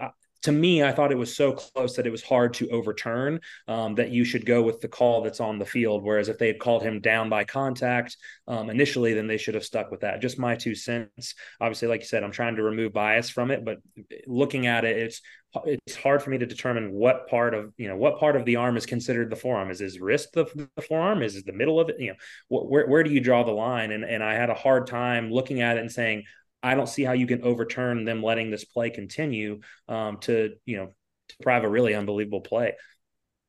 to 0.43 0.53
me, 0.53 0.83
I 0.83 0.93
thought 0.93 1.13
it 1.13 1.19
was 1.19 1.37
so 1.37 1.53
close 1.53 1.97
that 1.97 2.07
it 2.07 2.11
was 2.11 2.23
hard 2.23 2.55
to 2.55 2.69
overturn. 2.71 3.41
Um, 3.69 3.95
that 3.97 4.11
you 4.11 4.25
should 4.25 4.47
go 4.47 4.63
with 4.63 4.81
the 4.81 4.89
call 4.89 5.23
that's 5.23 5.41
on 5.41 5.59
the 5.59 5.67
field. 5.67 6.03
Whereas 6.03 6.29
if 6.29 6.39
they 6.39 6.47
had 6.47 6.59
called 6.59 6.83
him 6.83 7.01
down 7.01 7.29
by 7.29 7.45
contact 7.45 8.17
um, 8.49 8.71
initially, 8.71 9.15
then 9.15 9.27
they 9.27 9.37
should 9.37 9.55
have 9.55 9.65
stuck 9.65 9.91
with 9.91 10.01
that. 10.01 10.21
Just 10.23 10.39
my 10.39 10.57
two 10.57 10.75
cents. 10.75 11.35
Obviously, 11.61 11.89
like 11.89 12.01
you 12.01 12.07
said, 12.07 12.25
I'm 12.25 12.33
trying 12.33 12.57
to 12.57 12.63
remove 12.63 12.93
bias 12.93 13.29
from 13.29 13.51
it, 13.51 13.65
but 13.65 13.79
looking 14.27 14.67
at 14.67 14.85
it, 14.85 14.97
it's 14.97 15.21
it's 15.67 15.97
hard 15.97 16.23
for 16.23 16.31
me 16.31 16.39
to 16.39 16.47
determine 16.47 16.93
what 16.93 17.27
part 17.29 17.55
of 17.55 17.73
you 17.77 17.89
know 17.89 17.97
what 17.97 18.21
part 18.21 18.37
of 18.37 18.45
the 18.45 18.57
arm 18.57 18.77
is 18.77 18.87
considered 18.87 19.31
the 19.31 19.37
forearm. 19.37 19.71
Is 19.71 19.81
his 19.81 19.99
wrist 19.99 20.33
the, 20.33 20.69
the 20.77 20.83
forearm? 20.83 21.23
Is 21.23 21.37
it 21.37 21.45
the 21.45 21.53
middle 21.53 21.81
of 21.81 21.89
it? 21.89 21.97
You 21.99 22.11
know, 22.11 22.61
where 22.61 22.87
where 22.87 23.03
do 23.03 23.11
you 23.11 23.21
draw 23.21 23.43
the 23.43 23.51
line? 23.51 23.91
And 23.91 24.05
and 24.05 24.23
I 24.23 24.35
had 24.35 24.51
a 24.51 24.55
hard 24.55 24.87
time 24.87 25.31
looking 25.31 25.61
at 25.61 25.77
it 25.77 25.81
and 25.81 25.91
saying 25.91 26.25
I 26.63 26.75
don't 26.75 26.89
see 26.89 27.05
how 27.05 27.13
you 27.13 27.27
can 27.27 27.43
overturn 27.43 28.05
them 28.05 28.23
letting 28.23 28.51
this 28.51 28.65
play 28.65 28.91
continue 28.91 29.61
um, 29.89 30.19
to 30.19 30.55
you 30.67 30.77
know 30.77 30.95
deprive 31.39 31.65
a 31.65 31.69
really 31.69 31.95
unbelievable 31.95 32.41
play. 32.41 32.75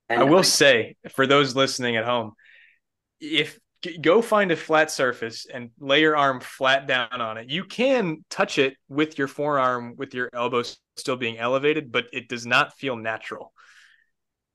And 0.09 0.21
I 0.21 0.23
will 0.25 0.43
say 0.43 0.97
for 1.11 1.25
those 1.25 1.55
listening 1.55 1.95
at 1.95 2.05
home, 2.05 2.33
if 3.19 3.57
go 4.01 4.21
find 4.21 4.51
a 4.51 4.55
flat 4.55 4.91
surface 4.91 5.45
and 5.51 5.71
lay 5.79 6.01
your 6.01 6.15
arm 6.15 6.39
flat 6.39 6.87
down 6.87 7.09
on 7.21 7.37
it, 7.37 7.49
you 7.49 7.63
can 7.63 8.23
touch 8.29 8.57
it 8.57 8.75
with 8.89 9.17
your 9.17 9.27
forearm 9.27 9.95
with 9.97 10.13
your 10.13 10.29
elbow 10.33 10.63
still 10.97 11.15
being 11.15 11.37
elevated, 11.37 11.91
but 11.91 12.05
it 12.13 12.27
does 12.27 12.45
not 12.45 12.77
feel 12.77 12.95
natural. 12.95 13.53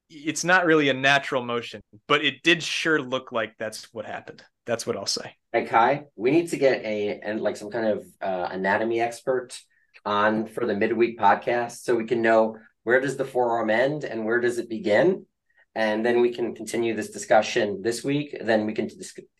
It's 0.09 0.45
not 0.45 0.67
really 0.67 0.89
a 0.89 0.95
natural 0.95 1.43
motion, 1.43 1.81
but 2.07 2.25
it 2.25 2.43
did 2.43 2.63
sure 2.63 3.01
look 3.01 3.33
like 3.33 3.55
that's 3.59 3.93
what 3.93 4.05
happened. 4.05 4.45
That's 4.65 4.87
what 4.87 4.97
I'll 4.97 5.07
say. 5.07 5.35
Kai, 5.65 6.05
we 6.17 6.31
need 6.31 6.51
to 6.51 6.57
get 6.57 6.85
a 6.85 7.21
and 7.23 7.41
like 7.41 7.57
some 7.57 7.71
kind 7.71 7.87
of 7.87 8.07
uh, 8.21 8.49
anatomy 8.51 9.01
expert 9.01 9.59
on 10.05 10.47
for 10.47 10.67
the 10.67 10.75
midweek 10.75 11.19
podcast 11.19 11.83
so 11.83 11.95
we 11.95 12.05
can 12.05 12.23
know 12.23 12.57
where 12.85 13.01
does 13.01 13.17
the 13.17 13.25
forearm 13.25 13.71
end 13.71 14.05
and 14.05 14.25
where 14.25 14.41
does 14.41 14.59
it 14.59 14.69
begin, 14.69 15.27
and 15.75 16.07
then 16.07 16.21
we 16.21 16.33
can 16.33 16.55
continue 16.55 16.95
this 16.95 17.11
discussion 17.11 17.83
this 17.83 18.03
week. 18.03 18.37
Then 18.41 18.65
we 18.65 18.73
can 18.73 18.89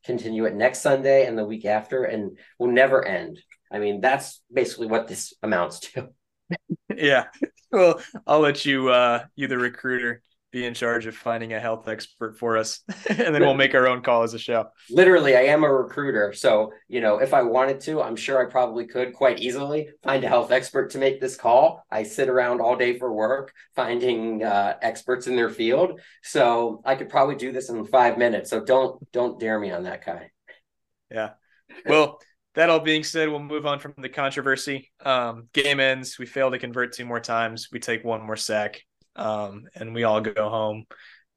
continue 0.05 0.45
it 0.45 0.55
next 0.55 0.81
Sunday 0.83 1.27
and 1.27 1.39
the 1.39 1.45
week 1.45 1.65
after, 1.65 2.05
and 2.05 2.37
we'll 2.59 2.73
never 2.73 3.05
end. 3.05 3.41
I 3.71 3.79
mean, 3.79 4.01
that's 4.01 4.43
basically 4.53 4.87
what 4.87 5.09
this 5.09 5.33
amounts 5.43 5.81
to. 5.81 6.09
yeah. 6.95 7.25
Well, 7.73 8.01
I'll 8.27 8.41
let 8.41 8.65
you, 8.65 8.91
uh, 8.91 9.25
you 9.35 9.49
the 9.49 9.59
recruiter, 9.59 10.23
be 10.53 10.65
in 10.65 10.75
charge 10.75 11.07
of 11.07 11.17
finding 11.17 11.53
a 11.53 11.61
health 11.61 11.89
expert 11.89 12.39
for 12.39 12.57
us 12.57 12.81
and 13.09 13.35
then 13.35 13.43
we'll 13.43 13.55
make 13.55 13.75
our 13.75 13.87
own 13.89 14.01
call 14.01 14.23
as 14.23 14.33
a 14.35 14.39
show 14.39 14.67
literally 14.91 15.37
i 15.37 15.41
am 15.41 15.65
a 15.65 15.73
recruiter 15.73 16.33
so 16.33 16.73
you 16.89 17.01
know 17.01 17.19
if 17.19 17.35
i 17.35 17.43
wanted 17.43 17.81
to 17.81 18.01
i'm 18.01 18.17
sure 18.17 18.45
i 18.45 18.51
probably 18.51 18.87
could 18.87 19.13
quite 19.13 19.41
easily 19.41 19.89
find 20.03 20.25
a 20.25 20.29
health 20.29 20.53
expert 20.53 20.91
to 20.91 20.99
make 20.99 21.21
this 21.21 21.37
call 21.37 21.85
i 21.91 22.03
sit 22.03 22.29
around 22.29 22.61
all 22.61 22.77
day 22.77 22.99
for 22.99 23.13
work 23.13 23.53
finding 23.75 24.43
uh, 24.43 24.77
experts 24.83 25.27
in 25.27 25.37
their 25.37 25.51
field 25.51 26.01
so 26.23 26.81
i 26.85 26.95
could 26.95 27.09
probably 27.09 27.35
do 27.37 27.53
this 27.53 27.69
in 27.69 27.85
five 27.85 28.17
minutes 28.17 28.49
so 28.51 28.65
don't 28.65 29.11
don't 29.13 29.41
dare 29.41 29.59
me 29.59 29.71
on 29.71 29.83
that 29.85 30.05
guy 30.05 30.31
yeah 31.11 31.31
well 31.87 32.19
that 32.55 32.71
all 32.71 32.81
being 32.81 33.05
said, 33.05 33.29
we'll 33.29 33.39
move 33.39 33.67
on 33.67 33.79
from 33.79 33.93
the 33.99 34.09
controversy. 34.09 34.91
Um, 35.05 35.49
game 35.53 35.79
ends. 35.79 36.19
We 36.19 36.25
fail 36.25 36.51
to 36.51 36.59
convert 36.59 36.95
two 36.95 37.05
more 37.05 37.21
times. 37.21 37.69
We 37.71 37.81
take 37.81 38.03
one 38.03 38.25
more 38.25 38.35
sack 38.35 38.81
um, 39.17 39.65
and 39.75 39.95
we 39.95 40.05
all 40.05 40.21
go 40.21 40.49
home 40.49 40.85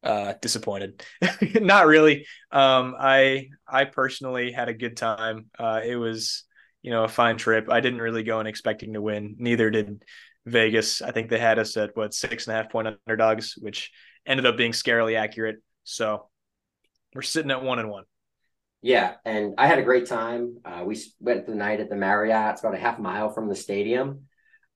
uh, 0.03 0.33
disappointed. 0.41 1.03
Not 1.61 1.87
really. 1.87 2.25
Um, 2.51 2.95
I 2.99 3.49
I 3.67 3.85
personally 3.85 4.51
had 4.51 4.69
a 4.69 4.73
good 4.73 4.97
time. 4.97 5.47
Uh, 5.57 5.81
it 5.83 5.95
was 5.95 6.43
you 6.81 6.91
know 6.91 7.03
a 7.03 7.09
fine 7.09 7.37
trip. 7.37 7.69
I 7.69 7.79
didn't 7.79 8.01
really 8.01 8.23
go 8.23 8.39
in 8.39 8.47
expecting 8.47 8.93
to 8.93 9.01
win. 9.01 9.35
Neither 9.39 9.69
did 9.69 10.03
Vegas. 10.45 11.01
I 11.01 11.11
think 11.11 11.29
they 11.29 11.39
had 11.39 11.59
us 11.59 11.75
at 11.77 11.95
what 11.95 12.13
six 12.13 12.47
and 12.47 12.55
a 12.55 12.61
half 12.61 12.71
point 12.71 12.87
underdogs, 13.07 13.55
which 13.57 13.91
ended 14.25 14.45
up 14.45 14.57
being 14.57 14.71
scarily 14.71 15.17
accurate. 15.17 15.57
So 15.83 16.29
we're 17.13 17.21
sitting 17.21 17.51
at 17.51 17.63
one 17.63 17.79
and 17.79 17.89
one. 17.89 18.03
Yeah, 18.81 19.15
and 19.25 19.55
I 19.57 19.67
had 19.67 19.79
a 19.79 19.83
great 19.83 20.07
time. 20.07 20.59
Uh, 20.63 20.83
we 20.85 20.95
spent 20.95 21.45
the 21.45 21.55
night 21.55 21.81
at 21.81 21.89
the 21.89 21.97
Marriott. 21.97 22.53
It's 22.53 22.61
about 22.61 22.75
a 22.75 22.79
half 22.79 22.97
mile 22.97 23.29
from 23.29 23.49
the 23.49 23.55
stadium. 23.55 24.28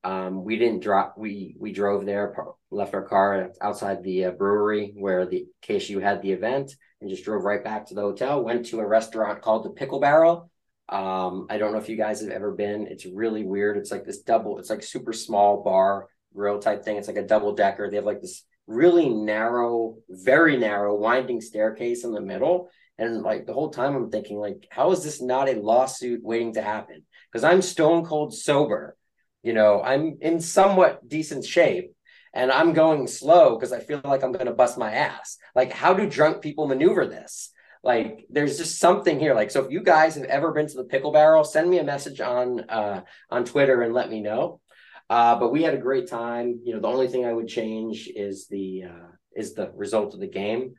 Um, 0.03 0.43
we 0.43 0.57
didn't 0.57 0.83
drop. 0.83 1.15
We 1.17 1.55
we 1.59 1.71
drove 1.71 2.05
there, 2.05 2.35
left 2.69 2.93
our 2.93 3.07
car 3.07 3.51
outside 3.61 4.03
the 4.03 4.25
uh, 4.25 4.31
brewery 4.31 4.93
where 4.95 5.25
the 5.25 5.45
KSU 5.61 6.01
had 6.01 6.21
the 6.21 6.31
event, 6.31 6.75
and 6.99 7.09
just 7.09 7.23
drove 7.23 7.43
right 7.43 7.63
back 7.63 7.87
to 7.87 7.93
the 7.93 8.01
hotel. 8.01 8.43
Went 8.43 8.65
to 8.67 8.79
a 8.79 8.87
restaurant 8.87 9.41
called 9.41 9.65
the 9.65 9.69
Pickle 9.69 9.99
Barrel. 9.99 10.49
Um, 10.89 11.47
I 11.49 11.57
don't 11.57 11.71
know 11.71 11.79
if 11.79 11.89
you 11.89 11.95
guys 11.95 12.21
have 12.21 12.31
ever 12.31 12.51
been. 12.51 12.87
It's 12.87 13.05
really 13.05 13.43
weird. 13.43 13.77
It's 13.77 13.91
like 13.91 14.05
this 14.05 14.21
double. 14.21 14.59
It's 14.59 14.69
like 14.69 14.83
super 14.83 15.13
small 15.13 15.63
bar 15.63 16.07
grill 16.35 16.59
type 16.59 16.83
thing. 16.83 16.97
It's 16.97 17.07
like 17.07 17.17
a 17.17 17.27
double 17.27 17.53
decker. 17.53 17.89
They 17.89 17.95
have 17.95 18.05
like 18.05 18.21
this 18.21 18.43
really 18.67 19.09
narrow, 19.09 19.97
very 20.09 20.57
narrow, 20.57 20.95
winding 20.95 21.41
staircase 21.41 22.03
in 22.03 22.11
the 22.11 22.21
middle. 22.21 22.69
And 22.97 23.21
like 23.21 23.45
the 23.45 23.53
whole 23.53 23.69
time, 23.69 23.95
I'm 23.95 24.09
thinking 24.09 24.37
like, 24.37 24.67
how 24.69 24.91
is 24.91 25.03
this 25.03 25.21
not 25.21 25.49
a 25.49 25.59
lawsuit 25.59 26.21
waiting 26.23 26.53
to 26.53 26.61
happen? 26.61 27.03
Because 27.31 27.43
I'm 27.43 27.61
stone 27.61 28.05
cold 28.05 28.33
sober. 28.33 28.95
You 29.43 29.53
know, 29.53 29.81
I'm 29.83 30.17
in 30.21 30.39
somewhat 30.39 31.07
decent 31.07 31.45
shape 31.45 31.93
and 32.33 32.51
I'm 32.51 32.73
going 32.73 33.07
slow 33.07 33.55
because 33.55 33.71
I 33.71 33.79
feel 33.79 34.01
like 34.03 34.23
I'm 34.23 34.31
going 34.31 34.47
to 34.47 34.53
bust 34.53 34.77
my 34.77 34.91
ass. 34.91 35.37
Like, 35.53 35.71
how 35.71 35.93
do 35.93 36.09
drunk 36.09 36.41
people 36.41 36.67
maneuver 36.67 37.05
this? 37.05 37.51
Like, 37.83 38.25
there's 38.29 38.57
just 38.57 38.79
something 38.79 39.19
here. 39.19 39.35
Like, 39.35 39.51
so 39.51 39.63
if 39.63 39.71
you 39.71 39.83
guys 39.83 40.15
have 40.15 40.23
ever 40.23 40.53
been 40.53 40.67
to 40.67 40.77
the 40.77 40.85
pickle 40.85 41.11
barrel, 41.11 41.43
send 41.43 41.69
me 41.69 41.79
a 41.79 41.83
message 41.83 42.21
on 42.21 42.61
uh, 42.69 43.01
on 43.29 43.43
Twitter 43.43 43.81
and 43.81 43.93
let 43.93 44.09
me 44.09 44.21
know. 44.21 44.61
Uh, 45.09 45.37
but 45.37 45.51
we 45.51 45.61
had 45.61 45.73
a 45.73 45.77
great 45.77 46.07
time. 46.07 46.61
You 46.63 46.73
know, 46.73 46.79
the 46.79 46.87
only 46.87 47.09
thing 47.09 47.25
I 47.25 47.33
would 47.33 47.47
change 47.47 48.09
is 48.15 48.47
the 48.47 48.85
uh, 48.85 49.09
is 49.35 49.53
the 49.53 49.69
result 49.75 50.13
of 50.13 50.21
the 50.21 50.27
game. 50.27 50.75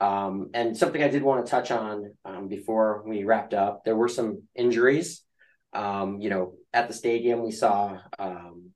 Um, 0.00 0.50
and 0.54 0.76
something 0.76 1.02
I 1.02 1.08
did 1.08 1.22
want 1.22 1.44
to 1.44 1.50
touch 1.50 1.70
on 1.70 2.14
um, 2.24 2.48
before 2.48 3.04
we 3.06 3.24
wrapped 3.24 3.54
up, 3.54 3.84
there 3.84 3.96
were 3.96 4.08
some 4.08 4.42
injuries. 4.54 5.22
Um, 5.72 6.20
you 6.20 6.30
know, 6.30 6.54
at 6.72 6.88
the 6.88 6.94
stadium, 6.94 7.42
we 7.42 7.52
saw 7.52 7.98
um, 8.18 8.70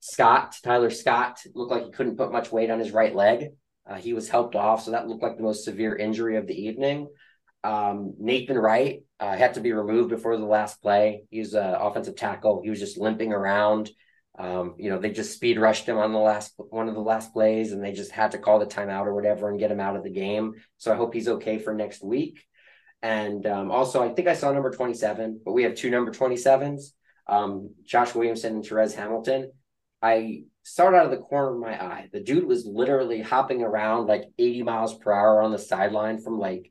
Scott, 0.00 0.56
Tyler 0.62 0.90
Scott, 0.90 1.40
looked 1.54 1.70
like 1.70 1.84
he 1.84 1.90
couldn't 1.90 2.16
put 2.16 2.32
much 2.32 2.50
weight 2.50 2.70
on 2.70 2.78
his 2.78 2.90
right 2.90 3.14
leg. 3.14 3.50
Uh, 3.88 3.96
he 3.96 4.12
was 4.12 4.28
helped 4.28 4.54
off, 4.54 4.84
so 4.84 4.90
that 4.90 5.08
looked 5.08 5.22
like 5.22 5.36
the 5.36 5.42
most 5.42 5.64
severe 5.64 5.96
injury 5.96 6.36
of 6.36 6.46
the 6.46 6.54
evening. 6.54 7.08
Um, 7.62 8.14
Nathan 8.18 8.58
Wright 8.58 9.02
uh, 9.18 9.36
had 9.36 9.54
to 9.54 9.60
be 9.60 9.72
removed 9.72 10.10
before 10.10 10.36
the 10.36 10.44
last 10.44 10.80
play. 10.80 11.24
He 11.30 11.40
was 11.40 11.54
an 11.54 11.74
offensive 11.74 12.16
tackle. 12.16 12.62
He 12.62 12.70
was 12.70 12.80
just 12.80 12.98
limping 12.98 13.32
around. 13.32 13.90
Um, 14.38 14.76
you 14.78 14.88
know, 14.88 14.98
they 14.98 15.10
just 15.10 15.34
speed 15.34 15.58
rushed 15.58 15.86
him 15.86 15.98
on 15.98 16.12
the 16.12 16.18
last 16.18 16.54
one 16.56 16.88
of 16.88 16.94
the 16.94 17.00
last 17.00 17.32
plays, 17.32 17.72
and 17.72 17.84
they 17.84 17.92
just 17.92 18.10
had 18.10 18.30
to 18.30 18.38
call 18.38 18.58
the 18.58 18.66
timeout 18.66 19.04
or 19.04 19.14
whatever 19.14 19.50
and 19.50 19.58
get 19.58 19.70
him 19.70 19.80
out 19.80 19.96
of 19.96 20.04
the 20.04 20.10
game. 20.10 20.54
So 20.78 20.92
I 20.92 20.96
hope 20.96 21.12
he's 21.12 21.28
okay 21.28 21.58
for 21.58 21.74
next 21.74 22.02
week. 22.02 22.46
And 23.02 23.46
um, 23.46 23.70
also, 23.70 24.02
I 24.02 24.12
think 24.12 24.28
I 24.28 24.34
saw 24.34 24.52
number 24.52 24.70
27, 24.70 25.40
but 25.44 25.52
we 25.52 25.62
have 25.62 25.74
two 25.74 25.90
number 25.90 26.10
27s, 26.10 26.92
um, 27.26 27.70
Josh 27.84 28.14
Williamson 28.14 28.56
and 28.56 28.66
Therese 28.66 28.94
Hamilton. 28.94 29.52
I 30.02 30.42
saw 30.62 30.88
it 30.88 30.94
out 30.94 31.06
of 31.06 31.10
the 31.10 31.18
corner 31.18 31.54
of 31.54 31.60
my 31.60 31.82
eye. 31.82 32.08
The 32.12 32.20
dude 32.20 32.46
was 32.46 32.66
literally 32.66 33.22
hopping 33.22 33.62
around 33.62 34.06
like 34.06 34.24
80 34.38 34.62
miles 34.62 34.98
per 34.98 35.12
hour 35.12 35.42
on 35.42 35.50
the 35.50 35.58
sideline 35.58 36.20
from 36.20 36.38
like 36.38 36.70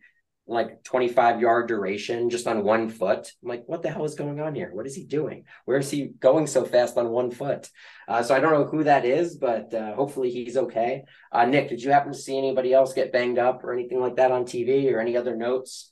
like 0.50 0.84
25 0.84 1.42
yard 1.42 1.68
duration 1.68 2.30
just 2.30 2.48
on 2.48 2.64
one 2.64 2.90
foot. 2.90 3.32
I'm 3.42 3.50
like, 3.50 3.64
what 3.68 3.84
the 3.84 3.92
hell 3.92 4.04
is 4.04 4.16
going 4.16 4.40
on 4.40 4.56
here? 4.56 4.72
What 4.74 4.88
is 4.88 4.96
he 4.96 5.04
doing? 5.04 5.46
Where 5.66 5.78
is 5.78 5.92
he 5.92 6.08
going 6.08 6.48
so 6.48 6.66
fast 6.66 6.98
on 6.98 7.10
one 7.10 7.30
foot? 7.30 7.70
Uh, 8.08 8.24
so 8.24 8.34
I 8.34 8.40
don't 8.40 8.54
know 8.54 8.66
who 8.66 8.84
that 8.86 9.06
is, 9.06 9.38
but 9.38 9.72
uh, 9.74 9.94
hopefully 9.94 10.32
he's 10.32 10.58
okay. 10.58 11.04
Uh, 11.32 11.46
Nick, 11.46 11.70
did 11.70 11.84
you 11.84 11.92
happen 11.92 12.12
to 12.12 12.18
see 12.18 12.36
anybody 12.36 12.74
else 12.74 12.94
get 12.94 13.14
banged 13.14 13.38
up 13.38 13.64
or 13.64 13.74
anything 13.74 14.02
like 14.02 14.16
that 14.16 14.32
on 14.32 14.44
TV 14.44 14.92
or 14.92 15.00
any 15.00 15.16
other 15.16 15.36
notes? 15.36 15.89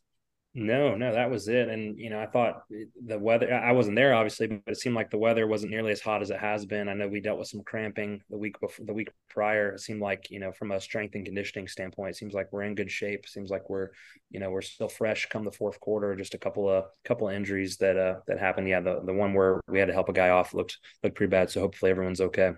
No, 0.60 0.96
no, 0.96 1.14
that 1.14 1.30
was 1.30 1.48
it. 1.50 1.70
And 1.70 2.00
you 2.00 2.10
know, 2.10 2.20
I 2.20 2.26
thought 2.26 2.64
the 3.06 3.20
weather. 3.20 3.54
I 3.54 3.74
wasn't 3.74 3.96
there, 3.96 4.16
obviously, 4.16 4.48
but 4.48 4.64
it 4.66 4.80
seemed 4.80 4.96
like 4.96 5.12
the 5.12 5.18
weather 5.20 5.46
wasn't 5.46 5.70
nearly 5.70 5.92
as 5.92 6.02
hot 6.02 6.24
as 6.24 6.32
it 6.32 6.40
has 6.40 6.66
been. 6.66 6.90
I 6.90 6.96
know 6.96 7.08
we 7.08 7.22
dealt 7.22 7.38
with 7.38 7.48
some 7.48 7.62
cramping 7.62 8.24
the 8.32 8.40
week 8.40 8.60
before, 8.60 8.84
the 8.84 8.94
week 8.94 9.10
prior. 9.30 9.74
It 9.74 9.82
seemed 9.82 10.02
like 10.02 10.32
you 10.32 10.40
know, 10.40 10.52
from 10.52 10.72
a 10.72 10.82
strength 10.82 11.14
and 11.14 11.24
conditioning 11.24 11.68
standpoint, 11.68 12.10
it 12.10 12.18
seems 12.18 12.34
like 12.34 12.52
we're 12.52 12.64
in 12.64 12.74
good 12.74 12.90
shape. 12.90 13.20
It 13.26 13.30
seems 13.30 13.52
like 13.52 13.70
we're, 13.70 13.90
you 14.32 14.40
know, 14.40 14.50
we're 14.50 14.64
still 14.64 14.90
fresh 14.90 15.28
come 15.30 15.46
the 15.46 15.52
fourth 15.52 15.80
quarter. 15.80 16.16
Just 16.16 16.34
a 16.34 16.40
couple 16.40 16.68
of 16.68 16.86
couple 17.06 17.30
of 17.30 17.36
injuries 17.36 17.78
that 17.78 17.96
uh 17.96 18.16
that 18.26 18.40
happened. 18.40 18.68
Yeah, 18.68 18.80
the 18.80 19.02
the 19.06 19.14
one 19.14 19.36
where 19.36 19.62
we 19.68 19.78
had 19.78 19.90
to 19.90 19.94
help 19.94 20.10
a 20.10 20.14
guy 20.14 20.30
off 20.30 20.56
looked 20.56 20.80
looked 21.04 21.18
pretty 21.18 21.30
bad. 21.30 21.52
So 21.52 21.62
hopefully 21.62 21.92
everyone's 21.92 22.22
okay. 22.22 22.54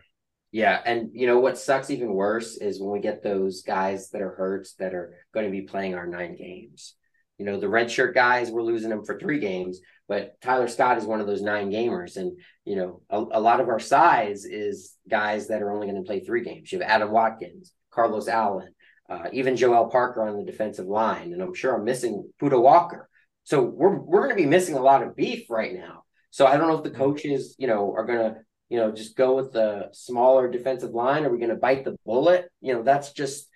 Yeah, 0.53 0.81
and 0.85 1.09
you 1.11 1.27
know 1.27 1.39
what 1.39 1.57
sucks 1.57 1.89
even 1.89 2.13
worse 2.13 2.55
is 2.55 2.79
when 2.79 2.91
we 2.91 3.01
get 3.01 3.23
those 3.23 3.61
guys 3.61 4.09
that 4.11 4.21
are 4.21 4.35
hurt 4.35 4.69
that 4.79 4.93
are 4.93 5.15
going 5.33 5.45
to 5.45 5.51
be 5.51 5.63
playing 5.63 5.95
our 5.95 6.07
nine 6.07 6.37
games 6.37 6.95
you 7.39 7.45
know, 7.45 7.57
the 7.57 7.67
redshirt 7.67 8.13
guys, 8.13 8.51
we're 8.51 8.61
losing 8.61 8.89
them 8.89 9.05
for 9.05 9.17
three 9.17 9.39
games, 9.39 9.79
but 10.09 10.39
Tyler 10.41 10.67
Scott 10.67 10.97
is 10.97 11.05
one 11.05 11.21
of 11.21 11.25
those 11.25 11.41
nine 11.41 11.71
gamers. 11.71 12.17
And, 12.17 12.37
you 12.65 12.75
know, 12.75 13.01
a, 13.09 13.17
a 13.17 13.39
lot 13.39 13.61
of 13.61 13.69
our 13.69 13.79
size 13.79 14.43
is 14.43 14.93
guys 15.09 15.47
that 15.47 15.61
are 15.61 15.71
only 15.71 15.87
going 15.87 16.03
to 16.03 16.05
play 16.05 16.19
three 16.19 16.43
games. 16.43 16.69
You 16.69 16.79
have 16.79 16.89
Adam 16.89 17.11
Watkins, 17.11 17.71
Carlos 17.91 18.27
Allen, 18.27 18.75
uh, 19.09 19.29
even 19.31 19.55
Joel 19.55 19.89
Parker 19.89 20.27
on 20.27 20.35
the 20.35 20.43
defensive 20.43 20.85
line. 20.85 21.31
And 21.31 21.41
I'm 21.41 21.53
sure 21.53 21.75
I'm 21.75 21.85
missing 21.85 22.29
Puda 22.41 22.61
Walker. 22.61 23.09
So 23.45 23.63
we're, 23.63 23.97
we're 23.97 24.23
going 24.23 24.35
to 24.35 24.43
be 24.43 24.45
missing 24.45 24.75
a 24.75 24.81
lot 24.81 25.01
of 25.01 25.15
beef 25.15 25.49
right 25.49 25.73
now. 25.73 26.03
So 26.31 26.45
I 26.45 26.57
don't 26.57 26.67
know 26.67 26.77
if 26.77 26.83
the 26.83 26.91
coaches, 26.91 27.55
you 27.57 27.67
know, 27.67 27.93
are 27.95 28.05
going 28.05 28.19
to, 28.19 28.35
you 28.67 28.79
know, 28.79 28.91
just 28.91 29.15
go 29.15 29.37
with 29.37 29.53
the 29.53 29.87
smaller 29.93 30.51
defensive 30.51 30.91
line. 30.91 31.23
Are 31.23 31.29
we 31.29 31.39
going 31.39 31.49
to 31.51 31.55
bite 31.55 31.85
the 31.85 31.95
bullet? 32.05 32.49
You 32.59 32.73
know, 32.73 32.83
that's 32.83 33.13
just, 33.13 33.47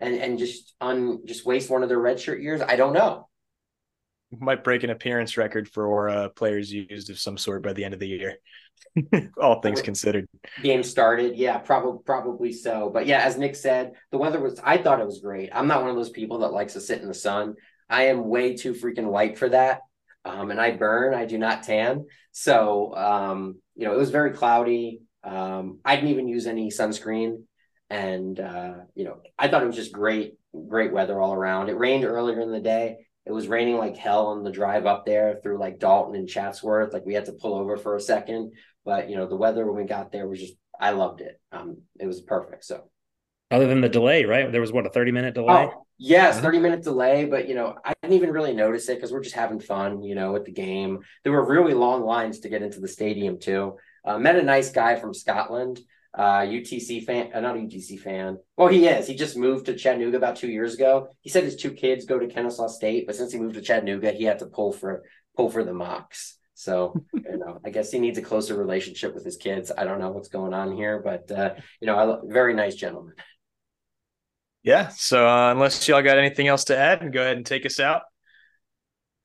and, 0.00 0.16
and 0.16 0.38
just 0.40 0.74
on 0.80 1.24
just 1.24 1.46
waste 1.46 1.70
one 1.70 1.84
of 1.84 1.88
their 1.88 1.98
redshirt 1.98 2.42
years. 2.42 2.60
I 2.60 2.74
don't 2.74 2.92
know 2.92 3.27
might 4.36 4.64
break 4.64 4.82
an 4.82 4.90
appearance 4.90 5.36
record 5.36 5.68
for 5.68 6.08
uh, 6.08 6.28
players 6.30 6.72
used 6.72 7.10
of 7.10 7.18
some 7.18 7.38
sort 7.38 7.62
by 7.62 7.72
the 7.72 7.84
end 7.84 7.94
of 7.94 8.00
the 8.00 8.08
year. 8.08 8.36
All 9.40 9.60
things 9.60 9.82
considered. 9.82 10.26
Game 10.62 10.82
started, 10.82 11.36
yeah, 11.36 11.58
probably 11.58 12.00
probably 12.04 12.52
so. 12.52 12.90
But 12.92 13.06
yeah, 13.06 13.20
as 13.20 13.38
Nick 13.38 13.56
said, 13.56 13.92
the 14.10 14.18
weather 14.18 14.40
was. 14.40 14.60
I 14.62 14.78
thought 14.78 15.00
it 15.00 15.06
was 15.06 15.20
great. 15.20 15.50
I'm 15.52 15.66
not 15.66 15.80
one 15.80 15.90
of 15.90 15.96
those 15.96 16.10
people 16.10 16.38
that 16.40 16.52
likes 16.52 16.74
to 16.74 16.80
sit 16.80 17.00
in 17.00 17.08
the 17.08 17.14
sun. 17.14 17.54
I 17.88 18.04
am 18.04 18.28
way 18.28 18.56
too 18.56 18.74
freaking 18.74 19.06
white 19.06 19.38
for 19.38 19.48
that, 19.48 19.80
um, 20.24 20.50
and 20.50 20.60
I 20.60 20.72
burn. 20.72 21.14
I 21.14 21.24
do 21.24 21.38
not 21.38 21.62
tan. 21.62 22.06
So 22.32 22.94
um, 22.94 23.56
you 23.74 23.86
know, 23.86 23.94
it 23.94 23.98
was 23.98 24.10
very 24.10 24.32
cloudy. 24.32 25.00
Um, 25.24 25.80
I 25.84 25.96
didn't 25.96 26.10
even 26.10 26.28
use 26.28 26.46
any 26.46 26.70
sunscreen, 26.70 27.42
and 27.90 28.38
uh, 28.38 28.74
you 28.94 29.04
know, 29.04 29.18
I 29.38 29.48
thought 29.48 29.62
it 29.62 29.66
was 29.66 29.76
just 29.76 29.92
great, 29.92 30.34
great 30.68 30.92
weather 30.92 31.20
all 31.20 31.34
around. 31.34 31.68
It 31.68 31.78
rained 31.78 32.04
earlier 32.04 32.40
in 32.40 32.52
the 32.52 32.60
day 32.60 33.07
it 33.28 33.32
was 33.32 33.46
raining 33.46 33.76
like 33.76 33.96
hell 33.96 34.28
on 34.28 34.42
the 34.42 34.50
drive 34.50 34.86
up 34.86 35.04
there 35.04 35.38
through 35.42 35.58
like 35.58 35.78
Dalton 35.78 36.16
and 36.16 36.26
Chatsworth. 36.26 36.94
Like 36.94 37.04
we 37.04 37.12
had 37.12 37.26
to 37.26 37.32
pull 37.32 37.54
over 37.54 37.76
for 37.76 37.94
a 37.94 38.00
second, 38.00 38.54
but 38.86 39.10
you 39.10 39.16
know 39.16 39.28
the 39.28 39.36
weather 39.36 39.66
when 39.66 39.76
we 39.76 39.86
got 39.86 40.10
there 40.10 40.26
was 40.26 40.40
just 40.40 40.54
I 40.80 40.90
loved 40.90 41.20
it. 41.20 41.38
Um, 41.52 41.82
it 42.00 42.06
was 42.06 42.22
perfect. 42.22 42.64
So, 42.64 42.88
other 43.50 43.66
than 43.66 43.82
the 43.82 43.88
delay, 43.90 44.24
right? 44.24 44.50
There 44.50 44.62
was 44.62 44.72
what 44.72 44.86
a 44.86 44.90
thirty 44.90 45.12
minute 45.12 45.34
delay. 45.34 45.68
Oh, 45.70 45.84
yes, 45.98 46.36
mm-hmm. 46.36 46.44
thirty 46.44 46.58
minute 46.58 46.82
delay, 46.82 47.26
but 47.26 47.48
you 47.48 47.54
know 47.54 47.76
I 47.84 47.92
didn't 48.00 48.16
even 48.16 48.30
really 48.30 48.54
notice 48.54 48.88
it 48.88 48.94
because 48.94 49.12
we're 49.12 49.22
just 49.22 49.36
having 49.36 49.60
fun, 49.60 50.02
you 50.02 50.14
know, 50.14 50.34
at 50.34 50.46
the 50.46 50.52
game. 50.52 51.00
There 51.22 51.32
were 51.32 51.46
really 51.46 51.74
long 51.74 52.04
lines 52.04 52.40
to 52.40 52.48
get 52.48 52.62
into 52.62 52.80
the 52.80 52.88
stadium 52.88 53.38
too. 53.38 53.76
Uh, 54.06 54.18
met 54.18 54.36
a 54.36 54.42
nice 54.42 54.70
guy 54.70 54.96
from 54.96 55.12
Scotland 55.12 55.80
uh, 56.18 56.40
UTC 56.40 57.04
fan, 57.04 57.30
uh, 57.32 57.40
not 57.40 57.54
UTC 57.54 58.00
fan. 58.00 58.38
Well, 58.56 58.66
he 58.66 58.88
is. 58.88 59.06
He 59.06 59.14
just 59.14 59.36
moved 59.36 59.66
to 59.66 59.76
Chattanooga 59.76 60.16
about 60.16 60.34
two 60.34 60.50
years 60.50 60.74
ago. 60.74 61.08
He 61.20 61.30
said 61.30 61.44
his 61.44 61.54
two 61.54 61.70
kids 61.70 62.06
go 62.06 62.18
to 62.18 62.26
Kennesaw 62.26 62.66
State, 62.66 63.06
but 63.06 63.14
since 63.14 63.32
he 63.32 63.38
moved 63.38 63.54
to 63.54 63.62
Chattanooga, 63.62 64.10
he 64.10 64.24
had 64.24 64.40
to 64.40 64.46
pull 64.46 64.72
for 64.72 65.04
pull 65.36 65.48
for 65.48 65.62
the 65.62 65.70
Mocs. 65.70 66.34
So 66.54 66.92
you 67.14 67.38
know, 67.38 67.60
I 67.64 67.70
guess 67.70 67.92
he 67.92 68.00
needs 68.00 68.18
a 68.18 68.22
closer 68.22 68.56
relationship 68.56 69.14
with 69.14 69.24
his 69.24 69.36
kids. 69.36 69.70
I 69.76 69.84
don't 69.84 70.00
know 70.00 70.10
what's 70.10 70.28
going 70.28 70.52
on 70.52 70.72
here, 70.72 71.00
but 71.00 71.30
uh, 71.30 71.54
you 71.80 71.86
know, 71.86 71.96
I, 71.96 72.18
very 72.24 72.52
nice 72.52 72.74
gentleman. 72.74 73.14
Yeah. 74.64 74.88
So 74.88 75.26
uh, 75.26 75.52
unless 75.52 75.86
y'all 75.86 76.02
got 76.02 76.18
anything 76.18 76.48
else 76.48 76.64
to 76.64 76.76
add, 76.76 77.00
and 77.00 77.12
go 77.12 77.22
ahead 77.22 77.36
and 77.36 77.46
take 77.46 77.64
us 77.64 77.78
out. 77.78 78.02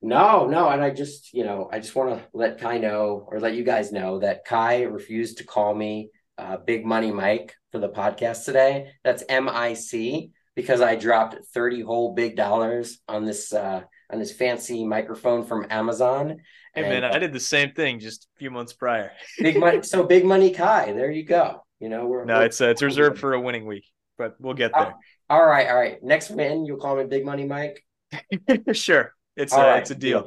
No, 0.06 0.48
no, 0.48 0.68
and 0.68 0.84
I 0.84 0.90
just, 0.90 1.34
you 1.34 1.46
know, 1.46 1.70
I 1.72 1.80
just 1.80 1.96
want 1.96 2.10
to 2.10 2.28
let 2.34 2.60
Kai 2.60 2.78
know 2.78 3.26
or 3.26 3.40
let 3.40 3.56
you 3.56 3.64
guys 3.64 3.94
know 3.94 4.20
that 4.20 4.44
Kai 4.44 4.82
refused 4.82 5.38
to 5.38 5.46
call 5.46 5.74
me 5.74 6.10
uh, 6.38 6.58
Big 6.58 6.86
Money 6.86 7.12
Mike 7.12 7.56
for 7.72 7.80
the 7.80 7.90
podcast 7.90 8.46
today. 8.46 8.92
That's 9.04 9.24
M 9.30 9.50
I 9.50 9.74
C 9.74 10.32
because 10.56 10.82
I 10.82 10.96
dropped 10.96 11.38
30 11.54 11.82
whole 11.82 12.14
big 12.14 12.36
dollars 12.36 13.00
on 13.08 13.26
this 13.26 13.54
uh, 13.54 13.82
on 14.12 14.20
this 14.20 14.32
fancy 14.32 14.86
microphone 14.86 15.44
from 15.44 15.66
Amazon. 15.70 16.38
Hey 16.74 16.84
and, 16.84 16.90
man, 16.90 17.04
I 17.04 17.20
did 17.20 17.34
the 17.34 17.40
same 17.40 17.72
thing 17.72 18.00
just 18.00 18.28
a 18.36 18.40
few 18.40 18.52
months 18.52 18.74
prior. 18.74 19.12
big 19.40 19.60
money, 19.60 19.82
so 19.84 20.04
big 20.04 20.26
money 20.26 20.52
Kai. 20.52 20.94
There 20.94 21.12
you 21.12 21.24
go. 21.24 21.64
You 21.80 21.90
know, 21.90 22.08
we're 22.08 22.26
no, 22.26 22.38
we're, 22.38 22.46
it's 22.46 22.62
uh, 22.62 22.68
it's 22.68 22.82
reserved 22.82 23.20
for 23.20 23.34
a 23.34 23.42
winning 23.42 23.66
week, 23.66 23.86
but 24.18 24.36
we'll 24.40 24.54
get 24.54 24.72
there. 24.74 24.96
all 25.30 25.46
right, 25.46 25.68
all 25.68 25.76
right. 25.76 26.02
Next 26.04 26.30
win, 26.30 26.66
you'll 26.66 26.78
call 26.80 26.96
me 26.96 27.04
Big 27.06 27.26
Money 27.26 27.46
Mike. 27.46 27.86
sure, 28.74 29.14
it's 29.36 29.54
a 29.54 29.58
right. 29.58 29.80
it's 29.80 29.92
a 29.92 29.96
deal. 29.96 30.26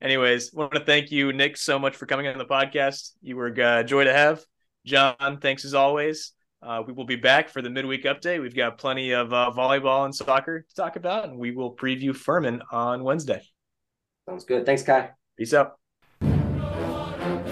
Anyways, 0.00 0.52
want 0.52 0.72
to 0.72 0.80
thank 0.80 1.12
you, 1.12 1.32
Nick, 1.32 1.56
so 1.56 1.78
much 1.78 1.94
for 1.94 2.06
coming 2.06 2.26
on 2.26 2.36
the 2.36 2.44
podcast. 2.44 3.12
You 3.22 3.36
were 3.36 3.46
a 3.46 3.62
uh, 3.62 3.82
joy 3.84 4.04
to 4.04 4.12
have. 4.12 4.44
Jon, 4.84 5.38
thanks 5.40 5.64
as 5.64 5.74
always. 5.74 6.32
Uh, 6.62 6.82
we 6.86 6.92
will 6.92 7.04
be 7.04 7.16
back 7.16 7.48
for 7.48 7.60
the 7.60 7.70
midweek 7.70 8.04
update. 8.04 8.40
We've 8.40 8.54
got 8.54 8.78
plenty 8.78 9.12
of 9.12 9.32
uh, 9.32 9.50
volleyball 9.54 10.04
and 10.04 10.14
soccer 10.14 10.60
to 10.60 10.74
talk 10.74 10.96
about, 10.96 11.24
and 11.28 11.36
we 11.36 11.50
will 11.50 11.74
preview 11.74 12.14
Furman 12.14 12.62
on 12.70 13.02
Wednesday. 13.02 13.42
Sounds 14.28 14.44
good. 14.44 14.64
Thanks, 14.64 14.82
Kai. 14.82 15.10
Peace 15.36 15.54
out. 15.54 15.76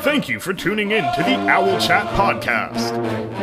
Thank 0.03 0.29
you 0.29 0.39
for 0.41 0.55
tuning 0.55 0.93
in 0.93 1.03
to 1.03 1.23
the 1.23 1.37
Owl 1.49 1.79
Chat 1.79 2.07
podcast. 2.15 2.93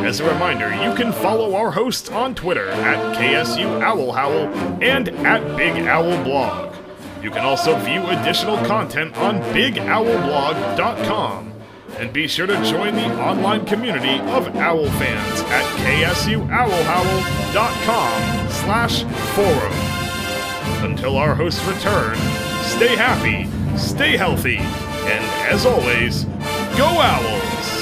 As 0.03 0.19
a 0.21 0.31
reminder, 0.31 0.69
you 0.83 0.95
can 0.95 1.11
follow 1.11 1.55
our 1.55 1.69
hosts 1.69 2.09
on 2.09 2.33
Twitter 2.33 2.69
at 2.69 3.15
KSU 3.17 3.81
Owl 3.81 4.11
Howl 4.11 4.47
and 4.81 5.09
at 5.09 5.57
Big 5.57 5.83
Owl 5.85 6.23
Blog. 6.23 6.73
You 7.21 7.29
can 7.29 7.45
also 7.45 7.77
view 7.79 8.01
additional 8.07 8.57
content 8.65 9.15
on 9.17 9.39
BigOwlblog.com. 9.53 11.46
And 11.99 12.13
be 12.13 12.27
sure 12.27 12.45
to 12.45 12.53
join 12.63 12.93
the 12.95 13.11
online 13.19 13.65
community 13.65 14.19
of 14.31 14.55
owl 14.55 14.85
fans 14.85 15.41
at 15.49 15.65
ksuowlhowl.com 15.79 18.49
slash 18.49 19.03
forum. 19.33 19.73
Until 20.85 21.17
our 21.17 21.33
hosts 21.33 21.65
return, 21.65 22.15
stay 22.63 22.95
happy, 22.95 23.49
stay 23.77 24.15
healthy, 24.15 24.57
and 24.57 25.25
as 25.51 25.65
always, 25.65 26.25
go 26.77 26.85
Owls! 26.85 27.76